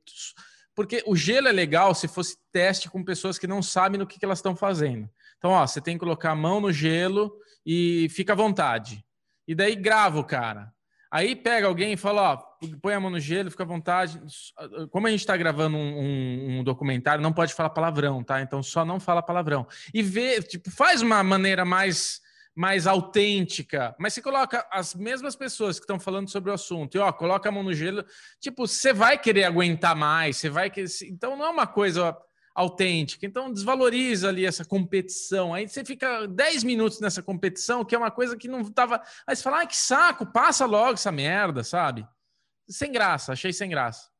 [0.75, 4.19] Porque o gelo é legal se fosse teste com pessoas que não sabem no que,
[4.19, 5.07] que elas estão fazendo.
[5.37, 7.31] Então, ó, você tem que colocar a mão no gelo
[7.67, 9.05] e fica à vontade.
[9.47, 10.73] E daí grava o cara.
[11.11, 14.21] Aí pega alguém e fala, ó, põe a mão no gelo, fica à vontade.
[14.91, 18.41] Como a gente está gravando um, um, um, documentário, não pode falar palavrão, tá?
[18.41, 19.67] Então só não fala palavrão.
[19.93, 22.21] E vê, tipo, faz uma maneira mais
[22.55, 27.01] mais autêntica, mas você coloca as mesmas pessoas que estão falando sobre o assunto e
[27.01, 28.05] ó, coloca a mão no gelo,
[28.39, 32.15] tipo, você vai querer aguentar mais, você vai querer, então não é uma coisa
[32.55, 33.27] autêntica.
[33.27, 35.55] Então desvaloriza ali essa competição.
[35.55, 39.35] Aí você fica 10 minutos nessa competição, que é uma coisa que não tava, aí
[39.35, 42.07] você fala: "Ai, que saco, passa logo essa merda", sabe?
[42.69, 44.11] Sem graça, achei sem graça.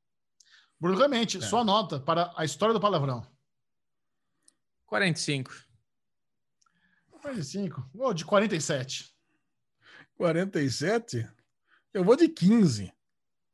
[0.79, 1.41] Bruno Clemente, é.
[1.41, 3.25] sua nota para a história do palavrão.
[4.87, 5.55] 45.
[7.11, 7.89] 45.
[7.95, 9.15] Vou de 47.
[10.17, 11.29] 47?
[11.95, 12.93] Eu vou de 15.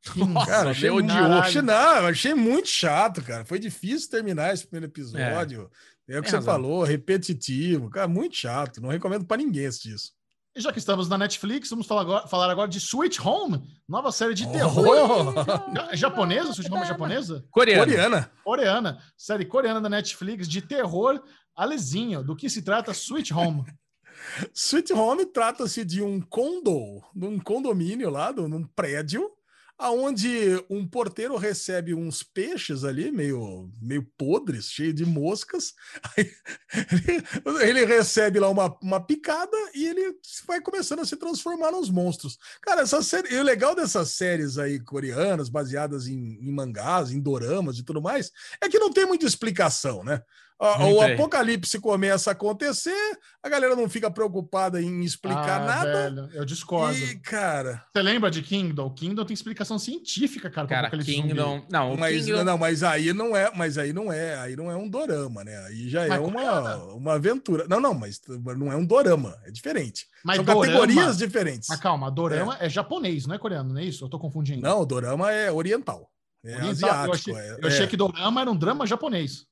[0.02, 0.25] 15.
[0.33, 3.44] Nossa, cara, achei muito, achei, não, achei muito chato, cara.
[3.44, 5.70] Foi difícil terminar esse primeiro episódio.
[6.08, 6.52] É, é o que você razão.
[6.52, 7.91] falou, repetitivo.
[7.91, 8.81] Cara, muito chato.
[8.81, 10.12] Não recomendo para ninguém assistir isso.
[10.58, 14.10] E já que estamos na Netflix, vamos falar agora, falar agora de Sweet Home, nova
[14.10, 14.84] série de terror.
[14.84, 15.94] Oh.
[15.94, 16.52] japonesa?
[16.52, 17.44] Sweet Home é japonesa?
[17.48, 17.86] Coreana.
[17.86, 18.32] Coreana.
[18.42, 18.98] Coreana.
[19.16, 21.22] Série coreana da Netflix de terror
[21.54, 23.64] Alezinho, do que se trata Sweet Home?
[24.52, 29.30] Sweet Home trata-se de um condo, num condomínio lá, num prédio,
[29.78, 35.73] aonde um porteiro recebe uns peixes ali, meio, meio podres, cheio de moscas.
[37.62, 40.16] Ele, recebe lá uma, uma picada e ele
[40.47, 42.36] vai começando a se transformar nos monstros.
[42.60, 47.78] Cara, essa série, o legal dessas séries aí coreanas, baseadas em, em mangás, em doramas
[47.78, 50.23] e tudo mais, é que não tem muita explicação, né?
[50.60, 56.10] O apocalipse começa a acontecer, a galera não fica preocupada em explicar ah, nada.
[56.10, 56.98] Velho, eu discordo.
[56.98, 57.84] E, cara.
[57.94, 58.90] Você lembra de Kingdom?
[58.90, 60.66] Kingdom tem explicação científica, cara.
[60.66, 61.64] Cara, Kingdom.
[61.70, 62.44] Não, mas, Kingdom...
[62.44, 65.56] não, mas aí não é, mas aí não é, aí não é um dorama, né?
[65.66, 67.66] Aí já é uma, uma aventura.
[67.68, 68.20] Não, não, mas
[68.56, 70.06] não é um dorama, é diferente.
[70.24, 70.66] Mas São dorama...
[70.66, 71.68] categorias diferentes.
[71.68, 72.66] Mas calma, dorama é.
[72.66, 72.68] é.
[72.68, 74.04] japonês, não é coreano, não é isso?
[74.04, 74.60] Eu tô confundindo.
[74.60, 76.10] Não, dorama é oriental.
[76.44, 77.06] É oriental, asiático.
[77.06, 79.46] Eu achei, é, eu achei que dorama era um drama japonês.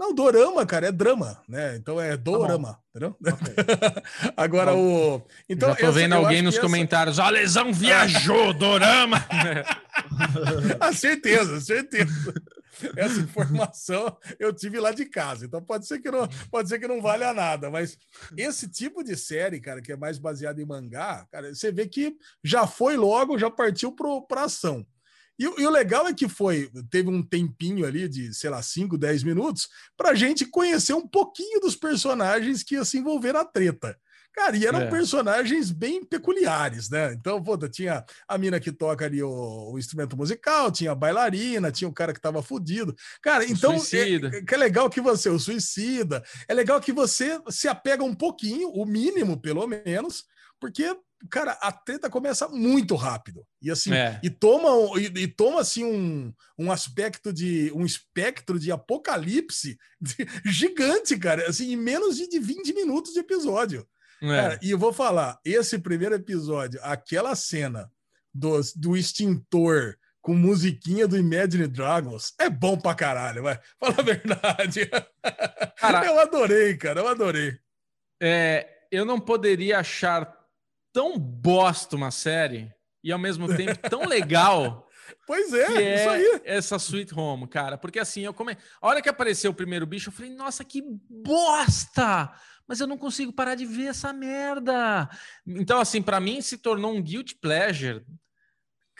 [0.00, 1.76] Não, dorama, cara, é drama, né?
[1.76, 3.16] Então é tá dorama, tá entendeu?
[3.20, 4.32] Okay.
[4.34, 5.20] Agora o.
[5.46, 7.28] Então, Já tô essa, vendo alguém nos comentários, essa...
[7.28, 9.22] a lesão viajou, dorama.
[10.80, 12.32] a certeza, certeza.
[12.96, 16.88] Essa informação eu tive lá de casa, então pode ser que não, pode ser que
[16.88, 17.98] não valha nada, mas
[18.38, 22.16] esse tipo de série, cara, que é mais baseado em mangá, cara, você vê que
[22.42, 24.86] já foi logo, já partiu para ação.
[25.40, 28.98] E, e, o legal é que foi, teve um tempinho ali de, sei lá, 5,
[28.98, 33.42] 10 minutos, para a gente conhecer um pouquinho dos personagens que ia se envolver na
[33.42, 33.96] treta.
[34.34, 34.90] Cara, e eram é.
[34.90, 37.14] personagens bem peculiares, né?
[37.14, 41.72] Então, pô, tinha a mina que toca ali o, o, instrumento musical, tinha a bailarina,
[41.72, 42.94] tinha o cara que tava fudido.
[43.22, 47.66] Cara, então, é, que é legal que você, o suicida, é legal que você se
[47.66, 50.24] apega um pouquinho, o mínimo, pelo menos,
[50.60, 50.94] porque
[51.28, 53.44] cara, a treta começa muito rápido.
[53.60, 54.18] E assim, é.
[54.22, 54.68] e toma,
[54.98, 60.16] e, e, toma assim um, um aspecto de um espectro de apocalipse de,
[60.46, 63.86] gigante, cara, assim, em menos de, de 20 minutos de episódio.
[64.22, 64.26] É.
[64.26, 67.90] Cara, e eu vou falar, esse primeiro episódio, aquela cena
[68.32, 73.58] do, do extintor com musiquinha do Imagine Dragons é bom pra caralho, vai.
[73.80, 74.90] Fala a verdade.
[75.76, 77.58] Cara, eu adorei, cara, eu adorei.
[78.22, 80.39] É, eu não poderia achar
[80.92, 84.86] tão bosta uma série e ao mesmo tempo tão legal.
[85.26, 86.40] Pois é, é, isso aí.
[86.44, 87.76] Essa Sweet Home, cara.
[87.76, 88.56] Porque assim, eu come...
[88.80, 92.32] a hora que apareceu o primeiro bicho, eu falei, nossa, que bosta!
[92.66, 95.08] Mas eu não consigo parar de ver essa merda.
[95.46, 98.04] Então, assim, para mim se tornou um guilty pleasure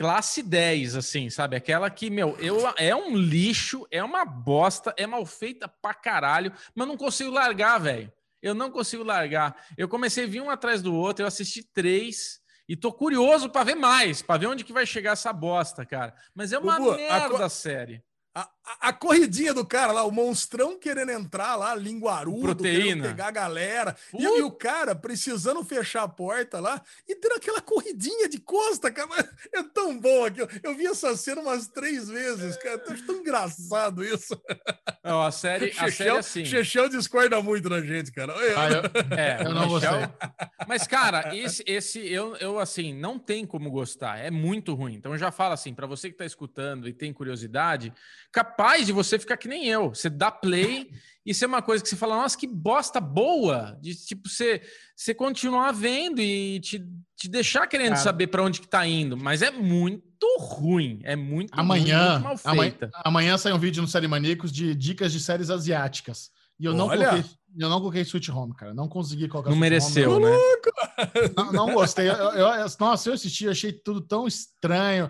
[0.00, 1.56] classe 10, assim, sabe?
[1.56, 6.52] Aquela que, meu, eu, é um lixo, é uma bosta, é mal feita pra caralho,
[6.74, 8.10] mas não consigo largar, velho.
[8.42, 9.56] Eu não consigo largar.
[9.76, 13.64] Eu comecei a vir um atrás do outro, eu assisti três e tô curioso para
[13.64, 16.14] ver mais, para ver onde que vai chegar essa bosta, cara.
[16.34, 18.02] Mas é uma Bubu, merda a, série.
[18.32, 18.48] A,
[18.88, 22.78] a, corridinha do cara lá, o monstrão querendo entrar lá, linguarudo, Proteína.
[22.78, 23.96] querendo pegar a galera.
[24.16, 28.90] E, e, o cara precisando fechar a porta lá e tendo aquela corridinha de costa,
[28.90, 29.10] cara.
[29.52, 30.40] É tão bom aqui.
[30.62, 32.78] Eu vi essa cena umas três vezes, cara.
[32.78, 34.40] Tão engraçado isso.
[35.02, 36.44] Não, a série, a série é assim.
[36.44, 38.32] Chechel discorda muito da gente, cara.
[38.32, 38.82] Eu, ah, eu,
[39.16, 39.90] é, eu não gostei.
[40.68, 44.18] Mas, cara, esse, esse eu, eu, assim, não tem como gostar.
[44.18, 44.94] É muito ruim.
[44.94, 47.92] Então, já falo assim, para você que tá escutando e tem curiosidade,
[48.32, 49.90] capaz de você ficar que nem eu.
[49.90, 50.90] Você dá play
[51.24, 53.78] e ser uma coisa que você fala, nossa, que bosta boa.
[53.80, 54.62] De tipo, você,
[54.96, 56.84] você continuar vendo e te,
[57.16, 58.02] te deixar querendo Cara.
[58.02, 59.16] saber para onde que tá indo.
[59.16, 61.00] Mas é muito ruim.
[61.04, 62.86] É muito, amanhã, muito mal feita.
[62.86, 66.30] Amanhã, amanhã sai um vídeo no Série Maníacos de dicas de séries asiáticas.
[66.60, 67.24] E eu não, coloquei,
[67.56, 68.74] Eu não coloquei Sweet Home, cara.
[68.74, 70.36] Não consegui colocar Não mereceu, Home, né?
[71.34, 72.06] Não, não gostei.
[72.06, 75.08] Eu, eu, eu, nossa, eu assisti, achei tudo tão estranho.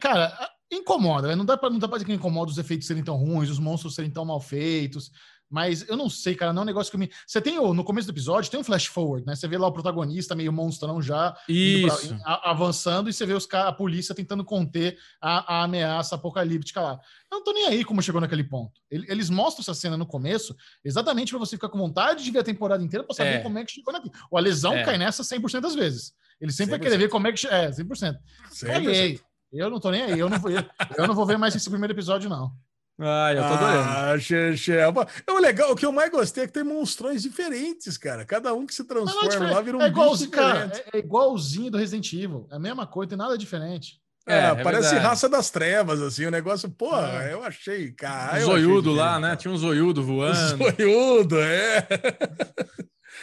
[0.00, 0.36] Cara,
[0.70, 1.34] incomoda, né?
[1.34, 3.58] Não dá pra, não dá pra dizer que incomoda os efeitos serem tão ruins, os
[3.58, 5.10] monstros serem tão mal feitos.
[5.50, 7.10] Mas eu não sei, cara, não é um negócio que me.
[7.26, 9.34] Você tem no começo do episódio, tem um flash forward, né?
[9.34, 12.08] Você vê lá o protagonista meio monstrão já Isso.
[12.08, 16.82] Pra, a, avançando, e você vê os a polícia tentando conter a, a, ameaça apocalíptica
[16.82, 17.00] lá.
[17.30, 18.78] Eu não tô nem aí como chegou naquele ponto.
[18.90, 22.44] Eles mostram essa cena no começo, exatamente para você ficar com vontade de ver a
[22.44, 23.38] temporada inteira para saber é.
[23.38, 24.12] como é que chegou naquilo.
[24.30, 24.84] O Alesão é.
[24.84, 26.12] cai nessa 100% das vezes.
[26.38, 26.78] Ele sempre 100%.
[26.78, 27.46] vai querer ver como é que.
[27.46, 28.18] É, 100%.
[28.52, 29.20] 100%.
[29.52, 30.18] Eu não tô nem aí.
[30.18, 32.52] Eu não vou, eu não vou ver mais esse primeiro episódio, não.
[33.00, 33.88] Ah, eu tô adorando.
[33.88, 34.72] Ah, che, che.
[34.72, 38.24] É o legal, o que eu mais gostei é que tem monstrões diferentes, cara.
[38.24, 42.12] Cada um que se transforma lá vira um é igualzinho, cara, é, igualzinho do Resident
[42.12, 42.48] Evil.
[42.50, 44.00] É a mesma coisa, tem nada diferente.
[44.26, 45.06] É, é parece verdade.
[45.06, 47.32] raça das trevas, assim, o negócio, porra, é.
[47.32, 48.38] eu achei, cara.
[48.40, 49.36] Um zoiudo lá, né?
[49.36, 50.36] Tinha um zoiudo voando.
[50.76, 51.86] Zoiudo, é.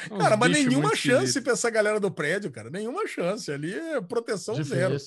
[0.18, 2.70] cara, mas nenhuma chance para essa galera do prédio, cara.
[2.70, 3.52] Nenhuma chance.
[3.52, 4.78] Ali é proteção Difícil.
[4.78, 4.98] zero.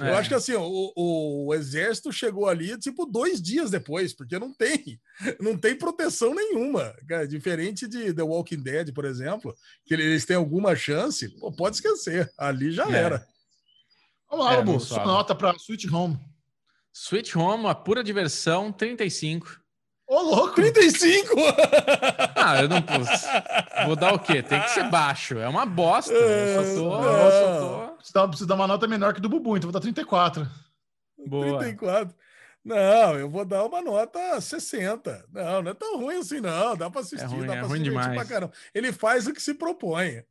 [0.00, 0.10] É.
[0.10, 4.38] Eu acho que assim, o, o, o, exército chegou ali tipo dois dias depois, porque
[4.38, 5.00] não tem,
[5.40, 6.94] não tem proteção nenhuma.
[7.08, 9.54] Cara, diferente de The Walking Dead, por exemplo,
[9.86, 12.30] que eles têm alguma chance, pô, pode esquecer.
[12.36, 12.92] Ali já é.
[12.92, 13.26] era.
[14.30, 16.18] Vamos lá, é, sua nota para Sweet Home.
[16.92, 19.58] Sweet Home, a pura diversão, 35.
[20.06, 20.54] Ô, louco!
[20.54, 21.34] 35!
[22.34, 23.26] Ah, eu não posso.
[23.86, 24.42] Vou dar o quê?
[24.42, 25.38] Tem que ser baixo.
[25.38, 26.12] É uma bosta.
[26.12, 27.02] Eu só tô.
[27.04, 27.87] Eu só tô...
[27.98, 30.48] Precisa dar uma nota menor que do Bubu, então vou dar 34.
[31.26, 31.58] Boa.
[31.58, 32.14] 34.
[32.64, 35.26] Não, eu vou dar uma nota 60.
[35.32, 36.76] Não, não é tão ruim assim, não.
[36.76, 38.14] Dá para assistir, é ruim, dá é para assistir demais.
[38.14, 38.52] pra caramba.
[38.74, 40.22] Ele faz o que se propõe.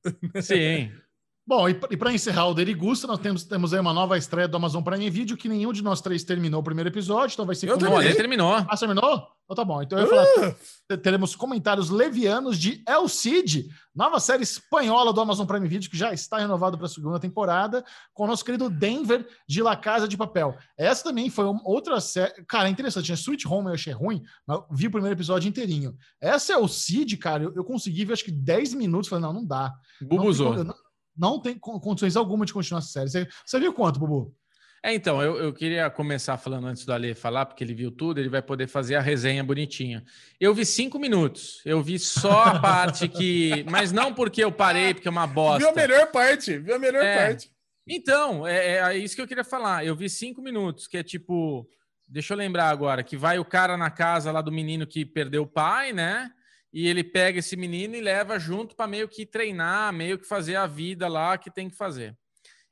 [0.42, 0.92] Sim.
[1.48, 4.84] Bom, e para encerrar o Derigusta, nós temos, temos aí uma nova estreia do Amazon
[4.84, 7.70] Prime Video, que nenhum de nós três terminou o primeiro episódio, então vai ser...
[7.70, 8.54] Eu também, terminou.
[8.54, 9.26] Ah, terminou?
[9.46, 9.82] Então tá bom.
[9.82, 10.50] Então eu ia falar,
[10.92, 10.98] uh!
[10.98, 16.12] teremos comentários levianos de El Cid, nova série espanhola do Amazon Prime Video, que já
[16.12, 17.82] está renovado para a segunda temporada,
[18.14, 20.54] com o nosso querido Denver de La Casa de Papel.
[20.78, 22.44] Essa também foi outra série...
[22.44, 23.16] Cara, é interessante, né?
[23.16, 25.96] Sweet Home eu achei ruim, mas vi o primeiro episódio inteirinho.
[26.20, 29.46] Essa El Cid, cara, eu, eu consegui ver acho que 10 minutos, falei, não, não
[29.46, 29.74] dá.
[30.02, 30.54] Bubuzou.
[30.54, 30.76] Não, não,
[31.18, 33.10] não tem condições alguma de continuar essa série.
[33.10, 34.36] Você, você viu quanto, Bubu?
[34.84, 38.20] É, então, eu, eu queria começar falando antes do Ale falar, porque ele viu tudo,
[38.20, 40.04] ele vai poder fazer a resenha bonitinha.
[40.40, 43.66] Eu vi cinco minutos, eu vi só a parte que.
[43.70, 45.60] Mas não porque eu parei, porque é uma bosta.
[45.60, 47.52] Viu a melhor parte, viu a melhor é, parte.
[47.88, 49.86] Então, é, é, isso que eu queria falar.
[49.86, 51.68] Eu vi cinco minutos, que é tipo.
[52.08, 55.44] Deixa eu lembrar agora, que vai o cara na casa lá do menino que perdeu
[55.44, 56.32] o pai, né?
[56.72, 60.56] E ele pega esse menino e leva junto para meio que treinar, meio que fazer
[60.56, 62.18] a vida lá que tem que fazer.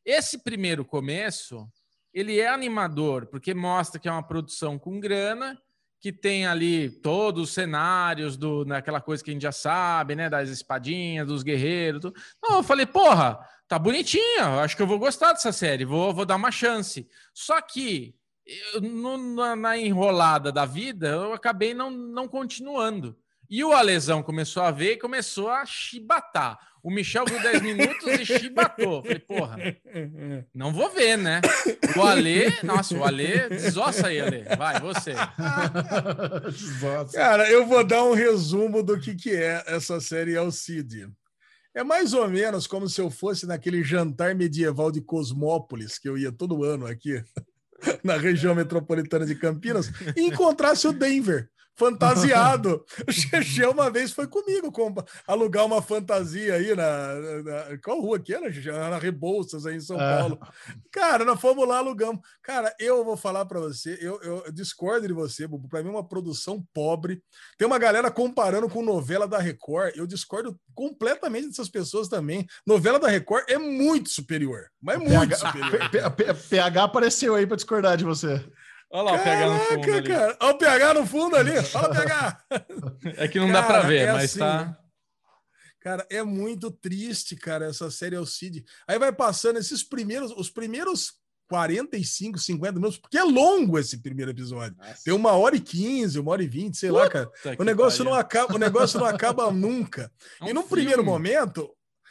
[0.06, 1.68] Esse primeiro começo,
[2.14, 5.60] ele é animador, porque mostra que é uma produção com grana,
[6.00, 10.30] que tem ali todos os cenários do naquela coisa que a gente já sabe, né,
[10.30, 12.02] das espadinhas, dos guerreiros.
[12.02, 12.22] Tudo.
[12.44, 16.26] Não, eu falei, porra, tá bonitinha, acho que eu vou gostar dessa série, vou, vou
[16.26, 17.10] dar uma chance.
[17.34, 18.16] Só que
[18.46, 23.18] eu, no, na, na enrolada da vida, eu acabei não, não continuando.
[23.50, 26.58] E o Alesão começou a ver e começou a chibatar.
[26.86, 29.02] O Michel viu 10 minutos e chibatou.
[29.02, 29.58] Falei, porra,
[30.54, 31.42] não vou ver, né?
[31.98, 34.44] O Ale, nossa, o Ale, desossa aí, Ale.
[34.56, 35.16] Vai, você.
[37.12, 41.10] Cara, eu vou dar um resumo do que, que é essa série Alcide.
[41.74, 46.16] É mais ou menos como se eu fosse naquele jantar medieval de Cosmópolis, que eu
[46.16, 47.24] ia todo ano aqui,
[48.04, 52.84] na região metropolitana de Campinas, e encontrasse o Denver fantasiado.
[53.08, 54.94] O Xexé uma vez foi comigo com,
[55.28, 58.72] alugar uma fantasia aí na, na, Qual rua que era, Xexé?
[58.72, 60.18] Na Rebouças, aí em São é.
[60.18, 60.40] Paulo.
[60.92, 62.22] Cara, nós fomos lá, alugamos.
[62.42, 65.68] Cara, eu vou falar para você, eu, eu, discordo de você, Bubu.
[65.68, 67.22] Para mim, é uma produção pobre.
[67.58, 69.96] Tem uma galera comparando com novela da Record.
[69.96, 72.46] Eu discordo completamente dessas pessoas também.
[72.66, 75.90] Novela da Record é muito superior, mas muito PH, superior.
[76.50, 78.44] PH apareceu aí para discordar de você.
[78.96, 79.94] Olha lá Caraca, o PH no fundo.
[79.94, 80.08] Ali.
[80.08, 80.38] Cara.
[80.40, 81.52] Olha o PH no fundo ali.
[81.52, 82.46] Olha o PH.
[83.18, 84.80] É que não cara, dá para ver, é mas assim, tá.
[85.82, 88.64] Cara, é muito triste, cara, essa série Alcide.
[88.88, 91.14] Aí vai passando esses primeiros, os primeiros
[91.50, 94.76] 45, 50 minutos, porque é longo esse primeiro episódio.
[94.78, 95.04] Nossa.
[95.04, 97.32] Tem uma hora e 15, uma hora e 20, sei Puta lá, cara.
[97.60, 100.12] O negócio, não acaba, o negócio não acaba nunca.
[100.42, 100.70] É um e no filme.
[100.70, 101.70] primeiro momento,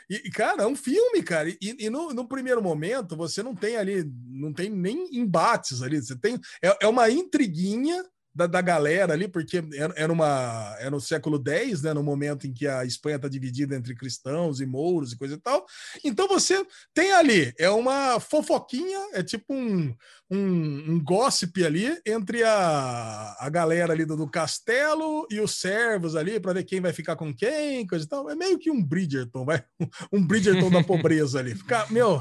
[0.09, 1.49] e, cara, é um filme, cara.
[1.49, 6.01] E, e no, no, primeiro momento, você não tem ali, não tem nem embates ali.
[6.01, 6.39] Você tem.
[6.63, 9.63] É, é uma intriguinha da, da galera ali, porque
[9.95, 13.77] era, uma, era no século X, né, no momento em que a Espanha está dividida
[13.77, 15.65] entre cristãos e mouros e coisa e tal.
[16.03, 19.95] Então você tem ali, é uma fofoquinha, é tipo um,
[20.29, 26.17] um, um gossip ali entre a, a galera ali do, do castelo e os servos
[26.17, 28.29] ali, para ver quem vai ficar com quem, coisa e tal.
[28.29, 29.63] É meio que um Bridgerton, vai?
[30.13, 31.55] Um Bridgerton da pobreza ali.
[31.55, 32.21] Fica, meu,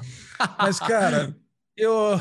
[0.57, 1.35] mas cara,
[1.75, 2.19] eu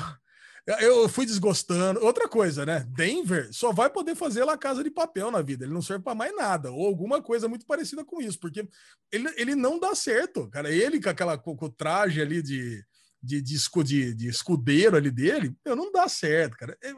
[0.66, 2.04] eu fui desgostando.
[2.04, 2.86] Outra coisa, né?
[2.90, 5.64] Denver só vai poder fazer lá Casa de Papel na vida.
[5.64, 6.70] Ele não serve para mais nada.
[6.70, 8.38] Ou alguma coisa muito parecida com isso.
[8.38, 8.68] Porque
[9.10, 10.70] ele, ele não dá certo, cara.
[10.70, 12.84] Ele com, aquela, com, com o traje ali de,
[13.20, 16.78] de, de, de, de escudeiro ali dele, meu, não dá certo, cara.
[16.82, 16.92] É,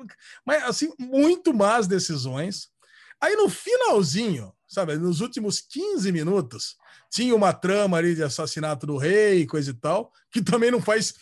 [0.44, 2.68] mas, assim, muito más decisões.
[3.18, 6.76] Aí no finalzinho, sabe, nos últimos 15 minutos,
[7.10, 11.14] tinha uma trama ali de assassinato do rei, coisa e tal, que também não faz.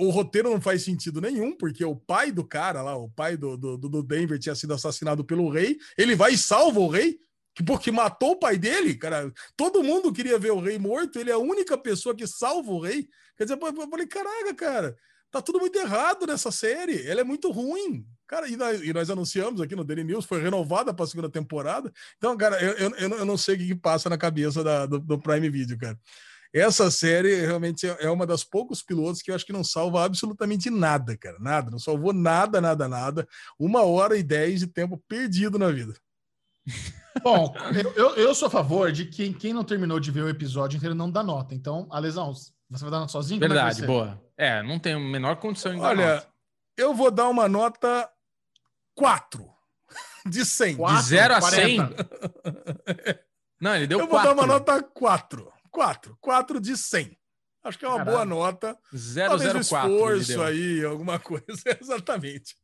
[0.00, 3.56] O roteiro não faz sentido nenhum, porque o pai do cara lá, o pai do,
[3.56, 7.18] do, do Denver, tinha sido assassinado pelo rei, ele vai e salva o rei.
[7.66, 9.32] Porque matou o pai dele, cara.
[9.56, 12.80] Todo mundo queria ver o rei morto, ele é a única pessoa que salva o
[12.80, 13.08] rei.
[13.36, 14.96] Quer dizer, eu falei, caraca, cara,
[15.30, 17.06] tá tudo muito errado nessa série.
[17.06, 18.06] Ela é muito ruim.
[18.26, 21.30] Cara, e nós, e nós, anunciamos aqui no Daily News, foi renovada para a segunda
[21.30, 21.90] temporada.
[22.18, 25.18] Então, cara, eu, eu, eu não sei o que, passa na cabeça da, do, do,
[25.18, 25.98] Prime Video, cara.
[26.52, 30.04] Essa série realmente é, é uma das poucos pilotos que eu acho que não salva
[30.04, 31.38] absolutamente nada, cara.
[31.40, 33.28] Nada, não salvou nada, nada, nada.
[33.58, 35.94] Uma hora e dez de tempo perdido na vida.
[37.22, 37.54] Bom,
[37.96, 40.94] eu, eu, sou a favor de que quem não terminou de ver o episódio inteiro
[40.94, 41.54] não dá nota.
[41.54, 42.32] Então, a lesão,
[42.70, 43.38] você vai dar nota sozinho?
[43.42, 44.22] É Verdade, é boa.
[44.36, 46.28] É, não tem a menor condição de Olha, nota.
[46.76, 48.08] eu vou dar uma nota
[48.94, 49.48] 4
[50.26, 50.76] de 100.
[50.76, 51.78] 4, de 0 a 100?
[53.60, 54.06] Não, ele deu 4.
[54.06, 55.52] Eu vou dar uma nota 4.
[55.70, 56.16] 4.
[56.20, 57.18] 4 de 100.
[57.64, 58.12] Acho que é uma Caralho.
[58.12, 58.78] boa nota.
[58.92, 59.28] 004.
[59.28, 61.44] Talvez um esforço aí, alguma coisa.
[61.80, 62.56] Exatamente.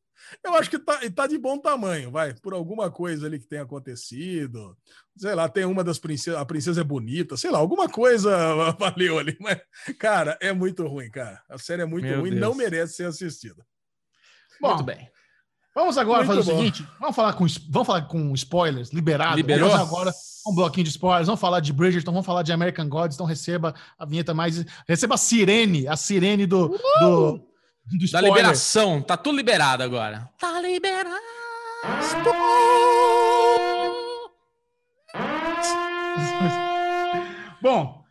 [0.43, 2.35] Eu acho que tá, tá de bom tamanho, vai.
[2.35, 4.77] Por alguma coisa ali que tenha acontecido.
[5.17, 6.41] Sei lá, tem uma das princesas.
[6.41, 8.37] A princesa é bonita, sei lá, alguma coisa
[8.79, 9.37] valeu ali.
[9.41, 9.61] Mas,
[9.99, 11.43] cara, é muito ruim, cara.
[11.49, 12.41] A série é muito Meu ruim, Deus.
[12.41, 13.65] não merece ser assistida.
[14.61, 15.11] Bom, muito bem.
[15.75, 16.57] Vamos agora Muito fazer bom.
[16.57, 19.37] o seguinte: vamos falar com, vamos falar com spoilers, liberado.
[19.37, 19.69] Liberou.
[19.69, 20.13] Vamos agora
[20.47, 21.27] um bloquinho de spoilers.
[21.27, 23.17] Vamos falar de Bridgerton, vamos falar de American Gods.
[23.17, 24.65] Então receba a vinheta mais.
[24.87, 26.79] Receba a sirene, a sirene do, uh!
[27.01, 27.49] do,
[27.99, 29.03] do Da liberação.
[29.03, 30.31] Tá tudo liberado agora.
[30.39, 31.15] Tá liberado.
[37.61, 38.05] Bom,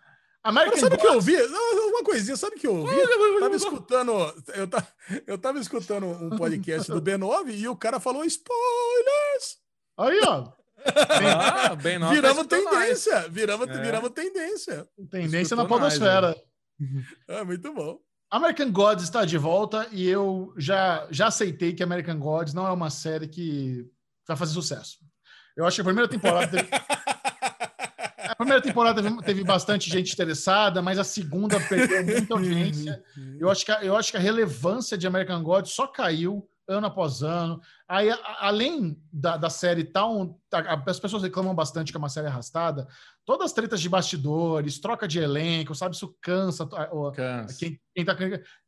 [0.43, 1.37] American sabe o que eu vi?
[1.37, 2.95] Uma coisinha, sabe o que eu ouvi?
[2.95, 4.11] Eu tava escutando,
[4.55, 4.87] eu tava,
[5.27, 9.57] eu tava escutando um podcast do B9 e o cara falou spoilers.
[9.97, 10.51] Aí, ó.
[10.85, 13.81] Ah, bem tá viramos tendência, viramos, é.
[13.81, 14.85] viramos tendência.
[15.09, 16.35] Tendência na podosfera.
[17.25, 17.99] É muito bom.
[18.33, 22.71] American Gods está de volta e eu já, já aceitei que American Gods não é
[22.71, 23.87] uma série que
[24.27, 24.97] vai fazer sucesso.
[25.55, 26.67] Eu acho que a primeira temporada teve...
[28.25, 33.03] A primeira temporada teve, teve, bastante gente interessada, mas a segunda perdeu muita audiência.
[33.39, 36.87] Eu acho que a, eu acho que a relevância de American God só caiu ano
[36.87, 37.61] após ano.
[37.87, 42.09] Aí, a, além da, da série tal, tá, as pessoas reclamam bastante que é uma
[42.09, 42.87] série arrastada.
[43.25, 45.95] Todas as tretas de bastidores, troca de elenco, sabe?
[45.95, 47.57] Isso cansa, cansa.
[47.57, 48.15] Quem, quem tá...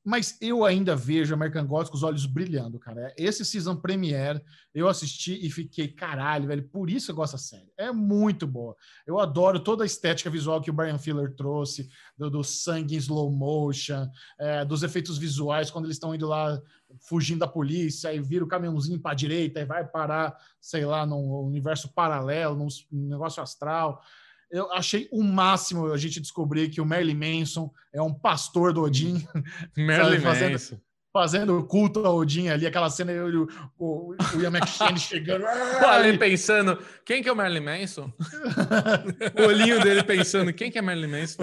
[0.03, 3.14] Mas eu ainda vejo American Gods com os olhos brilhando, cara.
[3.18, 4.42] Esse season premiere
[4.74, 6.68] eu assisti e fiquei, caralho, velho.
[6.69, 7.72] Por isso eu gosto da série.
[7.77, 8.76] É muito boa.
[9.06, 13.00] Eu adoro toda a estética visual que o Brian Filler trouxe, do, do sangue em
[13.00, 14.08] slow motion,
[14.40, 16.61] é, dos efeitos visuais quando eles estão indo lá
[17.08, 21.06] fugindo da polícia, aí vira o caminhãozinho para a direita e vai parar, sei lá,
[21.06, 24.01] num universo paralelo, num negócio astral.
[24.50, 28.82] Eu achei o máximo a gente descobrir que o Merlin Manson é um pastor do
[28.82, 29.24] Odin.
[29.77, 30.80] Merlin Manson
[31.16, 33.48] fazendo culto a Odin ali, aquela cena, o,
[33.80, 35.45] o, o Ian McShane chegando.
[35.48, 38.11] Ali pensando, quem que é o Marilyn Manson?
[39.40, 41.38] o olhinho dele pensando, quem que é Marilyn Manson?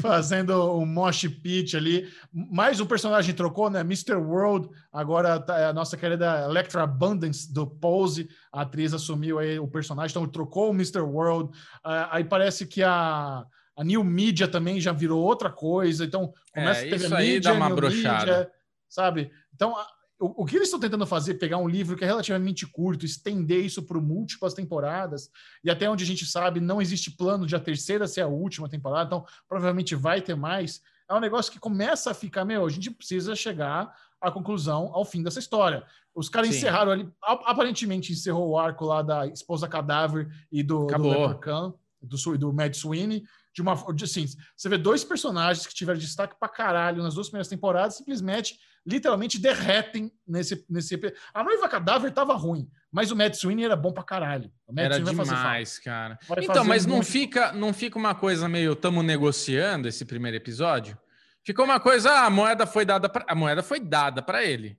[0.00, 2.08] fazendo um mosh pit ali.
[2.32, 3.80] Mais um personagem trocou, né?
[3.80, 4.14] Mr.
[4.14, 9.58] World, agora tá, é a nossa querida Electra Abundance do Pose, a atriz assumiu aí
[9.58, 11.00] o personagem, então trocou o Mr.
[11.00, 11.50] World.
[11.84, 13.44] Uh, aí parece que a
[13.76, 16.04] a New Media também já virou outra coisa.
[16.04, 18.50] Então, começa é, a ter a mídia, dá uma brochada.
[18.88, 19.30] sabe?
[19.54, 19.86] Então, a,
[20.18, 23.04] o, o, que eles estão tentando fazer é pegar um livro que é relativamente curto,
[23.04, 25.28] estender isso por múltiplas temporadas,
[25.62, 28.68] e até onde a gente sabe, não existe plano de a terceira ser a última
[28.68, 30.80] temporada, então provavelmente vai ter mais.
[31.08, 35.04] É um negócio que começa a ficar, meu, a gente precisa chegar à conclusão, ao
[35.04, 35.84] fim dessa história.
[36.14, 36.56] Os caras Sim.
[36.56, 41.12] encerraram ali, aparentemente encerrou o arco lá da esposa cadáver e do, Acabou.
[41.12, 41.72] do Leprechaun
[42.04, 44.26] do, do Mad Sweeney, de uma de, assim,
[44.56, 49.38] você vê dois personagens que tiveram destaque pra caralho nas duas primeiras temporadas, simplesmente, literalmente
[49.38, 50.66] derretem nesse.
[50.68, 51.00] nesse
[51.32, 54.50] a noiva cadáver tava ruim, mas o Mad Sweeney era bom pra caralho.
[54.76, 56.18] era demais, cara.
[56.26, 58.74] Vai então, mas não, fica, não fica uma coisa meio.
[58.74, 60.98] Tamo negociando esse primeiro episódio?
[61.44, 64.76] Ficou uma coisa, ah, a moeda foi dada pra, a moeda foi dada para ele.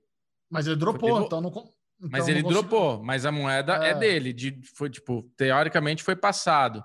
[0.50, 1.48] Mas ele dropou, então não.
[1.48, 6.14] Então mas ele dropou, mas a moeda é, é dele, de, foi tipo, teoricamente foi
[6.14, 6.84] passado.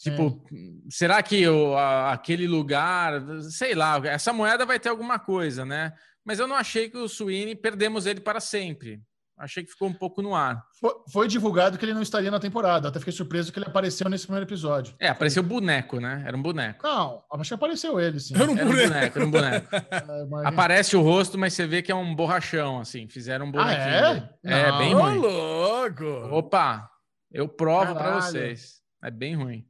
[0.00, 0.44] Tipo,
[0.88, 3.20] será que o, a, aquele lugar,
[3.50, 5.92] sei lá, essa moeda vai ter alguma coisa, né?
[6.24, 9.02] Mas eu não achei que o Sweeney perdemos ele para sempre.
[9.36, 10.64] Achei que ficou um pouco no ar.
[10.80, 12.88] Foi, foi, divulgado que ele não estaria na temporada.
[12.88, 14.94] Até fiquei surpreso que ele apareceu nesse primeiro episódio.
[14.98, 16.24] É, apareceu boneco, né?
[16.26, 16.84] Era um boneco.
[16.84, 18.34] Não, acho que apareceu ele, sim.
[18.34, 19.18] Era um, era um boneco.
[19.18, 19.68] Era um boneco.
[19.74, 20.46] é, mas...
[20.46, 23.08] Aparece o rosto, mas você vê que é um borrachão, assim.
[23.08, 23.78] Fizeram um bonequinho.
[23.80, 24.68] Ah, é?
[24.68, 25.18] É, bem ruim.
[25.18, 26.04] louco!
[26.32, 26.90] Opa!
[27.30, 28.78] Eu provo para vocês.
[29.02, 29.64] É bem ruim.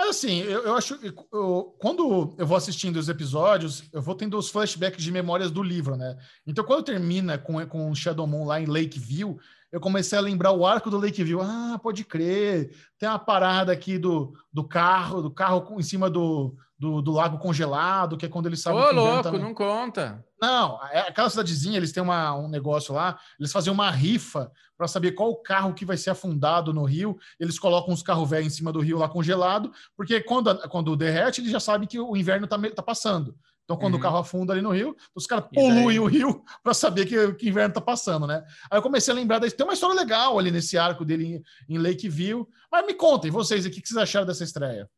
[0.00, 0.98] Mas assim, eu, eu acho
[1.30, 5.62] eu, quando eu vou assistindo os episódios, eu vou tendo os flashbacks de memórias do
[5.62, 6.16] livro, né?
[6.46, 9.38] Então, quando termina com, com Shadow Moon lá em Lakeview,
[9.72, 11.40] eu comecei a lembrar o arco do Lakeview.
[11.40, 12.74] Ah, pode crer.
[12.98, 17.38] Tem uma parada aqui do, do carro, do carro em cima do, do, do lago
[17.38, 18.80] congelado, que é quando eles sabem.
[18.80, 20.24] Ô, louco, não conta.
[20.40, 24.88] Não, é, aquela cidadezinha, eles têm uma, um negócio lá, eles fazem uma rifa para
[24.88, 27.18] saber qual o carro que vai ser afundado no rio.
[27.38, 31.42] Eles colocam os carros velhos em cima do rio lá congelado, porque quando, quando derrete,
[31.42, 33.36] eles já sabem que o inverno está tá passando.
[33.70, 34.00] Então, quando uhum.
[34.00, 37.48] o carro afunda ali no rio, os caras poluem o rio para saber que, que
[37.48, 38.44] inverno está passando, né?
[38.68, 41.76] Aí eu comecei a lembrar, daí, tem uma história legal ali nesse arco dele em,
[41.76, 42.48] em Lakeview.
[42.68, 44.90] Mas me contem, vocês, o que vocês acharam dessa estreia?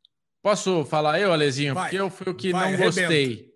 [0.43, 1.75] Posso falar eu, Alezinho?
[1.75, 3.53] Vai, porque eu fui o que vai, não gostei.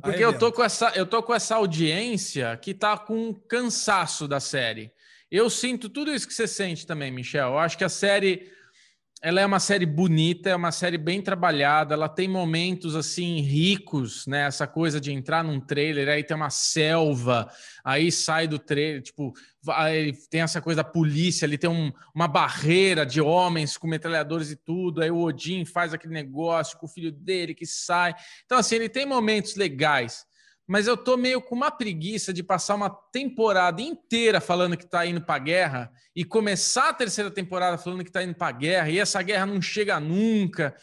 [0.00, 4.38] Porque eu tô, com essa, eu tô com essa audiência que tá com cansaço da
[4.38, 4.92] série.
[5.28, 7.48] Eu sinto tudo isso que você sente também, Michel.
[7.48, 8.48] Eu acho que a série
[9.22, 14.26] ela é uma série bonita, é uma série bem trabalhada, ela tem momentos assim ricos,
[14.26, 14.46] né?
[14.46, 17.50] Essa coisa de entrar num trailer, aí tem uma selva,
[17.84, 19.34] aí sai do trailer, tipo,
[19.68, 24.50] aí tem essa coisa da polícia, ali tem um, uma barreira de homens com metralhadores
[24.50, 28.14] e tudo, aí o Odin faz aquele negócio com o filho dele que sai.
[28.46, 30.24] Então, assim, ele tem momentos legais
[30.70, 35.04] mas eu tô meio com uma preguiça de passar uma temporada inteira falando que tá
[35.04, 39.00] indo para guerra e começar a terceira temporada falando que tá indo para guerra e
[39.00, 40.76] essa guerra não chega nunca.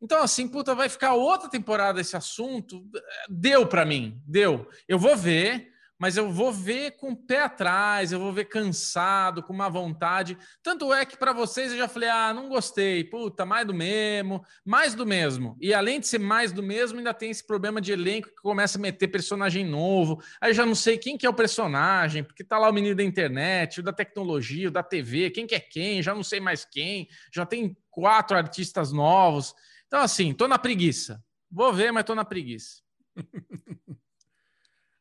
[0.00, 2.86] Então, assim, puta, vai ficar outra temporada esse assunto.
[3.28, 4.66] Deu para mim, deu.
[4.88, 9.42] Eu vou ver, mas eu vou ver com o pé atrás, eu vou ver cansado,
[9.42, 10.36] com má vontade.
[10.62, 14.44] Tanto é que para vocês eu já falei: ah, não gostei, puta, mais do mesmo,
[14.64, 15.56] mais do mesmo.
[15.60, 18.78] E além de ser mais do mesmo, ainda tem esse problema de elenco que começa
[18.78, 20.20] a meter personagem novo.
[20.40, 22.96] Aí eu já não sei quem que é o personagem, porque tá lá o menino
[22.96, 26.40] da internet, o da tecnologia, o da TV, quem que é quem, já não sei
[26.40, 29.54] mais quem, já tem quatro artistas novos.
[29.86, 31.22] Então, assim, tô na preguiça.
[31.50, 32.82] Vou ver, mas tô na preguiça.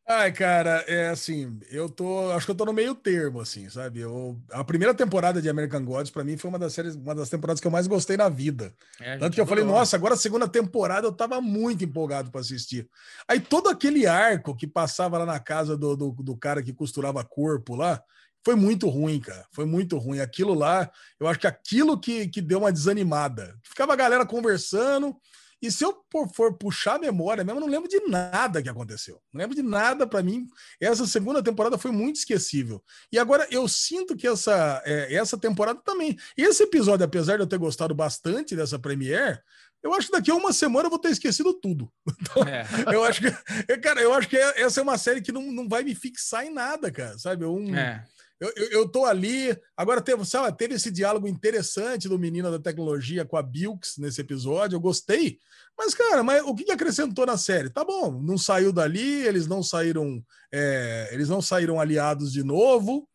[0.06, 4.02] Ai, cara, é assim, eu tô, acho que eu tô no meio termo, assim, sabe?
[4.02, 7.30] Eu, a primeira temporada de American Gods, para mim, foi uma das séries, uma das
[7.30, 8.74] temporadas que eu mais gostei na vida.
[9.00, 12.42] É, Tanto que eu falei, nossa, agora a segunda temporada eu tava muito empolgado para
[12.42, 12.90] assistir.
[13.30, 17.24] Aí todo aquele arco que passava lá na casa do, do, do cara que costurava
[17.24, 18.04] corpo lá,
[18.44, 19.46] foi muito ruim, cara.
[19.54, 20.20] Foi muito ruim.
[20.20, 23.56] Aquilo lá, eu acho que aquilo que, que deu uma desanimada.
[23.64, 25.16] Ficava a galera conversando,
[25.64, 25.98] e se eu
[26.36, 29.22] for puxar a memória mesmo, eu não lembro de nada que aconteceu.
[29.32, 30.46] Não lembro de nada para mim.
[30.78, 32.84] Essa segunda temporada foi muito esquecível.
[33.10, 36.18] E agora eu sinto que essa, é, essa temporada também.
[36.36, 39.40] Esse episódio, apesar de eu ter gostado bastante dessa premiere,
[39.82, 41.90] eu acho que daqui a uma semana eu vou ter esquecido tudo.
[42.20, 42.66] Então, é.
[42.94, 45.82] eu acho que, cara, eu acho que essa é uma série que não, não vai
[45.82, 47.18] me fixar em nada, cara.
[47.18, 47.46] Sabe?
[47.46, 48.06] Um, é.
[48.44, 49.58] Eu, eu, eu, tô ali.
[49.78, 54.20] Agora teve, sabe, teve esse diálogo interessante do menino da tecnologia com a Bilks nesse
[54.20, 54.76] episódio.
[54.76, 55.40] Eu gostei.
[55.78, 57.70] Mas, cara, mas o que acrescentou na série?
[57.70, 63.08] Tá bom, não saiu dali, eles não saíram, é, eles não saíram aliados de novo.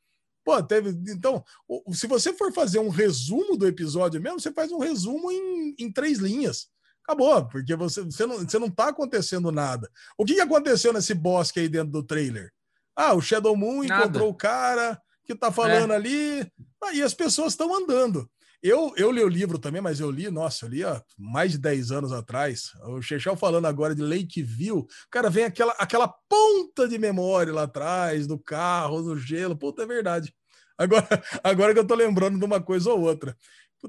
[0.43, 0.99] Pô, teve.
[1.13, 1.45] Então,
[1.93, 5.93] se você for fazer um resumo do episódio mesmo, você faz um resumo em, em
[5.93, 6.69] três linhas.
[7.05, 9.91] Acabou, porque você, você, não, você não tá acontecendo nada.
[10.17, 12.51] O que aconteceu nesse bosque aí dentro do trailer?
[12.97, 14.05] Ah, o Shadow Moon Nada.
[14.05, 14.99] encontrou o cara,
[15.29, 15.97] que está falando é.
[15.97, 18.29] ali, aí as pessoas estão andando.
[18.63, 21.59] Eu, eu li o livro também, mas eu li, nossa, eu li há mais de
[21.59, 22.73] 10 anos atrás.
[22.87, 28.27] O Chechel falando agora de Lakeview, cara, vem aquela, aquela ponta de memória lá atrás,
[28.27, 29.57] do carro, no gelo.
[29.57, 30.35] Puta, é verdade.
[30.77, 31.07] Agora,
[31.45, 33.37] agora que eu tô lembrando de uma coisa ou outra.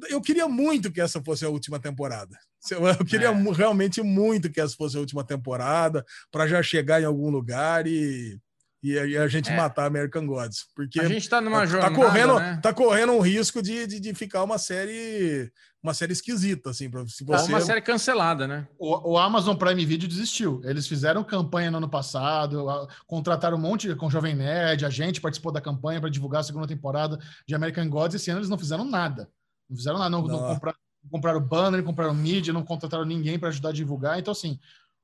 [0.07, 2.37] Eu queria muito que essa fosse a última temporada.
[2.69, 3.51] Eu queria é.
[3.53, 8.37] realmente muito que essa fosse a última temporada, para já chegar em algum lugar e
[8.81, 9.55] e, e a gente é.
[9.55, 10.67] matar American Gods.
[10.75, 12.59] Porque a gente está numa tá, jornada, tá correndo, né?
[12.61, 15.51] tá correndo um risco de, de, de, ficar uma série
[15.81, 17.47] uma série esquisita, assim, para se você...
[17.47, 18.67] uma série cancelada, né?
[18.77, 20.61] O, o, Amazon Prime Video desistiu.
[20.65, 22.67] Eles fizeram campanha no ano passado,
[23.07, 26.67] contrataram um monte com Jovem Nerd, a gente participou da campanha para divulgar a segunda
[26.67, 27.17] temporada
[27.47, 28.15] de American Gods.
[28.15, 29.29] Esse ano eles não fizeram nada.
[29.69, 30.41] Não fizeram nada, não, não.
[30.41, 30.77] não compraram,
[31.09, 34.19] compraram banner, compraram mídia, não contrataram ninguém para ajudar a divulgar.
[34.19, 34.59] Então, assim,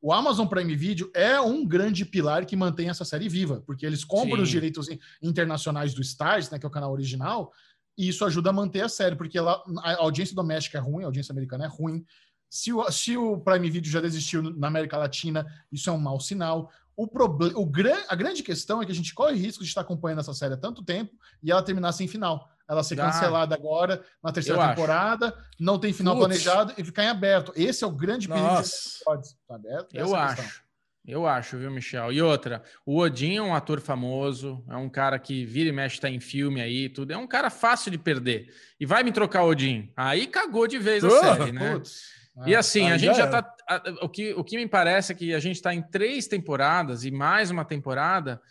[0.05, 4.05] o Amazon Prime Video é um grande pilar que mantém essa série viva, porque eles
[4.05, 4.43] compram Sim.
[4.43, 4.87] os direitos
[5.19, 7.51] internacionais do Stars, né, que é o canal original,
[7.97, 11.07] e isso ajuda a manter a série, porque ela, a audiência doméstica é ruim, a
[11.07, 12.05] audiência americana é ruim.
[12.47, 16.19] Se o, se o Prime Video já desistiu na América Latina, isso é um mau
[16.19, 16.69] sinal.
[16.95, 20.19] O problema, gran, a grande questão é que a gente corre risco de estar acompanhando
[20.19, 22.47] essa série há tanto tempo e ela terminar sem final.
[22.67, 25.37] Ela ser ah, cancelada agora na terceira temporada, acho.
[25.59, 26.25] não tem final Putz.
[26.25, 27.53] planejado e ficar em aberto.
[27.55, 28.45] Esse é o grande perigo.
[28.45, 28.99] Nossa.
[29.93, 30.65] Eu acho.
[31.07, 32.11] Eu acho, viu, Michel?
[32.11, 36.01] E outra, o Odin é um ator famoso, é um cara que vira e mexe,
[36.01, 37.11] tá em filme aí, tudo.
[37.11, 38.51] É um cara fácil de perder.
[38.79, 39.91] E vai me trocar o Odin.
[39.95, 41.73] Aí cagou de vez a série, né?
[41.73, 42.15] Putz.
[42.45, 43.55] E ah, assim, a gente já, já tá.
[44.01, 47.11] O que, o que me parece é que a gente está em três temporadas e
[47.11, 48.41] mais uma temporada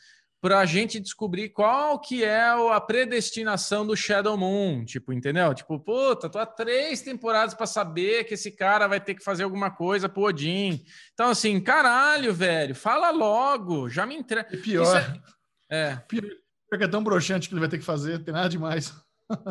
[0.44, 5.55] para a gente descobrir qual que é a predestinação do Shadow Moon, tipo, entendeu?
[5.55, 9.44] Tipo, puta, tô há três temporadas para saber que esse cara vai ter que fazer
[9.44, 10.84] alguma coisa pro Odin.
[11.14, 14.47] Então, assim, caralho, velho, fala logo, já me entrega.
[14.52, 15.23] E pior,
[15.70, 15.74] é...
[15.74, 15.97] é.
[16.06, 16.31] Pior,
[16.73, 18.92] é tão broxante que ele vai ter que fazer, tem nada demais.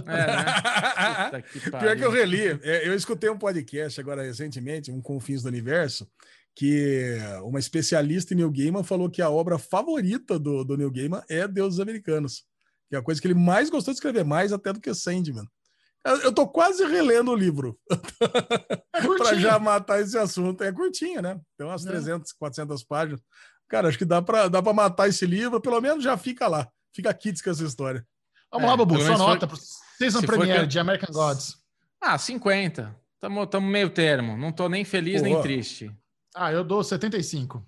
[0.05, 1.41] É, né?
[1.41, 2.59] que Pior que eu reli.
[2.61, 6.07] É, eu escutei um podcast agora recentemente, um Confins do Universo,
[6.56, 11.23] que uma especialista em Neil Gaiman falou que a obra favorita do, do Neil Gaiman
[11.30, 12.45] é Deuses Americanos,
[12.90, 15.48] que é a coisa que ele mais gostou de escrever, mais até do que Sandman.
[16.06, 17.95] Eu, tô quase relendo o livro é
[19.17, 20.61] para já matar esse assunto.
[20.61, 21.40] É curtinho, né?
[21.57, 21.90] Tem umas é.
[21.90, 23.22] 300, 400 páginas.
[23.69, 26.67] Cara, acho que dá para dá pra matar esse livro, pelo menos já fica lá.
[26.93, 28.06] Fica kits com essa história.
[28.51, 29.57] Vamos é, lá, Babu, sua nota para
[29.98, 30.67] Season Premiere que...
[30.67, 31.56] de American Gods.
[32.01, 32.93] Ah, 50.
[33.22, 34.38] Tamo, tamo meio termo.
[34.38, 35.90] Não tô nem feliz nem triste.
[36.35, 37.65] Ah, eu dou 75.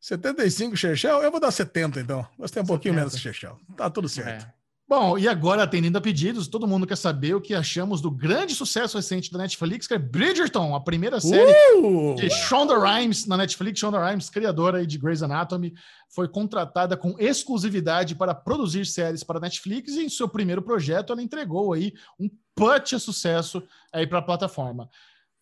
[0.00, 1.22] 75, Chechel?
[1.22, 2.26] Eu vou dar 70, então.
[2.38, 2.66] Gostei um 70.
[2.66, 3.58] pouquinho menos Chechel.
[3.76, 4.44] Tá tudo certo.
[4.44, 4.64] É.
[4.86, 8.54] Bom, e agora, atendendo a pedidos, todo mundo quer saber o que achamos do grande
[8.54, 12.14] sucesso recente da Netflix, que é Bridgerton, a primeira série uh!
[12.16, 13.80] de Shonda Rhimes na Netflix.
[13.80, 15.72] Shonda Rhimes, criadora de Grey's Anatomy,
[16.10, 21.14] foi contratada com exclusividade para produzir séries para a Netflix e em seu primeiro projeto
[21.14, 24.90] ela entregou aí um punch sucesso aí para a plataforma.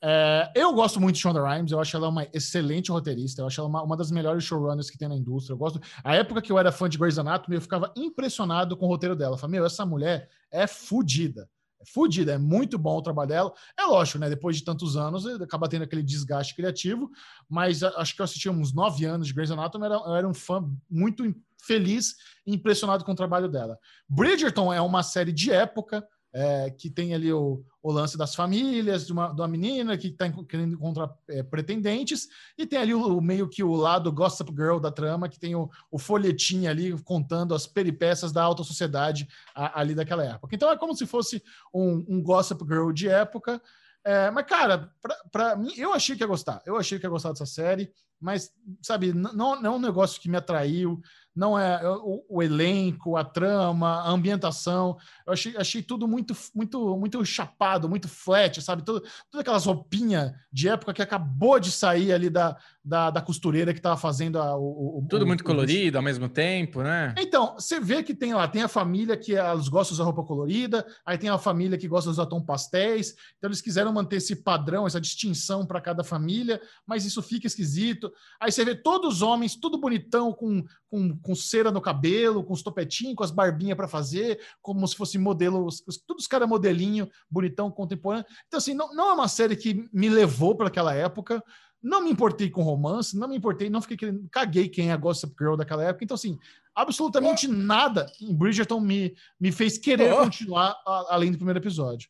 [0.05, 3.61] É, eu gosto muito de Shonda Rhimes, eu acho ela uma excelente roteirista, eu acho
[3.61, 5.55] ela uma, uma, das melhores showrunners que tem na indústria.
[5.55, 5.81] Eu gosto.
[6.03, 9.15] A época que eu era fã de Grey's Anatomy, eu ficava impressionado com o roteiro
[9.15, 9.35] dela.
[9.35, 11.49] Eu falei, meu, essa mulher é fodida.
[11.81, 13.53] É fodida, é muito bom o trabalho dela.
[13.79, 14.29] É lógico, né?
[14.29, 17.09] Depois de tantos anos, acaba tendo aquele desgaste criativo,
[17.49, 20.29] mas acho que eu assisti uns nove anos de Grey's Anatomy, eu era, eu era
[20.29, 21.25] um fã muito
[21.63, 23.79] feliz e impressionado com o trabalho dela.
[24.09, 29.07] Bridgerton é uma série de época, é, que tem ali o, o, lance das famílias,
[29.07, 33.19] de uma, de uma menina que está querendo encontrar é, pretendentes, e tem ali o,
[33.19, 36.99] o, meio que o lado Gossip Girl da trama, que tem o, o folhetim ali
[37.03, 40.55] contando as peripécias da alta sociedade a, ali daquela época.
[40.55, 43.61] Então é como se fosse um, um Gossip Girl de época.
[44.05, 44.91] É, mas, cara,
[45.31, 46.61] para mim, eu achei que ia gostar.
[46.67, 50.29] Eu achei que ia gostar dessa série, mas, sabe, não, não é um negócio que
[50.29, 51.01] me atraiu
[51.35, 54.99] não é, é o, o, elenco, a trama, a ambientação.
[55.27, 58.83] Eu achei, achei tudo muito, muito, muito chapado, muito flat, sabe?
[58.83, 63.73] Tudo, todas aquelas roupinhas de época que acabou de sair ali da, da, da costureira
[63.73, 67.15] que estava fazendo a, o, o, Tudo o, muito colorido ao mesmo tempo, né?
[67.17, 70.25] Então, você vê que tem lá, tem a família que elas gostam de usar roupa
[70.25, 74.17] colorida, aí tem a família que gosta de usar tom pastéis, então eles quiseram manter
[74.17, 78.13] esse padrão, essa distinção para cada família, mas isso fica esquisito.
[78.41, 82.53] Aí você vê todos os homens, tudo bonitão, com, com, com cera no cabelo, com
[82.53, 85.69] os topetinhos, com as barbinhas para fazer, como se fosse modelo,
[86.07, 88.27] todos os caras modelinho, bonitão, contemporâneo.
[88.49, 91.43] Então, assim, não, não é uma série que me levou para aquela época,
[91.83, 94.97] não me importei com romance, não me importei, não fiquei querendo, caguei quem é a
[94.97, 96.05] Gossip Girl daquela época.
[96.05, 96.39] Então, assim,
[96.75, 97.53] absolutamente oh.
[97.53, 100.19] nada em Bridgerton me, me fez querer oh.
[100.19, 102.09] continuar a, além do primeiro episódio.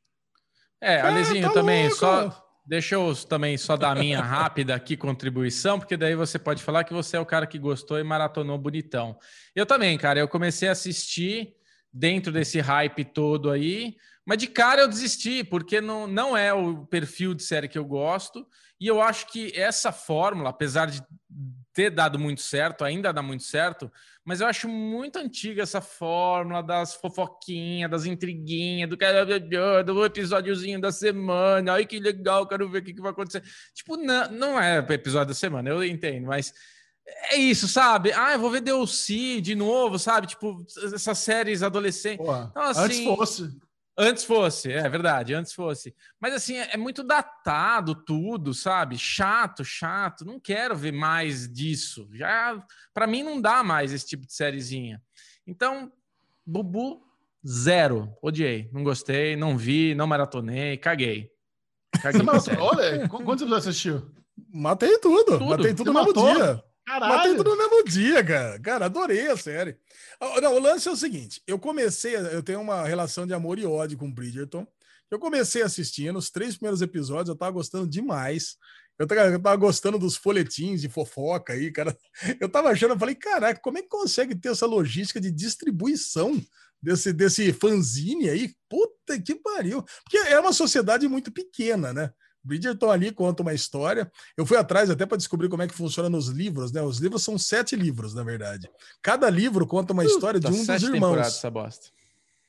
[0.81, 1.99] É, Alezinho, tá também, louco.
[1.99, 6.62] só deixa eu também só dar a minha rápida aqui contribuição, porque daí você pode
[6.62, 9.17] falar que você é o cara que gostou e maratonou bonitão.
[9.55, 11.55] Eu também, cara, eu comecei a assistir
[11.92, 16.86] dentro desse hype todo aí, mas de cara eu desisti, porque não, não é o
[16.86, 18.47] perfil de série que eu gosto.
[18.83, 21.01] E eu acho que essa fórmula, apesar de
[21.73, 23.89] ter dado muito certo, ainda dá muito certo,
[24.25, 28.97] mas eu acho muito antiga essa fórmula das fofoquinhas, das intriguinhas, do,
[29.85, 31.75] do episódiozinho da semana.
[31.75, 33.44] Ai, que legal, quero ver o que, que vai acontecer.
[33.73, 36.52] Tipo, não, não é episódio da semana, eu entendo, mas
[37.31, 38.12] É isso, sabe?
[38.12, 40.27] Ah, eu vou ver DLC de novo, sabe?
[40.27, 42.27] Tipo, essas séries adolescentes.
[42.51, 43.62] Então, assim, antes fosse.
[43.97, 45.95] Antes fosse, é verdade, antes fosse.
[46.19, 48.97] Mas assim, é, é muito datado tudo, sabe?
[48.97, 50.25] Chato, chato.
[50.25, 52.09] Não quero ver mais disso.
[52.12, 52.59] Já,
[52.95, 55.03] para mim, não dá mais esse tipo de sériezinha.
[55.47, 55.93] Então,
[56.47, 57.03] Bubu,
[57.47, 58.17] zero.
[58.23, 58.71] Odiei.
[58.73, 61.31] Não gostei, não vi, não maratonei, caguei.
[62.01, 64.11] caguei Você matou, olha, quantos você assistiu?
[64.51, 65.39] Matei tudo.
[65.39, 65.45] tudo.
[65.45, 66.65] Matei tudo no mesmo dia.
[66.86, 67.15] Caralho.
[67.15, 68.59] Matei tudo no mesmo dia, cara.
[68.59, 69.77] Cara, adorei a série.
[70.41, 73.65] Não, o lance é o seguinte: eu comecei, eu tenho uma relação de amor e
[73.67, 74.67] ódio com Bridgerton.
[75.11, 78.57] Eu comecei assistindo os três primeiros episódios, eu tava gostando demais.
[78.99, 81.97] Eu tava, eu tava gostando dos folhetins de fofoca aí, cara.
[82.41, 86.41] Eu tava achando, eu falei, caraca, como é que consegue ter essa logística de distribuição
[86.81, 88.55] desse, desse fanzine aí?
[88.69, 89.83] Puta que pariu.
[90.05, 92.12] Porque é uma sociedade muito pequena, né?
[92.43, 94.11] Bridgerton ali conta uma história.
[94.37, 96.83] Eu fui atrás até para descobrir como é que funciona nos livros, né?
[96.83, 98.69] Os livros são sete livros, na verdade.
[99.01, 101.19] Cada livro conta uma história de um dos irmãos.
[101.19, 101.89] Essa bosta.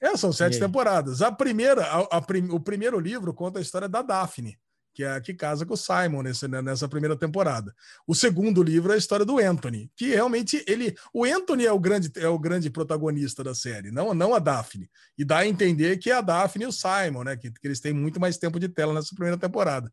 [0.01, 1.21] É, são sete temporadas.
[1.21, 4.57] A primeira, a, a, o primeiro livro conta a história da Daphne
[4.93, 7.73] que é que casa com o Simon nesse, né, nessa primeira temporada.
[8.05, 11.79] O segundo livro é a história do Anthony, que realmente ele, o Anthony é o
[11.79, 14.89] grande é o grande protagonista da série, não não a Daphne.
[15.17, 17.79] E dá a entender que é a Daphne e o Simon, né, que, que eles
[17.79, 19.91] têm muito mais tempo de tela nessa primeira temporada.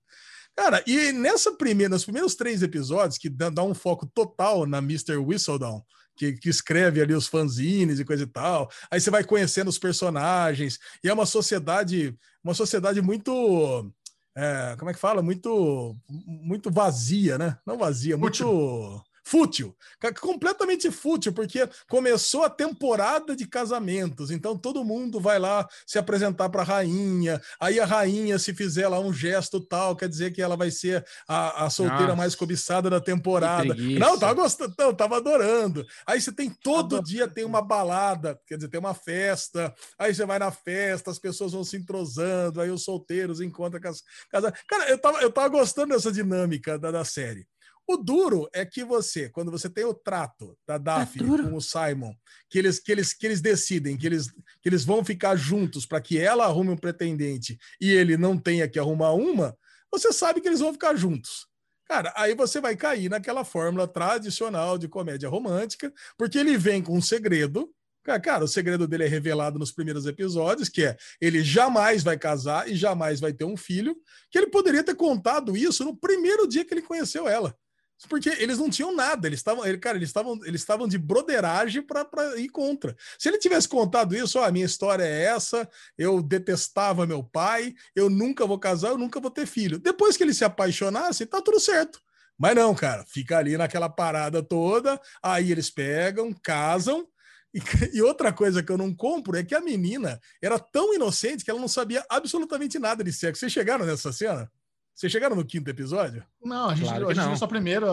[0.56, 4.78] Cara, e nessa primeira, nos primeiros três episódios que dá, dá um foco total na
[4.78, 5.16] Mr.
[5.16, 5.82] Whistledown,
[6.16, 8.70] que, que, escreve ali os fanzines e coisa e tal.
[8.90, 12.14] Aí você vai conhecendo os personagens, e é uma sociedade,
[12.44, 13.90] uma sociedade muito
[14.36, 15.22] é, como é que fala?
[15.22, 17.58] Muito, muito vazia, né?
[17.66, 19.76] Não vazia, muito fútil,
[20.20, 26.48] completamente fútil, porque começou a temporada de casamentos, então todo mundo vai lá se apresentar
[26.48, 30.42] para a rainha, aí a rainha, se fizer lá um gesto tal, quer dizer que
[30.42, 33.74] ela vai ser a, a solteira Nossa, mais cobiçada da temporada.
[33.74, 35.86] Não, tava gostando, não, tava adorando.
[36.06, 40.24] Aí você tem todo dia tem uma balada, quer dizer, tem uma festa, aí você
[40.24, 44.02] vai na festa, as pessoas vão se entrosando, aí os solteiros encontram com as.
[44.68, 47.46] Cara, eu tava, eu tava gostando dessa dinâmica da, da série.
[47.90, 51.60] O duro é que você, quando você tem o trato da Daphne é com o
[51.60, 52.14] Simon,
[52.48, 54.28] que eles, que eles, que eles decidem que eles,
[54.62, 58.68] que eles vão ficar juntos para que ela arrume um pretendente e ele não tenha
[58.68, 59.58] que arrumar uma,
[59.90, 61.48] você sabe que eles vão ficar juntos.
[61.84, 66.96] Cara, aí você vai cair naquela fórmula tradicional de comédia romântica, porque ele vem com
[66.96, 67.74] um segredo.
[68.22, 72.68] Cara, o segredo dele é revelado nos primeiros episódios, que é ele jamais vai casar
[72.68, 73.96] e jamais vai ter um filho,
[74.30, 77.52] que ele poderia ter contado isso no primeiro dia que ele conheceu ela.
[78.08, 82.06] Porque eles não tinham nada, eles estavam, cara, eles estavam, eles estavam de broderagem para
[82.38, 82.96] ir contra.
[83.18, 87.74] Se ele tivesse contado isso, ó, a minha história é essa, eu detestava meu pai,
[87.94, 89.78] eu nunca vou casar, eu nunca vou ter filho.
[89.78, 92.00] Depois que ele se apaixonasse, tá tudo certo.
[92.38, 97.06] Mas não, cara, fica ali naquela parada toda, aí eles pegam, casam,
[97.52, 97.58] e,
[97.98, 101.50] e, outra coisa que eu não compro é que a menina era tão inocente que
[101.50, 103.40] ela não sabia absolutamente nada de sexo.
[103.40, 104.50] Vocês chegaram nessa cena?
[104.94, 106.24] Vocês chegaram no quinto episódio?
[106.42, 107.86] Não, a gente, claro a gente viu só primeiro.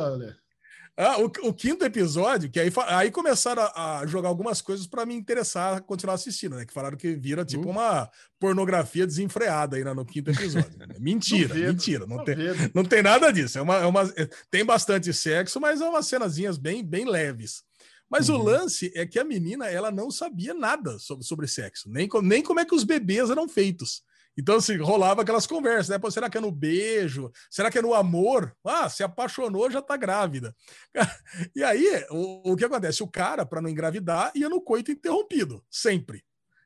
[1.00, 5.06] Ah, o, o, quinto episódio, que aí, aí começaram a, a jogar algumas coisas para
[5.06, 6.66] me interessar continuar assistindo, né?
[6.66, 7.70] Que falaram que vira tipo uh.
[7.70, 8.10] uma
[8.40, 10.76] pornografia desenfreada aí no, no quinto episódio.
[10.76, 10.88] Né?
[11.00, 12.08] Mentira, mentira.
[12.08, 12.36] Não, tem,
[12.74, 13.60] não tem nada disso.
[13.60, 17.62] É uma, é uma, é, tem bastante sexo, mas é umas cenazinhas bem, bem leves.
[18.10, 18.40] Mas uhum.
[18.40, 22.42] o lance é que a menina ela não sabia nada sobre, sobre sexo, nem, nem
[22.42, 24.02] como é que os bebês eram feitos.
[24.38, 25.98] Então, assim, rolava aquelas conversas, né?
[25.98, 27.32] Pô, será que é no beijo?
[27.50, 28.56] Será que é no amor?
[28.64, 30.56] Ah, se apaixonou, já tá grávida.
[31.56, 33.02] E aí, o, o que acontece?
[33.02, 36.24] O cara, para não engravidar, ia no coito interrompido, sempre.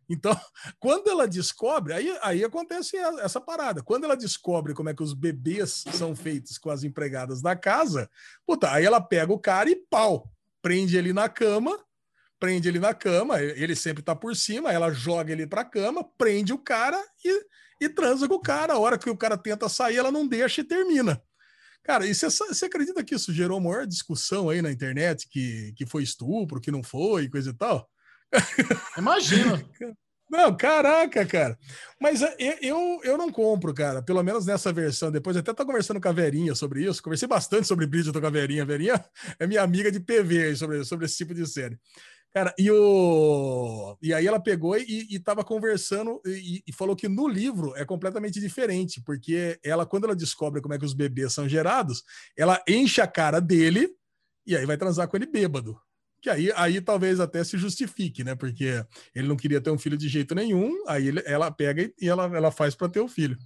[0.10, 0.36] Então,
[0.80, 3.82] quando ela descobre, aí, aí acontece essa parada.
[3.82, 8.10] Quando ela descobre como é que os bebês são feitos com as empregadas da casa,
[8.46, 10.30] puta, aí ela pega o cara e pau,
[10.62, 11.80] prende ele na cama,
[12.42, 16.52] prende ele na cama, ele sempre tá por cima, ela joga ele pra cama, prende
[16.52, 17.46] o cara e
[17.82, 18.74] e transa com o cara.
[18.74, 21.20] A hora que o cara tenta sair, ela não deixa e termina.
[21.84, 26.04] Cara, e você acredita que isso gerou maior discussão aí na internet, que, que foi
[26.04, 27.90] estupro, que não foi, coisa e tal?
[28.96, 29.68] Imagina.
[30.30, 31.58] Não, caraca, cara.
[32.00, 34.02] Mas é, eu, eu não compro, cara.
[34.02, 35.12] Pelo menos nessa versão.
[35.12, 37.02] Depois até tô conversando com a Verinha sobre isso.
[37.02, 38.62] Conversei bastante sobre Bridget com a Verinha.
[38.62, 39.04] A Verinha
[39.40, 41.78] é minha amiga de PV sobre, sobre esse tipo de série.
[42.34, 43.98] Cara, e, o...
[44.02, 47.84] e aí ela pegou e, e tava conversando e, e, falou que no livro é
[47.84, 52.04] completamente diferente, porque ela, quando ela descobre como é que os bebês são gerados,
[52.38, 53.90] ela enche a cara dele
[54.46, 55.78] e aí vai transar com ele bêbado.
[56.22, 58.34] Que aí, aí talvez até se justifique, né?
[58.36, 62.08] Porque ele não queria ter um filho de jeito nenhum, aí ele, ela pega e
[62.08, 63.38] ela, ela faz para ter o um filho.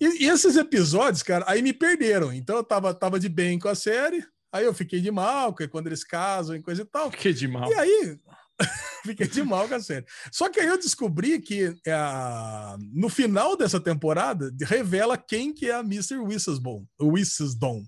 [0.00, 2.32] E, e, esses episódios, cara, aí me perderam.
[2.32, 5.68] Então eu tava, tava de bem com a série, Aí eu fiquei de mal, porque
[5.68, 7.10] quando eles casam e coisa e tal.
[7.10, 7.70] Fiquei de mal.
[7.70, 8.18] E aí,
[9.04, 10.06] fiquei de mal com a série.
[10.32, 11.96] Só que aí eu descobri que é,
[12.92, 16.18] no final dessa temporada revela quem que é a Mr.
[16.18, 17.84] Wissesbon, Wissesdon.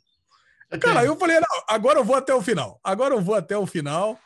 [0.80, 1.36] Cara, aí eu falei,
[1.68, 2.78] agora eu vou até o final.
[2.84, 4.16] Agora eu vou até o final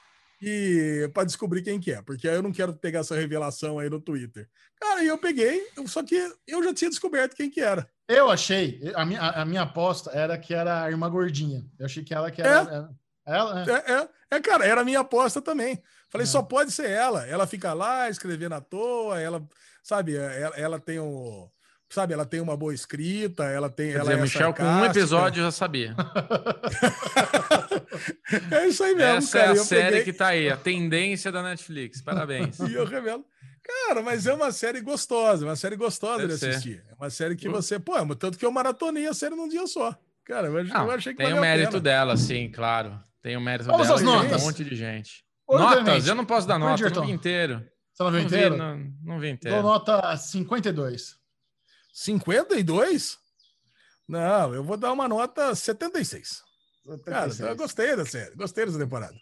[0.44, 4.00] e para descobrir quem que é, porque eu não quero pegar essa revelação aí no
[4.00, 4.48] Twitter.
[4.80, 6.16] Cara, e eu peguei, só que
[6.46, 7.88] eu já tinha descoberto quem que era.
[8.08, 11.64] Eu achei, a minha, a minha aposta era que era a irmã gordinha.
[11.78, 12.50] Eu achei que ela que era.
[12.50, 12.74] É.
[12.74, 12.90] era
[13.26, 13.70] ela, é.
[13.70, 15.82] É, é, é, cara, era a minha aposta também.
[16.10, 16.28] Falei, é.
[16.28, 17.26] só pode ser ela.
[17.26, 19.42] Ela fica lá escrevendo à toa, ela,
[19.82, 21.48] sabe, ela, ela tem um.
[21.88, 23.88] Sabe, ela tem uma boa escrita, ela tem.
[23.88, 25.94] Quer ela dizer, é Michel, com um episódio já sabia.
[28.50, 29.18] é isso aí mesmo.
[29.18, 29.50] Essa cara.
[29.50, 30.04] é a eu série peguei...
[30.04, 32.00] que tá aí, a tendência da Netflix.
[32.00, 32.58] Parabéns.
[32.60, 33.24] e eu revelo.
[33.62, 36.76] Cara, mas é uma série gostosa, uma série gostosa Deve de assistir.
[36.76, 36.84] Ser.
[36.90, 39.66] É uma série que você, pô, é tanto que eu maratonei a série num dia
[39.66, 39.96] só.
[40.24, 42.98] Cara, eu, Não, eu achei que Tem o mérito dela, sim, claro.
[43.22, 43.98] Tem o mérito Vamos dela.
[43.98, 44.42] As notas.
[44.42, 45.24] Um monte de gente.
[45.48, 47.64] Notas, eu não posso dar nota, eu não vi inteiro.
[47.92, 48.54] Você não viu inteiro?
[48.54, 49.62] Vi, não, não vi inteiro.
[49.62, 51.16] Dou nota 52.
[51.94, 53.16] 52?
[54.08, 56.42] Não, eu vou dar uma nota 76.
[56.84, 57.38] 76.
[57.38, 59.14] Cara, eu gostei da série, gostei dessa temporada.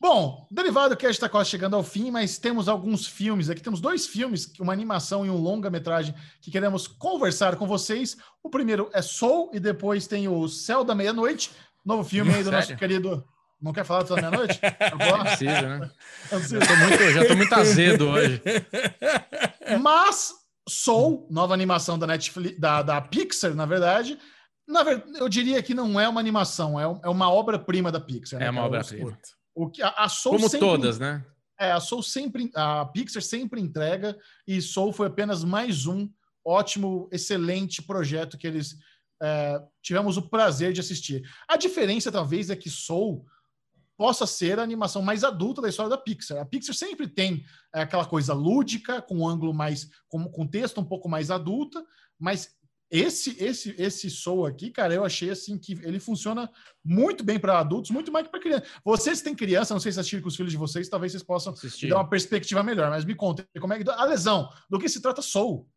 [0.00, 3.60] Bom, Derivado Cast está quase chegando ao fim, mas temos alguns filmes aqui.
[3.60, 8.16] Temos dois filmes, uma animação e um longa-metragem que queremos conversar com vocês.
[8.42, 11.50] O primeiro é Soul e depois tem o Céu da Meia-Noite,
[11.84, 13.24] novo filme aí do nosso querido.
[13.60, 14.60] Não quer falar do Céu da Meia-Noite?
[14.92, 15.90] Não precisa, né?
[16.30, 18.40] Já tô, muito, já tô muito azedo hoje.
[19.82, 20.32] Mas
[20.68, 24.18] Soul, nova animação da Netflix, da, da Pixar, na verdade.
[24.66, 28.40] Na verdade, eu diria que não é uma animação, é, é uma obra-prima da Pixar.
[28.40, 29.18] Né, é uma obra-prima.
[29.54, 31.24] O que a, a Soul Como sempre, todas, né?
[31.58, 34.16] É, a Soul sempre, a Pixar sempre entrega
[34.46, 36.08] e Soul foi apenas mais um
[36.44, 38.76] ótimo, excelente projeto que eles
[39.22, 41.22] é, tivemos o prazer de assistir.
[41.48, 43.26] A diferença talvez é que Soul
[43.98, 46.38] possa ser a animação mais adulta da história da Pixar.
[46.38, 47.44] A Pixar sempre tem
[47.74, 51.84] é, aquela coisa lúdica, com um ângulo mais, com, com texto um pouco mais adulta,
[52.16, 52.56] mas
[52.90, 56.48] esse esse esse Soul aqui, cara, eu achei assim que ele funciona
[56.82, 58.64] muito bem para adultos, muito mais que para criança.
[58.84, 61.52] Vocês têm criança, não sei se assistiram com os filhos de vocês, talvez vocês possam
[61.52, 61.88] Assistir.
[61.88, 65.02] dar uma perspectiva melhor, mas me contem como é que a lesão, do que se
[65.02, 65.68] trata Soul?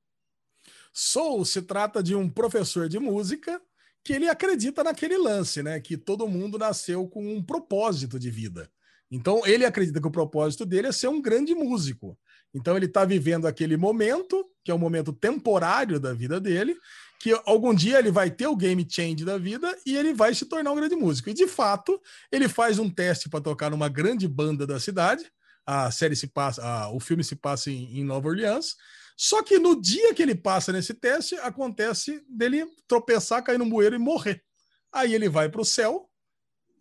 [0.93, 3.59] Soul se trata de um professor de música
[4.03, 8.69] que ele acredita naquele lance, né, que todo mundo nasceu com um propósito de vida.
[9.11, 12.17] Então ele acredita que o propósito dele é ser um grande músico.
[12.53, 16.75] Então ele está vivendo aquele momento, que é um momento temporário da vida dele,
[17.19, 20.45] que algum dia ele vai ter o game change da vida e ele vai se
[20.45, 21.30] tornar um grande músico.
[21.30, 25.23] E de fato, ele faz um teste para tocar numa grande banda da cidade.
[25.65, 28.75] A série se passa, a, o filme se passa em, em Nova Orleans.
[29.24, 33.95] Só que no dia que ele passa nesse teste, acontece dele tropeçar, cair no bueiro
[33.95, 34.43] e morrer.
[34.91, 36.09] Aí ele vai para o céu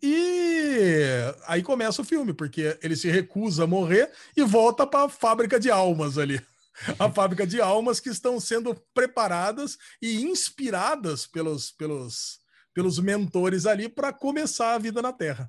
[0.01, 1.05] e
[1.45, 5.59] aí começa o filme, porque ele se recusa a morrer e volta para a fábrica
[5.59, 6.43] de almas ali.
[6.97, 12.39] A fábrica de almas que estão sendo preparadas e inspiradas pelos, pelos,
[12.73, 15.47] pelos mentores ali para começar a vida na Terra.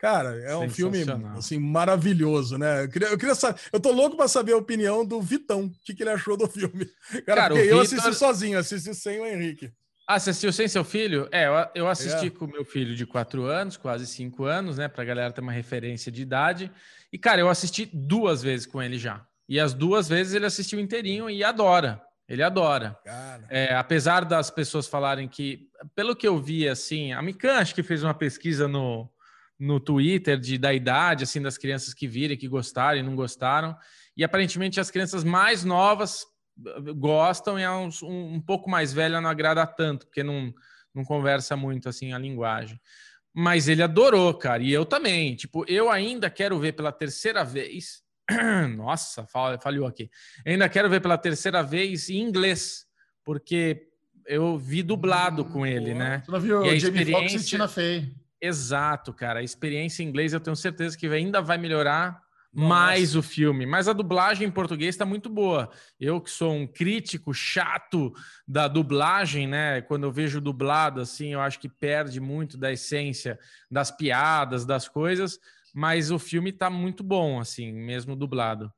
[0.00, 1.04] Cara, é um filme
[1.36, 2.84] assim maravilhoso, né?
[2.84, 5.70] Eu queria, eu queria saber, eu tô louco para saber a opinião do Vitão, o
[5.84, 6.86] que, que ele achou do filme.
[7.26, 7.98] Cara, Cara eu Victor...
[7.98, 9.70] assisti sozinho, assisti sem o Henrique.
[10.08, 11.28] Ah, assistiu sem seu filho?
[11.30, 12.30] É, eu assisti é.
[12.30, 14.88] com meu filho de quatro anos, quase cinco anos, né?
[14.88, 16.72] Pra galera ter uma referência de idade.
[17.12, 19.24] E, cara, eu assisti duas vezes com ele já.
[19.46, 22.00] E as duas vezes ele assistiu inteirinho e adora.
[22.26, 22.98] Ele adora.
[23.50, 27.82] É, apesar das pessoas falarem que, pelo que eu vi, assim, a Mikan acho que
[27.82, 29.08] fez uma pesquisa no,
[29.60, 33.76] no Twitter de, da idade, assim, das crianças que viram, que gostaram e não gostaram.
[34.16, 36.24] E aparentemente as crianças mais novas
[36.96, 40.52] gostam e é um, um, pouco mais velha não agrada tanto, porque não,
[40.94, 42.80] não conversa muito assim a linguagem.
[43.34, 45.36] Mas ele adorou, cara, e eu também.
[45.36, 48.02] Tipo, eu ainda quero ver pela terceira vez.
[48.76, 50.10] Nossa, falhou aqui.
[50.44, 52.86] Eu ainda quero ver pela terceira vez em inglês,
[53.24, 53.88] porque
[54.26, 56.22] eu vi dublado hum, com ele, né?
[56.24, 57.20] Você não viu e a Jamie experiência...
[57.20, 58.19] Foxx e Tina Fey.
[58.40, 59.40] Exato, cara.
[59.40, 63.64] A experiência em inglês eu tenho certeza que ainda vai melhorar mais o filme.
[63.64, 65.70] Mas a dublagem em português está muito boa.
[65.98, 68.12] Eu que sou um crítico chato
[68.46, 69.80] da dublagem, né?
[69.82, 73.38] Quando eu vejo dublado, assim, eu acho que perde muito da essência
[73.70, 75.38] das piadas, das coisas.
[75.72, 78.72] Mas o filme está muito bom, assim, mesmo dublado.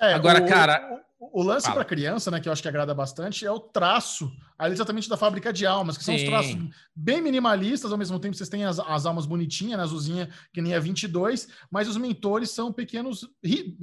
[0.00, 1.04] É, Agora, o, cara.
[1.30, 4.72] O, lance para criança, né, que eu acho que agrada bastante, é o traço, ali
[4.72, 6.24] exatamente da fábrica de almas, que são Sim.
[6.24, 6.56] os traços
[6.96, 10.74] bem minimalistas, ao mesmo tempo vocês têm as, as almas bonitinhas, né, azulzinha, que nem
[10.74, 13.28] a 22, mas os mentores são pequenos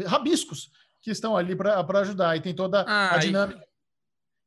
[0.06, 0.69] rabiscos
[1.01, 3.69] que estão ali para ajudar, e tem toda ah, a dinâmica.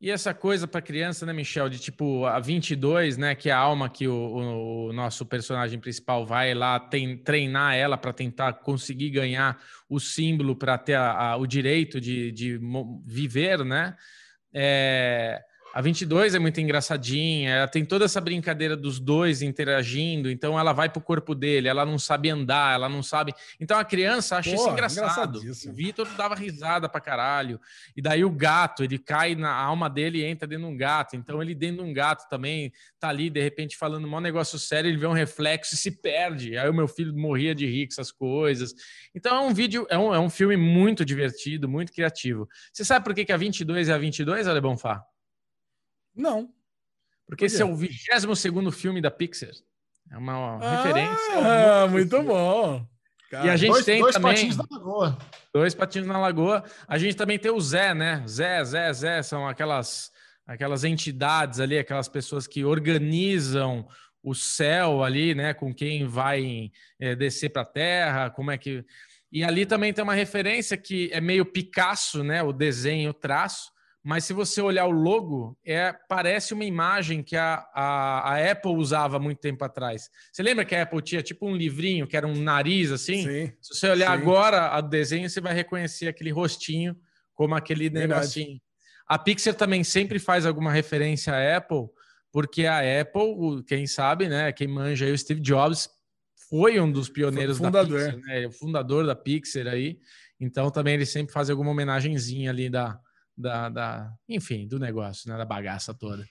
[0.03, 3.59] E essa coisa para criança, né, Michel, de tipo a 22, né, que é a
[3.59, 9.11] alma que o, o nosso personagem principal vai lá tem, treinar ela para tentar conseguir
[9.11, 12.61] ganhar o símbolo para ter a, a, o direito de, de
[13.07, 13.97] viver, né?
[14.53, 15.41] É,
[15.73, 20.73] a 22 é muito engraçadinha, ela tem toda essa brincadeira dos dois interagindo, então ela
[20.73, 23.33] vai pro corpo dele, ela não sabe andar, ela não sabe.
[23.59, 25.39] Então a criança acha Pô, isso engraçado.
[25.39, 27.61] O Vitor dava risada pra caralho.
[27.97, 31.17] E daí o gato, ele cai na alma dele e entra dentro de um gato.
[31.17, 34.89] Então ele dentro de um gato também tá ali, de repente, falando um negócio sério,
[34.89, 36.57] ele vê um reflexo e se perde.
[36.57, 38.75] Aí o meu filho morria de rir com essas coisas.
[39.15, 42.49] Então é um vídeo, é um, é um filme muito divertido, muito criativo.
[42.73, 45.03] Você sabe por que, que a 22 é a 22, Ale Bonfá?
[46.15, 46.53] Não.
[47.27, 49.51] Porque esse é o 22 filme da Pixar.
[50.11, 51.39] É uma ah, referência.
[51.39, 52.87] Ah, muito bom.
[53.31, 54.35] Cara, e a gente dois, tem dois também.
[54.35, 55.19] Patinhos na lagoa.
[55.55, 56.65] Dois patinhos na lagoa.
[56.87, 58.23] A gente também tem o Zé, né?
[58.29, 59.23] Zé, Zé, Zé.
[59.23, 60.11] São aquelas,
[60.47, 63.89] aquelas entidades ali, aquelas pessoas que organizam
[64.23, 65.55] o céu ali, né?
[65.55, 68.85] Com quem vai é, descer para a terra, como é que.
[69.33, 72.43] E ali também tem uma referência que é meio Picasso, né?
[72.43, 73.72] O desenho, o traço
[74.05, 78.73] mas se você olhar o logo, é, parece uma imagem que a, a, a, Apple
[78.73, 80.11] usava muito tempo atrás.
[80.33, 83.23] Você lembra que a Apple tinha tipo um livrinho que era um nariz assim?
[83.23, 84.23] Sim, se você olhar sim.
[84.23, 86.97] agora o desenho, você vai reconhecer aquele rostinho
[87.33, 88.09] como aquele Verdade.
[88.09, 88.61] negocinho.
[89.07, 91.87] A Pixar também sempre faz alguma referência à Apple,
[92.33, 95.89] porque a Apple, quem sabe, né, quem manja aí, o Steve Jobs
[96.49, 99.99] foi um dos pioneiros da Pixar, né, o fundador da Pixar aí.
[100.41, 102.99] Então também ele sempre faz alguma homenagenzinha ali da
[103.37, 106.27] da, da, enfim, do negócio, né, da bagaça toda.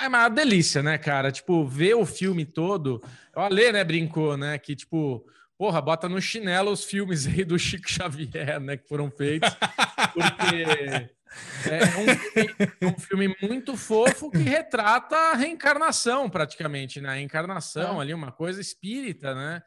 [0.00, 1.30] É uma delícia, né, cara?
[1.30, 3.02] Tipo, ver o filme todo.
[3.36, 5.24] O Ale, né, brincou, né, que tipo,
[5.58, 9.50] porra, bota no chinelo os filmes aí do Chico Xavier, né, que foram feitos,
[10.12, 11.10] porque
[11.68, 17.10] é um, um, filme muito fofo que retrata a reencarnação, praticamente, né?
[17.10, 18.02] A encarnação é.
[18.02, 19.62] ali, uma coisa espírita, né?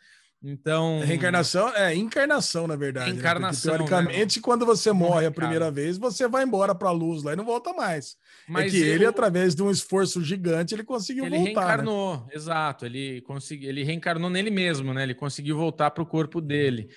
[0.49, 1.01] Então.
[1.01, 3.11] Reencarnação é encarnação, na verdade.
[3.11, 3.17] Né?
[3.17, 3.73] Encarnação.
[3.73, 3.77] Né?
[3.77, 4.41] teoricamente, né?
[4.41, 7.43] quando você morre a primeira vez, você vai embora para a luz lá e não
[7.43, 8.15] volta mais.
[8.47, 8.93] É Mas é que eu...
[8.93, 11.49] ele, através de um esforço gigante, ele conseguiu ele voltar.
[11.49, 11.61] Ele né?
[11.65, 12.25] reencarnou, né?
[12.33, 12.85] exato.
[12.85, 13.65] Ele, consegui...
[13.65, 15.03] ele reencarnou nele mesmo, né?
[15.03, 16.87] Ele conseguiu voltar para o corpo dele.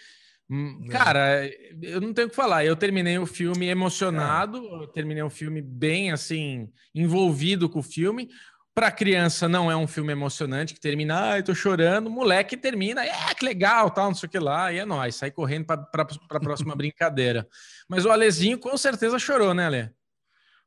[0.49, 0.89] Hum, é.
[0.89, 2.65] Cara, eu não tenho o que falar.
[2.65, 4.87] Eu terminei o filme emocionado, é.
[4.89, 8.29] terminei o filme bem assim, envolvido com o filme.
[8.75, 12.09] Para criança não é um filme emocionante que termina, ai, tô chorando.
[12.09, 15.31] Moleque termina, é que legal, tal, não sei o que lá, e é nóis, sai
[15.31, 17.49] correndo para a próxima brincadeira.
[17.89, 19.91] Mas o Alezinho com certeza chorou, né, Ale?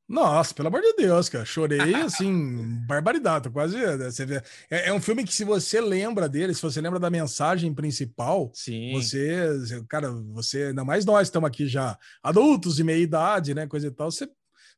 [0.07, 1.45] Nossa, pelo amor de Deus, cara.
[1.45, 3.49] Chorei assim, barbaridade.
[3.49, 3.77] Quase.
[3.97, 4.43] Você vê.
[4.69, 8.51] É, é, um filme que, se você lembra dele, se você lembra da mensagem principal,
[8.53, 8.91] Sim.
[8.93, 13.65] você, cara, você, ainda mais nós estamos aqui já adultos de meia idade, né?
[13.65, 14.27] Coisa e tal, você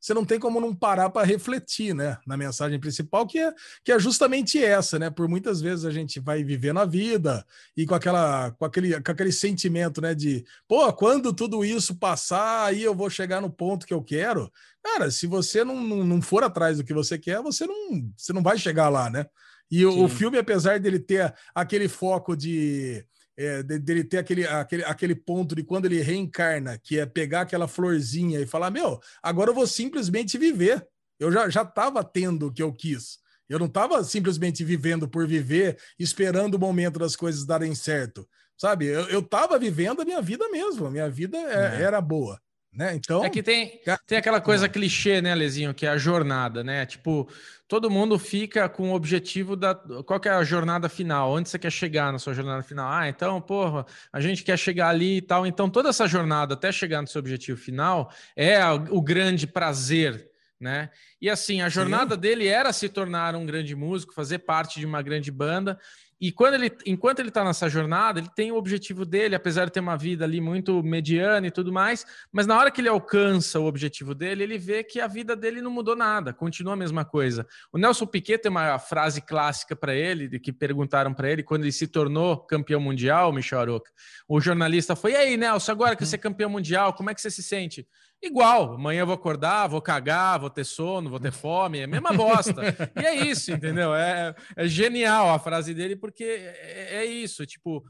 [0.06, 3.52] você não tem como não parar para refletir, né, na mensagem principal, que é,
[3.84, 5.10] que é justamente essa, né?
[5.10, 7.44] Por muitas vezes a gente vai vivendo a vida
[7.76, 12.66] e com aquela com aquele, com aquele sentimento, né, de, pô, quando tudo isso passar,
[12.66, 14.48] aí eu vou chegar no ponto que eu quero.
[14.80, 18.32] Cara, se você não, não, não for atrás do que você quer, você não, você
[18.32, 19.26] não vai chegar lá, né?
[19.68, 23.04] E o, o filme, apesar dele ter aquele foco de
[23.36, 27.68] é, dele ter aquele, aquele, aquele ponto de quando ele reencarna, que é pegar aquela
[27.68, 30.86] florzinha e falar: Meu, agora eu vou simplesmente viver.
[31.18, 33.18] Eu já já estava tendo o que eu quis.
[33.48, 38.28] Eu não estava simplesmente vivendo por viver, esperando o momento das coisas darem certo.
[38.56, 38.86] Sabe?
[38.86, 40.86] Eu estava vivendo a minha vida mesmo.
[40.86, 41.82] A minha vida é, é.
[41.82, 42.40] era boa.
[42.76, 42.94] Né?
[42.94, 46.84] Então, é que tem, tem aquela coisa clichê, né, Lezinho, que é a jornada, né?
[46.84, 47.26] Tipo,
[47.66, 49.74] todo mundo fica com o objetivo da.
[49.74, 51.32] Qual é a jornada final?
[51.32, 52.92] Onde você quer chegar na sua jornada final?
[52.92, 55.46] Ah, então, porra, a gente quer chegar ali e tal.
[55.46, 60.30] Então, toda essa jornada até chegar no seu objetivo final é o grande prazer.
[60.58, 60.88] Né?
[61.20, 62.20] E assim, a jornada Sim.
[62.20, 65.78] dele era se tornar um grande músico, fazer parte de uma grande banda,
[66.18, 69.72] e quando ele, enquanto ele está nessa jornada, ele tem o objetivo dele, apesar de
[69.72, 73.60] ter uma vida ali muito mediana e tudo mais, mas na hora que ele alcança
[73.60, 77.04] o objetivo dele, ele vê que a vida dele não mudou nada, continua a mesma
[77.04, 77.46] coisa.
[77.70, 81.62] O Nelson Piquet tem uma frase clássica para ele, de que perguntaram para ele quando
[81.62, 83.90] ele se tornou campeão mundial, Michel Aroca.
[84.26, 87.20] O jornalista foi: "E aí, Nelson, agora que você é campeão mundial, como é que
[87.20, 87.86] você se sente?"
[88.22, 91.88] Igual, amanhã eu vou acordar, vou cagar, vou ter sono, vou ter fome, é a
[91.88, 92.62] mesma bosta.
[93.00, 93.94] e é isso, entendeu?
[93.94, 97.84] É, é genial a frase dele, porque é, é, isso, tipo,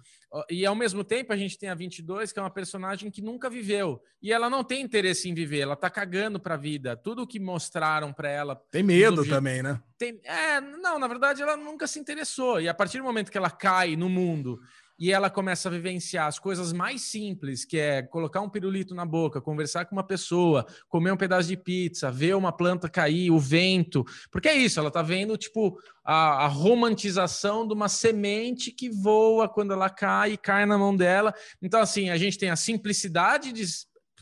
[0.51, 3.49] e ao mesmo tempo a gente tem a 22, que é uma personagem que nunca
[3.49, 6.97] viveu, e ela não tem interesse em viver, ela tá cagando pra vida.
[6.97, 8.61] Tudo que mostraram para ela.
[8.71, 9.81] Tem medo também, né?
[9.97, 13.39] Tem, é, não, na verdade ela nunca se interessou, e a partir do momento que
[13.39, 14.61] ela cai no mundo
[14.99, 19.05] e ela começa a vivenciar as coisas mais simples, que é colocar um pirulito na
[19.05, 23.39] boca, conversar com uma pessoa, comer um pedaço de pizza, ver uma planta cair, o
[23.39, 28.89] vento, porque é isso, ela tá vendo tipo a, a romantização de uma semente que
[28.89, 31.35] voa quando ela cai e cai na mão dela.
[31.61, 33.65] Então assim, a gente tem a simplicidade de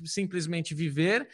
[0.05, 1.29] simplesmente viver,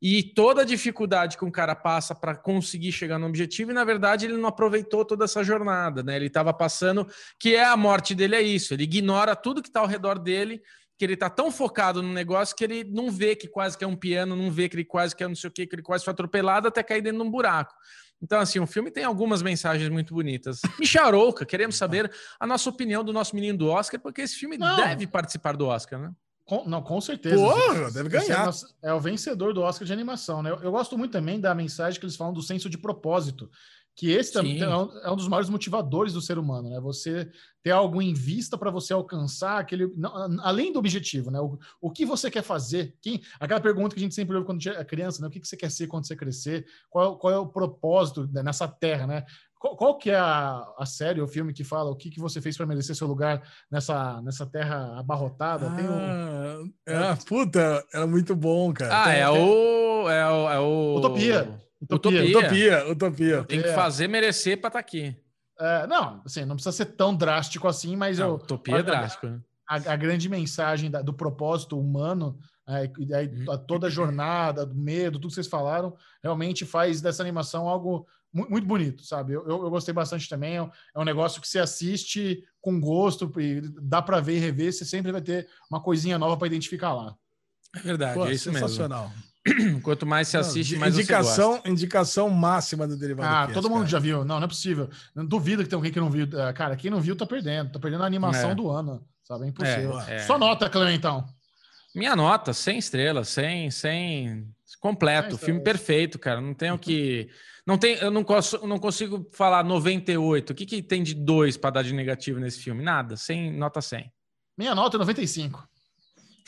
[0.00, 3.84] e toda a dificuldade que um cara passa para conseguir chegar no objetivo, e na
[3.84, 6.16] verdade ele não aproveitou toda essa jornada, né?
[6.16, 7.06] Ele estava passando,
[7.38, 8.74] que é a morte dele, é isso.
[8.74, 10.60] Ele ignora tudo que está ao redor dele,
[10.98, 13.86] que ele está tão focado no negócio que ele não vê que quase que é
[13.86, 15.82] um piano, não vê que ele quase que é não sei o que, que ele
[15.82, 17.74] quase foi atropelado até cair dentro de um buraco.
[18.20, 20.60] Então, assim, o filme tem algumas mensagens muito bonitas.
[20.80, 24.76] Micharouca, queremos saber a nossa opinião do nosso menino do Oscar, porque esse filme não.
[24.76, 26.10] deve participar do Oscar, né?
[26.46, 27.36] Com, não, com certeza.
[27.36, 28.50] Pô, deve ganhar.
[28.80, 30.50] É, o vencedor do Oscar de animação, né?
[30.50, 33.50] Eu, eu, gosto muito também da mensagem que eles falam do senso de propósito,
[33.96, 36.78] que esse também é um, é um, dos maiores motivadores do ser humano, né?
[36.78, 37.28] Você
[37.64, 41.40] ter algo em vista para você alcançar aquele, não, além do objetivo, né?
[41.40, 42.94] O, o que você quer fazer?
[43.02, 45.26] Quem, aquela pergunta que a gente sempre ouve quando é criança, né?
[45.26, 46.64] O que, que você quer ser quando você crescer?
[46.88, 49.24] Qual, qual é o propósito nessa terra, né?
[49.58, 52.40] Qual, qual, que é a, a série, o filme que fala o que, que você
[52.40, 55.68] fez para merecer seu lugar nessa, nessa terra abarrotada?
[55.68, 56.72] Ah, Tem um...
[56.86, 59.02] é, puta, era muito bom, cara.
[59.02, 60.96] Ah, Tem, é, o, é, o, é o.
[60.98, 61.60] Utopia.
[61.80, 62.24] Utopia.
[62.24, 62.90] Utopia.
[62.90, 63.44] Utopia.
[63.44, 65.16] Tem que fazer merecer para estar tá aqui.
[65.58, 68.34] É, não, assim, não precisa ser tão drástico assim, mas não, eu.
[68.34, 69.26] Utopia é drástico.
[69.26, 69.40] Né?
[69.68, 73.58] A, a, grande mensagem da, do propósito humano é, e aí, uhum.
[73.66, 78.66] toda a jornada, do medo, tudo que vocês falaram, realmente faz dessa animação algo muito
[78.66, 79.32] bonito, sabe?
[79.32, 80.58] Eu, eu, gostei bastante também.
[80.58, 84.72] É, é um negócio que você assiste com gosto e dá para ver e rever.
[84.72, 87.14] Você sempre vai ter uma coisinha nova para identificar lá.
[87.74, 89.10] É verdade, Pô, é isso sensacional.
[89.10, 89.80] mesmo.
[89.82, 91.70] Quanto mais se assiste, não, mais indicação, você gosta.
[91.70, 93.90] Indicação máxima do Derivado Ah, todo mundo cara.
[93.90, 94.24] já viu.
[94.24, 94.90] Não, não é possível.
[95.14, 96.26] Não duvido que tem alguém que não viu.
[96.38, 97.72] É, cara, quem não viu tá perdendo.
[97.72, 98.54] Tá perdendo a animação é.
[98.54, 99.44] do ano, sabe?
[99.44, 100.00] É impossível.
[100.00, 100.18] É, é.
[100.20, 101.26] Só nota, Clementão.
[101.94, 106.40] Minha nota, 100 estrelas, 100, 100 completo, filme perfeito, cara.
[106.40, 107.28] Não tenho que
[107.66, 110.50] não tem, eu não, posso, não consigo falar 98.
[110.50, 112.82] O que, que tem de 2 para dar de negativo nesse filme?
[112.82, 114.12] Nada, sem nota 100.
[114.56, 115.68] Minha nota é 95.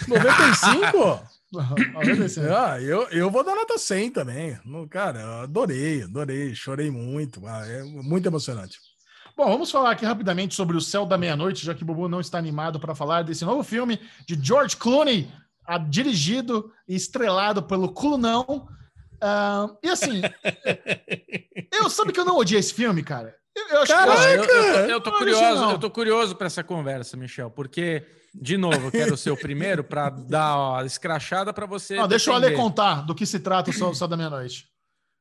[0.06, 1.28] 95?
[2.56, 4.56] ah, eu, eu vou dar nota 100 também.
[4.88, 7.44] Cara, adorei, adorei, chorei muito.
[7.46, 8.78] Ah, é muito emocionante.
[9.36, 12.20] Bom, vamos falar aqui rapidamente sobre O Céu da Meia-Noite, já que o Bubu não
[12.20, 15.28] está animado para falar desse novo filme de George Clooney,
[15.88, 18.68] dirigido e estrelado pelo Clunão,
[19.22, 20.22] Uh, e assim,
[21.72, 23.34] eu sabe que eu não odiei esse filme, cara.
[23.70, 27.16] Eu, acho Caraca, que, eu, eu, eu, tô curioso, eu tô curioso para essa conversa,
[27.16, 31.96] Michel, porque de novo, eu quero ser o primeiro para dar a escrachada para você.
[31.96, 34.66] Não, deixa o Ale contar do que se trata o Sol, Sol da Meia-Noite.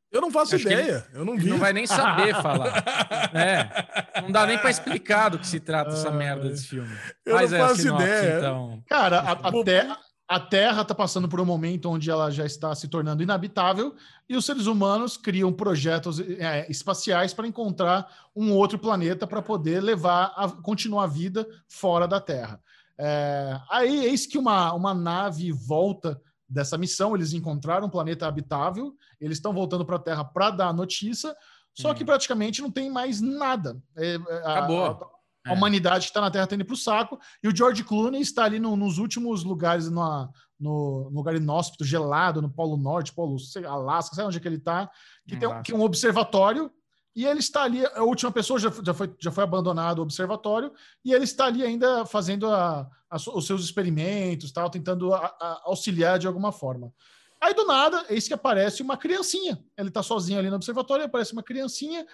[0.09, 1.49] Eu não faço Acho ideia, ele, eu não vi.
[1.49, 2.83] Não vai nem saber falar.
[3.33, 6.89] É, não dá nem para explicar do que se trata essa merda desse filme.
[7.25, 8.37] Eu Mas não faço ideia.
[8.37, 8.83] Então.
[8.87, 9.87] Cara, a, até,
[10.27, 13.95] a Terra está passando por um momento onde ela já está se tornando inabitável
[14.27, 19.81] e os seres humanos criam projetos é, espaciais para encontrar um outro planeta para poder
[19.81, 22.61] levar a continuar a vida fora da Terra.
[22.99, 28.93] É, aí eis que uma, uma nave volta dessa missão, eles encontraram um planeta habitável,
[29.21, 31.33] eles estão voltando para a Terra para dar a notícia,
[31.73, 31.93] só hum.
[31.93, 33.81] que praticamente não tem mais nada.
[33.95, 34.83] É, é Acabou.
[34.83, 35.16] A, a
[35.53, 37.19] humanidade que está na Terra está indo para o saco.
[37.43, 42.41] E o George Clooney está ali no, nos últimos lugares, no, no, lugar inóspito, gelado,
[42.41, 44.89] no Polo Norte, Polo sei, Alasca, sabe onde é que ele está?
[45.27, 46.71] Que tem um, que um observatório.
[47.15, 50.71] E ele está ali, a última pessoa já, já, foi, já foi abandonado o observatório,
[51.03, 56.19] e ele está ali ainda fazendo a, a, os seus experimentos, tal, tentando a, auxiliar
[56.19, 56.93] de alguma forma.
[57.41, 59.63] Aí do nada, eis que aparece uma criancinha.
[59.75, 62.05] Ele está sozinho ali no observatório, aparece uma criancinha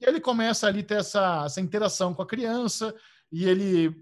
[0.00, 2.94] e ele começa ali ter essa, essa interação com a criança
[3.30, 3.94] e ele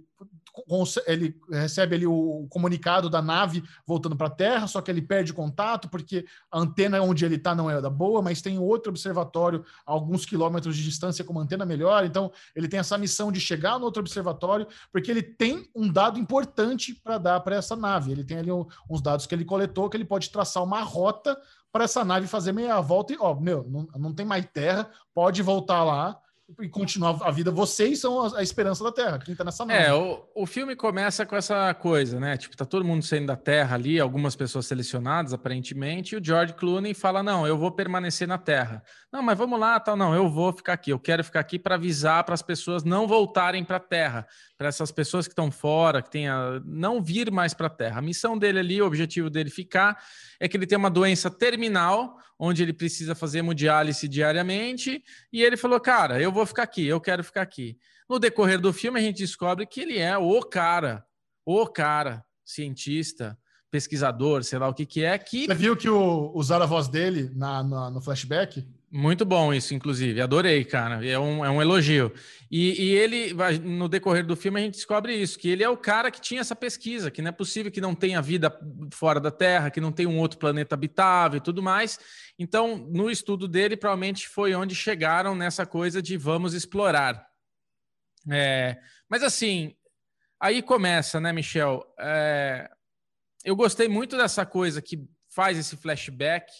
[1.06, 5.32] ele recebe ali o comunicado da nave voltando para a Terra, só que ele perde
[5.32, 9.64] contato porque a antena onde ele está não é da boa, mas tem outro observatório
[9.86, 12.04] a alguns quilômetros de distância com uma antena melhor.
[12.04, 16.18] Então ele tem essa missão de chegar no outro observatório porque ele tem um dado
[16.18, 18.10] importante para dar para essa nave.
[18.10, 21.38] Ele tem ali uns dados que ele coletou que ele pode traçar uma rota
[21.72, 25.42] para essa nave fazer meia volta e, ó, meu, não, não tem mais terra, pode
[25.42, 26.20] voltar lá
[26.60, 27.50] e continuar a vida.
[27.50, 29.84] Vocês são a, a esperança da Terra, quem tá nessa nave.
[29.84, 32.36] É, o, o filme começa com essa coisa, né?
[32.38, 36.54] Tipo, tá todo mundo saindo da Terra ali, algumas pessoas selecionadas, aparentemente, e o George
[36.54, 38.82] Clooney fala: não, eu vou permanecer na Terra.
[39.10, 41.76] Não, mas vamos lá, tal, não, eu vou ficar aqui, eu quero ficar aqui para
[41.76, 46.02] avisar para as pessoas não voltarem para a Terra, para essas pessoas que estão fora,
[46.02, 48.00] que tenha, não vir mais para a Terra.
[48.00, 49.98] A missão dele ali, o objetivo dele ficar,
[50.38, 55.56] é que ele tem uma doença terminal, onde ele precisa fazer hemodiálise diariamente, e ele
[55.56, 57.78] falou: cara, eu vou ficar aqui, eu quero ficar aqui.
[58.10, 61.02] No decorrer do filme, a gente descobre que ele é o cara,
[61.46, 63.38] o cara, cientista,
[63.70, 65.16] pesquisador, sei lá o que que é.
[65.16, 65.46] Que...
[65.46, 68.66] Você viu que o, usaram a voz dele na, na, no flashback?
[68.90, 70.20] Muito bom isso, inclusive.
[70.20, 71.06] Adorei, cara.
[71.06, 72.10] É um, é um elogio.
[72.50, 75.76] E, e ele, no decorrer do filme, a gente descobre isso: que ele é o
[75.76, 78.50] cara que tinha essa pesquisa, que não é possível que não tenha vida
[78.92, 81.98] fora da Terra, que não tenha um outro planeta habitável e tudo mais.
[82.38, 87.26] Então, no estudo dele, provavelmente foi onde chegaram nessa coisa de vamos explorar.
[88.30, 89.74] É, mas assim,
[90.40, 91.84] aí começa, né, Michel?
[91.98, 92.70] É,
[93.44, 96.50] eu gostei muito dessa coisa que faz esse flashback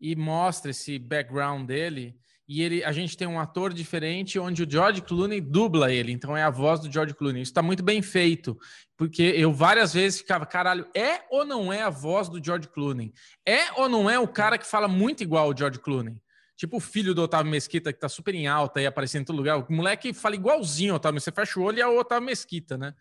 [0.00, 2.16] e mostra esse background dele.
[2.48, 6.36] E ele, a gente tem um ator diferente onde o George Clooney dubla ele, então
[6.36, 7.42] é a voz do George Clooney.
[7.42, 8.58] Isso está muito bem feito,
[8.96, 13.12] porque eu várias vezes ficava, caralho, é ou não é a voz do George Clooney?
[13.46, 16.16] É ou não é o cara que fala muito igual o George Clooney?
[16.56, 19.36] Tipo o filho do Otávio Mesquita, que tá super em alta e aparecendo em todo
[19.36, 19.56] lugar.
[19.56, 21.20] O moleque fala igualzinho, Otávio.
[21.20, 22.94] Você fecha o olho e é o Otávio Mesquita, né?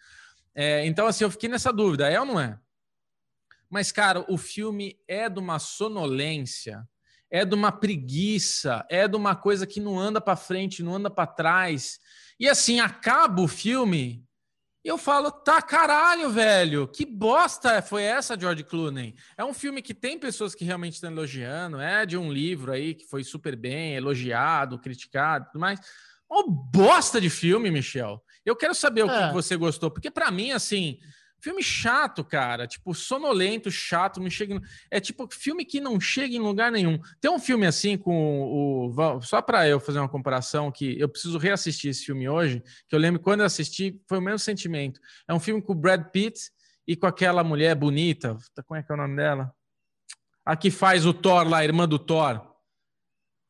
[0.56, 2.58] É, então, assim, eu fiquei nessa dúvida, é ou não é?
[3.70, 6.88] Mas, cara, o filme é de uma sonolência,
[7.30, 11.10] é de uma preguiça, é de uma coisa que não anda para frente, não anda
[11.10, 12.00] para trás.
[12.40, 14.26] E assim, acaba o filme
[14.84, 19.14] e eu falo, tá caralho, velho, que bosta foi essa, George Clooney?
[19.38, 22.96] É um filme que tem pessoas que realmente estão elogiando, é de um livro aí
[22.96, 25.82] que foi super bem elogiado, criticado, tudo mais.
[26.32, 28.24] Uma bosta de filme, Michel.
[28.46, 29.28] Eu quero saber o é.
[29.28, 30.98] que você gostou, porque para mim, assim,
[31.42, 32.68] Filme chato, cara.
[32.68, 34.60] Tipo, sonolento, chato, não chega.
[34.92, 37.00] É tipo filme que não chega em lugar nenhum.
[37.22, 39.22] Tem um filme assim com o.
[39.22, 43.00] Só para eu fazer uma comparação, que eu preciso reassistir esse filme hoje, que eu
[43.00, 45.00] lembro quando eu assisti, foi o mesmo sentimento.
[45.28, 46.52] É um filme com o Brad Pitt
[46.88, 48.36] e com aquela mulher bonita.
[48.66, 49.54] Como é que é o nome dela?
[50.46, 52.49] A que faz o Thor lá, a irmã do Thor.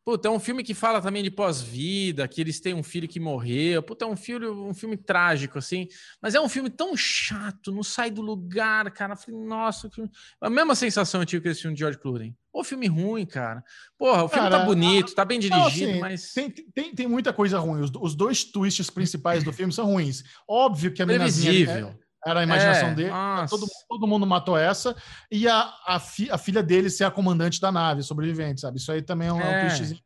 [0.09, 3.19] Puta, é um filme que fala também de pós-vida, que eles têm um filho que
[3.19, 3.83] morreu.
[3.83, 5.87] Puta, é um filme, um filme trágico, assim.
[6.19, 9.13] Mas é um filme tão chato, não sai do lugar, cara.
[9.13, 10.09] Eu falei, nossa, filme...
[10.41, 12.35] a mesma sensação eu tive com esse filme de George Clooney.
[12.51, 13.63] O filme ruim, cara.
[13.99, 16.33] Porra, o filme tá cara, tá bonito, tá bem dirigido, não, assim, mas.
[16.33, 17.81] Tem, tem, tem muita coisa ruim.
[17.81, 20.23] Os, os dois twists principais do filme são ruins.
[20.47, 21.95] Óbvio que a Previsível.
[22.25, 23.11] Era a imaginação é, dele.
[23.49, 24.95] Todo, todo, mundo matou essa.
[25.31, 28.77] E a, a, fi, a, filha dele ser a comandante da nave, sobrevivente, sabe?
[28.77, 29.57] Isso aí também é um, é.
[29.57, 30.01] um twistzinho.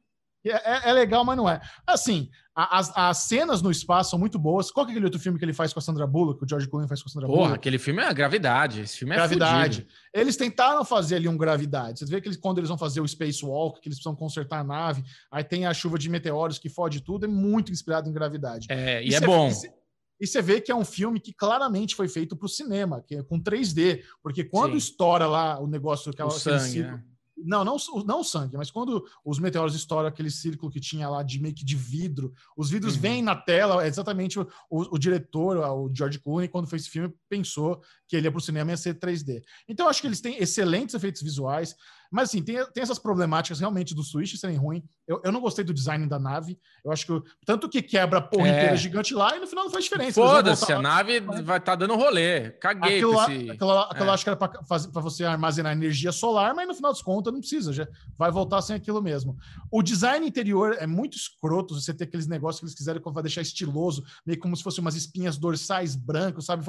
[0.46, 1.62] É, é, é, legal, mas não é.
[1.88, 4.70] Assim, as, as cenas no espaço são muito boas.
[4.70, 6.50] Qual que é aquele outro filme que ele faz com a Sandra Bullock, que o
[6.50, 7.56] George Clooney faz com a Sandra Porra, Bullock?
[7.56, 8.82] aquele filme é Gravidade.
[8.82, 9.82] Esse filme é Gravidade.
[9.82, 9.94] Fudido.
[10.14, 12.00] Eles tentaram fazer ali um Gravidade.
[12.00, 14.64] Você vê que eles, quando eles vão fazer o Spacewalk, que eles precisam consertar a
[14.64, 18.68] nave, aí tem a chuva de meteoros que fode tudo, é muito inspirado em Gravidade.
[18.70, 19.50] É, e, e é bom.
[20.20, 23.16] E você vê que é um filme que claramente foi feito para o cinema, que
[23.16, 24.78] é com 3D, porque quando Sim.
[24.78, 27.04] estoura lá o negócio, aquela, o sangue, círculo, né?
[27.46, 27.76] Não, não,
[28.06, 31.54] não o sangue, mas quando os meteoros estouram aquele círculo que tinha lá de meio
[31.54, 33.02] que de vidro, os vidros uhum.
[33.02, 36.92] vêm na tela, é exatamente o, o, o, diretor, o George Clooney, quando fez esse
[36.92, 37.82] filme, pensou
[38.14, 39.42] que ele ia para o cinema ia ser 3D.
[39.68, 41.76] Então, acho que eles têm excelentes efeitos visuais.
[42.14, 44.84] Mas assim, tem, tem essas problemáticas realmente do Switch serem ruim.
[45.08, 46.60] Eu, eu não gostei do design da nave.
[46.86, 48.52] Eu acho que tanto que quebra a porra é.
[48.52, 50.22] inteira gigante lá e no final não faz diferença.
[50.22, 52.52] Foda-se, a nave vai estar tá dando rolê.
[52.52, 53.50] Caguei aquilo lá, esse...
[53.50, 54.14] aquilo, aquilo é.
[54.14, 57.74] acho que era para você armazenar energia solar, mas no final das contas não precisa,
[57.74, 59.36] já vai voltar sem aquilo mesmo.
[59.72, 63.42] O design interior é muito escroto, você ter aqueles negócios que eles quiserem vai deixar
[63.42, 66.64] estiloso, meio como se fossem umas espinhas dorsais brancos, sabe?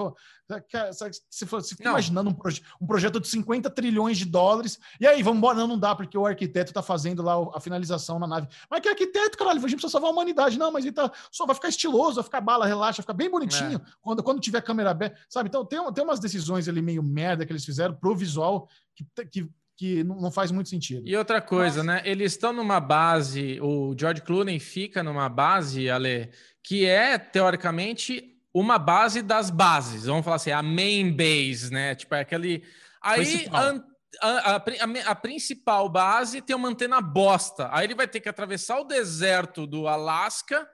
[1.37, 5.23] Se for, se imaginando um, proje um projeto de 50 trilhões de dólares, e aí,
[5.23, 5.59] vamos vamos embora.
[5.59, 8.49] Não, não dá, porque o arquiteto tá fazendo lá a finalização na nave.
[8.71, 9.59] Mas que arquiteto, caralho?
[9.59, 10.59] A gente precisa salvar a humanidade.
[10.59, 11.11] Não, mas ele tá.
[11.31, 13.91] Só vai ficar estiloso, vai ficar bala, relaxa, vai ficar bem bonitinho é.
[14.01, 15.19] quando, quando tiver câmera aberta.
[15.29, 15.49] Sabe?
[15.49, 19.49] Então tem, tem umas decisões ali meio merda que eles fizeram pro visual que, que
[19.77, 21.03] que não faz muito sentido.
[21.05, 21.87] E outra coisa, Mas...
[21.87, 22.03] né?
[22.05, 26.31] Eles estão numa base, o George Clooney fica numa base, Ale,
[26.63, 30.05] que é teoricamente uma base das bases.
[30.05, 31.95] Vamos falar assim, a main base, né?
[31.97, 32.65] Tipo, é aquele.
[33.03, 37.69] Aí a, a, a, principal base tem uma antena bosta.
[37.73, 40.67] Aí ele vai ter que atravessar o deserto do Alasca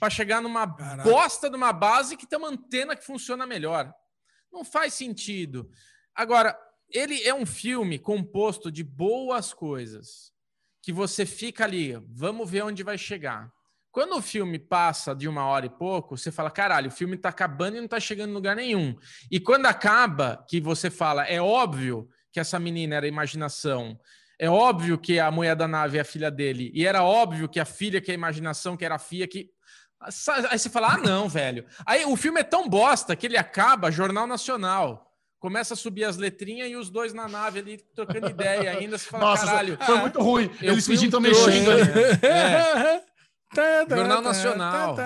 [0.00, 1.08] para chegar numa Caraca.
[1.08, 3.94] bosta de uma base que tem uma antena que funciona melhor.
[4.52, 5.70] Não faz sentido.
[6.14, 6.58] Agora,
[6.90, 10.32] ele é um filme composto de boas coisas
[10.82, 13.52] que você fica ali, vamos ver onde vai chegar.
[13.90, 17.30] Quando o filme passa de uma hora e pouco, você fala, caralho, o filme está
[17.30, 18.96] acabando e não está chegando em lugar nenhum.
[19.30, 23.98] E quando acaba, que você fala, é óbvio que essa menina era imaginação.
[24.38, 26.70] É óbvio que a mulher da nave é a filha dele.
[26.74, 29.50] E era óbvio que a filha que é a imaginação, que era a filha que.
[30.48, 31.66] Aí você fala, ah, não, velho.
[31.84, 35.12] Aí o filme é tão bosta que ele acaba Jornal Nacional.
[35.40, 38.96] Começa a subir as letrinhas e os dois na nave ali trocando ideia ainda.
[38.96, 39.78] Você fala, Nossa, caralho.
[39.84, 40.50] Foi muito ruim.
[40.60, 41.82] Eles fingindo um mexendo ali.
[42.22, 43.02] É.
[43.88, 44.96] Jornal Nacional.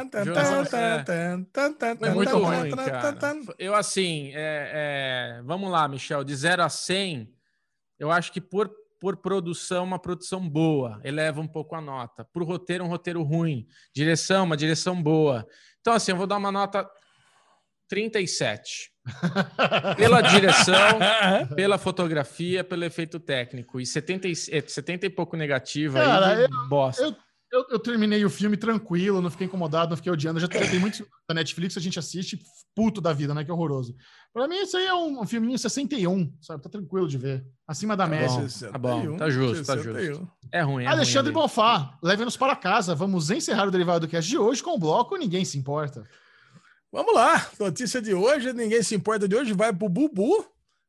[1.98, 3.16] Foi muito ruim, cara.
[3.58, 7.32] Eu, assim, é, é, vamos lá, Michel, de 0 a 100,
[7.98, 12.24] eu acho que por, por produção, uma produção boa, eleva um pouco a nota.
[12.24, 13.66] Por roteiro, um roteiro ruim.
[13.94, 15.46] Direção, uma direção boa.
[15.80, 16.88] Então, assim, eu vou dar uma nota
[17.88, 18.90] 37.
[19.96, 20.98] pela direção,
[21.54, 23.80] pela fotografia, pelo efeito técnico.
[23.80, 27.02] E 70, 70 e pouco negativo Cara, aí, eu, bosta.
[27.02, 27.16] Eu
[27.52, 30.40] eu, eu, terminei o filme tranquilo, não fiquei incomodado, não fiquei odiando.
[30.40, 32.40] Já, já tem muito da Netflix, a gente assiste
[32.74, 33.44] puto da vida, né?
[33.44, 33.94] Que horroroso.
[34.32, 36.62] Pra mim, isso aí é um, um filminho 61, sabe?
[36.62, 37.46] Tá tranquilo de ver.
[37.68, 38.28] Acima da tá média.
[38.28, 40.28] Bom, tá bom, tá justo, tá justo.
[40.50, 42.94] É ruim, é Alexandre ruim Bonfá, leve-nos para casa.
[42.94, 46.02] Vamos encerrar o Derivado do Cast de hoje com o bloco Ninguém Se Importa.
[46.90, 50.44] Vamos lá, notícia de hoje, ninguém se importa de hoje, vai pro Bubu,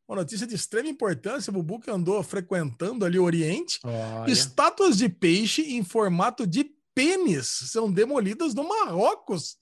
[0.07, 3.79] uma notícia de extrema importância, o Bubu que andou frequentando ali o Oriente.
[3.83, 4.31] Olha.
[4.31, 9.57] Estátuas de peixe em formato de pênis são demolidas no Marrocos.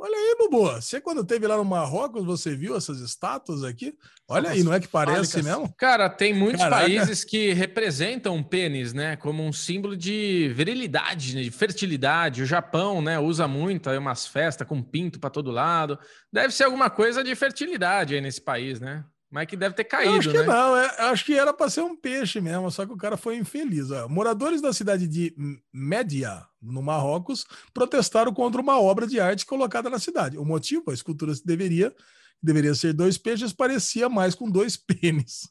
[0.00, 0.70] Olha aí, Bubu.
[0.74, 3.92] Você, quando teve lá no Marrocos, você viu essas estátuas aqui?
[4.28, 5.74] Olha aí, não é que parece mesmo?
[5.76, 6.82] Cara, tem muitos Caraca.
[6.82, 9.16] países que representam pênis, né?
[9.16, 11.42] Como um símbolo de virilidade, né?
[11.42, 12.42] de fertilidade.
[12.42, 13.18] O Japão, né?
[13.18, 15.98] Usa muito aí umas festas com pinto para todo lado.
[16.32, 19.04] Deve ser alguma coisa de fertilidade aí nesse país, né?
[19.30, 20.46] Mas que deve ter caído, eu acho que né?
[20.46, 23.36] não, é, acho que era para ser um peixe mesmo, só que o cara foi
[23.36, 23.90] infeliz.
[23.90, 24.08] Ó.
[24.08, 25.34] Moradores da cidade de
[25.70, 30.38] Média, no Marrocos, protestaram contra uma obra de arte colocada na cidade.
[30.38, 31.94] O motivo, a escultura deveria,
[32.42, 35.50] deveria ser dois peixes, parecia mais com dois pênis.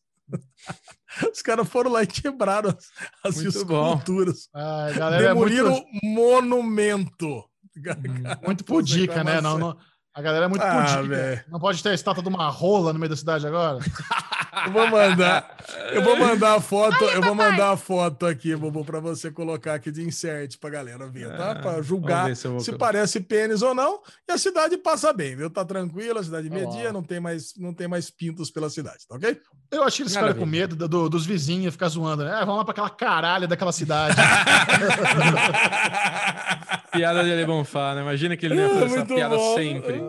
[1.32, 2.76] Os caras foram lá e quebraram
[3.24, 4.50] as, as esculturas.
[4.54, 4.88] Ah,
[5.20, 5.88] Demoliram é muito...
[6.04, 7.44] monumento.
[7.78, 9.40] Hum, muito pudica, né?
[9.40, 9.78] Não, não,
[10.18, 11.46] a galera é muito ah, pudica.
[11.48, 13.78] Não pode ter a estátua de uma rola no meio da cidade agora?
[14.66, 15.58] eu vou mandar.
[15.92, 17.06] Eu vou mandar a foto.
[17.06, 21.08] eu vou mandar a foto aqui, Bobo, para você colocar aqui de insert pra galera
[21.08, 21.52] ver, tá?
[21.52, 24.00] Ah, para julgar se, se parece pênis ou não.
[24.28, 25.52] E a cidade passa bem, viu?
[25.52, 29.18] Tá tranquila, a cidade media, não tem mais, não tem mais pintos pela cidade, tá
[29.18, 29.40] ok?
[29.70, 32.32] Eu acho que eles ficaram com medo do, do, dos vizinhos ficar zoando, né?
[32.32, 34.16] Ah, vamos lá para aquela caralha daquela cidade.
[36.98, 38.02] Piada de Lebonfá, né?
[38.02, 39.56] Imagina que ele ia fazer essa piada bom.
[39.56, 40.02] sempre.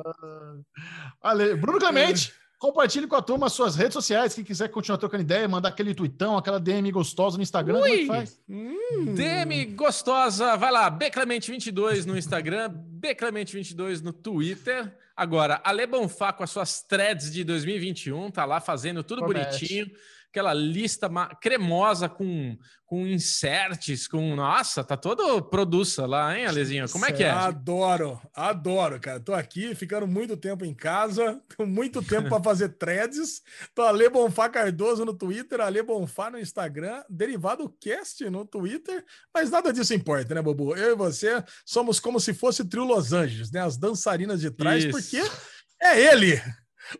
[1.22, 1.54] Ale...
[1.56, 4.34] Bruno Clemente, compartilhe com a turma suas redes sociais.
[4.34, 7.90] Quem quiser continuar trocando ideia, mandar aquele tweetão, aquela DM gostosa no Instagram, Ui.
[7.90, 8.40] como é faz?
[8.48, 9.14] Hum.
[9.14, 14.96] DM gostosa, vai lá, Beclemente22 no Instagram, Beclemente22 no Twitter.
[15.16, 19.46] Agora, Ale Bonfá com as suas threads de 2021, tá lá fazendo tudo Promete.
[19.46, 19.90] bonitinho
[20.30, 21.08] aquela lista
[21.40, 24.36] cremosa com, com inserts, com.
[24.36, 26.88] Nossa, tá todo produça lá, hein, Alezinho?
[26.88, 27.30] Como é que é?
[27.30, 29.18] Adoro, adoro, cara.
[29.18, 33.42] Tô aqui ficando muito tempo em casa, com muito tempo para fazer threads.
[33.74, 39.50] Tô Ale Bonfá Cardoso no Twitter, Ale Bonfá no Instagram, Derivado Cast no Twitter, mas
[39.50, 40.76] nada disso importa, né, Bobo?
[40.76, 43.60] Eu e você somos como se fosse trio Los Angeles, né?
[43.60, 44.92] As dançarinas de trás, Isso.
[44.92, 45.22] porque
[45.80, 46.40] é ele,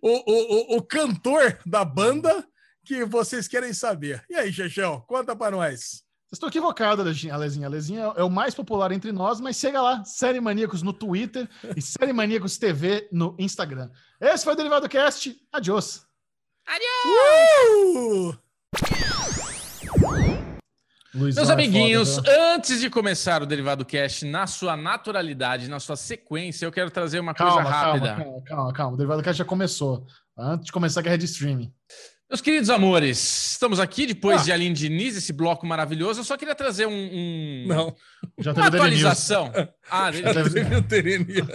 [0.00, 2.46] o, o, o, o cantor da banda
[2.88, 4.24] que vocês querem saber.
[4.30, 6.02] E aí, Chechão, conta para nós.
[6.24, 7.66] Vocês estão equivocados, Alezinha.
[7.66, 8.12] Alezinha.
[8.16, 12.14] É o mais popular entre nós, mas chega lá, Série Maníacos no Twitter e Série
[12.14, 13.90] Maníacos TV no Instagram.
[14.18, 15.38] Esse foi o Derivado Cast.
[15.52, 16.06] Adiós.
[16.66, 18.34] Adiós!
[18.34, 18.38] Uh!
[21.14, 26.64] Meus amiguinhos, foda, antes de começar o Derivado Cast na sua naturalidade, na sua sequência,
[26.64, 28.06] eu quero trazer uma calma, coisa rápida.
[28.08, 28.94] Calma, calma, calma, calma.
[28.94, 30.06] O Derivado Cast já começou.
[30.38, 31.72] Antes de começar a guerra de streaming.
[32.30, 34.44] Meus queridos amores, estamos aqui depois ah.
[34.44, 36.20] de Aline Diniz, esse bloco maravilhoso.
[36.20, 36.92] Eu só queria trazer um.
[36.92, 37.64] um...
[37.66, 37.96] Não,
[38.38, 39.50] já uma atualização.
[39.90, 40.60] Ah, já teve...